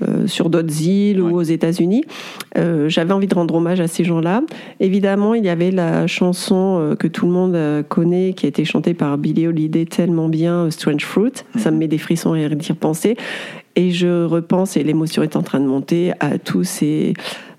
euh, 0.07 0.28
sur 0.28 0.49
d'autres 0.49 0.80
îles 0.82 1.20
ou 1.20 1.36
aux 1.36 1.42
États-Unis. 1.42 2.05
Euh, 2.57 2.88
j'avais 2.88 3.12
envie 3.12 3.26
de 3.26 3.34
rendre 3.34 3.57
hommage 3.57 3.80
à 3.80 3.88
ces 3.88 4.05
gens-là. 4.05 4.42
Évidemment, 4.78 5.34
il 5.34 5.44
y 5.44 5.49
avait 5.49 5.72
la 5.72 6.07
chanson 6.07 6.78
euh, 6.78 6.94
que 6.94 7.09
tout 7.09 7.26
le 7.26 7.32
monde 7.32 7.84
connaît, 7.88 8.32
qui 8.32 8.46
a 8.46 8.49
été 8.49 8.64
chantée 8.64 8.94
par 8.94 9.18
Billie 9.18 9.49
Holiday 9.49 9.86
tellement 9.86 10.28
bien, 10.28 10.70
Strange 10.70 11.05
Fruit. 11.05 11.32
Ça 11.57 11.70
me 11.70 11.74
mhm. 11.74 11.78
met 11.80 11.88
des 11.88 11.99
frissons 11.99 12.34
à 12.34 12.38
y 12.38 12.46
repenser. 12.46 13.16
Et 13.74 13.90
je 13.90 14.24
repense, 14.24 14.76
et 14.76 14.84
l'émotion 14.84 15.24
est 15.24 15.34
en 15.34 15.42
train 15.42 15.59
de 15.59 15.66
monter, 15.66 16.12
à 16.20 16.38
tous 16.38 16.64
ces 16.64 17.14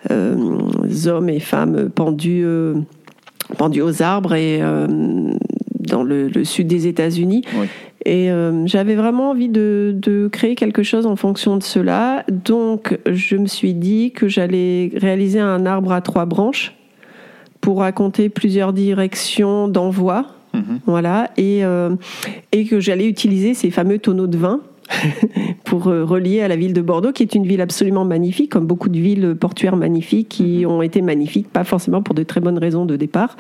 hommes 0.10 1.30
et 1.30 1.40
femmes 1.40 1.90
pendus, 1.90 2.46
pendus 3.58 3.82
aux 3.82 4.02
arbres 4.02 4.34
et 4.34 4.62
dans 5.80 6.04
le, 6.04 6.44
sud 6.44 6.68
des 6.68 6.88
États-Unis. 6.88 7.44
Et 8.06 8.32
euh, 8.32 8.66
j'avais 8.66 8.96
vraiment 8.96 9.32
envie 9.32 9.50
de, 9.50 9.94
de, 9.96 10.30
créer 10.30 10.56
quelque 10.56 10.84
chose 10.84 11.06
en 11.06 11.16
fonction 11.16 11.58
de 11.58 11.64
cela. 11.64 12.24
Donc, 12.30 12.98
je 13.10 13.36
me 13.36 13.46
suis 13.46 13.74
dit 13.74 14.12
que 14.12 14.28
j'allais 14.28 14.92
réaliser 14.96 15.40
un 15.40 15.66
arbre 15.66 15.92
à 15.92 16.02
trois 16.02 16.26
branches 16.26 16.76
pour 17.60 17.80
raconter 17.80 18.30
plusieurs 18.30 18.72
directions 18.72 19.68
d'envoi. 19.68 20.28
Mhm. 20.54 20.80
Voilà. 20.86 21.32
Et, 21.38 21.66
euh, 21.66 21.96
et 22.52 22.66
que 22.66 22.80
j'allais 22.80 23.08
utiliser 23.08 23.54
ces 23.54 23.70
fameux 23.70 24.00
tonneaux 24.00 24.28
de 24.28 24.38
vin 24.38 24.62
pour 25.64 25.88
euh, 25.88 26.04
relier 26.04 26.42
à 26.42 26.48
la 26.48 26.56
ville 26.56 26.74
de 26.74 26.82
Bordeaux, 26.82 27.12
qui 27.12 27.24
est 27.24 27.36
une 27.36 27.46
ville 27.46 27.62
absolument 27.62 28.06
magnifique, 28.06 28.52
comme 28.52 28.66
beaucoup 28.66 28.90
de 28.90 29.00
villes 29.00 29.36
portuaires 29.40 29.76
magnifiques 29.76 30.30
qui 30.30 30.66
mhm. 30.66 30.72
ont 30.72 30.82
été 30.82 31.02
magnifiques, 31.02 31.50
pas 31.50 31.64
forcément 31.64 32.02
pour 32.02 32.16
de 32.16 32.24
très 32.24 32.42
bonnes 32.42 32.58
raisons 32.58 32.86
de 32.86 32.96
départ, 32.96 33.38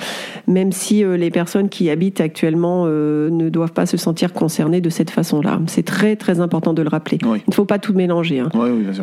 même 0.47 0.72
si 0.72 1.04
euh, 1.04 1.18
les 1.18 1.32
personnes 1.32 1.70
qui 1.70 1.86
y 1.86 1.89
habitent 1.89 2.22
actuellement 2.22 2.84
euh, 2.86 3.30
ne 3.30 3.50
doivent 3.50 3.74
pas 3.74 3.86
se 3.86 3.97
sentir 3.97 4.34
concernées 4.34 4.82
de 4.82 4.89
cette 4.89 5.10
façon-là. 5.10 5.60
C'est 5.68 5.86
très 5.86 6.16
très 6.16 6.39
important 6.39 6.74
de 6.74 6.82
le 6.82 6.89
rappeler. 6.89 7.18
Il 7.24 7.41
ne 7.47 7.54
faut 7.54 7.66
pas 7.66 7.80
tout 7.80 7.93
mélanger. 7.93 8.39
Hein. 8.39 8.50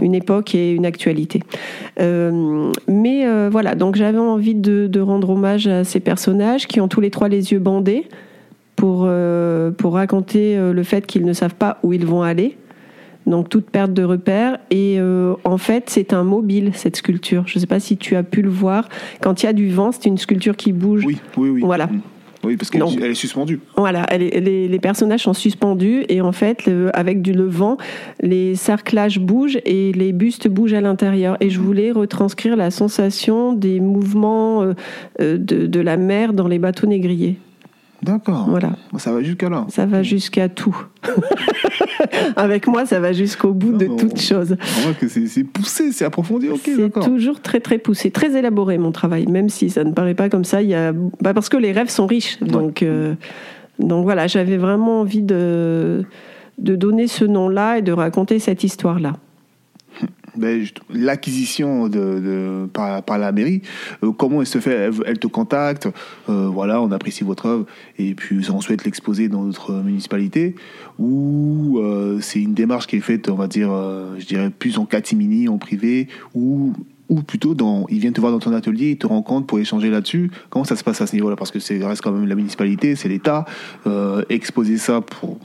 une 0.00 0.14
époque 0.14 0.54
et 0.54 0.72
une 0.72 0.86
actualité. 0.86 1.42
mais 1.98 3.48
voilà, 3.50 3.74
donc 3.74 3.96
j'avais 3.96 4.18
envie 4.18 4.54
de, 4.54 4.86
de 4.86 5.00
rendre 5.00 5.30
hommage 5.30 5.66
à 5.66 5.84
ces 5.84 6.00
personnages 6.00 6.66
qui 6.66 6.80
ont 6.80 6.88
tous 6.88 7.00
les 7.00 7.10
trois 7.10 7.28
les 7.28 7.52
yeux 7.52 7.58
bandés 7.58 8.08
pour, 8.76 9.04
euh, 9.06 9.70
pour 9.70 9.94
raconter 9.94 10.56
euh, 10.56 10.72
le 10.72 10.82
fait 10.82 11.06
qu'ils 11.06 11.24
ne 11.24 11.32
savent 11.32 11.54
pas 11.54 11.78
où 11.82 11.92
ils 11.92 12.06
vont 12.06 12.22
aller. 12.22 12.56
Donc 13.26 13.48
toute 13.48 13.68
perte 13.68 13.92
de 13.92 14.04
repère. 14.04 14.58
Et 14.70 14.96
euh, 15.00 15.34
en 15.42 15.58
fait, 15.58 15.84
c'est 15.88 16.12
un 16.12 16.22
mobile, 16.22 16.70
cette 16.74 16.96
sculpture. 16.96 17.44
Je 17.46 17.58
ne 17.58 17.60
sais 17.60 17.66
pas 17.66 17.80
si 17.80 17.96
tu 17.96 18.14
as 18.14 18.22
pu 18.22 18.42
le 18.42 18.50
voir. 18.50 18.88
Quand 19.20 19.42
il 19.42 19.46
y 19.46 19.48
a 19.48 19.52
du 19.52 19.70
vent, 19.70 19.90
c'est 19.90 20.06
une 20.06 20.18
sculpture 20.18 20.56
qui 20.56 20.72
bouge. 20.72 21.04
Oui, 21.04 21.18
oui, 21.36 21.48
oui. 21.48 21.62
Voilà. 21.64 21.88
Oui, 22.44 22.56
parce 22.56 22.70
qu'elle 22.70 22.82
est 22.82 23.14
suspendue. 23.14 23.58
Voilà, 23.76 24.06
les, 24.16 24.68
les, 24.68 24.78
personnages 24.78 25.22
sont 25.24 25.34
suspendus 25.34 26.04
et 26.08 26.20
en 26.20 26.30
fait, 26.30 26.70
avec 26.92 27.20
du, 27.20 27.32
le 27.32 27.46
vent, 27.46 27.76
les 28.20 28.54
cerclages 28.54 29.18
bougent 29.18 29.58
et 29.64 29.90
les 29.92 30.12
bustes 30.12 30.46
bougent 30.46 30.74
à 30.74 30.80
l'intérieur. 30.80 31.36
Et 31.40 31.50
je 31.50 31.58
voulais 31.58 31.90
retranscrire 31.90 32.54
la 32.54 32.70
sensation 32.70 33.52
des 33.52 33.80
mouvements 33.80 34.64
de, 35.18 35.36
de 35.36 35.80
la 35.80 35.96
mer 35.96 36.34
dans 36.34 36.46
les 36.46 36.60
bateaux 36.60 36.86
négriers. 36.86 37.36
D'accord. 38.06 38.46
Voilà. 38.48 38.70
Ça 38.98 39.12
va 39.12 39.22
jusqu'à 39.22 39.48
là. 39.48 39.66
Ça 39.68 39.84
va 39.84 40.02
jusqu'à 40.04 40.48
tout. 40.48 40.76
Avec 42.36 42.68
moi, 42.68 42.86
ça 42.86 43.00
va 43.00 43.12
jusqu'au 43.12 43.52
bout 43.52 43.72
de 43.72 43.86
toute 43.86 44.20
chose. 44.20 44.56
On 44.78 44.80
voit 44.82 44.94
que 44.94 45.08
c'est 45.08 45.44
poussé, 45.44 45.90
c'est 45.90 46.04
approfondi. 46.04 46.48
Ok, 46.48 46.60
c'est 46.64 47.00
toujours 47.00 47.40
très 47.40 47.58
très 47.60 47.78
poussé, 47.78 48.10
très 48.10 48.36
élaboré 48.38 48.78
mon 48.78 48.92
travail, 48.92 49.26
même 49.26 49.48
si 49.48 49.70
ça 49.70 49.82
ne 49.82 49.92
paraît 49.92 50.14
pas 50.14 50.28
comme 50.28 50.44
ça. 50.44 50.62
Il 50.62 50.68
y 50.68 50.74
a, 50.74 50.92
bah, 50.92 51.34
parce 51.34 51.48
que 51.48 51.56
les 51.56 51.72
rêves 51.72 51.90
sont 51.90 52.06
riches. 52.06 52.38
Donc, 52.40 52.82
euh, 52.82 53.14
donc 53.80 54.04
voilà, 54.04 54.28
j'avais 54.28 54.56
vraiment 54.56 55.00
envie 55.00 55.22
de 55.22 56.04
de 56.58 56.74
donner 56.74 57.06
ce 57.06 57.24
nom-là 57.24 57.78
et 57.78 57.82
de 57.82 57.92
raconter 57.92 58.38
cette 58.38 58.64
histoire-là. 58.64 59.14
Ben, 60.36 60.64
l'acquisition 60.90 61.88
de, 61.88 62.66
par, 62.72 63.18
la 63.18 63.32
mairie, 63.32 63.62
euh, 64.02 64.12
comment 64.12 64.40
elle 64.40 64.46
se 64.46 64.58
fait? 64.58 64.90
Elle, 65.06 65.18
te 65.18 65.26
contacte, 65.26 65.88
euh, 66.28 66.48
voilà, 66.48 66.80
on 66.80 66.90
apprécie 66.92 67.24
votre 67.24 67.46
œuvre 67.46 67.66
et 67.98 68.14
puis 68.14 68.50
on 68.50 68.60
souhaite 68.60 68.84
l'exposer 68.84 69.28
dans 69.28 69.44
notre 69.44 69.72
municipalité, 69.72 70.54
ou 70.98 71.78
euh, 71.78 72.18
c'est 72.20 72.40
une 72.40 72.54
démarche 72.54 72.86
qui 72.86 72.96
est 72.96 73.00
faite, 73.00 73.28
on 73.28 73.34
va 73.34 73.46
dire, 73.46 73.70
je 74.18 74.26
dirais 74.26 74.50
plus 74.50 74.78
en 74.78 74.86
catimini, 74.86 75.48
en 75.48 75.58
privé, 75.58 76.08
ou 76.34 76.72
ou 77.08 77.22
plutôt 77.22 77.54
dans, 77.54 77.86
ils 77.88 78.00
viennent 78.00 78.12
te 78.12 78.20
voir 78.20 78.32
dans 78.32 78.40
ton 78.40 78.52
atelier, 78.52 78.90
ils 78.90 78.98
te 78.98 79.06
rencontrent 79.06 79.46
pour 79.46 79.60
échanger 79.60 79.90
là-dessus. 79.90 80.28
Comment 80.50 80.64
ça 80.64 80.74
se 80.74 80.82
passe 80.82 81.00
à 81.00 81.06
ce 81.06 81.14
niveau-là? 81.14 81.36
Parce 81.36 81.52
que 81.52 81.60
c'est 81.60 81.80
reste 81.84 82.02
quand 82.02 82.10
même 82.10 82.26
la 82.26 82.34
municipalité, 82.34 82.96
c'est 82.96 83.08
l'État. 83.08 83.44
exposer 84.28 84.76
ça 84.76 85.00
pour 85.02 85.38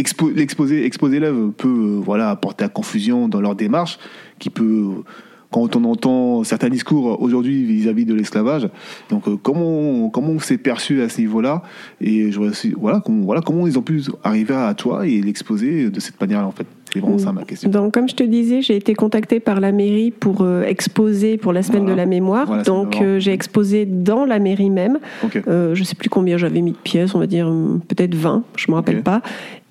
exposer 0.00 1.20
l'œuvre 1.20 1.50
peut 1.50 1.68
euh, 1.68 2.00
voilà 2.04 2.30
apporter 2.30 2.64
à 2.64 2.68
confusion 2.68 3.28
dans 3.28 3.40
leur 3.40 3.54
démarche 3.54 3.98
qui 4.38 4.50
peut 4.50 5.02
quand 5.50 5.74
on 5.74 5.84
entend 5.84 6.44
certains 6.44 6.68
discours 6.68 7.20
aujourd'hui 7.20 7.64
vis-à-vis 7.64 8.04
de 8.04 8.14
l'esclavage. 8.14 8.68
Donc 9.08 9.28
euh, 9.28 9.36
comment 9.36 10.08
comment 10.10 10.30
on 10.30 10.38
s'est 10.38 10.58
perçu 10.58 11.02
à 11.02 11.08
ce 11.08 11.20
niveau-là? 11.20 11.62
Et 12.00 12.30
je 12.30 12.40
voilà 12.76 13.00
comment 13.04 13.24
voilà 13.24 13.40
comment 13.40 13.66
ils 13.66 13.78
ont 13.78 13.82
pu 13.82 14.02
arriver 14.22 14.54
à 14.54 14.74
toi 14.74 15.06
et 15.06 15.20
l'exposer 15.20 15.90
de 15.90 16.00
cette 16.00 16.20
manière-là 16.20 16.46
en 16.46 16.52
fait 16.52 16.66
c'est 16.92 17.00
vraiment 17.00 17.18
ça 17.18 17.32
ma 17.32 17.44
question. 17.44 17.70
Donc, 17.70 17.94
comme 17.94 18.08
je 18.08 18.14
te 18.14 18.22
disais, 18.22 18.62
j'ai 18.62 18.76
été 18.76 18.94
contactée 18.94 19.40
par 19.40 19.60
la 19.60 19.72
mairie 19.72 20.10
pour 20.10 20.42
euh, 20.42 20.62
exposer 20.64 21.36
pour 21.36 21.52
la 21.52 21.62
semaine 21.62 21.86
de 21.86 21.92
la 21.92 22.06
mémoire. 22.06 22.62
Donc, 22.62 23.02
j'ai 23.18 23.32
exposé 23.32 23.86
dans 23.86 24.24
la 24.24 24.38
mairie 24.38 24.70
même. 24.70 24.98
je 25.46 25.78
ne 25.78 25.84
sais 25.84 25.94
plus 25.94 26.10
combien 26.10 26.36
j'avais 26.36 26.60
mis 26.60 26.72
de 26.72 26.76
pièces, 26.76 27.14
on 27.14 27.18
va 27.18 27.26
dire 27.26 27.52
peut-être 27.88 28.14
20, 28.14 28.44
je 28.56 28.66
ne 28.68 28.72
me 28.72 28.76
rappelle 28.76 29.02
pas. 29.02 29.22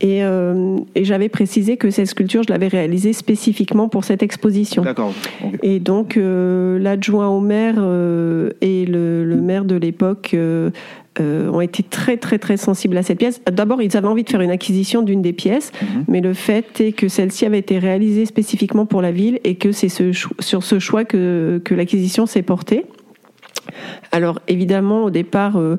Euh, 0.03 0.77
et, 0.95 1.03
j'avais 1.03 1.29
précisé 1.29 1.77
que 1.77 1.89
cette 1.89 2.07
sculpture, 2.07 2.43
je 2.43 2.51
l'avais 2.51 2.67
réalisée 2.67 3.13
spécifiquement 3.13 3.89
pour 3.89 4.03
cette 4.03 4.23
exposition. 4.23 4.83
D'accord. 4.83 5.13
Et 5.61 5.79
donc, 5.79 6.15
euh, 6.15 6.79
l'adjoint 6.79 7.27
au 7.27 7.41
maire 7.41 7.75
euh, 7.77 8.51
et 8.61 8.85
le, 8.85 9.25
maire 9.35 9.65
de 9.65 9.75
l'époque 9.75 10.35
ont 11.19 11.61
été 11.61 11.83
très, 11.83 12.17
très, 12.17 12.39
très 12.39 12.57
sensibles 12.57 12.97
à 12.97 13.03
cette 13.03 13.17
pièce. 13.17 13.41
D'abord, 13.51 13.81
ils 13.81 13.95
avaient 13.97 14.07
envie 14.07 14.23
de 14.23 14.29
faire 14.29 14.41
une 14.41 14.51
acquisition 14.51 15.01
d'une 15.01 15.21
des 15.21 15.33
pièces, 15.33 15.71
mhm. 15.81 16.05
mais 16.07 16.21
le 16.21 16.33
fait 16.33 16.81
est 16.81 16.91
que 16.91 17.07
celle-ci 17.07 17.45
avait 17.45 17.59
été 17.59 17.79
réalisée 17.79 18.25
spécifiquement 18.25 18.85
pour 18.85 19.01
la 19.01 19.11
ville 19.11 19.39
et 19.43 19.55
que 19.55 19.71
c'est 19.71 19.89
ce, 19.89 20.11
sur 20.11 20.63
ce 20.63 20.79
choix 20.79 21.05
que, 21.05 21.61
que 21.63 21.75
l'acquisition 21.75 22.25
s'est 22.25 22.41
portée. 22.41 22.85
Alors 24.11 24.39
évidemment, 24.47 25.03
au 25.03 25.09
départ, 25.09 25.57
euh, 25.57 25.77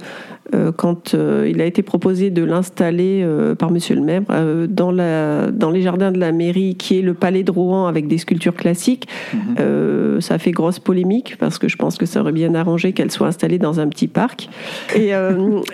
euh, 0.54 0.72
quand 0.72 1.14
euh, 1.14 1.48
il 1.50 1.60
a 1.60 1.64
été 1.64 1.82
proposé 1.82 2.30
de 2.30 2.44
l'installer 2.44 3.26
par 3.58 3.70
Monsieur 3.70 3.96
le 3.96 4.02
maire 4.02 4.22
dans, 4.68 4.92
la, 4.92 5.50
dans 5.50 5.70
les 5.70 5.82
jardins 5.82 6.12
de 6.12 6.18
la 6.18 6.32
mairie, 6.32 6.76
qui 6.76 6.98
est 6.98 7.02
le 7.02 7.14
palais 7.14 7.42
de 7.42 7.50
Rouen 7.50 7.86
avec 7.86 8.06
des 8.06 8.18
sculptures 8.18 8.54
classiques, 8.54 9.08
mhm. 9.34 10.20
ça 10.20 10.34
a 10.34 10.38
fait 10.38 10.52
grosse 10.52 10.78
polémique 10.78 11.36
parce 11.38 11.58
que 11.58 11.68
je 11.68 11.76
pense 11.76 11.98
que 11.98 12.06
ça 12.06 12.20
aurait 12.20 12.32
bien 12.32 12.54
arrangé 12.54 12.92
qu'elle 12.92 13.10
soit 13.10 13.28
installée 13.28 13.58
dans 13.58 13.80
un 13.80 13.88
petit 13.88 14.08
parc. 14.08 14.48
Et, 14.94 15.12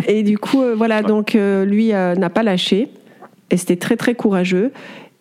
et 0.09 0.23
du 0.23 0.39
coup, 0.39 0.63
voilà, 0.77 1.03
donc 1.03 1.35
lui 1.35 1.89
n'a 1.89 2.31
pas 2.31 2.43
lâché. 2.43 2.89
Et 3.51 3.57
c'était 3.57 3.77
très 3.77 3.97
très 3.97 4.17
courageux. 4.17 4.73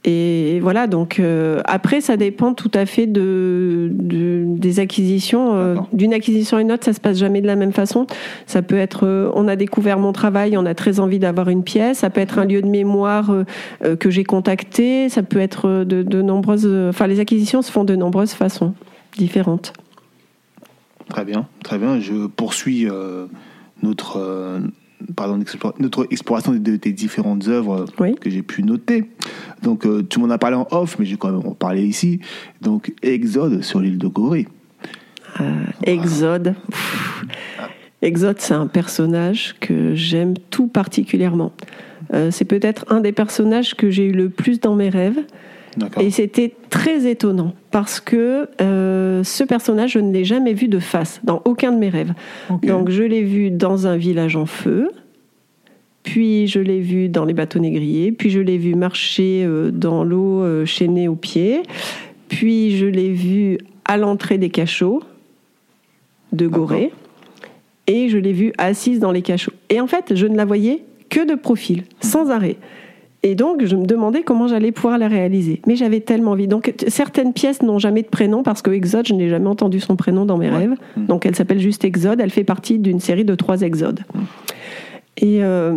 Et 0.08 0.60
voilà, 0.62 0.86
donc 0.86 1.20
euh, 1.20 1.62
après, 1.66 1.99
ça 1.99 2.16
dépend 2.16 2.53
tout 2.53 2.70
à 2.76 2.86
fait 2.86 3.08
de, 3.08 3.89
des 3.91 4.80
acquisitions. 4.80 5.56
Euh, 5.56 5.76
d'une 5.93 6.14
acquisition 6.14 6.58
à 6.58 6.62
une 6.62 6.72
autre, 6.72 6.86
ça 6.86 6.93
se 6.93 6.99
passe 6.99 7.18
jamais 7.18 7.41
de 7.41 7.47
la 7.47 7.56
même 7.56 7.74
façon. 7.74 8.06
Ça 8.45 8.62
peut 8.62 8.78
être, 8.78 9.08
euh, 9.08 9.32
on 9.34 9.47
a 9.47 9.56
découvert 9.56 9.97
mon 9.97 10.14
travail, 10.14 10.58
on 10.58 10.66
a 10.68 10.76
très 10.76 10.99
envie 10.99 11.18
d'avoir 11.18 11.49
une 11.49 11.64
pièce. 11.64 11.99
Ça 11.99 12.12
peut 12.12 12.22
être 12.22 12.38
un 12.38 12.45
lieu 12.45 12.62
de 12.62 12.68
mémoire 12.68 13.34
que 13.99 14.12
j'ai 14.12 14.24
contacté. 14.24 15.10
Ça 15.10 15.24
peut 15.24 15.39
être 15.39 15.84
de, 15.84 16.03
de 16.03 16.22
nombreuses. 16.22 16.72
Enfin, 16.89 17.08
les 17.08 17.20
acquisitions 17.20 17.64
se 17.64 17.72
font 17.72 17.84
de 17.84 17.95
nombreuses 17.95 18.34
façons 18.34 18.76
différentes. 19.18 19.74
Très 21.10 21.26
bien, 21.26 21.47
très 21.64 21.80
bien. 21.80 21.99
Je 21.99 22.28
poursuis 22.28 22.88
notre 23.82 24.62
pardon, 25.16 25.39
notre 25.80 26.08
exploration 26.12 26.53
des, 26.53 26.78
différentes 26.93 27.47
œuvres 27.47 27.86
que 28.22 28.30
j'ai 28.30 28.41
pu 28.41 28.64
noter. 28.64 29.06
Donc, 29.62 29.86
euh, 29.86 30.06
tu 30.08 30.20
m'en 30.20 30.30
as 30.30 30.38
parlé 30.38 30.56
en 30.56 30.68
off, 30.72 30.97
mais 30.99 31.06
j'ai 31.06 31.18
quand 31.18 31.32
même 31.32 31.45
en 31.45 31.53
parlé 31.53 31.84
ici. 31.84 32.20
Donc, 32.62 32.93
Exode 33.01 33.62
sur 33.62 33.80
l'île 33.80 33.97
de 33.97 34.08
Gorée. 34.08 34.47
Euh, 35.41 35.66
Exode. 35.84 36.56
Exode, 38.01 38.38
c'est 38.39 38.53
un 38.53 38.68
personnage 38.68 39.56
que 39.60 39.95
j'aime 39.95 40.36
tout 40.49 40.68
particulièrement. 40.68 41.51
Euh, 42.14 42.30
c'est 42.32 42.45
peut-être 42.45 42.86
un 42.89 43.01
des 43.01 43.12
personnages 43.12 43.76
que 43.76 43.89
j'ai 43.89 44.06
eu 44.06 44.12
le 44.12 44.30
plus 44.30 44.60
dans 44.60 44.76
mes 44.76 44.89
rêves. 44.89 45.20
Et 46.00 46.10
c'était 46.10 46.54
très 46.70 47.10
étonnant 47.10 47.54
parce 47.72 48.00
que 48.00 48.48
ce 48.60 49.44
personnage, 49.44 49.92
je 49.92 50.00
ne 50.00 50.12
l'ai 50.14 50.26
jamais 50.26 50.54
vu 50.54 50.68
de 50.68 50.80
face 50.80 51.20
dans 51.24 51.42
aucun 51.46 51.72
de 51.72 51.78
mes 51.78 51.90
rêves. 51.90 52.14
Donc 52.64 52.90
je 52.90 53.04
l'ai 53.04 53.24
vu 53.24 53.52
dans 53.52 53.88
un 53.88 53.98
village 53.98 54.36
en 54.36 54.46
feu, 54.46 54.90
puis 56.06 56.48
je 56.48 56.60
l'ai 56.60 56.80
vu 56.80 57.10
dans 57.10 57.26
les 57.26 57.34
bateaux 57.34 57.60
négriers, 57.60 58.12
puis 58.12 58.30
je 58.30 58.40
l'ai 58.40 58.58
vu 58.58 58.76
marcher 58.76 59.44
euh, 59.44 59.72
dans 59.72 60.04
l'eau 60.04 60.44
euh, 60.44 60.64
chaînée 60.64 61.08
aux 61.08 61.16
pieds, 61.16 61.64
puis 62.30 62.78
je 62.78 62.86
l'ai 62.86 63.12
vu 63.12 63.58
à 63.86 63.98
l'entrée 63.98 64.38
des 64.38 64.50
cachots 64.50 65.02
de 66.32 66.48
Gorée, 66.48 66.92
et 67.88 68.08
je 68.10 68.18
l'ai 68.18 68.34
vu 68.34 68.54
assise 68.58 69.00
dans 69.00 69.12
les 69.12 69.24
cachots. 69.24 69.52
Et 69.70 69.82
en 69.82 69.88
fait, 69.88 70.16
je 70.16 70.28
ne 70.28 70.38
la 70.38 70.46
voyais 70.46 70.84
que 71.10 71.28
de 71.28 71.36
profil, 71.36 71.84
sans 72.02 72.30
arrêt. 72.30 72.58
Et 73.26 73.34
donc, 73.34 73.66
je 73.66 73.76
me 73.76 73.88
demandais 73.88 74.22
comment 74.22 74.48
j'allais 74.48 74.72
pouvoir 74.72 75.00
la 75.00 75.08
réaliser. 75.08 75.60
Mais 75.66 75.76
j'avais 75.76 76.00
tellement 76.00 76.32
envie. 76.32 76.48
Donc, 76.48 76.72
certaines 76.88 77.34
pièces 77.34 77.64
n'ont 77.64 77.80
jamais 77.80 78.04
de 78.04 78.08
prénom 78.08 78.44
parce 78.44 78.62
que 78.62 78.70
Exode, 78.70 79.08
je 79.08 79.16
n'ai 79.16 79.30
jamais 79.30 79.48
entendu 79.48 79.80
son 79.80 79.96
prénom 79.96 80.26
dans 80.26 80.38
mes 80.38 80.48
rêves. 80.48 80.76
Mmh. 80.96 81.06
Donc, 81.08 81.26
elle 81.26 81.36
s'appelle 81.36 81.60
juste 81.60 81.84
Exode. 81.84 82.22
Elle 82.22 82.30
fait 82.30 82.44
partie 82.44 82.78
d'une 82.78 83.00
série 83.00 83.26
de 83.26 83.34
trois 83.34 83.62
Exodes. 83.62 84.02
Mmh. 84.14 84.20
Et 85.18 85.40
euh, 85.42 85.72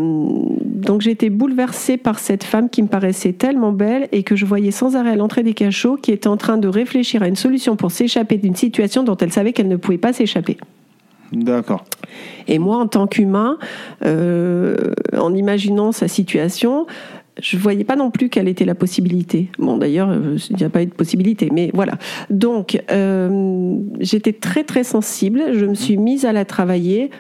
donc 0.65 1.01
j'ai 1.01 1.13
été 1.13 1.31
bouleversée 1.31 1.97
par 1.97 2.19
cette 2.19 2.43
femme 2.43 2.69
qui 2.69 2.83
me 2.83 2.89
paraissait 2.89 3.33
tellement 3.33 3.71
belle 3.71 4.09
et 4.11 4.25
que 4.25 4.35
je 4.35 4.45
voyais 4.45 4.73
sans 4.73 4.97
arrêt 4.97 5.13
à 5.13 5.15
l'entrée 5.17 5.45
des 5.45 5.55
cachots 5.55 5.97
qui 5.97 6.11
était 6.11 6.27
en 6.27 6.37
train 6.37 6.59
de 6.59 6.67
réfléchir 6.67 7.23
à 7.23 7.29
une 7.29 7.37
solution 7.37 7.77
pour 7.77 7.93
s'échapper 7.93 8.37
d'une 8.37 8.57
situation 8.57 9.05
dont 9.05 9.17
elle 9.17 9.31
savait 9.33 9.53
qu'elle 9.53 9.69
ne 9.69 9.77
pouvait 9.77 9.97
pas 9.97 10.13
s'échapper. 10.13 10.57
D'accord. 11.33 11.85
Et 12.47 12.59
moi, 12.59 12.79
en 12.79 12.87
tant 12.87 13.07
qu'humain, 13.07 13.59
euh, 14.05 14.93
en 15.17 15.35
imaginant 15.35 15.93
sa 15.93 16.09
situation, 16.09 16.87
je 17.41 17.57
voyais 17.57 17.85
pas 17.85 17.97
non 17.97 18.11
plus 18.11 18.29
quelle 18.29 18.49
était 18.49 18.65
la 18.65 18.75
possibilité. 18.75 19.49
Bon, 19.59 19.79
d'ailleurs, 19.79 20.11
euh, 20.11 20.37
il 20.51 20.57
n'y 20.57 20.65
a 20.65 20.71
pas 20.71 20.83
eu 20.83 20.87
de 20.87 20.95
possibilité, 20.95 21.49
mais 21.53 21.71
voilà. 21.75 21.95
Donc, 22.31 22.83
j'étais 24.01 24.33
très 24.33 24.65
très 24.65 24.85
sensible. 24.85 25.43
Je 25.55 25.65
me 25.65 25.75
suis 25.75 25.97
mise 25.97 26.25
à 26.25 26.33
la 26.33 26.45
travailler 26.45 27.11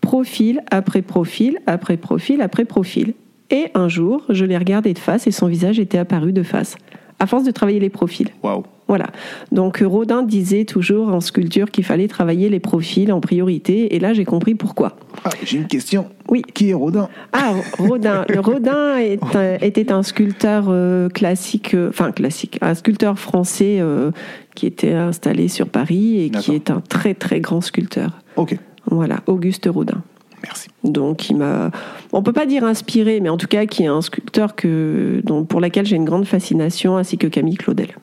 profil 0.00 0.62
après 0.70 1.02
profil, 1.02 1.58
après 1.66 1.96
profil, 1.96 2.40
après 2.40 2.64
profil. 2.64 3.14
Et 3.50 3.70
un 3.74 3.88
jour, 3.88 4.24
je 4.28 4.44
l'ai 4.44 4.58
regardé 4.58 4.92
de 4.92 4.98
face 4.98 5.26
et 5.26 5.30
son 5.30 5.46
visage 5.46 5.78
était 5.78 5.98
apparu 5.98 6.32
de 6.32 6.42
face, 6.42 6.76
à 7.18 7.26
force 7.26 7.44
de 7.44 7.50
travailler 7.50 7.80
les 7.80 7.90
profils. 7.90 8.28
Waouh 8.42 8.64
voilà. 8.88 9.08
Donc 9.52 9.82
Rodin 9.84 10.22
disait 10.22 10.64
toujours 10.64 11.08
en 11.08 11.20
sculpture 11.20 11.70
qu'il 11.70 11.84
fallait 11.84 12.08
travailler 12.08 12.48
les 12.48 12.58
profils 12.58 13.12
en 13.12 13.20
priorité, 13.20 13.94
et 13.94 14.00
là 14.00 14.14
j'ai 14.14 14.24
compris 14.24 14.54
pourquoi. 14.54 14.96
Ah, 15.24 15.30
j'ai 15.44 15.58
une 15.58 15.66
question. 15.66 16.06
Oui. 16.30 16.42
Qui 16.54 16.70
est 16.70 16.74
Rodin? 16.74 17.08
Ah, 17.34 17.52
Rodin. 17.78 18.24
Le 18.28 18.40
Rodin 18.40 18.96
était 19.60 19.92
un 19.92 20.02
sculpteur 20.02 20.66
euh, 20.68 21.10
classique, 21.10 21.74
euh, 21.74 21.90
enfin 21.90 22.12
classique, 22.12 22.58
un 22.62 22.74
sculpteur 22.74 23.18
français 23.18 23.76
euh, 23.80 24.10
qui 24.54 24.66
était 24.66 24.94
installé 24.94 25.48
sur 25.48 25.68
Paris 25.68 26.24
et 26.24 26.30
qui 26.30 26.54
est 26.54 26.70
un 26.70 26.80
très 26.80 27.12
très 27.12 27.40
grand 27.40 27.60
sculpteur. 27.60 28.12
Ok. 28.36 28.56
Voilà, 28.90 29.20
Auguste 29.26 29.68
Rodin. 29.70 30.02
Merci. 30.42 30.68
Donc, 30.84 31.30
il 31.30 31.36
m'a, 31.36 31.70
on 32.12 32.22
peut 32.22 32.32
pas 32.32 32.46
dire 32.46 32.64
inspiré, 32.64 33.20
mais 33.20 33.28
en 33.28 33.36
tout 33.36 33.48
cas, 33.48 33.66
qui 33.66 33.84
est 33.84 33.88
un 33.88 34.02
sculpteur 34.02 34.54
que, 34.54 35.20
dont, 35.24 35.44
pour 35.44 35.60
laquelle 35.60 35.86
j'ai 35.86 35.96
une 35.96 36.04
grande 36.04 36.26
fascination, 36.26 36.96
ainsi 36.96 37.18
que 37.18 37.26
Camille 37.26 37.56
Claudel. 37.56 37.94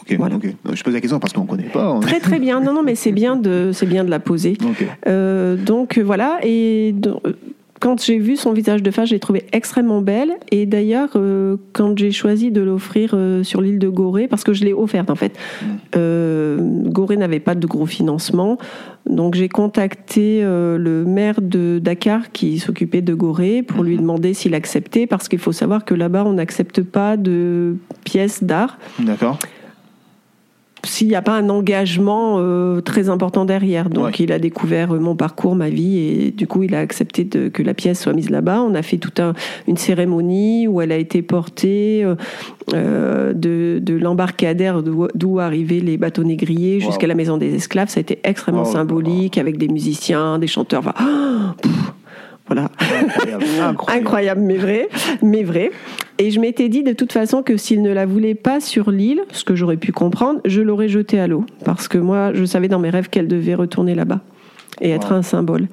Ok, 0.00 0.18
Je 0.72 0.82
pose 0.82 0.94
la 0.94 1.00
question 1.00 1.20
parce 1.20 1.32
qu'on 1.32 1.42
ne 1.42 1.46
connaît 1.46 1.68
pas. 1.68 1.98
Très 2.00 2.18
très 2.18 2.38
bien. 2.40 2.60
Non 2.60 2.72
non, 2.72 2.82
mais 2.82 2.96
c'est 2.96 3.12
bien 3.12 3.36
de 3.36 3.70
c'est 3.72 3.86
bien 3.86 4.04
de 4.04 4.10
la 4.10 4.18
poser. 4.18 4.56
Euh, 5.06 5.56
donc 5.56 5.98
voilà 5.98 6.40
et 6.42 6.94
quand 7.82 8.00
j'ai 8.00 8.18
vu 8.20 8.36
son 8.36 8.52
visage 8.52 8.80
de 8.80 8.92
face, 8.92 9.08
j'ai 9.08 9.18
trouvé 9.18 9.44
extrêmement 9.50 10.02
belle. 10.02 10.30
Et 10.52 10.66
d'ailleurs, 10.66 11.08
euh, 11.16 11.56
quand 11.72 11.98
j'ai 11.98 12.12
choisi 12.12 12.52
de 12.52 12.60
l'offrir 12.60 13.10
euh, 13.14 13.42
sur 13.42 13.60
l'île 13.60 13.80
de 13.80 13.88
Gorée, 13.88 14.28
parce 14.28 14.44
que 14.44 14.52
je 14.52 14.64
l'ai 14.64 14.72
offerte 14.72 15.10
en 15.10 15.16
fait, 15.16 15.32
mm. 15.32 15.66
euh, 15.96 16.58
Gorée 16.60 17.16
n'avait 17.16 17.40
pas 17.40 17.56
de 17.56 17.66
gros 17.66 17.86
financement. 17.86 18.56
Donc 19.04 19.34
j'ai 19.34 19.48
contacté 19.48 20.42
le 20.42 21.04
maire 21.04 21.42
de 21.42 21.80
Dakar 21.82 22.30
qui 22.30 22.60
s'occupait 22.60 23.02
de 23.02 23.14
Gorée 23.14 23.64
pour 23.64 23.82
lui 23.82 23.96
mm-hmm. 23.96 24.00
demander 24.00 24.32
s'il 24.32 24.54
acceptait, 24.54 25.08
parce 25.08 25.28
qu'il 25.28 25.40
faut 25.40 25.50
savoir 25.50 25.84
que 25.84 25.94
là-bas, 25.94 26.22
on 26.24 26.34
n'accepte 26.34 26.82
pas 26.82 27.16
de 27.16 27.74
pièces 28.04 28.44
d'art. 28.44 28.78
D'accord. 29.00 29.40
S'il 30.84 31.08
n'y 31.08 31.14
a 31.14 31.22
pas 31.22 31.36
un 31.36 31.48
engagement 31.48 32.36
euh, 32.38 32.80
très 32.80 33.08
important 33.08 33.44
derrière. 33.44 33.88
Donc 33.88 34.18
il 34.20 34.32
a 34.32 34.38
découvert 34.38 34.92
euh, 34.92 34.98
mon 34.98 35.14
parcours, 35.14 35.54
ma 35.54 35.68
vie, 35.68 35.98
et 35.98 36.30
du 36.30 36.46
coup 36.46 36.62
il 36.64 36.74
a 36.74 36.80
accepté 36.80 37.24
de, 37.24 37.48
que 37.48 37.62
la 37.62 37.74
pièce 37.74 38.02
soit 38.02 38.12
mise 38.12 38.30
là-bas. 38.30 38.62
On 38.62 38.74
a 38.74 38.82
fait 38.82 38.98
toute 38.98 39.20
un, 39.20 39.34
une 39.68 39.76
cérémonie 39.76 40.66
où 40.66 40.80
elle 40.80 40.92
a 40.92 40.96
été 40.96 41.22
portée 41.22 42.04
euh, 42.74 43.32
de, 43.32 43.78
de 43.80 43.94
l'embarcadère 43.94 44.82
d'où 44.82 45.38
arrivaient 45.38 45.80
les 45.80 45.96
bateaux 45.96 46.24
négriers 46.24 46.80
jusqu'à 46.80 47.06
la 47.06 47.14
maison 47.14 47.36
des 47.36 47.54
esclaves. 47.54 47.88
Ça 47.88 47.98
a 47.98 48.02
été 48.02 48.18
extrêmement 48.24 48.64
oh 48.66 48.72
symbolique 48.72 49.38
avec 49.38 49.58
des 49.58 49.68
musiciens, 49.68 50.38
des 50.38 50.48
chanteurs. 50.48 50.92
voilà. 52.52 52.70
Incroyable. 53.88 54.40
mais 54.40 54.56
vrai, 54.56 54.88
mais 55.22 55.42
vrai. 55.42 55.70
Et 56.18 56.30
je 56.30 56.40
m'étais 56.40 56.68
dit 56.68 56.82
de 56.82 56.92
toute 56.92 57.12
façon 57.12 57.42
que 57.42 57.56
s'il 57.56 57.82
ne 57.82 57.92
la 57.92 58.06
voulait 58.06 58.34
pas 58.34 58.60
sur 58.60 58.90
l'île, 58.90 59.22
ce 59.32 59.44
que 59.44 59.54
j'aurais 59.54 59.76
pu 59.76 59.92
comprendre, 59.92 60.40
je 60.44 60.60
l'aurais 60.60 60.88
jetée 60.88 61.18
à 61.18 61.26
l'eau. 61.26 61.44
Parce 61.64 61.88
que 61.88 61.98
moi, 61.98 62.32
je 62.34 62.44
savais 62.44 62.68
dans 62.68 62.78
mes 62.78 62.90
rêves 62.90 63.08
qu'elle 63.08 63.28
devait 63.28 63.54
retourner 63.54 63.94
là-bas 63.94 64.20
et 64.80 64.90
être 64.90 65.12
un 65.12 65.22
symbole. 65.22 65.68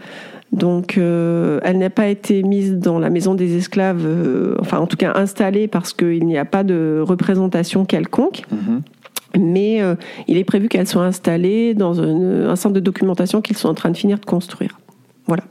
Donc, 0.52 0.98
euh, 0.98 1.60
elle 1.64 1.78
n'a 1.78 1.92
pas 1.92 2.08
été 2.08 2.42
mise 2.42 2.76
dans 2.76 2.98
la 2.98 3.12
maison 3.12 3.36
des 3.36 3.56
esclaves, 3.56 4.04
euh, 4.04 4.56
enfin 4.60 4.80
en 4.80 4.88
tout 4.88 4.98
cas 4.98 5.14
installée 5.16 5.68
parce 5.68 5.94
qu'il 5.94 6.26
n'y 6.26 6.40
a 6.40 6.46
pas 6.46 6.64
de 6.64 7.04
représentation 7.06 7.86
quelconque. 7.86 8.44
Mm-hmm. 8.52 9.40
Mais 9.40 9.82
euh, 9.82 9.94
il 10.28 10.38
est 10.38 10.44
prévu 10.44 10.70
qu'elle 10.70 10.88
soit 10.88 11.04
installée 11.04 11.76
dans 11.76 12.02
un, 12.02 12.50
un 12.50 12.56
centre 12.56 12.74
de 12.74 12.80
documentation 12.80 13.42
qu'ils 13.42 13.58
sont 13.58 13.70
en 13.70 13.76
train 13.76 13.92
de 13.92 13.98
finir 13.98 14.18
de 14.18 14.26
construire. 14.26 14.80
Voilà. 15.28 15.44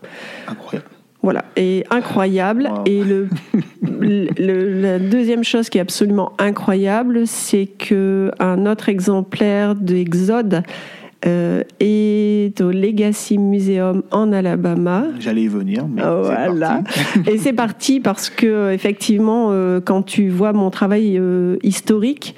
Incroyable. 0.49 0.88
Voilà, 1.23 1.45
et 1.57 1.85
incroyable. 1.91 2.71
Et 2.87 3.03
le, 3.03 3.29
la 4.81 4.99
deuxième 4.99 5.43
chose 5.43 5.69
qui 5.69 5.79
est 5.79 5.81
absolument 5.81 6.33
incroyable, 6.39 7.27
c'est 7.27 7.67
que 7.67 8.31
un 8.39 8.67
autre 8.67 8.89
exemplaire 8.89 9.75
d'Exode 9.75 10.63
euh, 11.27 11.65
est 11.81 12.61
au 12.61 12.71
Legacy 12.71 13.39
Museum 13.39 14.05
en 14.13 14.33
Alabama. 14.33 15.07
J'allais 15.19 15.43
y 15.43 15.49
venir, 15.49 15.89
mais 15.89 16.01
voilà. 16.03 16.85
et 17.27 17.39
c'est 17.39 17.53
parti 17.53 17.99
parce 17.99 18.31
que 18.31 18.73
effectivement, 18.73 19.49
euh, 19.51 19.81
quand 19.81 20.03
tu 20.03 20.29
vois 20.29 20.53
mon 20.53 20.71
travail 20.71 21.19
euh, 21.19 21.57
historique, 21.65 22.37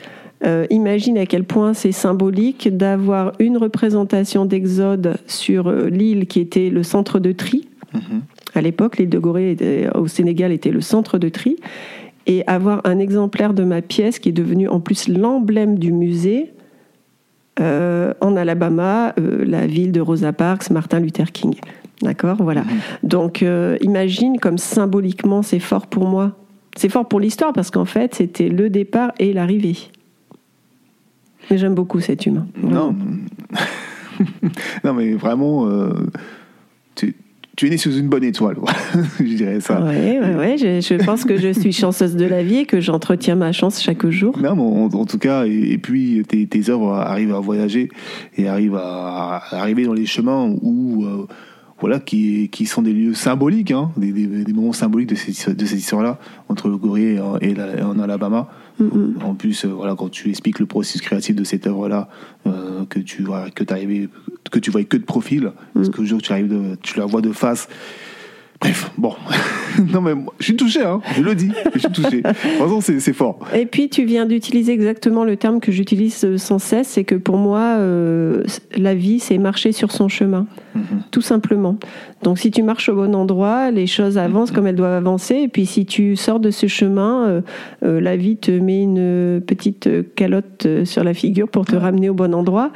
imagine 0.71 1.19
à 1.19 1.27
quel 1.27 1.45
point 1.45 1.75
c'est 1.75 1.93
symbolique 1.93 2.75
d'avoir 2.75 3.33
une 3.41 3.59
représentation 3.59 4.47
d'Exode 4.47 5.19
sur 5.27 5.71
l'île 5.71 6.27
qui 6.27 6.41
était 6.41 6.71
le 6.71 6.83
centre 6.83 7.19
de 7.19 7.33
tri. 7.33 7.69
Mm-hmm. 7.95 8.21
À 8.55 8.61
l'époque, 8.61 8.99
l'île 8.99 9.09
de 9.09 9.19
Gorée 9.19 9.57
au 9.95 10.07
Sénégal 10.07 10.53
était 10.53 10.71
le 10.71 10.81
centre 10.81 11.19
de 11.19 11.29
tri. 11.29 11.57
Et 12.27 12.47
avoir 12.47 12.81
un 12.85 12.99
exemplaire 12.99 13.55
de 13.55 13.65
ma 13.65 13.83
pièce 13.83 14.19
qui 14.19 14.29
est 14.29 14.33
devenu 14.33 14.69
en 14.69 14.81
plus 14.81 15.09
l'emblème 15.09 15.79
du 15.79 15.93
musée 15.93 16.53
euh, 17.61 18.15
en 18.21 18.37
Alabama, 18.37 19.13
euh, 19.19 19.45
la 19.45 19.67
ville 19.67 19.93
de 19.93 20.01
Rosa 20.01 20.33
Parks, 20.33 20.71
Martin 20.71 21.01
Luther 21.01 21.31
King. 21.31 21.57
D'accord? 22.01 22.37
Voilà. 22.41 22.65
Donc 23.03 23.43
euh, 23.43 23.77
imagine 23.83 24.39
comme 24.39 24.57
symboliquement 24.57 25.43
c'est 25.43 25.59
fort 25.59 25.87
pour 25.87 26.07
moi. 26.07 26.37
C'est 26.77 26.89
fort 26.89 27.07
pour 27.07 27.21
l'histoire 27.21 27.53
parce 27.53 27.71
qu'en 27.71 27.85
fait 27.85 28.15
c'était 28.15 28.49
le 28.49 28.71
départ 28.71 29.13
et 29.19 29.35
l'arrivée. 29.35 29.77
Mais 31.51 31.59
j'aime 31.59 31.75
beaucoup 31.75 32.01
cet 32.01 32.25
humain. 32.25 32.47
Non. 32.63 32.95
non 34.85 34.95
mais 34.95 35.13
vraiment, 35.13 35.69
tu, 36.95 37.15
tu 37.61 37.67
es 37.67 37.71
né 37.71 37.77
sous 37.77 37.95
une 37.95 38.09
bonne 38.09 38.25
étoile, 38.25 38.57
je 39.19 39.35
dirais 39.37 39.61
ça. 39.61 39.83
Oui, 39.83 40.19
ouais, 40.19 40.35
ouais, 40.35 40.57
je, 40.57 40.81
je, 40.81 40.95
pense 41.05 41.27
que 41.27 41.37
je 41.37 41.53
suis 41.53 41.75
chanceuse 41.75 42.17
de 42.17 42.25
la 42.25 42.43
vie 42.43 42.61
et 42.61 42.65
que 42.65 42.81
j'entretiens 42.81 43.35
ma 43.35 43.53
chance 43.53 43.83
chaque 43.83 44.07
jour. 44.09 44.39
Non, 44.39 44.57
mais 44.57 44.97
en, 44.97 45.05
tout 45.05 45.19
cas, 45.19 45.45
et, 45.45 45.77
puis 45.77 46.23
tes, 46.27 46.47
tes, 46.47 46.71
œuvres 46.71 46.95
arrivent 46.95 47.35
à 47.35 47.41
voyager 47.41 47.91
et 48.39 48.49
arrivent 48.49 48.77
à, 48.77 49.43
arriver 49.51 49.85
dans 49.85 49.93
les 49.93 50.07
chemins 50.07 50.51
où, 50.63 51.05
euh, 51.05 51.27
voilà, 51.81 52.01
qui, 52.01 52.49
qui 52.49 52.65
sont 52.65 52.81
des 52.81 52.95
lieux 52.95 53.13
symboliques, 53.13 53.73
hein, 53.73 53.91
des, 53.99 54.11
des, 54.11 54.53
moments 54.55 54.73
symboliques 54.73 55.11
de, 55.11 55.15
cette, 55.15 55.55
de 55.55 55.67
cette 55.67 55.81
histoire-là, 55.81 56.19
entre 56.49 56.71
le 56.71 56.79
et 56.99 57.21
en 57.21 57.99
Alabama. 57.99 58.49
En 59.25 59.35
plus, 59.35 59.65
euh, 59.65 59.69
voilà, 59.69 59.95
quand 59.95 60.09
tu 60.09 60.29
expliques 60.31 60.59
le 60.59 60.67
processus 60.67 61.01
créatif 61.01 61.37
de 61.37 61.45
cette 61.45 61.67
œuvre-là, 61.67 62.09
euh, 62.47 62.85
que 62.87 62.99
tu 62.99 63.23
vois 63.23 63.51
que 63.51 63.65
que 64.51 64.59
tu 64.59 64.71
vois 64.71 64.85
que 64.85 64.97
de 64.97 65.05
profil, 65.05 65.45
mm. 65.45 65.53
parce 65.75 65.89
tu 66.19 66.33
arrives, 66.33 66.77
tu 66.83 66.99
la 66.99 67.07
vois 67.07 67.21
de 67.21 67.33
face, 67.33 67.69
Bref, 68.61 68.91
bon. 68.99 69.15
non, 69.93 70.03
mais 70.03 70.13
je 70.39 70.45
suis 70.45 70.57
touché, 70.57 70.83
hein. 70.83 71.01
je 71.17 71.23
le 71.23 71.35
dis, 71.35 71.51
je 71.75 71.79
suis 71.79 71.91
touché. 71.91 72.23
Vraiment, 72.59 72.81
c'est 72.81 73.13
fort. 73.15 73.39
Et 73.55 73.65
puis, 73.65 73.89
tu 73.89 74.05
viens 74.05 74.27
d'utiliser 74.27 74.73
exactement 74.73 75.25
le 75.25 75.37
terme 75.37 75.61
que 75.61 75.73
j'utilise 75.73 76.25
euh, 76.25 76.37
sans 76.37 76.59
cesse 76.59 76.89
c'est 76.89 77.05
que 77.05 77.15
pour 77.15 77.37
moi, 77.37 77.77
euh, 77.79 78.43
la 78.77 78.95
vie, 78.95 79.19
c'est 79.19 79.39
marcher 79.39 79.73
sur 79.73 79.93
son 79.93 80.09
chemin. 80.09 80.47
Mm-hmm. 80.77 80.81
Tout 81.11 81.23
simplement. 81.23 81.77
Donc, 82.23 82.39
si 82.39 82.51
tu 82.51 82.63
marches 82.63 82.91
au 82.91 82.95
bon 82.95 83.15
endroit, 83.15 83.71
les 83.71 83.87
choses 83.87 84.19
avancent 84.19 84.51
comme 84.51 84.67
elles 84.67 84.77
doivent 84.77 84.93
avancer. 84.93 85.37
Et 85.37 85.49
puis, 85.49 85.65
si 85.65 85.87
tu 85.87 86.17
sors 86.17 86.39
de 86.39 86.51
ce 86.51 86.67
chemin, 86.67 87.43
euh, 87.83 88.01
la 88.01 88.17
vie 88.17 88.37
te 88.37 88.51
met 88.51 88.83
une 88.83 89.41
petite 89.47 89.89
calotte 90.15 90.67
sur 90.85 91.03
la 91.03 91.15
figure 91.15 91.49
pour 91.49 91.65
te 91.65 91.77
ramener 91.77 92.11
au 92.11 92.15
bon 92.15 92.35
endroit. 92.35 92.73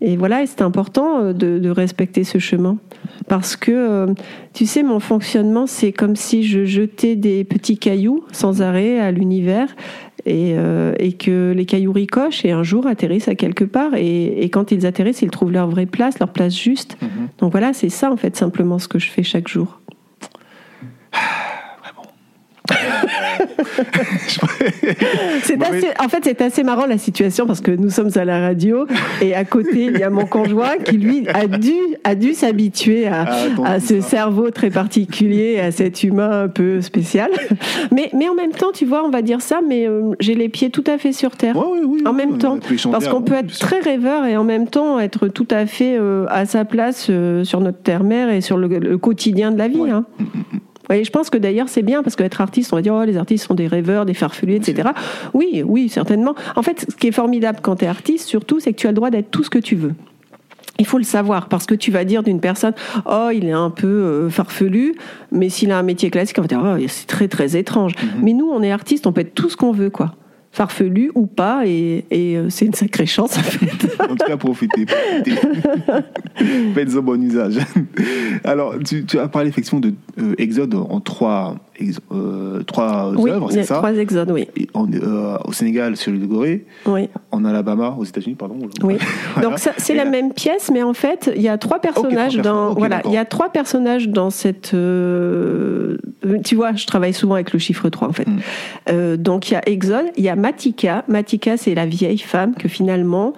Et 0.00 0.16
voilà, 0.16 0.46
c'est 0.46 0.62
important 0.62 1.20
euh, 1.20 1.32
de, 1.32 1.70
respecter 1.70 2.24
ce 2.24 2.38
chemin. 2.38 2.78
Parce 3.26 3.56
que, 3.56 3.72
euh, 3.72 4.14
tu 4.54 4.64
sais, 4.64 4.82
mon 4.82 5.00
fonctionnement, 5.00 5.66
c'est 5.66 5.92
comme 5.92 6.16
si 6.16 6.44
je 6.44 6.64
jetais 6.64 7.16
des 7.16 7.44
petits 7.44 7.78
cailloux 7.78 8.24
sans 8.32 8.62
arrêt 8.62 9.00
à 9.00 9.10
l'univers 9.10 9.68
et, 10.24 10.54
euh, 10.56 10.94
que 11.18 11.52
les 11.52 11.66
cailloux 11.66 11.92
ricochent 11.92 12.44
et 12.44 12.52
un 12.52 12.62
jour 12.62 12.86
atterrissent 12.86 13.28
à 13.28 13.34
quelque 13.34 13.64
part. 13.64 13.94
Et, 13.96 14.48
quand 14.52 14.70
ils 14.70 14.86
atterrissent, 14.86 15.22
ils 15.22 15.30
trouvent 15.30 15.52
leur 15.52 15.68
vraie 15.68 15.86
place, 15.86 16.18
leur 16.20 16.32
place 16.32 16.56
juste. 16.56 16.96
Mm-hmm. 17.02 17.40
Donc 17.40 17.50
voilà, 17.50 17.72
c'est 17.72 17.88
ça, 17.88 18.12
en 18.12 18.16
fait, 18.16 18.36
simplement 18.36 18.78
ce 18.78 18.88
que 18.88 18.98
je 18.98 19.10
fais 19.10 19.24
chaque 19.24 19.48
jour. 19.48 19.80
c'est 25.42 25.62
assez, 25.62 25.88
en 25.98 26.08
fait, 26.08 26.20
c'est 26.24 26.40
assez 26.42 26.62
marrant 26.62 26.86
la 26.86 26.98
situation 26.98 27.46
parce 27.46 27.60
que 27.60 27.70
nous 27.70 27.90
sommes 27.90 28.10
à 28.16 28.24
la 28.24 28.40
radio 28.40 28.86
et 29.20 29.34
à 29.34 29.44
côté, 29.44 29.84
il 29.86 29.98
y 29.98 30.02
a 30.02 30.10
mon 30.10 30.26
conjoint 30.26 30.76
qui, 30.84 30.96
lui, 30.98 31.28
a 31.28 31.46
dû, 31.46 31.74
a 32.04 32.14
dû 32.14 32.34
s'habituer 32.34 33.06
à, 33.06 33.24
ah, 33.28 33.72
à 33.72 33.80
ce 33.80 34.00
cerveau 34.00 34.50
très 34.50 34.70
particulier, 34.70 35.58
à 35.60 35.70
cet 35.70 36.02
humain 36.02 36.44
un 36.44 36.48
peu 36.48 36.80
spécial. 36.80 37.30
Mais, 37.92 38.10
mais 38.14 38.28
en 38.28 38.34
même 38.34 38.52
temps, 38.52 38.72
tu 38.72 38.84
vois, 38.84 39.04
on 39.04 39.10
va 39.10 39.22
dire 39.22 39.40
ça, 39.40 39.60
mais 39.66 39.86
euh, 39.86 40.12
j'ai 40.20 40.34
les 40.34 40.48
pieds 40.48 40.70
tout 40.70 40.84
à 40.86 40.98
fait 40.98 41.12
sur 41.12 41.36
terre. 41.36 41.56
en 41.56 42.12
même 42.12 42.38
temps. 42.38 42.58
Parce 42.90 43.08
qu'on 43.08 43.22
peut 43.22 43.34
être 43.34 43.56
très 43.58 43.80
rêveur 43.80 44.24
et 44.26 44.36
en 44.36 44.44
même 44.44 44.68
temps 44.68 44.98
être 44.98 45.28
tout 45.28 45.48
à 45.50 45.66
fait 45.66 45.96
euh, 45.98 46.26
à 46.28 46.44
sa 46.44 46.64
place 46.64 47.08
euh, 47.10 47.44
sur 47.44 47.60
notre 47.60 47.82
terre-mère 47.82 48.30
et 48.30 48.40
sur 48.40 48.56
le, 48.56 48.98
quotidien 48.98 49.50
de 49.50 49.58
la 49.58 49.68
vie. 49.68 49.90
Hein. 49.90 50.04
Je 50.90 51.10
pense 51.10 51.30
que 51.30 51.38
d'ailleurs 51.38 51.68
c'est 51.68 51.82
bien 51.82 52.02
parce 52.02 52.16
qu'être 52.16 52.40
artiste, 52.40 52.72
on 52.72 52.76
va 52.76 52.82
dire 52.82 52.94
oh, 52.94 53.04
les 53.04 53.16
artistes 53.16 53.46
sont 53.46 53.54
des 53.54 53.66
rêveurs, 53.66 54.06
des 54.06 54.14
farfelus, 54.14 54.54
etc. 54.54 54.90
Oui, 55.34 55.62
oui, 55.64 55.88
certainement. 55.88 56.34
En 56.56 56.62
fait, 56.62 56.86
ce 56.88 56.96
qui 56.96 57.08
est 57.08 57.12
formidable 57.12 57.58
quand 57.62 57.76
tu 57.76 57.84
es 57.84 57.88
artiste, 57.88 58.26
surtout, 58.26 58.60
c'est 58.60 58.72
que 58.72 58.78
tu 58.78 58.86
as 58.86 58.90
le 58.90 58.96
droit 58.96 59.10
d'être 59.10 59.30
tout 59.30 59.44
ce 59.44 59.50
que 59.50 59.58
tu 59.58 59.76
veux. 59.76 59.94
Il 60.78 60.86
faut 60.86 60.98
le 60.98 61.04
savoir 61.04 61.48
parce 61.48 61.66
que 61.66 61.74
tu 61.74 61.90
vas 61.90 62.04
dire 62.04 62.22
d'une 62.22 62.40
personne 62.40 62.72
oh 63.04 63.30
il 63.34 63.46
est 63.46 63.52
un 63.52 63.70
peu 63.70 63.88
euh, 63.88 64.30
farfelu 64.30 64.94
mais 65.32 65.48
s'il 65.48 65.72
a 65.72 65.78
un 65.78 65.82
métier 65.82 66.08
classique 66.08 66.38
on 66.38 66.42
va 66.42 66.46
dire 66.46 66.62
oh 66.64 66.76
c'est 66.86 67.08
très 67.08 67.26
très 67.26 67.56
étrange. 67.56 67.94
Mm-hmm. 67.94 68.22
Mais 68.22 68.32
nous 68.32 68.48
on 68.48 68.62
est 68.62 68.70
artistes 68.70 69.06
on 69.08 69.12
peut 69.12 69.22
être 69.22 69.34
tout 69.34 69.50
ce 69.50 69.56
qu'on 69.56 69.72
veut 69.72 69.90
quoi 69.90 70.14
farfelu 70.58 71.12
ou 71.14 71.26
pas, 71.26 71.62
et, 71.66 72.04
euh, 72.12 72.50
c'est 72.50 72.66
une 72.66 72.74
sacrée 72.74 73.06
chance 73.06 73.38
en 73.38 73.42
fait. 73.42 74.02
en 74.02 74.16
tout 74.16 74.26
cas, 74.26 74.36
profitez. 74.36 74.86
Faites-en 76.74 77.02
bon 77.02 77.22
usage. 77.22 77.58
Alors, 78.42 78.74
tu, 78.84 79.06
as 79.20 79.28
parlé 79.28 79.50
effectivement 79.50 79.78
de 79.78 79.94
euh, 80.18 80.34
Exode 80.36 80.74
en 80.74 81.00
trois, 81.00 81.54
euh, 82.12 82.62
trois 82.62 83.12
œuvres, 83.12 83.50
c'est 83.50 83.64
ça? 83.64 83.76
Trois 83.76 83.94
exodes, 83.94 84.30
oui. 84.30 84.48
au 84.74 85.52
Sénégal, 85.52 85.96
sur 85.96 86.12
l'île 86.12 86.22
de 86.22 86.26
Gorée. 86.26 86.66
Oui. 86.86 87.08
En 87.30 87.44
Alabama, 87.44 87.96
aux 87.98 88.04
États-Unis, 88.04 88.34
pardon. 88.34 88.56
Oui. 88.82 88.96
Donc 89.42 89.58
c'est 89.58 89.94
la 89.94 90.04
même 90.04 90.32
pièce, 90.32 90.70
mais 90.72 90.82
en 90.82 90.94
fait, 90.94 91.30
il 91.34 91.42
y 91.42 91.48
a 91.48 91.58
trois 91.58 91.80
personnages 91.80 92.36
dans. 92.36 92.74
voilà, 92.74 93.00
il 93.04 93.12
y 93.12 93.16
a 93.16 93.24
trois 93.24 93.50
personnages 93.50 94.08
dans 94.08 94.30
cette. 94.30 94.70
tu 94.70 96.54
vois, 96.54 96.72
je 96.74 96.86
travaille 96.86 97.14
souvent 97.14 97.34
avec 97.34 97.52
le 97.52 97.58
chiffre 97.58 97.88
3 97.88 98.08
en 98.08 98.12
fait. 98.12 98.26
Hmm. 98.28 99.16
donc 99.16 99.50
il 99.50 99.54
y 99.54 99.56
a 99.56 99.68
Exode, 99.68 100.06
il 100.16 100.24
y 100.24 100.28
a 100.28 100.36
Matika. 100.36 101.04
Matika, 101.08 101.56
c'est 101.56 101.74
la 101.74 101.86
vieille 101.86 102.18
femme 102.18 102.54
que 102.54 102.68
finalement 102.68 103.34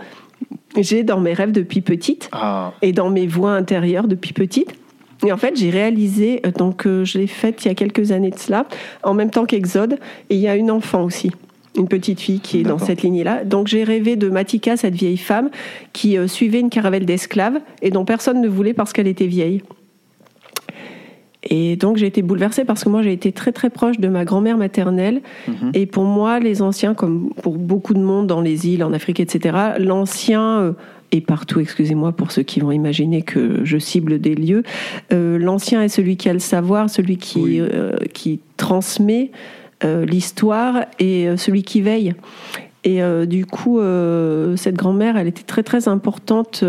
j'ai 0.77 1.03
dans 1.03 1.21
mes 1.21 1.33
rêves 1.33 1.53
depuis 1.53 1.81
petite 1.81 2.29
ah. 2.33 2.73
et 2.83 2.93
dans 2.93 3.11
mes 3.11 3.27
voix 3.27 3.53
intérieures 3.53 4.07
depuis 4.07 4.33
petite. 4.33 4.75
Et 5.25 5.33
en 5.33 5.37
fait, 5.37 5.57
j'ai 5.57 5.71
réalisé, 5.71 6.41
donc 6.57 6.87
euh, 6.87 7.05
je 7.05 7.19
l'ai 7.19 7.27
faite 7.27 7.65
il 7.65 7.69
y 7.69 7.71
a 7.71 7.75
quelques 7.75 8.13
années 8.13 8.31
de 8.31 8.39
cela, 8.39 8.67
en 9.03 9.15
même 9.15 9.31
temps 9.31 9.45
qu'Exode, 9.45 9.99
et 10.31 10.35
il 10.35 10.41
y 10.41 10.49
a 10.49 10.57
une 10.57 10.71
enfant 10.71 11.05
aussi 11.05 11.31
une 11.77 11.89
petite 11.89 12.21
fille 12.21 12.41
qui 12.41 12.61
est 12.61 12.63
dans 12.65 12.79
cette 12.79 13.03
lignée-là. 13.03 13.45
Donc 13.45 13.69
j'ai 13.69 13.85
rêvé 13.85 14.17
de 14.17 14.29
Matika, 14.29 14.77
cette 14.77 14.95
vieille 14.95 15.17
femme, 15.17 15.51
qui 15.93 16.19
euh, 16.19 16.27
suivait 16.27 16.61
une 16.61 16.69
caravelle 16.69 17.07
d'esclaves 17.07 17.61
et 17.81 17.91
dont 17.91 18.05
personne 18.05 18.41
ne 18.41 18.49
voulait 18.49 18.75
parce 18.75 18.93
qu'elle 18.93 19.07
était 19.07 19.29
vieille. 19.29 19.63
Et 21.43 21.77
donc 21.77 21.97
j'ai 21.97 22.07
été 22.07 22.23
bouleversée 22.23 22.65
parce 22.65 22.85
que 22.85 22.89
moi 22.89 23.03
j'ai 23.03 23.13
été 23.13 23.33
très 23.33 23.53
très 23.53 23.71
proche 23.71 23.99
de 23.99 24.09
ma 24.09 24.25
grand-mère 24.25 24.59
maternelle. 24.59 25.23
Mhm. 25.49 25.71
Et 25.75 25.87
pour 25.87 26.05
moi, 26.05 26.39
les 26.39 26.61
anciens, 26.61 26.95
comme 26.95 27.33
pour 27.43 27.57
beaucoup 27.57 27.95
de 27.95 28.01
monde 28.01 28.27
dans 28.27 28.41
les 28.41 28.69
îles, 28.69 28.85
en 28.85 28.93
Afrique, 28.93 29.21
etc., 29.21 29.57
l'ancien 29.79 30.59
euh, 30.59 30.73
et 31.13 31.21
partout, 31.21 31.61
excusez-moi 31.61 32.13
pour 32.13 32.31
ceux 32.31 32.43
qui 32.43 32.61
vont 32.61 32.73
imaginer 32.73 33.23
que 33.23 33.65
je 33.65 33.79
cible 33.79 34.21
des 34.21 34.35
lieux, 34.35 34.63
euh, 35.13 35.39
l'ancien 35.39 35.83
est 35.83 35.89
celui 35.89 36.17
qui 36.17 36.29
a 36.29 36.33
le 36.33 36.39
savoir, 36.39 36.89
celui 36.89 37.17
qui, 37.17 37.61
euh, 37.61 37.97
qui 38.13 38.41
transmet 38.57 39.31
l'histoire 39.83 40.85
et 40.99 41.27
celui 41.39 41.63
qui 41.63 41.81
veille. 41.81 42.13
Et 42.85 43.01
du 43.27 43.47
coup, 43.47 43.81
cette 44.57 44.75
grand-mère, 44.75 45.17
elle 45.17 45.27
était 45.27 45.43
très 45.43 45.63
très 45.63 45.89
importante 45.89 46.63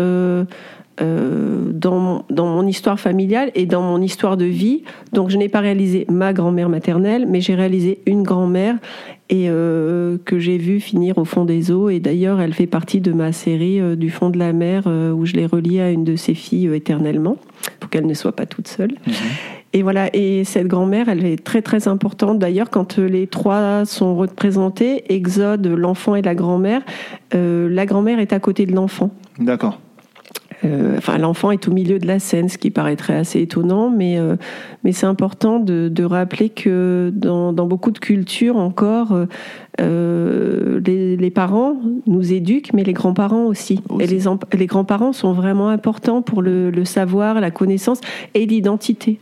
euh, 1.00 1.72
dans, 1.72 2.26
dans, 2.28 2.46
mon 2.46 2.66
histoire 2.66 3.00
familiale 3.00 3.50
et 3.54 3.64
dans 3.64 3.80
mon 3.80 4.02
histoire 4.02 4.36
de 4.36 4.44
vie. 4.44 4.82
Donc 5.14 5.30
je 5.30 5.38
n'ai 5.38 5.48
pas 5.48 5.60
réalisé 5.60 6.04
ma 6.10 6.34
grand-mère 6.34 6.68
maternelle, 6.68 7.24
mais 7.26 7.40
j'ai 7.40 7.54
réalisé 7.54 8.00
une 8.04 8.22
grand-mère 8.22 8.76
et 9.32 9.48
euh, 9.48 10.18
que 10.26 10.38
j'ai 10.38 10.58
vue 10.58 10.78
finir 10.78 11.16
au 11.16 11.24
fond 11.24 11.46
des 11.46 11.70
eaux. 11.70 11.88
Et 11.88 12.00
d'ailleurs, 12.00 12.38
elle 12.38 12.52
fait 12.52 12.66
partie 12.66 13.00
de 13.00 13.12
ma 13.12 13.32
série 13.32 13.80
euh, 13.80 13.96
du 13.96 14.10
fond 14.10 14.28
de 14.28 14.38
la 14.38 14.52
mer 14.52 14.86
où 14.86 15.24
je 15.24 15.32
l'ai 15.32 15.46
reliée 15.46 15.80
à 15.80 15.90
une 15.90 16.04
de 16.04 16.16
ses 16.16 16.34
filles 16.34 16.72
éternellement 16.74 17.38
pour 17.80 17.88
qu'elle 17.88 18.06
ne 18.06 18.12
soit 18.12 18.36
pas 18.36 18.44
toute 18.44 18.68
seule. 18.68 18.92
Mhm. 19.06 19.14
Et 19.72 19.82
voilà, 19.82 20.14
et 20.14 20.44
cette 20.44 20.66
grand-mère, 20.66 21.08
elle 21.08 21.24
est 21.24 21.42
très 21.42 21.62
très 21.62 21.88
importante. 21.88 22.38
D'ailleurs, 22.38 22.68
quand 22.68 22.98
les 22.98 23.26
trois 23.26 23.86
sont 23.86 24.14
représentés, 24.14 25.10
Exode, 25.10 25.66
l'enfant 25.66 26.14
et 26.14 26.20
la 26.20 26.34
grand-mère, 26.34 26.82
la 27.32 27.86
grand-mère 27.86 28.18
est 28.18 28.34
à 28.34 28.38
côté 28.38 28.66
de 28.66 28.74
l'enfant. 28.74 29.10
D'accord. 29.38 29.80
Euh, 30.64 30.96
enfin, 30.98 31.18
l'enfant 31.18 31.50
est 31.50 31.66
au 31.66 31.72
milieu 31.72 31.98
de 31.98 32.06
la 32.06 32.18
scène, 32.18 32.48
ce 32.48 32.58
qui 32.58 32.70
paraîtrait 32.70 33.16
assez 33.16 33.40
étonnant, 33.40 33.90
mais, 33.90 34.18
euh, 34.18 34.36
mais 34.84 34.92
c'est 34.92 35.06
important 35.06 35.58
de, 35.58 35.88
de, 35.88 36.04
rappeler 36.04 36.50
que 36.50 37.10
dans, 37.14 37.52
dans, 37.52 37.66
beaucoup 37.66 37.90
de 37.90 37.98
cultures 37.98 38.56
encore, 38.56 39.16
euh, 39.80 40.80
les, 40.86 41.16
les, 41.16 41.30
parents 41.30 41.76
nous 42.06 42.32
éduquent, 42.32 42.72
mais 42.74 42.84
les 42.84 42.92
grands-parents 42.92 43.46
aussi. 43.46 43.80
Et 43.98 44.06
les, 44.06 44.20
les 44.52 44.66
grands-parents 44.66 45.12
sont 45.12 45.32
vraiment 45.32 45.68
importants 45.68 46.22
pour 46.22 46.42
le, 46.42 46.70
le 46.70 46.84
savoir, 46.84 47.40
la 47.40 47.50
connaissance 47.50 48.00
et 48.34 48.46
l'identité. 48.46 49.18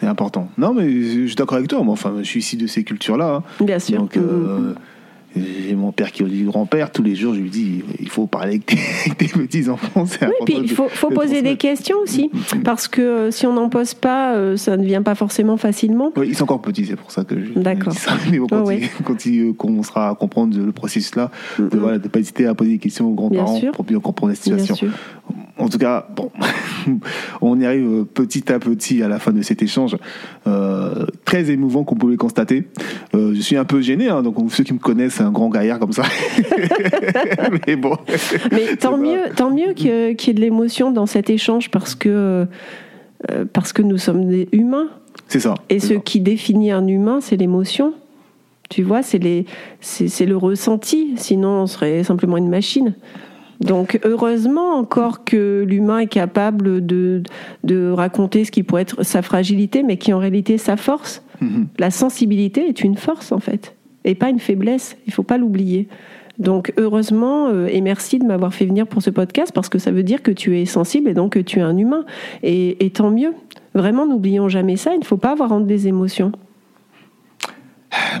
C'est 0.00 0.06
important. 0.06 0.48
Non, 0.56 0.72
mais 0.72 0.90
je 0.90 1.26
suis 1.26 1.36
d'accord 1.36 1.58
avec 1.58 1.68
toi. 1.68 1.82
Moi, 1.82 1.92
enfin, 1.92 2.14
je 2.18 2.24
suis 2.24 2.40
ici 2.40 2.56
de 2.56 2.66
ces 2.66 2.84
cultures-là. 2.84 3.42
Hein. 3.60 3.64
Bien 3.64 3.78
sûr. 3.78 3.98
Donc, 3.98 4.16
mm-hmm. 4.16 4.74
J'ai 5.36 5.76
mon 5.76 5.92
père 5.92 6.10
qui 6.10 6.24
est 6.24 6.26
du 6.26 6.44
grand-père, 6.44 6.90
tous 6.90 7.04
les 7.04 7.14
jours, 7.14 7.34
je 7.34 7.40
lui 7.40 7.50
dis 7.50 7.84
il 8.00 8.08
faut 8.08 8.26
parler 8.26 8.60
avec 8.66 8.66
tes, 9.16 9.28
petits-enfants. 9.28 10.04
Oui, 10.22 10.28
puis 10.44 10.56
il 10.62 10.70
faut, 10.70 10.88
faut 10.88 11.10
poser 11.10 11.42
des 11.42 11.56
questions 11.56 11.98
aussi, 12.02 12.30
mm, 12.32 12.58
mm. 12.58 12.62
parce 12.62 12.88
que 12.88 13.00
euh, 13.00 13.30
si 13.30 13.46
on 13.46 13.52
n'en 13.52 13.68
pose 13.68 13.94
pas, 13.94 14.34
euh, 14.34 14.56
ça 14.56 14.76
ne 14.76 14.84
vient 14.84 15.02
pas 15.02 15.14
forcément 15.14 15.56
facilement. 15.56 16.12
Oui, 16.16 16.26
ils 16.30 16.36
sont 16.36 16.44
encore 16.44 16.60
petits, 16.60 16.86
c'est 16.86 16.96
pour 16.96 17.12
ça 17.12 17.22
que 17.24 17.36
je 17.38 17.52
D'accord. 17.58 17.94
Mais 18.30 18.38
bon, 18.38 18.46
quand, 18.48 18.70
il, 18.70 18.88
quand 19.04 19.26
il 19.26 19.54
commencera 19.54 20.10
à 20.10 20.14
comprendre 20.16 20.58
le 20.58 20.72
processus-là, 20.72 21.30
mm, 21.58 21.68
de 21.68 21.76
ne 21.76 21.98
pas 21.98 22.18
hésiter 22.18 22.46
à 22.46 22.54
poser 22.54 22.72
des 22.72 22.78
questions 22.78 23.06
aux 23.06 23.14
grands-parents 23.14 23.60
pour 23.72 23.84
bien 23.84 24.00
comprendre 24.00 24.30
la 24.30 24.36
situation. 24.36 24.88
En 25.58 25.68
tout 25.68 25.78
cas, 25.78 26.08
bon, 26.16 26.30
on 27.40 27.60
y 27.60 27.66
arrive 27.66 27.86
euh, 27.86 28.04
petit 28.04 28.50
à 28.50 28.58
petit 28.58 29.02
à 29.02 29.08
la 29.08 29.18
fin 29.18 29.30
de 29.30 29.42
cet 29.42 29.62
échange. 29.62 29.96
très 31.24 31.50
émouvant 31.50 31.84
qu'on 31.84 31.94
pouvait 31.94 32.16
constater. 32.16 32.66
je 33.14 33.40
suis 33.40 33.56
un 33.56 33.64
peu 33.64 33.80
gêné, 33.80 34.08
hein, 34.08 34.22
donc 34.22 34.36
ceux 34.50 34.64
qui 34.64 34.72
me 34.72 34.78
connaissent, 34.78 35.19
un 35.22 35.30
grand 35.30 35.48
gaillard 35.48 35.78
comme 35.78 35.92
ça. 35.92 36.02
mais 37.66 37.76
bon. 37.76 37.96
Mais 38.52 38.76
tant 38.76 38.96
mieux, 38.96 39.22
tant 39.34 39.50
mieux 39.50 39.72
qu'il 39.72 39.90
y 39.90 40.30
ait 40.30 40.34
de 40.34 40.40
l'émotion 40.40 40.90
dans 40.90 41.06
cet 41.06 41.30
échange 41.30 41.70
parce 41.70 41.94
que, 41.94 42.46
euh, 43.30 43.44
parce 43.52 43.72
que 43.72 43.82
nous 43.82 43.98
sommes 43.98 44.28
des 44.28 44.48
humains. 44.52 44.88
C'est 45.28 45.40
ça. 45.40 45.54
Et 45.68 45.80
ce 45.80 45.94
qui 45.94 46.20
définit 46.20 46.70
un 46.70 46.86
humain, 46.86 47.20
c'est 47.20 47.36
l'émotion. 47.36 47.94
Tu 48.68 48.82
vois, 48.82 49.02
c'est 49.02 49.18
le 49.18 50.36
ressenti. 50.36 51.14
Sinon, 51.16 51.62
on 51.62 51.66
serait 51.66 52.04
simplement 52.04 52.36
une 52.36 52.48
machine. 52.48 52.94
Donc 53.60 54.00
heureusement 54.04 54.74
encore 54.74 55.24
que 55.24 55.64
l'humain 55.68 55.98
est 55.98 56.06
capable 56.06 56.84
de, 56.86 57.22
de 57.62 57.90
raconter 57.90 58.44
ce 58.44 58.50
qui 58.50 58.62
pourrait 58.62 58.82
être 58.82 59.02
sa 59.02 59.20
fragilité, 59.20 59.82
mais 59.82 59.98
qui 59.98 60.14
en 60.14 60.18
réalité 60.18 60.54
est 60.54 60.58
sa 60.58 60.78
force. 60.78 61.22
Mm-hmm. 61.42 61.66
La 61.78 61.90
sensibilité 61.90 62.66
est 62.68 62.82
une 62.82 62.96
force 62.96 63.32
en 63.32 63.38
fait 63.38 63.74
et 64.04 64.14
pas 64.14 64.28
une 64.28 64.38
faiblesse. 64.38 64.96
Il 65.06 65.12
faut 65.12 65.22
pas 65.22 65.38
l'oublier. 65.38 65.88
Donc 66.40 66.72
heureusement 66.78 67.48
euh, 67.48 67.66
et 67.66 67.82
merci 67.82 68.18
de 68.18 68.24
m'avoir 68.24 68.54
fait 68.54 68.64
venir 68.64 68.86
pour 68.86 69.02
ce 69.02 69.10
podcast 69.10 69.52
parce 69.54 69.68
que 69.68 69.78
ça 69.78 69.90
veut 69.90 70.02
dire 70.02 70.22
que 70.22 70.30
tu 70.30 70.58
es 70.58 70.64
sensible 70.64 71.10
et 71.10 71.14
donc 71.14 71.34
que 71.34 71.38
tu 71.38 71.58
es 71.58 71.62
un 71.62 71.76
humain. 71.76 72.04
Et, 72.42 72.90
tant 72.94 73.10
mieux. 73.10 73.34
Vraiment, 73.74 74.06
n'oublions 74.06 74.48
jamais 74.48 74.76
ça. 74.76 74.94
Il 74.94 75.00
ne 75.00 75.04
faut 75.04 75.18
pas 75.18 75.32
avoir 75.32 75.52
honte 75.52 75.66
des 75.66 75.86
émotions. 75.86 76.32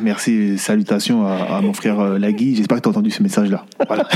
Merci, 0.02 0.58
salutations 0.58 1.26
à, 1.26 1.60
mon 1.60 1.72
frère 1.72 1.98
euh, 1.98 2.18
Lagui. 2.18 2.56
J'espère 2.56 2.78
que 2.78 2.82
tu 2.82 2.88
as 2.88 2.90
entendu 2.90 3.10
ce 3.10 3.22
message-là. 3.22 3.64
Voilà. 3.86 4.06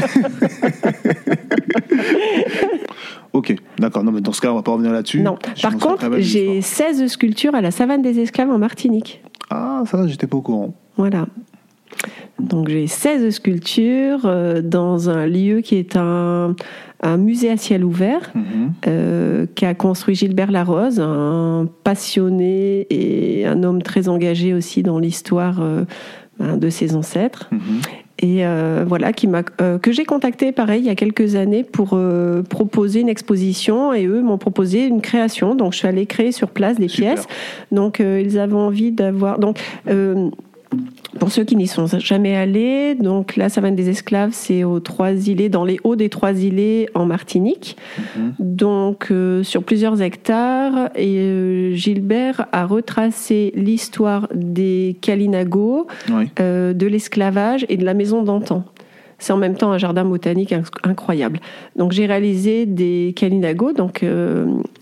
ok, 3.32 3.54
d'accord. 3.78 4.04
Non, 4.04 4.12
mais 4.12 4.20
dans 4.20 4.32
ce 4.32 4.40
cas, 4.40 4.52
on 4.52 4.56
va 4.56 4.62
pas 4.62 4.72
revenir 4.72 4.92
là-dessus. 4.92 5.20
Non. 5.20 5.38
Par 5.62 5.76
contre, 5.78 6.10
j'ai 6.18 6.60
16 6.60 7.06
sculptures 7.06 7.54
à 7.54 7.60
la 7.60 7.70
savane 7.70 8.02
des 8.02 8.20
esclaves 8.20 8.50
en 8.50 8.58
Martinique. 8.58 9.22
Ah, 9.50 9.82
ça, 9.86 10.06
j'étais 10.06 10.26
pas 10.26 10.36
au 10.36 10.42
courant. 10.42 10.74
Voilà. 10.96 11.26
Donc 12.40 12.68
j'ai 12.68 12.86
16 12.86 13.30
sculptures 13.30 14.22
euh, 14.24 14.60
dans 14.60 15.08
un 15.08 15.26
lieu 15.26 15.60
qui 15.60 15.76
est 15.76 15.96
un, 15.96 16.54
musée 17.18 17.50
à 17.50 17.58
ciel 17.58 17.84
ouvert 17.84 18.32
mhm. 18.34 18.72
euh, 18.86 19.46
qu'a 19.54 19.74
construit 19.74 20.14
Gilbert 20.14 20.50
Larose, 20.50 21.00
un 21.00 21.68
passionné 21.84 22.86
et 22.88 23.44
un 23.44 23.62
homme 23.62 23.82
très 23.82 24.08
engagé 24.08 24.54
aussi 24.54 24.82
dans 24.82 24.98
l'histoire 24.98 25.60
euh, 25.60 25.84
ben, 26.38 26.56
de 26.56 26.70
ses 26.70 26.96
ancêtres. 26.96 27.50
Mhm. 27.52 27.80
Et 28.20 28.44
voilà, 28.86 29.12
qui 29.12 29.28
que 29.82 29.92
j'ai 29.92 30.04
contacté 30.04 30.50
pareil 30.52 30.80
il 30.80 30.86
y 30.86 30.88
a 30.88 30.94
quelques 30.94 31.34
années 31.34 31.62
pour 31.62 31.98
proposer 32.48 33.00
une 33.00 33.10
exposition 33.10 33.92
et 33.92 34.06
eux 34.06 34.22
m'ont 34.22 34.38
proposé 34.38 34.86
une 34.86 35.02
création. 35.02 35.54
Donc 35.54 35.74
je 35.74 35.78
suis 35.78 35.88
allée 35.88 36.06
créer 36.06 36.32
sur 36.32 36.48
place 36.48 36.78
des 36.78 36.86
pièces. 36.86 37.26
Donc 37.70 37.98
ils 37.98 38.38
avaient 38.38 38.54
envie 38.54 38.92
d'avoir. 38.92 39.38
Donc 39.40 39.58
pour 41.18 41.30
ceux 41.30 41.44
qui 41.44 41.56
n'y 41.56 41.66
sont 41.66 41.86
jamais 41.86 42.36
allés, 42.36 42.94
donc 42.94 43.36
la 43.36 43.48
savane 43.48 43.76
des 43.76 43.88
esclaves, 43.88 44.30
c'est 44.32 44.64
aux 44.64 44.80
Trois 44.80 45.12
Îlets, 45.12 45.48
dans 45.48 45.64
les 45.64 45.78
hauts 45.84 45.96
des 45.96 46.09
Trois 46.09 46.32
Îlets 46.32 46.88
en 46.94 47.06
Martinique, 47.06 47.76
mhm. 48.16 48.34
donc 48.38 49.09
euh, 49.10 49.42
sur 49.42 49.62
plusieurs 49.62 50.02
hectares. 50.02 50.90
Et 50.96 51.18
euh, 51.18 51.74
Gilbert 51.74 52.46
a 52.52 52.66
retracé 52.66 53.52
l'histoire 53.55 54.28
des 54.34 54.96
Kalinago, 55.01 55.86
euh, 56.40 56.72
de 56.72 56.86
l'esclavage 56.86 57.64
et 57.68 57.76
de 57.76 57.84
la 57.84 57.94
maison 57.94 58.22
d'antan. 58.22 58.64
C'est 59.18 59.32
en 59.32 59.36
même 59.36 59.56
temps 59.56 59.72
un 59.72 59.78
jardin 59.78 60.04
botanique 60.04 60.54
incroyable. 60.82 61.40
Donc 61.76 61.92
j'ai 61.92 62.06
réalisé 62.06 62.66
des 62.66 63.12
Kalinago, 63.16 63.72
donc 63.72 64.04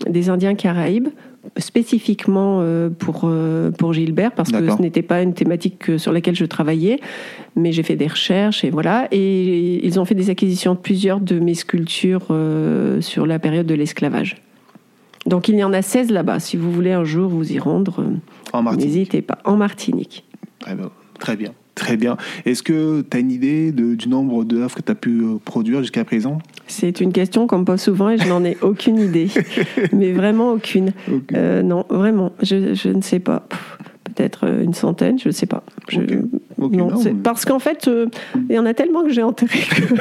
des 0.07 0.29
Indiens 0.29 0.55
caraïbes, 0.55 1.09
spécifiquement 1.57 2.59
euh, 2.61 2.89
pour, 2.89 3.21
euh, 3.25 3.71
pour 3.71 3.93
Gilbert 3.93 4.31
parce 4.31 4.51
que 4.51 4.69
ce 4.69 4.81
n'était 4.81 5.01
pas 5.01 5.21
une 5.21 5.33
thématique 5.33 5.97
sur 5.97 6.11
laquelle 6.11 6.35
je 6.35 6.45
travaillais, 6.45 6.99
mais 7.55 7.71
j'ai 7.71 7.83
fait 7.83 7.95
des 7.95 8.07
recherches 8.07 8.63
et 8.63 8.69
voilà. 8.69 9.07
Et 9.11 9.85
ils 9.85 9.99
ont 9.99 10.05
fait 10.05 10.15
des 10.15 10.29
acquisitions 10.29 10.73
de 10.73 10.79
plusieurs 10.79 11.19
de 11.19 11.39
mes 11.39 11.53
sculptures 11.53 12.27
euh, 12.31 13.01
sur 13.01 13.25
la 13.25 13.39
période 13.39 13.65
de 13.65 13.75
l'esclavage. 13.75 14.37
Donc 15.25 15.47
il 15.47 15.55
y 15.55 15.63
en 15.63 15.73
a 15.73 15.81
16 15.81 16.11
là-bas. 16.11 16.39
Si 16.39 16.57
vous 16.57 16.71
voulez 16.71 16.93
un 16.93 17.03
jour 17.03 17.29
vous 17.29 17.51
y 17.51 17.59
rendre, 17.59 18.03
n'hésitez 18.77 19.21
pas. 19.21 19.39
En 19.45 19.57
Martinique. 19.57 20.25
Très 20.59 20.75
bien. 20.75 20.91
Très 21.19 21.35
bien. 21.35 21.53
Très 21.75 21.97
bien. 21.97 22.17
Est-ce 22.45 22.61
que 22.61 23.01
tu 23.01 23.17
as 23.17 23.19
une 23.19 23.31
idée 23.31 23.71
du 23.71 24.07
nombre 24.07 24.43
d'œuvres 24.43 24.75
que 24.75 24.81
tu 24.81 24.91
as 24.91 24.95
pu 24.95 25.21
euh, 25.21 25.37
produire 25.43 25.79
jusqu'à 25.79 26.05
présent? 26.05 26.37
C'est 26.67 27.01
une 27.01 27.11
question 27.11 27.47
qu'on 27.47 27.59
me 27.59 27.65
pose 27.65 27.81
souvent 27.81 28.09
et 28.09 28.17
je 28.17 28.27
n'en 28.27 28.43
ai 28.43 28.57
aucune 28.61 28.99
idée. 28.99 29.29
Mais 29.91 30.11
vraiment 30.11 30.51
aucune. 30.51 30.93
Euh, 31.33 31.63
non, 31.63 31.85
vraiment, 31.89 32.31
je, 32.43 32.89
ne 32.89 33.01
sais 33.01 33.19
pas. 33.19 33.47
Peut-être 34.03 34.45
euh, 34.45 34.63
une 34.63 34.75
centaine, 34.75 35.17
je 35.17 35.29
ne 35.29 35.33
sais 35.33 35.47
pas. 35.47 35.63
non, 36.59 36.89
Parce 37.23 37.43
qu'en 37.43 37.59
fait, 37.59 37.89
il 38.49 38.55
y 38.55 38.59
en 38.59 38.67
a 38.67 38.75
tellement 38.75 39.03
que 39.03 39.09
j'ai 39.09 39.23
enterré 39.23 39.59
que 39.59 39.95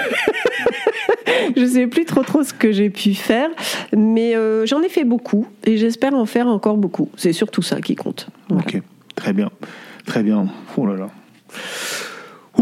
je 1.57 1.63
ne 1.63 1.67
sais 1.67 1.87
plus 1.87 2.05
trop 2.05 2.23
trop 2.23 2.43
ce 2.43 2.53
que 2.53 2.71
j'ai 2.71 2.91
pu 2.91 3.15
faire. 3.15 3.49
Mais 3.97 4.35
j'en 4.67 4.83
ai 4.83 4.91
fait 4.91 5.05
beaucoup 5.05 5.47
et 5.65 5.79
j'espère 5.79 6.13
en 6.13 6.27
faire 6.27 6.49
encore 6.49 6.77
beaucoup. 6.77 7.09
C'est 7.17 7.33
surtout 7.33 7.63
ça 7.63 7.81
qui 7.81 7.97
compte. 7.97 8.29
Ok, 8.51 8.79
très 9.15 9.33
bien. 9.33 9.51
Très 10.05 10.23
bien. 10.23 10.49
Oh 10.77 10.87
là 10.87 10.97
là. 10.97 11.09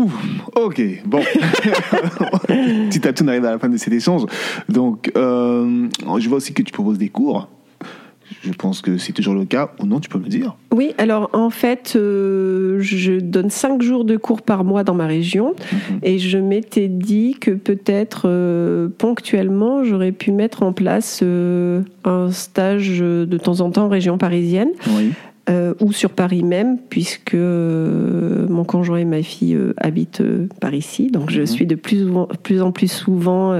Ouh, 0.01 0.10
ok, 0.56 0.82
bon. 1.05 1.20
Petit 2.47 3.06
à 3.06 3.12
petit, 3.12 3.22
on 3.22 3.28
arrive 3.28 3.44
à 3.44 3.51
la 3.51 3.59
fin 3.59 3.68
de 3.68 3.77
cet 3.77 3.93
échange. 3.93 4.22
Donc, 4.68 5.12
euh, 5.16 5.89
je 6.18 6.28
vois 6.28 6.39
aussi 6.39 6.55
que 6.55 6.62
tu 6.62 6.72
proposes 6.72 6.98
des 6.98 7.10
cours. 7.10 7.48
Je 8.43 8.52
pense 8.52 8.81
que 8.81 8.97
c'est 8.97 9.12
toujours 9.12 9.35
le 9.35 9.44
cas, 9.44 9.72
ou 9.81 9.86
non, 9.86 10.01
tu 10.01 10.09
peux 10.09 10.18
me 10.18 10.28
dire? 10.28 10.56
Oui, 10.72 10.94
alors 10.98 11.31
en 11.32 11.51
fait, 11.51 11.94
euh, 11.97 12.78
je 12.81 13.18
donne 13.18 13.51
cinq 13.51 13.82
jours 13.82 14.05
de 14.05 14.16
cours 14.16 14.40
par 14.43 14.62
mois 14.62 14.85
dans 14.85 14.94
ma 14.94 15.06
région, 15.06 15.55
mhm. 15.72 15.98
et 16.02 16.18
je 16.18 16.39
m'étais 16.39 16.89
dit 16.89 17.36
que 17.39 17.51
peut-être 17.51 18.22
euh, 18.27 18.89
ponctuellement, 18.97 19.85
j'aurais 19.85 20.12
pu 20.12 20.31
mettre 20.31 20.62
en 20.62 20.72
place 20.72 21.22
un 21.22 22.31
stage 22.31 23.01
de 23.01 23.36
temps 23.36 23.60
en 23.60 23.70
temps 23.70 23.86
en 23.86 23.89
région 23.89 24.16
parisienne. 24.16 24.70
Ou 25.81 25.93
sur 25.93 26.10
Paris 26.10 26.43
même, 26.43 26.78
puisque 26.89 27.35
mon 27.35 28.64
conjoint 28.64 28.98
et 28.98 29.05
ma 29.05 29.22
fille 29.22 29.59
habitent 29.77 30.22
par 30.60 30.74
ici. 30.74 31.10
Donc 31.10 31.31
je 31.31 31.40
mhm. 31.40 31.47
suis 31.47 31.66
de 31.66 31.74
plus, 31.74 32.06
plus 32.43 32.62
en 32.62 32.72
plus 32.72 32.90
souvent 32.90 33.52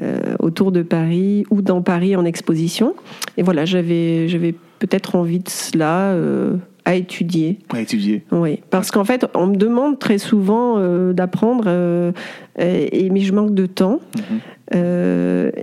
euh, 0.00 0.36
autour 0.38 0.70
de 0.70 0.82
Paris 0.82 1.44
ou 1.50 1.60
dans 1.60 1.82
Paris 1.82 2.14
en 2.14 2.24
exposition. 2.24 2.94
Et 3.36 3.42
voilà, 3.42 3.64
j'avais, 3.64 4.28
j'avais 4.28 4.54
peut-être 4.78 5.16
envie 5.16 5.40
de 5.40 5.48
cela 5.48 6.12
euh, 6.12 6.54
à 6.88 6.94
étudier. 6.94 7.58
À 7.68 7.80
étudier. 7.80 8.22
Oui, 8.32 8.60
parce 8.70 8.90
qu'en 8.90 9.04
fait, 9.04 9.26
on 9.34 9.48
me 9.48 9.56
demande 9.56 9.98
très 9.98 10.16
souvent 10.16 10.76
euh, 10.78 11.12
d'apprendre, 11.12 11.68
et, 12.58 13.10
mais 13.10 13.20
je 13.20 13.32
manque 13.34 13.54
de 13.54 13.66
temps. 13.66 14.00
Mhm. 14.16 14.40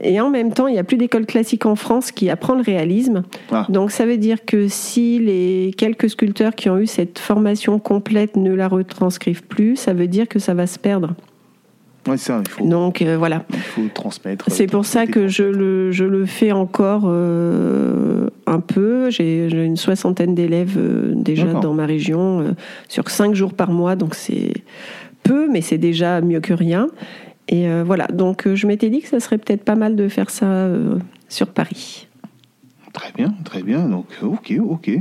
et 0.04 0.20
en 0.20 0.30
même 0.30 0.52
temps, 0.52 0.68
il 0.68 0.74
n'y 0.74 0.80
a 0.80 0.84
plus 0.84 0.98
d'école 0.98 1.26
classique 1.26 1.66
en 1.66 1.76
France 1.76 2.12
qui 2.12 2.30
apprend 2.30 2.56
le 2.56 2.62
réalisme. 2.62 3.24
Ah. 3.52 3.66
Donc 3.70 3.92
ça 3.92 4.06
veut 4.06 4.18
dire 4.18 4.46
que 4.46 4.68
si 4.68 5.20
les 5.20 5.74
quelques 5.78 6.10
sculpteurs 6.10 6.56
qui 6.56 6.70
ont 6.70 6.78
eu 6.78 6.88
cette 6.88 7.20
formation 7.20 7.80
complète 7.80 8.36
ne 8.36 8.54
la 8.54 8.68
retranscrivent 8.68 9.44
plus, 9.44 9.76
ça 9.76 9.94
veut 9.94 10.08
dire 10.08 10.28
que 10.28 10.40
ça 10.40 10.54
va 10.54 10.68
se 10.68 10.80
perdre. 10.80 11.16
Ouais, 12.07 12.18
ça, 12.18 12.41
il 12.45 12.49
faut, 12.49 12.65
Donc 12.65 13.02
euh, 13.02 13.18
voilà. 13.18 13.45
Il 13.52 13.60
faut 13.60 13.88
transmettre. 13.94 14.45
C'est 14.49 14.68
pour 14.68 14.86
ça 14.86 15.07
que 15.07 15.27
je 15.27 15.44
le, 15.44 15.91
je 15.91 16.03
le 16.03 16.26
fais 16.26 16.52
encore 16.52 17.03
euh, 17.06 18.30
un 18.45 18.60
peu. 18.60 19.10
J'ai 19.10 19.48
une 19.48 19.77
soixantaine 19.77 20.36
d'élèves 20.36 20.77
euh, 20.77 21.14
déjà 21.15 21.53
dans 21.53 21.73
ma 21.73 21.86
région 21.86 22.56
sur 22.90 23.10
cinq 23.10 23.34
jours 23.34 23.53
par 23.53 23.72
mois, 23.72 23.95
donc 23.95 24.14
c'est 24.14 24.53
peu, 25.23 25.49
mais 25.49 25.61
c'est 25.61 25.80
déjà 25.80 26.22
mieux 26.22 26.41
que 26.41 26.53
rien. 26.53 26.88
Et 27.48 27.68
voilà, 27.84 28.07
donc 28.07 28.48
je 28.53 28.65
m'étais 28.65 28.90
dit 28.90 29.02
que 29.02 29.07
ça 29.07 29.19
serait 29.19 29.38
peut-être 29.38 29.64
pas 29.64 29.76
mal 29.76 29.95
de 29.95 30.07
faire 30.07 30.30
ça 30.30 30.68
sur 31.30 31.48
Paris. 31.48 32.07
Très 32.94 33.11
bien, 33.11 33.34
très 33.44 33.61
bien. 33.61 33.88
Donc, 33.88 34.07
ok, 34.22 34.53
ok. 34.68 34.91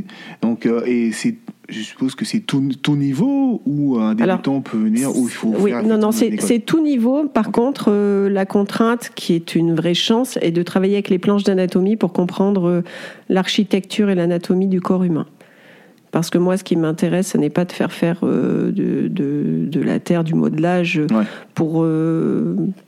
Donc, 0.42 0.66
et 0.86 1.12
c'est 1.12 1.36
je 1.68 1.80
suppose 1.80 2.14
que 2.14 2.24
c'est 2.24 2.40
tout, 2.40 2.68
tout, 2.82 2.96
niveau 2.96 3.62
ou 3.64 3.96
un 3.98 4.14
débutant 4.14 4.60
peut 4.60 4.76
venir 4.76 5.16
où 5.16 5.26
il 5.26 5.32
faut 5.32 5.54
oui, 5.58 5.72
non, 5.84 5.96
non, 5.96 6.12
c'est 6.12 6.58
tout 6.60 6.82
niveau. 6.82 7.26
Par 7.26 7.52
contre, 7.52 7.86
euh, 7.88 8.28
la 8.28 8.44
contrainte 8.44 9.10
qui 9.14 9.32
est 9.34 9.54
une 9.54 9.74
vraie 9.74 9.94
chance 9.94 10.38
est 10.42 10.50
de 10.50 10.62
travailler 10.62 10.94
avec 10.94 11.08
les 11.08 11.18
planches 11.18 11.44
d'anatomie 11.44 11.96
pour 11.96 12.12
comprendre 12.12 12.68
euh, 12.68 12.84
l'architecture 13.30 14.10
et 14.10 14.14
l'anatomie 14.14 14.68
du 14.68 14.80
corps 14.80 15.04
humain. 15.04 15.26
Parce 16.10 16.30
que 16.30 16.38
moi, 16.38 16.56
ce 16.56 16.64
qui 16.64 16.76
m'intéresse, 16.76 17.28
ce 17.28 17.38
n'est 17.38 17.50
pas 17.50 17.64
de 17.64 17.72
faire 17.72 17.92
faire 17.92 18.20
euh, 18.22 18.70
de, 18.70 19.08
de, 19.08 19.66
de, 19.66 19.80
la 19.80 19.98
terre, 20.00 20.22
du 20.22 20.34
modelage 20.34 21.00
pour 21.54 21.86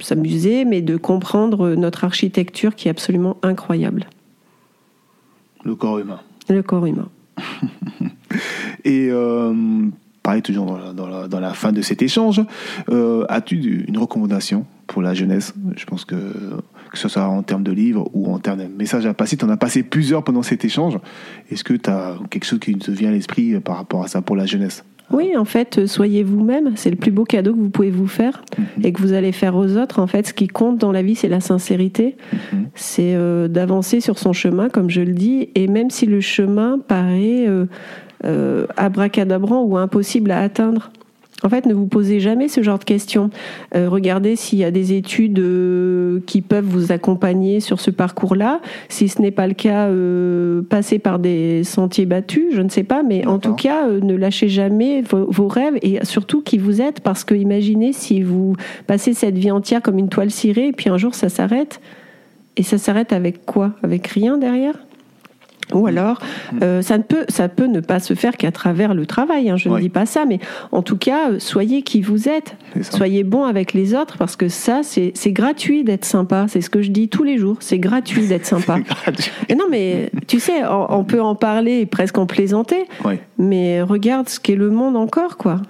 s'amuser, 0.01 0.65
mais 0.65 0.83
de 0.83 0.97
comprendre 0.97 1.71
notre 1.71 2.05
architecture 2.05 2.75
qui 2.75 2.89
est 2.89 2.91
absolument 2.91 3.39
incroyable. 3.43 4.07
Le 5.65 5.75
corps 5.75 5.99
humain. 5.99 6.21
Le 6.49 6.63
corps 6.63 6.87
humain. 6.87 7.09
Et 8.85 9.09
euh, 9.11 9.53
pareil, 10.23 10.43
toujours 10.43 10.67
dans 10.67 11.09
la, 11.09 11.29
dans, 11.29 11.41
la, 11.41 11.55
fin 11.55 11.73
de 11.73 11.83
cet 11.83 12.03
échange, 12.03 12.43
euh, 12.91 13.25
as-tu 13.29 13.85
une 13.87 13.99
recommandation 13.99 14.67
pour 14.87 15.03
la 15.03 15.15
jeunesse? 15.15 15.55
Je 15.77 15.85
pense 15.85 16.05
que 16.05 16.17
que 16.93 16.99
ce 16.99 17.09
soit 17.09 17.25
en 17.25 17.43
termes 17.43 17.65
de 17.65 17.73
livres 17.73 18.09
ou 18.15 18.33
en 18.33 18.39
termes 18.39 18.61
de 18.61 18.67
messages 18.67 19.07
à 19.07 19.13
passer, 19.13 19.37
tu 19.37 19.45
en 19.45 19.51
as 19.51 19.57
passé 19.57 19.83
plusieurs 19.83 20.23
pendant 20.23 20.43
cet 20.43 20.65
échange. 20.65 20.99
Est-ce 21.51 21.65
que 21.65 21.75
tu 21.75 21.91
as 21.91 22.15
quelque 22.31 22.45
chose 22.45 22.61
qui 22.61 22.75
te 22.77 22.91
vient 22.91 23.11
à 23.11 23.13
l'esprit 23.13 23.59
par 23.61 23.77
rapport 23.77 24.03
à 24.03 24.09
ça 24.09 24.23
pour 24.23 24.37
la 24.37 24.47
jeunesse? 24.47 24.85
Oui, 25.13 25.37
en 25.37 25.45
fait, 25.45 25.87
soyez 25.87 26.25
vous-même. 26.25 26.73
C'est 26.77 26.91
le 26.91 26.97
plus 26.97 27.13
beau 27.13 27.25
cadeau 27.25 27.53
que 27.53 27.61
vous 27.61 27.71
pouvez 27.71 27.91
vous 27.91 28.09
faire 28.09 28.43
mhm. 28.59 28.85
et 28.85 28.93
que 28.93 29.01
vous 29.01 29.13
allez 29.13 29.33
faire 29.33 29.55
aux 29.55 29.77
autres. 29.77 30.01
En 30.01 30.07
fait, 30.07 30.27
ce 30.27 30.33
qui 30.33 30.49
compte 30.49 30.79
dans 30.79 30.91
la 30.91 31.03
vie, 31.03 31.15
c'est 31.15 31.29
la 31.29 31.41
sincérité. 31.41 32.17
Mhm. 32.33 32.67
C'est 32.75 33.15
euh, 33.15 33.47
d'avancer 33.47 34.01
sur 34.01 34.19
son 34.19 34.33
chemin, 34.33 34.69
comme 34.69 34.91
je 34.91 35.03
le 35.03 35.13
dis. 35.13 35.51
Et 35.55 35.69
même 35.69 35.91
si 35.91 36.07
le 36.07 36.21
chemin 36.21 36.79
paraît 36.79 37.47
euh, 37.47 37.67
euh, 38.25 38.67
abracadabrant 38.77 39.63
ou 39.63 39.77
impossible 39.77 40.31
à 40.31 40.41
atteindre, 40.41 40.91
en 41.43 41.51
fait, 41.51 41.67
ne 41.67 41.75
vous 41.75 41.87
posez 41.87 42.19
jamais 42.19 42.49
ce 42.49 42.63
genre 42.63 42.79
de 42.79 42.85
questions. 42.85 43.29
Euh, 43.75 43.91
regardez 43.91 44.37
s'il 44.37 44.59
y 44.59 44.65
a 44.65 44.71
des 44.71 44.95
études 44.95 45.39
euh, 45.39 46.21
qui 46.27 46.41
peuvent 46.41 46.65
vous 46.65 46.93
accompagner 46.93 47.61
sur 47.61 47.79
ce 47.79 47.91
parcours-là. 47.91 48.61
Si 48.89 49.09
ce 49.09 49.21
n'est 49.21 49.31
pas 49.31 49.47
le 49.47 49.53
cas, 49.53 49.89
euh, 49.89 50.63
passez 50.63 50.99
par 50.99 51.19
des 51.19 51.63
sentiers 51.63 52.07
battus, 52.07 52.55
je 52.55 52.63
ne 52.63 52.71
sais 52.71 52.85
pas, 52.85 53.03
mais 53.03 53.27
en 53.27 53.39
tout 53.39 53.55
cas, 53.55 53.87
ne 53.87 54.15
lâchez 54.15 54.49
jamais 54.49 55.03
vos, 55.03 55.47
rêves 55.47 55.79
et 55.83 56.05
surtout 56.05 56.41
qui 56.41 56.59
vous 56.59 56.81
êtes, 56.81 57.01
parce 57.01 57.23
que 57.23 57.35
imaginez 57.35 57.93
si 57.93 58.23
vous 58.23 58.57
passez 58.87 59.13
cette 59.13 59.37
vie 59.37 59.51
entière 59.51 59.83
comme 59.83 59.99
une 59.99 60.09
toile 60.09 60.31
cirée 60.31 60.69
et 60.69 60.73
puis 60.73 60.89
un 60.89 60.97
jour 60.97 61.15
ça 61.15 61.29
s'arrête. 61.29 61.81
Et 62.57 62.63
ça 62.63 62.79
s'arrête 62.79 63.13
avec 63.13 63.45
quoi? 63.45 63.75
Avec 63.83 64.07
rien 64.07 64.39
derrière? 64.39 64.86
Ou 65.73 65.87
alors, 65.87 66.21
euh, 66.63 66.81
ça, 66.81 66.97
ne 66.97 67.03
peut, 67.03 67.25
ça 67.29 67.49
peut 67.49 67.67
ne 67.67 67.81
pas 67.81 67.99
se 67.99 68.15
faire 68.15 68.37
qu'à 68.37 68.53
travers 68.53 68.95
le 68.95 69.05
travail, 69.05 69.51
hein, 69.51 69.57
je 69.57 69.69
ne 69.69 69.81
dis 69.81 69.89
pas 69.89 70.07
ça, 70.07 70.25
mais 70.25 70.39
en 70.71 70.83
tout 70.83 70.97
cas, 70.97 71.31
euh, 71.31 71.39
soyez 71.41 71.83
qui 71.83 72.03
vous 72.03 72.29
êtes, 72.29 72.57
soyez 72.83 73.25
bon 73.25 73.45
avec 73.45 73.73
les 73.73 73.95
autres, 73.95 74.17
parce 74.17 74.37
que 74.37 74.49
ça, 74.49 74.83
c'est 74.83 75.33
gratuit 75.33 75.83
d'être 75.83 76.05
sympa, 76.05 76.47
c'est 76.49 76.61
ce 76.61 76.71
que 76.71 76.83
je 76.83 76.91
dis 76.91 77.09
tous 77.09 77.25
les 77.25 77.37
jours, 77.37 77.57
c'est 77.61 77.79
gratuit 77.79 78.29
d'être 78.29 78.47
sympa. 78.47 78.79
Et 79.49 79.57
non, 79.57 79.65
mais 79.71 80.11
tu 80.29 80.39
sais, 80.39 80.63
on, 80.69 81.05
peut 81.05 81.21
en 81.21 81.35
parler 81.35 81.85
presque 81.87 82.19
en 82.19 82.27
plaisanter, 82.27 82.87
mais 83.39 83.83
regarde 83.83 84.29
ce 84.29 84.39
qu'est 84.39 84.57
le 84.57 84.71
monde 84.71 84.97
encore, 84.97 85.37
quoi. 85.37 85.63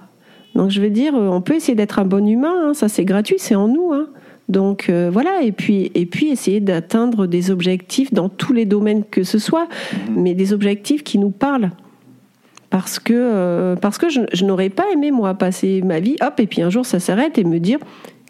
Donc 0.55 0.71
je 0.71 0.81
veux 0.81 0.91
dire, 0.91 1.13
on 1.15 1.43
peut 1.43 1.55
essayer 1.55 1.75
d'être 1.75 1.99
un 1.99 2.07
bon 2.07 2.27
humain, 2.27 2.69
hein, 2.69 2.75
ça 2.75 2.89
c'est 2.89 3.05
gratuit, 3.05 3.37
c'est 3.39 3.55
en 3.55 3.69
nous. 3.69 3.93
Hein. 3.93 4.09
Donc 4.49 4.89
euh, 4.89 5.11
voilà, 5.13 5.43
et 5.43 5.53
puis, 5.53 5.91
et 5.95 6.07
puis 6.07 6.31
essayer 6.31 6.61
d'atteindre 6.61 7.27
des 7.27 7.51
objectifs 7.51 8.13
dans 8.13 8.29
tous 8.29 8.53
les 8.53 8.65
domaines 8.65 9.03
que 9.05 9.25
ce 9.25 9.39
soit, 9.39 9.69
mhm. 9.93 10.23
mais 10.23 10.35
des 10.35 10.53
objectifs 10.53 11.03
qui 11.03 11.19
nous 11.19 11.31
parlent. 11.31 11.71
Parce 12.71 12.99
que, 12.99 13.13
euh, 13.15 13.77
parce 13.77 13.97
que 13.97 14.09
je, 14.09 14.45
n'aurais 14.45 14.71
pas 14.71 14.85
aimé, 14.93 15.11
moi, 15.11 15.35
passer 15.35 15.83
ma 15.83 16.01
vie, 16.01 16.17
hop, 16.21 16.39
et 16.39 16.47
puis 16.47 16.63
un 16.63 16.71
jour 16.71 16.85
ça 16.87 17.01
s'arrête 17.01 17.39
et 17.39 17.45
me 17.45 17.59
dire 17.59 17.79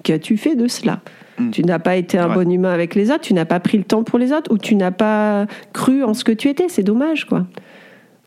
Qu'as-tu 0.02 0.36
fait 0.36 0.54
de 0.54 0.68
cela? 0.68 1.00
Mhm. 1.38 1.50
Tu 1.50 1.64
n'as 1.64 1.78
pas 1.78 1.96
été 1.96 2.16
un 2.16 2.28
bon 2.28 2.50
humain 2.50 2.72
avec 2.72 2.94
les 2.94 3.10
autres, 3.10 3.22
tu 3.22 3.34
n'as 3.34 3.44
pas 3.44 3.60
pris 3.60 3.76
le 3.76 3.84
temps 3.84 4.02
pour 4.02 4.18
les 4.18 4.32
autres, 4.32 4.50
ou 4.52 4.56
tu 4.56 4.74
n'as 4.74 4.92
pas 4.92 5.46
cru 5.72 6.02
en 6.02 6.14
ce 6.14 6.24
que 6.24 6.32
tu 6.32 6.48
étais. 6.48 6.66
C'est 6.68 6.82
dommage, 6.82 7.26
quoi. 7.26 7.46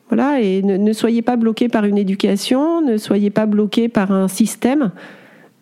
Voilà, 0.09 0.41
et 0.41 0.61
ne, 0.61 0.77
ne 0.77 0.93
soyez 0.93 1.21
pas 1.21 1.37
bloqué 1.37 1.69
par 1.69 1.85
une 1.85 1.97
éducation, 1.97 2.81
ne 2.81 2.97
soyez 2.97 3.29
pas 3.29 3.45
bloqué 3.45 3.87
par 3.87 4.11
un 4.11 4.27
système. 4.27 4.91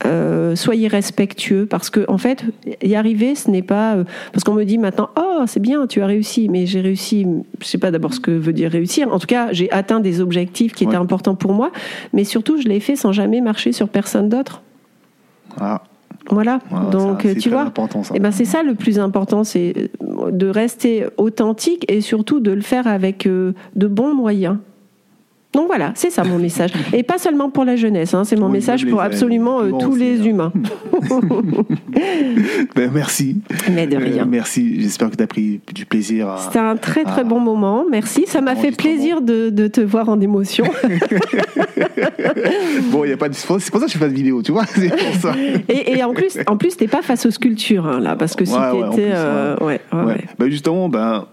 Euh, 0.05 0.55
soyez 0.55 0.87
respectueux 0.87 1.65
parce 1.65 1.89
que 1.89 2.05
en 2.07 2.19
fait 2.19 2.45
y 2.83 2.93
arriver 2.93 3.33
ce 3.33 3.49
n'est 3.49 3.63
pas 3.63 3.95
euh, 3.95 4.03
parce 4.31 4.43
qu'on 4.43 4.53
me 4.53 4.63
dit 4.63 4.77
maintenant 4.77 5.09
oh 5.19 5.43
c'est 5.47 5.59
bien 5.59 5.87
tu 5.87 6.03
as 6.03 6.05
réussi 6.05 6.49
mais 6.49 6.67
j'ai 6.67 6.81
réussi 6.81 7.25
je 7.59 7.65
sais 7.65 7.79
pas 7.79 7.89
d'abord 7.89 8.13
ce 8.13 8.19
que 8.19 8.29
veut 8.29 8.53
dire 8.53 8.69
réussir. 8.69 9.11
En 9.11 9.17
tout 9.17 9.25
cas 9.25 9.51
j'ai 9.53 9.71
atteint 9.71 9.99
des 9.99 10.21
objectifs 10.21 10.73
qui 10.73 10.83
étaient 10.83 10.95
importants 10.95 11.33
pour 11.33 11.53
moi. 11.53 11.71
Mais 12.13 12.25
surtout 12.25 12.61
je 12.61 12.67
l'ai 12.67 12.79
fait 12.79 12.95
sans 12.95 13.11
jamais 13.11 13.41
marcher 13.41 13.71
sur 13.71 13.89
personne 13.89 14.29
d'autre. 14.29 14.61
Ah. 15.59 15.81
voilà. 16.29 16.59
Donc 16.91 17.25
tu 17.39 17.49
vois 17.49 17.65
et 17.65 18.01
eh 18.15 18.19
ben 18.19 18.31
c'est 18.31 18.45
ça 18.45 18.61
le 18.61 18.75
plus 18.75 18.99
important 18.99 19.43
c'est 19.43 19.89
de 20.31 20.47
rester 20.47 21.07
authentique 21.17 21.91
et 21.91 22.01
surtout 22.01 22.39
de 22.39 22.51
le 22.51 22.61
faire 22.61 22.85
avec 22.85 23.25
euh, 23.25 23.53
de 23.75 23.87
bons 23.87 24.13
moyens 24.13 24.57
donc 25.53 25.67
voilà, 25.67 25.93
c'est 25.95 26.09
ça 26.09 26.23
mon 26.23 26.37
message. 26.37 26.71
Et 26.93 27.03
pas 27.03 27.17
seulement 27.17 27.49
pour 27.49 27.63
la 27.63 27.77
jeunesse, 27.77 28.13
hein, 28.13 28.23
c'est 28.25 28.35
mon 28.35 28.49
message 28.49 28.85
pour 28.85 29.01
absolument 29.01 29.61
euh, 29.61 29.71
tous 29.79 29.95
les 29.95 30.19
hein. 30.19 30.25
humains. 30.25 30.53
ben, 32.75 32.91
merci. 32.93 33.37
Mais 33.71 33.87
de 33.87 33.97
rien. 33.97 34.23
Euh, 34.23 34.27
merci, 34.27 34.81
j'espère 34.81 35.09
que 35.09 35.15
tu 35.15 35.23
as 35.23 35.27
pris 35.27 35.61
du 35.73 35.85
plaisir. 35.85 36.35
C'était 36.39 36.59
un 36.59 36.75
très 36.75 37.05
très 37.05 37.23
bon 37.23 37.39
moment, 37.39 37.85
merci. 37.89 38.25
Ça 38.27 38.41
m'a 38.41 38.55
fait 38.55 38.71
plaisir 38.71 39.21
de, 39.21 39.49
de, 39.49 39.67
te 39.67 39.81
voir 39.81 40.09
en 40.09 40.19
émotion. 40.19 40.65
bon, 42.91 43.05
il 43.05 43.09
y 43.09 43.13
a 43.13 43.17
pas 43.17 43.29
de... 43.29 43.33
c'est 43.33 43.47
pour 43.47 43.59
ça 43.59 43.69
que 43.69 43.87
je 43.87 43.93
fais 43.93 43.99
pas 43.99 44.09
de 44.09 44.15
vidéo, 44.15 44.43
tu 44.43 44.51
vois. 44.51 44.65
Pour 44.65 45.21
ça. 45.21 45.33
Et, 45.69 45.97
et, 45.97 46.03
en 46.03 46.13
plus, 46.13 46.37
en 46.47 46.57
plus, 46.57 46.75
t'es 46.75 46.87
pas 46.87 47.01
face 47.01 47.25
aux 47.25 47.31
sculptures 47.31 47.87
hein, 47.87 47.99
là, 47.99 48.15
parce 48.15 48.35
que 48.35 48.45
si 48.45 48.53
tu 48.53 48.93
étais, 48.93 49.13
ouais, 49.61 49.79
ouais, 49.93 50.25
ben, 50.37 50.49
justement, 50.49 50.89
ben 50.89 51.25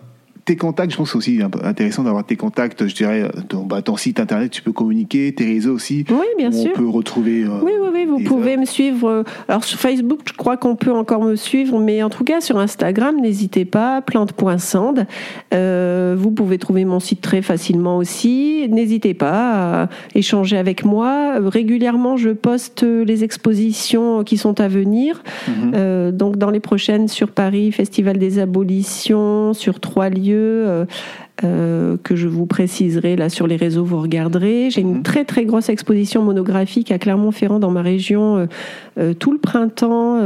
tes 0.45 0.57
contacts, 0.57 0.93
je 0.93 0.97
pense 0.97 1.13
que 1.13 1.21
c'est 1.21 1.33
aussi 1.33 1.43
intéressant 1.63 2.03
d'avoir 2.03 2.25
tes 2.25 2.37
contacts, 2.37 2.87
je 2.87 2.95
dirais, 2.95 3.31
ton, 3.49 3.63
bah, 3.63 3.81
ton 3.81 3.97
site 3.97 4.21
internet, 4.21 4.51
tu 4.51 4.63
peux 4.63 4.73
communiquer, 4.73 5.33
tes 5.33 5.45
réseaux 5.45 5.75
aussi. 5.75 6.05
Oui, 6.11 6.27
bien 6.37 6.53
sûr. 6.53 6.71
On 6.75 6.79
peut 6.79 6.89
retrouver. 6.89 7.45
Euh, 7.45 7.61
oui, 7.63 7.73
oui, 7.81 7.89
oui, 7.93 8.05
vous 8.05 8.21
pouvez 8.21 8.57
me 8.57 8.67
suivre. 8.67 9.25
Alors 9.49 9.65
sur 9.65 9.79
Facebook, 9.79 10.21
je 10.27 10.33
crois 10.35 10.57
qu'on 10.57 10.77
peut 10.77 10.93
encore 10.93 11.23
me 11.25 11.37
suivre, 11.37 11.79
mais 11.79 12.03
en 12.03 12.11
tout 12.11 12.25
cas 12.25 12.41
sur 12.41 12.59
Instagram, 12.59 13.21
n'hésitez 13.21 13.65
pas, 13.65 14.03
plante.sand. 14.03 15.07
Euh, 15.55 16.15
vous 16.19 16.31
pouvez 16.31 16.59
trouver 16.59 16.85
mon 16.85 17.01
site 17.01 17.21
très 17.21 17.41
facilement 17.41 17.97
aussi. 17.97 18.69
N'hésitez 18.69 19.15
pas 19.15 19.85
à 19.85 19.89
échanger 20.15 20.59
avec 20.59 20.85
moi. 20.85 21.39
Régulièrement, 21.41 22.17
je 22.17 22.31
poste 22.31 22.83
les 22.83 23.25
expositions 23.25 24.25
qui 24.25 24.37
sont 24.37 24.61
à 24.61 24.69
venir. 24.69 25.23
Mhm. 25.49 25.73
Euh, 25.75 26.13
donc 26.13 26.37
dans 26.37 26.51
les 26.51 26.61
prochaines 26.61 27.09
sur 27.09 27.31
Paris, 27.31 27.73
Festival 27.73 28.19
des 28.19 28.39
Abolitions, 28.39 29.55
sur 29.55 29.81
trois 29.81 30.11
lieux. 30.11 30.34
Euh, 30.35 30.87
euh, 31.43 31.97
que 32.05 32.15
je 32.15 32.29
vous 32.29 32.47
préciserai 32.47 33.17
là 33.17 33.29
sur 33.29 33.49
les 33.49 33.57
réseaux, 33.57 33.85
vous 33.85 34.01
regarderez. 34.01 34.71
J'ai 34.71 34.83
une 34.83 34.99
mhm. 34.99 35.03
très 35.03 35.25
très 35.25 35.45
grosse 35.45 35.69
exposition 35.69 36.23
monographique 36.23 36.93
à 36.93 36.99
Clermont-Ferrand 36.99 37.59
dans 37.59 37.73
ma 37.73 37.83
région 37.83 38.37
euh, 38.37 38.47
euh, 38.99 39.15
tout 39.15 39.33
le 39.33 39.39
printemps, 39.39 40.21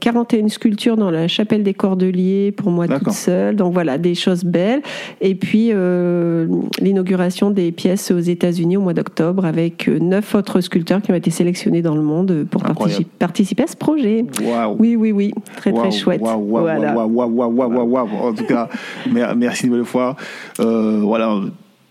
41 0.00 0.48
sculptures 0.48 0.96
dans 0.96 1.12
la 1.12 1.28
chapelle 1.28 1.62
des 1.62 1.72
Cordeliers 1.72 2.50
pour 2.50 2.72
moi 2.72 2.88
toute 2.88 3.12
seule. 3.12 3.54
Donc 3.54 3.72
voilà, 3.72 3.96
des 3.96 4.16
choses 4.16 4.42
belles. 4.42 4.82
Et 5.20 5.36
puis 5.36 5.70
l'inauguration 6.80 7.50
des 7.50 7.70
pièces 7.70 8.10
aux 8.10 8.18
États-Unis 8.18 8.76
au 8.76 8.80
mois 8.80 8.94
d'octobre 8.94 9.44
avec 9.44 9.86
neuf 9.86 10.34
autres 10.34 10.60
sculpteurs 10.60 11.00
qui 11.00 11.12
ont 11.12 11.16
été 11.16 11.30
sélectionnés 11.30 11.82
dans 11.82 11.94
le 11.94 12.02
monde 12.02 12.46
pour 12.50 12.64
participer 13.20 13.62
à 13.62 13.66
ce 13.68 13.76
projet. 13.76 14.24
Oui, 14.78 14.96
oui, 14.96 15.12
oui, 15.12 15.32
très 15.56 15.72
très 15.72 15.92
chouette. 15.92 16.20
voilà. 16.20 16.96
En 16.96 18.32
tout 18.32 18.46
cas, 18.46 18.68
merci 19.36 19.66
une 19.66 19.70
nouvelle 19.70 19.86
fois. 19.86 20.16
Euh, 20.60 21.00
voilà, 21.02 21.40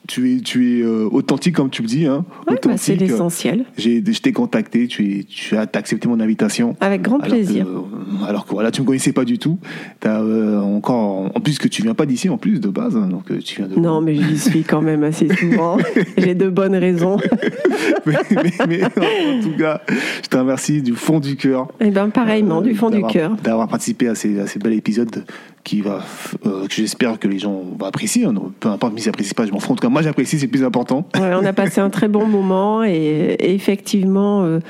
tu 0.07 0.33
es, 0.33 0.39
tu 0.39 0.79
es 0.79 0.81
euh, 0.81 1.07
authentique 1.11 1.55
comme 1.55 1.69
tu 1.69 1.83
le 1.83 1.87
dis. 1.87 2.05
Hein, 2.05 2.25
bah, 2.47 2.55
c'est 2.77 2.95
l'essentiel. 2.95 3.65
J'ai, 3.77 4.03
je 4.05 4.21
t'ai 4.21 4.31
contacté, 4.31 4.87
tu, 4.87 5.19
es, 5.19 5.23
tu 5.23 5.55
as 5.55 5.67
accepté 5.73 6.07
mon 6.07 6.19
invitation. 6.19 6.75
Avec 6.81 7.03
grand 7.03 7.19
plaisir. 7.19 7.67
Euh, 7.67 8.25
alors 8.27 8.45
que 8.45 8.51
voilà, 8.51 8.71
tu 8.71 8.81
me 8.81 8.87
connaissais 8.87 9.13
pas 9.13 9.23
du 9.23 9.37
tout. 9.37 9.59
As, 10.03 10.21
encore, 10.21 11.31
en 11.35 11.39
plus 11.39 11.59
que 11.59 11.67
tu 11.67 11.83
viens 11.83 11.93
pas 11.93 12.05
d'ici 12.05 12.27
en 12.29 12.37
plus 12.37 12.59
de 12.59 12.69
base, 12.69 12.97
hein, 12.97 13.07
donc 13.07 13.25
tu 13.43 13.57
viens 13.57 13.67
de. 13.67 13.79
Non, 13.79 14.01
mais 14.01 14.15
j'y 14.15 14.37
suis 14.37 14.63
quand 14.63 14.81
même 14.81 15.03
assez 15.03 15.27
souvent. 15.35 15.77
J'ai 16.17 16.35
de 16.35 16.49
bonnes 16.49 16.75
raisons. 16.75 17.17
mais, 18.05 18.83
en 18.83 19.41
tout 19.43 19.57
cas, 19.57 19.81
je 20.23 20.27
te 20.27 20.37
remercie 20.37 20.81
du 20.81 20.95
fond 20.95 21.19
du 21.19 21.35
cœur. 21.35 21.67
Et 21.79 21.87
eh 21.87 21.91
ben 21.91 22.09
pareillement, 22.09 22.61
du 22.61 22.73
fond 22.73 22.89
du 22.89 23.03
cœur. 23.03 23.35
D'avoir 23.43 23.67
participé 23.67 24.07
à 24.07 24.15
ces, 24.15 24.39
à 24.39 24.47
ces 24.47 24.59
bel 24.59 24.73
épisodes 24.73 25.23
qui 25.69 25.81
va, 25.81 25.99
euh, 26.47 26.65
que 26.65 26.73
j'espère 26.73 27.19
que 27.19 27.27
les 27.27 27.37
gens 27.37 27.61
vont 27.77 27.85
apprécier. 27.85 28.25
Hein. 28.25 28.33
Peu 28.59 28.69
importe, 28.69 28.93
mais 28.95 29.01
ils 29.01 29.05
n'apprécient 29.05 29.35
pas, 29.35 29.45
je 29.45 29.51
m'en 29.51 29.59
fous. 29.59 29.73
En 29.73 29.75
tout 29.75 29.83
cas, 29.83 29.89
moi, 29.89 30.01
j'apprécie, 30.01 30.39
c'est 30.39 30.47
plus 30.47 30.63
important. 30.63 31.05
on 31.15 31.45
a 31.45 31.53
passé 31.53 31.79
un 31.79 31.91
très 31.91 32.07
bon 32.07 32.25
moment 32.37 32.83
et, 32.83 33.35
effectivement, 33.39 34.41
euh, 34.41 34.61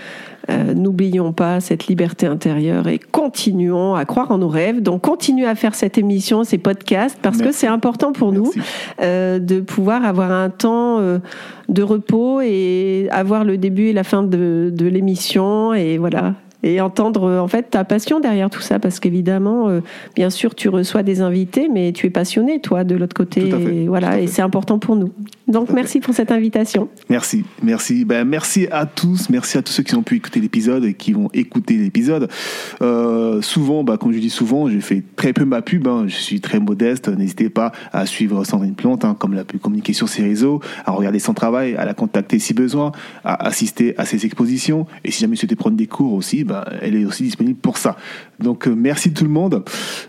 euh, 0.49 0.73
n'oublions 0.73 1.31
pas 1.31 1.61
cette 1.61 1.88
liberté 1.88 2.27
intérieure 2.27 2.89
et 2.89 2.99
continuons 2.99 3.95
à 3.95 4.03
croire 4.03 4.30
en 4.31 4.39
nos 4.39 4.49
rêves. 4.49 4.81
Donc, 4.81 5.03
continuez 5.03 5.45
à 5.45 5.55
faire 5.55 5.73
cette 5.73 5.97
émission, 5.97 6.43
ces 6.43 6.57
podcasts, 6.57 7.17
parce 7.21 7.38
que 7.38 7.53
c'est 7.53 7.67
important 7.67 8.11
pour 8.11 8.34
nous 8.34 8.51
de 8.99 9.59
pouvoir 9.61 10.03
avoir 10.03 10.34
un 10.34 10.49
temps 10.49 10.99
de 10.99 11.81
repos 11.81 12.41
et 12.41 13.07
avoir 13.11 13.45
le 13.45 13.57
début 13.57 13.88
et 13.88 13.93
la 13.93 14.03
fin 14.03 14.21
de, 14.21 14.69
de 14.73 14.85
l'émission. 14.85 15.73
Et 15.73 15.97
voilà, 15.97 16.34
et 16.64 16.81
entendre 16.81 17.23
euh, 17.23 17.40
en 17.40 17.48
fait 17.48 17.69
ta 17.69 17.84
passion 17.84 18.19
derrière 18.19 18.49
tout 18.49 18.61
ça. 18.61 18.80
Parce 18.80 18.99
qu'évidemment 18.99 19.69
euh, 19.69 19.81
bien 20.15 20.30
sûr 20.30 20.56
tu 20.56 20.69
reçois 20.69 21.03
des 21.03 21.22
invités 21.22 21.69
mais 21.69 21.91
tu 21.91 22.07
es 22.07 22.10
passionné 22.10 22.60
toi 22.60 22.84
de 22.84 22.95
l'autre 22.95 23.15
côté. 23.15 23.49
Et 23.49 23.88
voilà 23.88 24.19
et 24.19 24.27
c'est 24.27 24.41
important 24.41 24.80
pour 24.80 24.95
nous. 24.95 25.11
Donc 25.48 25.72
merci 25.72 25.99
pour 25.99 26.14
cette 26.14 26.31
invitation. 26.31 26.90
Merci. 27.10 27.44
Merci. 27.64 28.06
Ben, 28.06 28.27
merci 28.27 28.68
à 28.72 28.86
tous. 28.86 29.30
Merci 29.30 29.57
à 29.57 29.61
tous 29.61 29.73
ceux 29.73 29.84
qui 29.84 29.95
ont 29.95 30.03
pu 30.03 30.18
écouter 30.18 30.40
l'épisode 30.40 30.86
et 30.86 30.94
qui 30.94 31.14
vont 31.14 31.30
écouter 31.34 31.76
l'épisode. 31.76 32.30
Euh, 32.81 33.41
souvent 33.41 33.84
bah, 33.84 33.98
comme 33.98 34.11
je 34.11 34.19
dis 34.19 34.30
souvent 34.30 34.69
je 34.69 34.80
fais 34.80 35.03
très 35.15 35.34
peu 35.34 35.45
ma 35.45 35.61
pub 35.61 35.88
hein. 35.88 36.06
je 36.07 36.15
suis 36.15 36.41
très 36.41 36.60
modeste. 36.60 37.07
N'hésitez 37.07 37.49
pas 37.49 37.72
à 37.91 38.06
suivre 38.06 38.44
Sandrine 38.44 38.76
Plante 38.76 39.06
hein, 39.06 39.15
comme 39.18 39.34
la 39.34 39.44
pu 39.44 39.57
communiquer 39.57 39.94
sur 39.94 40.10
ses 40.10 40.22
réseaux 40.22 40.60
à 40.86 40.91
regarder 40.91 41.19
son 41.19 41.34
travail 41.34 41.76
à 41.76 41.86
la 41.86 41.94
contacter 41.94 42.40
si 42.40 42.53
besoin 42.53 42.91
à 43.23 43.48
assister 43.48 43.95
à 43.98 44.06
ses 44.06 44.26
expositions. 44.26 44.86
Et 45.03 45.11
si 45.11 45.22
jamais 45.22 45.36
vous 45.36 45.40
souhaitez 45.40 45.56
prendre 45.56 45.77
des 45.77 45.88
cours 45.88 46.14
aussi 46.14 46.44
bah, 46.49 46.67
elle 46.81 46.95
est 46.95 47.05
aussi 47.05 47.23
disponible 47.23 47.59
pour 47.59 47.77
ça. 47.77 47.95
Donc 48.39 48.67
euh, 48.67 48.73
merci 48.76 49.13
tout 49.13 49.23
le 49.23 49.30
monde. 49.30 49.63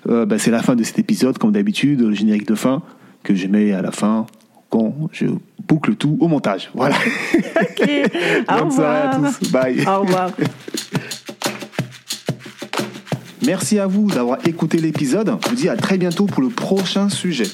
Euh, 0.09 0.27
bah, 0.27 0.39
c'est 0.39 0.51
la 0.51 0.63
fin 0.63 0.75
de 0.75 0.83
cet 0.83 0.99
épisode, 0.99 1.39
comme 1.39 1.53
d'habitude, 1.53 2.01
le 2.01 2.15
générique 2.15 2.49
de 2.49 2.55
fin 2.55 2.83
que 3.23 3.35
je 3.35 3.47
mets 3.47 3.73
à 3.73 3.83
la 3.83 3.93
fin 3.93 4.27
quand 4.71 4.95
je 5.13 5.27
boucle 5.69 5.95
tout 5.97 6.17
au 6.21 6.29
montage. 6.29 6.71
Voilà. 6.75 6.97
Au 8.49 8.65
revoir. 8.65 9.11
à 9.11 9.17
tous. 9.17 9.51
Bye. 9.51 9.85
Au 9.87 10.01
revoir. 10.01 10.31
Merci 13.47 13.79
à 13.79 13.87
vous 13.87 14.11
d'avoir 14.11 14.39
écouté 14.47 14.79
l'épisode. 14.79 15.37
Je 15.45 15.49
vous 15.51 15.57
dis 15.57 15.69
à 15.69 15.77
très 15.77 15.99
bientôt 15.99 16.27
pour 16.27 16.43
le 16.43 16.49
prochain 16.49 17.09
sujet. 17.09 17.47